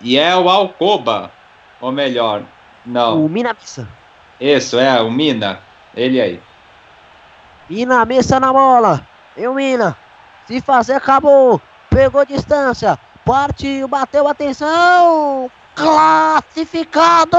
E 0.01 0.17
é 0.17 0.35
o 0.35 0.49
Alcoba. 0.49 1.31
Ou 1.79 1.93
melhor, 1.93 2.43
não. 2.87 3.25
O 3.25 3.29
Mina 3.29 3.53
Missa. 3.53 3.87
Isso, 4.39 4.79
é, 4.79 5.01
o 5.01 5.11
Mina. 5.11 5.59
Ele 5.95 6.21
aí. 6.21 6.41
Mina 7.69 8.05
Missa 8.05 8.39
na 8.39 8.51
bola. 8.51 9.05
E 9.35 9.47
o 9.47 9.53
Mina. 9.53 9.97
Se 10.47 10.61
fazer, 10.61 10.93
acabou. 10.93 11.61
Pegou 11.89 12.25
distância. 12.25 12.97
Partiu, 13.25 13.87
bateu, 13.87 14.27
atenção. 14.27 15.51
Classificado! 15.75 17.37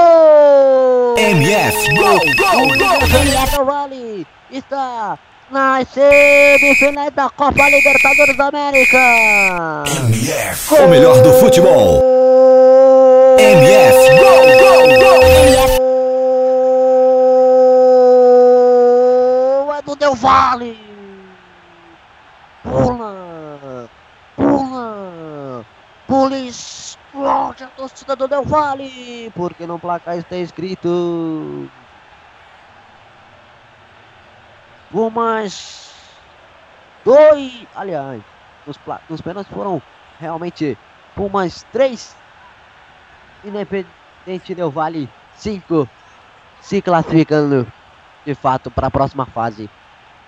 MF, 1.17 1.95
gol, 1.97 2.21
gol, 2.37 2.69
gol! 2.79 3.03
MF 3.21 3.65
Vale 3.65 4.27
está 4.49 5.19
nas 5.51 5.89
semifinais 5.89 7.13
da 7.13 7.31
Copa 7.31 7.69
Libertadores 7.69 8.37
da 8.37 8.49
América. 8.49 8.99
MF, 9.87 10.75
o 10.75 10.89
melhor 10.89 11.23
do 11.23 11.33
futebol. 11.35 12.03
MF, 13.39 14.11
gol, 14.19 14.47
gol, 14.59 14.87
gol! 15.01 15.23
É 19.77 19.83
do 19.83 19.97
Del 19.97 20.15
Vale. 20.15 20.79
Pula, 22.63 23.89
pula, 24.37 25.65
polícia. 26.07 26.89
Explode 27.19 27.65
a 27.65 27.67
torcida 27.69 28.15
do 28.15 28.29
Del 28.29 28.45
Valle, 28.45 29.33
porque 29.35 29.67
no 29.67 29.79
placar 29.79 30.19
está 30.19 30.37
escrito 30.37 31.69
Pumas 34.91 35.93
dois, 37.05 37.67
aliás, 37.75 38.23
nos, 38.67 38.79
nos 39.09 39.21
pênaltis 39.21 39.53
foram 39.53 39.83
realmente 40.19 40.77
Pumas 41.15 41.65
3, 41.73 42.17
Independente 43.45 44.55
Del 44.55 44.71
Valle 44.71 45.09
5, 45.35 45.89
se 46.61 46.83
classificando 46.83 47.71
de 48.25 48.35
fato 48.35 48.71
para 48.71 48.87
a 48.89 48.91
próxima 48.91 49.27
fase. 49.27 49.71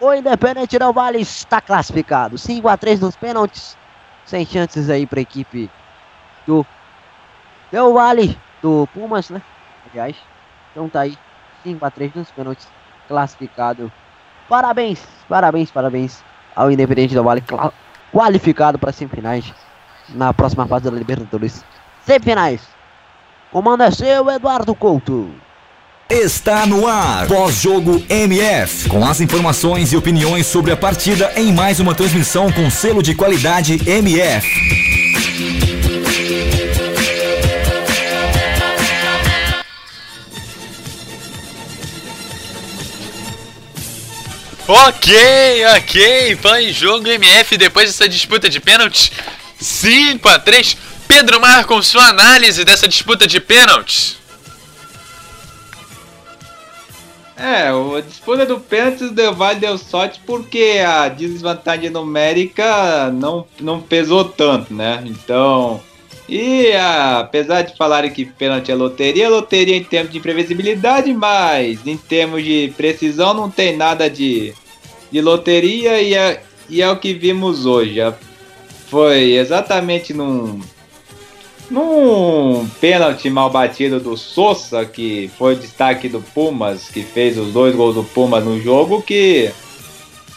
O 0.01 0.13
Independente 0.13 0.79
Del 0.79 0.93
Valle 0.93 1.21
está 1.21 1.61
classificado, 1.61 2.39
5 2.39 2.69
a 2.69 2.77
3 2.77 3.01
nos 3.01 3.17
pênaltis, 3.17 3.77
sem 4.25 4.47
chances 4.47 4.89
aí 4.89 5.07
para 5.07 5.21
a 5.21 5.23
equipe 5.23 5.71
do 6.47 6.65
Del 7.71 7.93
Vale 7.93 8.39
do 8.63 8.89
Pumas, 8.95 9.31
né? 9.31 9.43
Aliás, 9.91 10.17
então 10.71 10.89
tá 10.89 11.01
aí 11.01 11.19
5 11.63 11.85
a 11.85 11.91
3 11.91 12.15
nos 12.15 12.31
pênaltis 12.31 12.69
classificado. 13.07 13.93
Parabéns, 14.51 14.99
parabéns, 15.29 15.71
parabéns 15.71 16.25
ao 16.57 16.73
Independente 16.73 17.15
Del 17.15 17.23
Vale 17.23 17.41
qualificado 18.13 18.81
para 18.81 18.91
semifinais 18.91 19.55
na 20.09 20.35
próxima 20.35 20.67
fase 20.67 20.87
da 20.87 20.91
Libertadores. 20.91 21.65
Semifinais. 22.05 22.61
Comando 23.53 23.85
é 23.85 23.93
seu, 23.93 24.29
Eduardo 24.29 24.75
Couto. 24.75 25.31
Está 26.09 26.67
no 26.67 26.89
ar, 26.89 27.29
pós-jogo 27.29 28.03
MF, 28.09 28.89
com 28.89 29.07
as 29.07 29.21
informações 29.21 29.93
e 29.93 29.97
opiniões 29.97 30.47
sobre 30.47 30.73
a 30.73 30.77
partida 30.77 31.31
em 31.37 31.53
mais 31.53 31.79
uma 31.79 31.95
transmissão 31.95 32.51
com 32.51 32.69
selo 32.69 33.05
de 33.05 33.15
qualidade 33.15 33.89
MF. 33.89 35.70
Ok, 44.73 45.13
ok, 45.77 46.37
pós-jogo 46.37 47.09
MF 47.09 47.57
depois 47.57 47.89
dessa 47.89 48.09
disputa 48.09 48.49
de 48.49 48.61
pênaltis 48.61 49.11
5 49.59 50.29
a 50.29 50.39
3 50.39 50.77
Pedro 51.09 51.41
Marcon, 51.41 51.83
sua 51.83 52.07
análise 52.07 52.65
dessa 52.65 52.87
disputa 52.87 53.27
de 53.27 53.41
pênaltis. 53.41 54.17
É, 57.37 57.67
a 57.67 58.01
disputa 58.01 58.47
do 58.47 58.61
pênalti 58.61 59.07
do 59.07 59.11
Del 59.11 59.35
deu 59.59 59.77
sorte 59.77 60.21
porque 60.25 60.81
a 60.87 61.09
desvantagem 61.09 61.91
numérica 61.91 63.11
não, 63.11 63.45
não 63.61 63.81
pesou 63.81 64.25
tanto, 64.25 64.73
né? 64.73 65.03
Então, 65.05 65.83
e 66.31 66.71
apesar 66.77 67.63
de 67.63 67.77
falarem 67.77 68.09
que 68.09 68.25
pênalti 68.25 68.71
é 68.71 68.75
loteria, 68.77 69.29
loteria 69.29 69.77
em 69.77 69.83
termos 69.83 70.13
de 70.13 70.19
imprevisibilidade, 70.19 71.13
mas 71.13 71.85
em 71.85 71.97
termos 71.97 72.45
de 72.45 72.73
precisão 72.77 73.35
não 73.35 73.51
tem 73.51 73.77
nada 73.77 74.09
de, 74.09 74.55
de 75.11 75.21
loteria 75.21 76.01
e 76.01 76.15
é, 76.15 76.41
e 76.69 76.81
é 76.81 76.89
o 76.89 76.97
que 76.99 77.13
vimos 77.13 77.67
hoje. 77.67 77.97
Foi 78.87 79.33
exatamente 79.33 80.15
num, 80.15 80.61
num 81.69 82.65
pênalti 82.81 83.29
mal 83.29 83.51
batido 83.51 83.99
do 83.99 84.17
Sousa, 84.17 84.85
que 84.85 85.29
foi 85.37 85.55
o 85.55 85.59
destaque 85.59 86.09
do 86.09 86.21
Pumas, 86.21 86.89
que 86.91 87.03
fez 87.03 87.37
os 87.37 87.53
dois 87.53 87.75
gols 87.75 87.97
do 87.97 88.05
Pumas 88.05 88.45
no 88.45 88.61
jogo, 88.61 89.03
que 89.03 89.51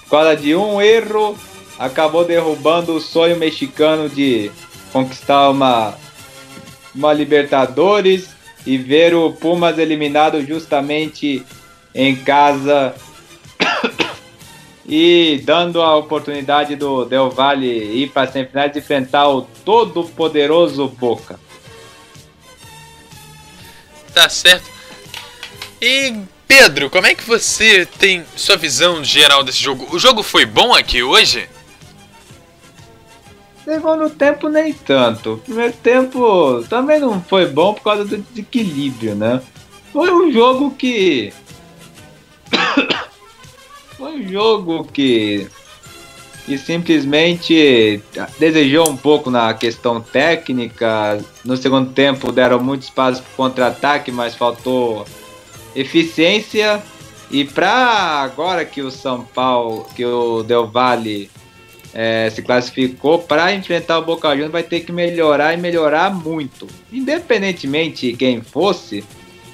por 0.05 0.09
causa 0.09 0.35
de 0.35 0.55
um 0.55 0.81
erro 0.81 1.37
acabou 1.77 2.25
derrubando 2.25 2.95
o 2.95 3.01
sonho 3.01 3.37
mexicano 3.37 4.09
de 4.09 4.51
conquistar 4.93 5.49
uma, 5.49 5.97
uma 6.95 7.11
Libertadores 7.11 8.29
e 8.65 8.77
ver 8.77 9.13
o 9.15 9.33
Pumas 9.33 9.77
eliminado 9.77 10.45
justamente 10.45 11.43
em 11.93 12.15
casa 12.15 12.95
e 14.87 15.41
dando 15.43 15.81
a 15.81 15.97
oportunidade 15.97 16.75
do 16.75 17.03
Del 17.05 17.29
Valle 17.31 17.67
ir 17.67 18.11
para 18.11 18.23
as 18.23 18.31
semifinais 18.31 18.77
enfrentar 18.77 19.27
o 19.27 19.41
todo 19.65 20.05
poderoso 20.05 20.87
Boca. 20.87 21.39
Tá 24.13 24.29
certo. 24.29 24.71
E 25.81 26.13
Pedro, 26.47 26.89
como 26.89 27.07
é 27.07 27.15
que 27.15 27.23
você 27.23 27.85
tem 27.85 28.23
sua 28.35 28.55
visão 28.55 29.03
geral 29.03 29.43
desse 29.43 29.61
jogo? 29.61 29.87
O 29.91 29.97
jogo 29.97 30.21
foi 30.21 30.45
bom 30.45 30.73
aqui 30.73 31.01
hoje? 31.01 31.49
Segundo 33.63 34.09
tempo 34.09 34.49
nem 34.49 34.73
tanto. 34.73 35.41
Primeiro 35.45 35.73
tempo 35.73 36.63
também 36.69 36.99
não 36.99 37.21
foi 37.21 37.47
bom 37.47 37.73
por 37.73 37.83
causa 37.83 38.03
do 38.03 38.17
desequilíbrio, 38.17 39.15
né? 39.15 39.41
Foi 39.91 40.11
um 40.11 40.31
jogo 40.31 40.71
que 40.71 41.33
foi 43.97 44.19
um 44.19 44.27
jogo 44.27 44.83
que 44.85 45.47
e 46.47 46.57
simplesmente 46.57 48.01
desejou 48.37 48.89
um 48.89 48.97
pouco 48.97 49.31
na 49.31 49.53
questão 49.53 50.01
técnica. 50.01 51.23
No 51.43 51.55
segundo 51.55 51.91
tempo 51.91 52.31
deram 52.31 52.61
muito 52.61 52.83
espaço 52.83 53.23
para 53.23 53.35
contra-ataque, 53.35 54.11
mas 54.11 54.35
faltou 54.35 55.05
eficiência. 55.75 56.83
E 57.31 57.45
para 57.45 58.21
agora 58.21 58.65
que 58.65 58.81
o 58.81 58.91
São 58.91 59.23
Paulo, 59.23 59.87
que 59.95 60.05
o 60.05 60.43
Del 60.43 60.67
Valle 60.67 61.31
é, 61.93 62.29
se 62.29 62.41
classificou 62.41 63.19
para 63.19 63.53
enfrentar 63.53 63.99
o 63.99 64.05
Boca 64.05 64.29
Juniors, 64.31 64.51
vai 64.51 64.63
ter 64.63 64.81
que 64.81 64.91
melhorar 64.91 65.53
e 65.53 65.57
melhorar 65.57 66.13
muito. 66.13 66.67
Independentemente 66.91 68.11
de 68.11 68.17
quem 68.17 68.41
fosse, 68.41 69.03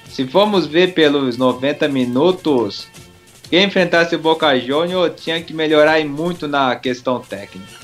se 0.10 0.26
formos 0.28 0.66
ver 0.66 0.94
pelos 0.94 1.38
90 1.38 1.88
minutos, 1.88 2.88
quem 3.50 3.66
enfrentasse 3.66 4.16
o 4.16 4.20
Boca 4.20 4.58
Juniors 4.60 5.22
tinha 5.22 5.42
que 5.42 5.54
melhorar 5.54 6.04
muito 6.06 6.48
na 6.48 6.76
questão 6.76 7.20
técnica. 7.20 7.80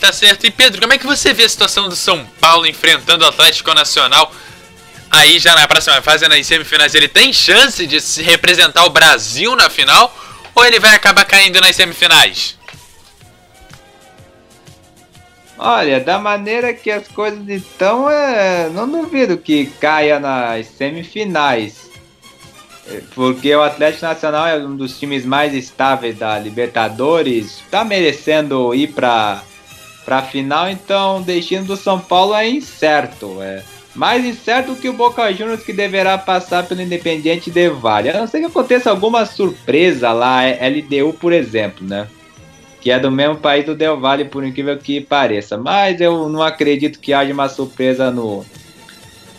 Tá 0.00 0.12
certo. 0.12 0.46
E 0.46 0.50
Pedro, 0.50 0.80
como 0.80 0.92
é 0.92 0.98
que 0.98 1.06
você 1.06 1.34
vê 1.34 1.44
a 1.44 1.48
situação 1.48 1.88
do 1.88 1.96
São 1.96 2.24
Paulo 2.40 2.66
enfrentando 2.66 3.24
o 3.24 3.28
Atlético 3.28 3.74
Nacional? 3.74 4.32
Aí 5.10 5.38
já 5.38 5.54
na 5.54 5.66
próxima 5.66 6.00
fase, 6.02 6.28
nas 6.28 6.46
semifinais, 6.46 6.94
ele 6.94 7.08
tem 7.08 7.32
chance 7.32 7.86
de 7.86 8.00
se 8.00 8.22
representar 8.22 8.84
o 8.84 8.90
Brasil 8.90 9.56
na 9.56 9.70
final? 9.70 10.14
Ou 10.54 10.64
ele 10.64 10.78
vai 10.78 10.94
acabar 10.94 11.24
caindo 11.24 11.60
nas 11.60 11.74
semifinais? 11.76 12.58
Olha, 15.56 15.98
da 15.98 16.18
maneira 16.18 16.72
que 16.72 16.90
as 16.90 17.08
coisas 17.08 17.48
estão, 17.48 18.08
é, 18.08 18.68
não 18.70 18.88
duvido 18.88 19.36
que 19.36 19.66
caia 19.80 20.20
nas 20.20 20.66
semifinais. 20.66 21.88
Porque 23.14 23.54
o 23.54 23.62
Atlético 23.62 24.06
Nacional 24.06 24.46
é 24.46 24.56
um 24.56 24.76
dos 24.76 24.98
times 24.98 25.24
mais 25.24 25.52
estáveis 25.54 26.16
da 26.16 26.38
Libertadores, 26.38 27.60
está 27.60 27.84
merecendo 27.84 28.74
ir 28.74 28.88
para 28.88 29.42
a 30.06 30.22
final, 30.22 30.70
então 30.70 31.18
o 31.18 31.22
destino 31.22 31.66
do 31.66 31.76
São 31.76 31.98
Paulo 31.98 32.34
é 32.34 32.48
incerto. 32.48 33.42
É 33.42 33.62
mais 33.98 34.24
incerto 34.24 34.76
que 34.76 34.88
o 34.88 34.92
Boca 34.92 35.32
Juniors 35.32 35.64
que 35.64 35.72
deverá 35.72 36.16
passar 36.16 36.64
pelo 36.64 36.80
Independiente 36.80 37.50
de 37.50 37.68
Vale. 37.68 38.10
A 38.10 38.20
não 38.20 38.28
ser 38.28 38.38
que 38.38 38.46
aconteça 38.46 38.90
alguma 38.90 39.26
surpresa 39.26 40.12
lá, 40.12 40.42
LDU, 40.44 41.14
por 41.14 41.32
exemplo, 41.32 41.84
né? 41.84 42.06
que 42.80 42.92
é 42.92 42.98
do 43.00 43.10
mesmo 43.10 43.36
país 43.36 43.66
do 43.66 43.74
Del 43.74 43.98
Valle, 43.98 44.24
por 44.24 44.44
incrível 44.44 44.78
que 44.78 45.00
pareça. 45.00 45.58
Mas 45.58 46.00
eu 46.00 46.28
não 46.28 46.40
acredito 46.40 47.00
que 47.00 47.12
haja 47.12 47.34
uma 47.34 47.48
surpresa 47.48 48.08
no 48.08 48.46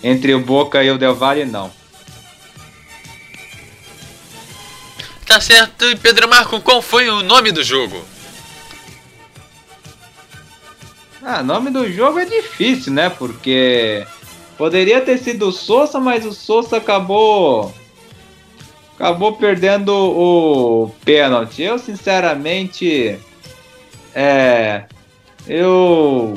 entre 0.03 0.33
o 0.33 0.41
Boca 0.41 0.83
e 0.83 0.91
o 0.91 0.97
Del 0.97 1.15
Valle, 1.15 1.45
não. 1.45 1.71
Tá 5.25 5.39
certo. 5.39 5.85
E 5.85 5.95
Pedro 5.95 6.27
Marco, 6.27 6.59
qual 6.59 6.81
foi 6.81 7.07
o 7.07 7.23
nome 7.23 7.53
do 7.53 7.63
jogo? 7.63 8.03
Ah, 11.23 11.41
nome 11.41 11.69
do 11.69 11.89
jogo 11.89 12.19
é 12.19 12.25
difícil, 12.25 12.91
né? 12.91 13.09
Porque 13.09 14.05
poderia 14.59 15.01
ter 15.01 15.17
sido 15.17 15.47
o 15.47 15.51
Souza, 15.51 15.99
mas 15.99 16.23
o 16.23 16.33
Souza 16.33 16.77
acabou 16.77 17.73
acabou 18.95 19.37
perdendo 19.37 19.91
o 19.91 20.91
pênalti. 21.03 21.63
Eu 21.63 21.79
sinceramente 21.79 23.17
é. 24.13 24.83
Eu. 25.47 26.33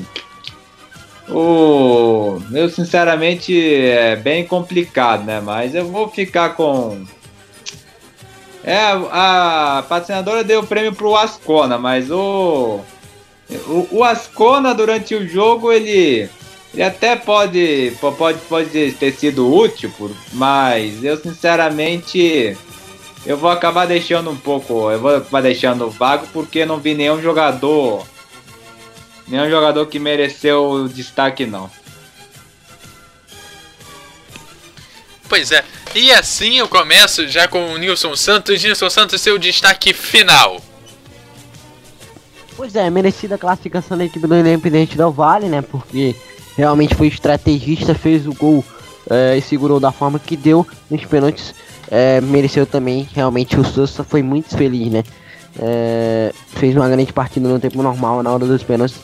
O. 1.29 2.39
Eu 2.53 2.69
sinceramente 2.69 3.55
é 3.57 4.17
bem 4.17 4.47
complicado, 4.47 5.25
né? 5.25 5.41
Mas 5.41 5.75
eu 5.75 5.89
vou 5.89 6.09
ficar 6.09 6.51
com. 6.51 7.05
É, 8.65 8.79
a 9.11 9.85
patrocinadora 9.89 10.45
deu 10.45 10.61
o 10.61 10.67
prêmio 10.67 10.95
pro 10.95 11.17
Ascona, 11.17 11.79
mas 11.79 12.11
o. 12.11 12.81
O, 13.67 13.99
o 13.99 14.05
Ascona 14.05 14.75
durante 14.75 15.15
o 15.15 15.27
jogo 15.27 15.73
ele. 15.73 16.31
Ele 16.73 16.83
até 16.83 17.17
pode, 17.17 17.93
pode, 18.17 18.39
pode 18.49 18.93
ter 18.93 19.13
sido 19.13 19.53
útil, 19.55 19.93
mas 20.33 21.05
eu 21.05 21.19
sinceramente 21.19 22.57
eu 23.27 23.37
vou 23.37 23.51
acabar 23.51 23.87
deixando 23.87 24.31
um 24.31 24.37
pouco, 24.37 24.91
eu 24.91 24.99
vou 24.99 25.17
acabar 25.17 25.43
deixando 25.43 25.91
vago 25.91 26.27
porque 26.33 26.65
não 26.65 26.81
vi 26.81 26.95
nenhum 26.95 27.21
jogador, 27.21 28.07
nenhum 29.29 29.51
jogador 29.51 29.87
que 29.87 29.99
mereceu 29.99 30.71
o 30.71 30.89
destaque 30.89 31.45
não. 31.45 31.71
Pois 35.29 35.53
é, 35.53 35.65
e 35.95 36.11
assim 36.11 36.59
eu 36.59 36.69
começo 36.69 37.29
já 37.29 37.47
com 37.47 37.73
o 37.73 37.79
Nilson 37.79 38.17
Santos. 38.17 38.63
Nilson 38.63 38.89
Santos, 38.89 39.21
seu 39.21 39.39
destaque 39.39 39.93
final. 39.93 40.61
Pois 42.57 42.75
é, 42.77 42.89
merecida 42.91 43.37
a 43.37 43.39
classificação 43.39 43.97
da 43.97 44.05
equipe 44.05 44.27
do 44.27 44.37
Independente 44.37 44.97
do 44.97 45.11
Vale, 45.11 45.49
né? 45.49 45.63
Porque 45.63 46.15
realmente 46.57 46.95
foi 46.95 47.09
estrategista, 47.09 47.95
fez 47.95 48.27
o 48.27 48.33
gol 48.33 48.65
é, 49.11 49.37
e 49.37 49.43
segurou 49.43 49.81
da 49.81 49.93
forma 49.93 50.19
que 50.19 50.37
deu 50.37 50.67
nos 50.91 51.05
pênaltis 51.05 51.55
é, 51.93 52.23
mereceu 52.23 52.65
também. 52.65 53.07
Realmente 53.13 53.61
o 53.61 53.65
Sousa 53.65 54.03
foi 54.03 54.23
muito 54.23 54.57
feliz, 54.57 54.91
né? 54.91 55.05
É, 55.59 56.33
fez 56.55 56.75
uma 56.75 56.89
grande 56.89 57.13
partida 57.13 57.47
no 57.47 57.61
tempo 57.61 57.83
normal, 57.83 58.23
na 58.23 58.33
hora 58.33 58.47
dos 58.47 58.63
pênaltis. 58.63 58.97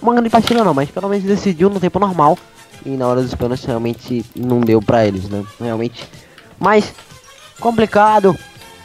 Uma 0.00 0.14
grande 0.14 0.30
partida 0.30 0.64
não, 0.64 0.72
mas 0.72 0.90
pelo 0.90 1.10
menos 1.10 1.24
decidiu 1.24 1.68
no 1.68 1.78
tempo 1.78 1.98
normal. 1.98 2.38
E 2.86 2.90
na 2.90 3.06
hora 3.06 3.20
dos 3.20 3.34
pênaltis 3.34 3.66
realmente 3.66 4.24
não 4.34 4.60
deu 4.60 4.80
pra 4.80 5.06
eles, 5.06 5.28
né? 5.28 5.44
Realmente. 5.60 6.08
Mas 6.58 6.94
complicado. 7.60 8.34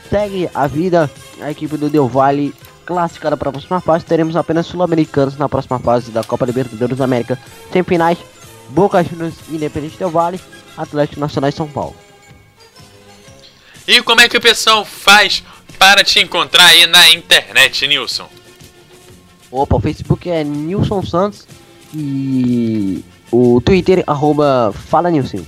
Segue 0.09 0.49
a 0.53 0.67
vida. 0.67 1.09
A 1.41 1.49
equipe 1.49 1.77
do 1.77 1.89
Del 1.89 2.07
Valle 2.07 2.53
classificada 2.87 3.35
para 3.35 3.49
a 3.49 3.51
próxima 3.51 3.81
fase. 3.81 4.05
Teremos 4.05 4.35
apenas 4.35 4.65
sul-americanos 4.65 5.37
na 5.37 5.49
próxima 5.49 5.77
fase 5.77 6.09
da 6.09 6.23
Copa 6.23 6.45
Libertadores 6.45 6.97
da 6.97 7.03
América. 7.03 7.37
Semifinais. 7.71 8.17
Boca 8.69 9.03
Juniors, 9.03 9.35
Independente 9.49 9.97
Del 9.97 10.09
Valle, 10.09 10.39
Atlético 10.75 11.19
Nacional 11.19 11.49
e 11.49 11.53
São 11.53 11.67
Paulo. 11.67 11.95
E 13.87 14.01
como 14.01 14.21
é 14.21 14.27
que 14.27 14.37
o 14.37 14.41
pessoal 14.41 14.83
faz 14.83 15.43
para 15.79 16.03
te 16.03 16.19
encontrar 16.19 16.65
aí 16.65 16.85
na 16.85 17.09
internet, 17.09 17.87
Nilson? 17.87 18.27
Opa, 19.49 19.77
o 19.77 19.79
Facebook 19.79 20.29
é 20.29 20.43
Nilson 20.43 21.01
Santos 21.05 21.47
e 21.93 23.03
o 23.31 23.61
Twitter 23.61 24.03
arroba 24.05 24.73
Fala 24.89 25.09
Nilson. 25.09 25.45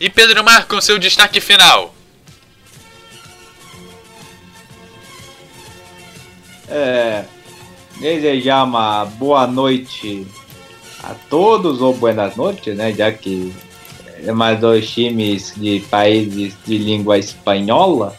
E 0.00 0.08
Pedro 0.08 0.42
Marco, 0.42 0.80
seu 0.80 0.98
destaque 0.98 1.40
final. 1.40 1.94
É, 6.70 7.24
desejar 7.98 8.64
uma 8.64 9.04
boa 9.04 9.46
noite 9.46 10.26
a 11.02 11.14
todos, 11.28 11.80
ou 11.80 11.94
buenas 11.94 12.36
noites, 12.36 12.76
né? 12.76 12.92
Já 12.92 13.10
que 13.12 13.54
é 14.24 14.32
mais 14.32 14.58
dois 14.58 14.90
times 14.90 15.54
de 15.56 15.80
países 15.90 16.54
de 16.66 16.78
língua 16.78 17.18
espanhola. 17.18 18.16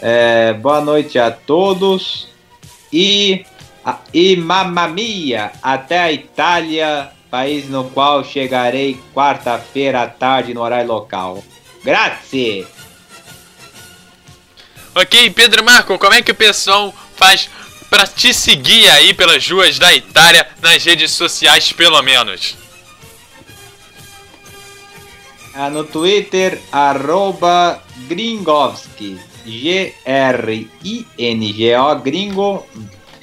É, 0.00 0.52
boa 0.52 0.80
noite 0.80 1.18
a 1.18 1.30
todos 1.30 2.28
e, 2.92 3.46
e 4.12 4.36
mamma 4.36 4.86
mia, 4.88 5.52
até 5.62 5.98
a 6.00 6.12
Itália, 6.12 7.10
país 7.30 7.68
no 7.68 7.84
qual 7.84 8.24
chegarei 8.24 9.00
quarta-feira 9.14 10.02
à 10.02 10.06
tarde 10.06 10.52
no 10.52 10.60
horário 10.60 10.88
local. 10.88 11.42
Grazie! 11.82 12.66
Ok, 14.94 15.30
Pedro 15.30 15.64
Marco, 15.64 15.98
como 15.98 16.14
é 16.14 16.22
que 16.22 16.30
o 16.30 16.34
pessoal 16.36 16.94
faz 17.16 17.48
para 17.88 18.06
te 18.06 18.34
seguir 18.34 18.90
aí 18.90 19.14
pelas 19.14 19.48
ruas 19.48 19.78
da 19.78 19.94
Itália, 19.94 20.48
nas 20.60 20.84
redes 20.84 21.12
sociais 21.12 21.72
pelo 21.72 22.02
menos? 22.02 22.56
Ah, 25.54 25.70
no 25.70 25.84
Twitter, 25.84 26.60
arroba 26.72 27.80
Gringovski, 28.08 29.16
G-R-I-N-G-O, 29.46 29.94
Gringo, 32.00 32.66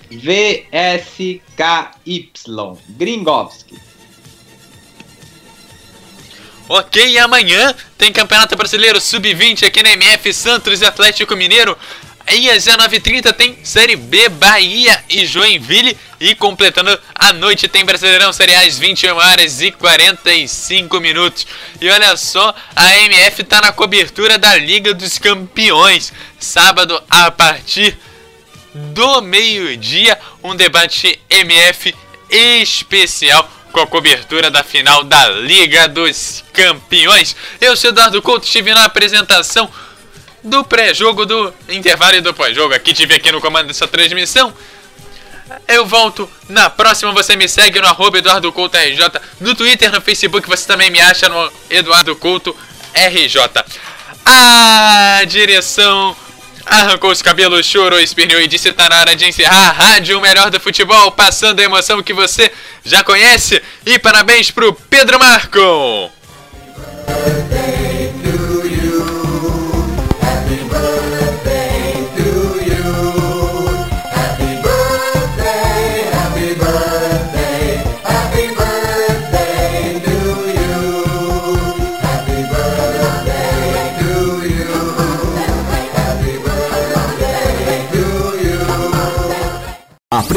VSKY. 0.09 1.51
Gringovski. 2.89 3.91
Ok, 6.69 7.05
e 7.05 7.19
amanhã 7.19 7.75
tem 7.97 8.13
Campeonato 8.13 8.55
Brasileiro 8.55 9.01
Sub-20 9.01 9.67
aqui 9.67 9.83
na 9.83 9.91
MF 9.91 10.33
Santos 10.33 10.79
e 10.79 10.85
Atlético 10.85 11.35
Mineiro. 11.35 11.77
E 12.33 12.49
às 12.49 12.65
19h30 12.65 13.33
tem 13.33 13.57
Série 13.63 13.95
B, 13.95 14.29
Bahia 14.29 15.03
e 15.09 15.25
Joinville. 15.25 15.97
E 16.19 16.33
completando 16.35 16.97
a 17.13 17.33
noite 17.33 17.67
tem 17.67 17.83
Brasileirão 17.83 18.31
Série 18.31 18.53
A 18.53 18.61
às 18.61 18.77
21 18.77 19.15
horas 19.15 19.61
e 19.61 19.71
45 19.71 20.99
minutos. 20.99 21.45
E 21.79 21.89
olha 21.89 22.15
só, 22.15 22.53
a 22.75 22.97
MF 22.99 23.41
está 23.41 23.59
na 23.59 23.71
cobertura 23.71 24.37
da 24.37 24.55
Liga 24.55 24.93
dos 24.93 25.17
Campeões. 25.17 26.13
Sábado 26.39 27.01
a 27.09 27.31
partir 27.31 27.97
do 28.73 29.21
meio-dia, 29.21 30.17
um 30.43 30.55
debate 30.55 31.19
MF 31.29 31.93
especial 32.29 33.49
com 33.71 33.81
a 33.81 33.87
cobertura 33.87 34.51
da 34.51 34.63
final 34.63 35.03
da 35.03 35.29
Liga 35.29 35.87
dos 35.87 36.43
Campeões. 36.53 37.35
Eu 37.59 37.75
sou 37.75 37.89
Eduardo 37.89 38.21
Couto, 38.21 38.45
estive 38.45 38.73
na 38.73 38.85
apresentação 38.85 39.69
do 40.43 40.63
pré-jogo, 40.63 41.25
do 41.25 41.53
intervalo 41.69 42.15
e 42.15 42.21
do 42.21 42.33
pós-jogo. 42.33 42.73
Aqui 42.73 42.93
tive 42.93 43.15
aqui 43.15 43.31
no 43.31 43.41
comando 43.41 43.67
dessa 43.67 43.87
transmissão. 43.87 44.53
Eu 45.67 45.85
volto 45.85 46.29
na 46.49 46.69
próxima. 46.69 47.11
Você 47.11 47.35
me 47.35 47.47
segue 47.47 47.79
no 47.81 47.87
arroba 47.87 48.17
Eduardo 48.17 48.51
Couto 48.51 48.77
RJ. 48.77 49.21
No 49.39 49.53
Twitter, 49.55 49.91
no 49.91 50.01
Facebook, 50.01 50.47
você 50.47 50.65
também 50.65 50.89
me 50.89 50.99
acha 50.99 51.27
no 51.27 51.51
Eduardo 51.69 52.15
Couto 52.15 52.55
RJ. 52.93 53.41
A 54.25 55.23
direção 55.25 56.15
arrancou 56.65 57.11
os 57.11 57.21
cabelos, 57.21 57.65
chorou, 57.65 57.99
espirrou 57.99 58.41
e 58.41 58.47
disse: 58.47 58.71
tá 58.71 58.87
na 58.89 58.99
hora 58.99 59.15
de 59.15 59.25
encerrar 59.25 59.69
a 59.69 59.71
rádio 59.71 60.21
melhor 60.21 60.49
do 60.49 60.59
futebol, 60.59 61.11
passando 61.11 61.59
a 61.59 61.63
emoção 61.63 62.01
que 62.01 62.13
você 62.13 62.51
já 62.83 63.03
conhece. 63.03 63.61
E 63.85 63.99
parabéns 63.99 64.51
pro 64.51 64.73
Pedro 64.73 65.19
Marco! 65.19 66.11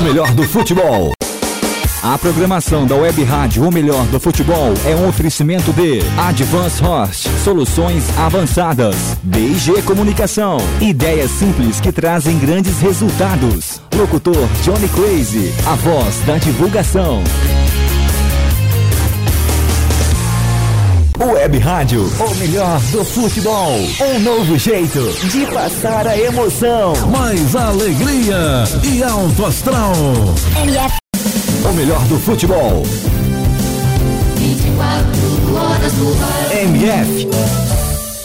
O 0.00 0.02
melhor 0.02 0.32
do 0.32 0.44
futebol. 0.44 1.12
A 2.02 2.16
programação 2.16 2.86
da 2.86 2.96
Web 2.96 3.22
Rádio 3.22 3.68
O 3.68 3.70
Melhor 3.70 4.06
do 4.06 4.18
Futebol 4.18 4.72
é 4.86 4.96
um 4.96 5.06
oferecimento 5.06 5.74
de 5.74 6.00
Advance 6.18 6.82
Host, 6.82 7.28
soluções 7.44 8.04
avançadas, 8.18 8.96
BG 9.22 9.82
Comunicação, 9.82 10.56
ideias 10.80 11.30
simples 11.32 11.80
que 11.80 11.92
trazem 11.92 12.38
grandes 12.38 12.80
resultados. 12.80 13.82
Locutor 13.94 14.48
Johnny 14.64 14.88
Crazy, 14.88 15.52
a 15.66 15.74
voz 15.74 16.16
da 16.24 16.38
divulgação. 16.38 17.22
Web 21.22 21.58
Rádio, 21.58 22.10
o 22.18 22.34
melhor 22.36 22.80
do 22.92 23.04
futebol. 23.04 23.78
Um 24.00 24.20
novo 24.20 24.56
jeito 24.56 25.12
de 25.28 25.44
passar 25.52 26.06
a 26.06 26.18
emoção. 26.18 26.94
Mais 27.10 27.54
alegria 27.54 28.64
e 28.82 29.02
alto 29.02 29.44
astral. 29.44 29.92
MF. 30.62 30.96
O 31.68 31.72
melhor 31.74 32.02
do 32.06 32.18
futebol. 32.18 32.82
24 34.36 35.54
horas 35.54 35.92
ar. 36.22 36.56
MF. 36.56 37.69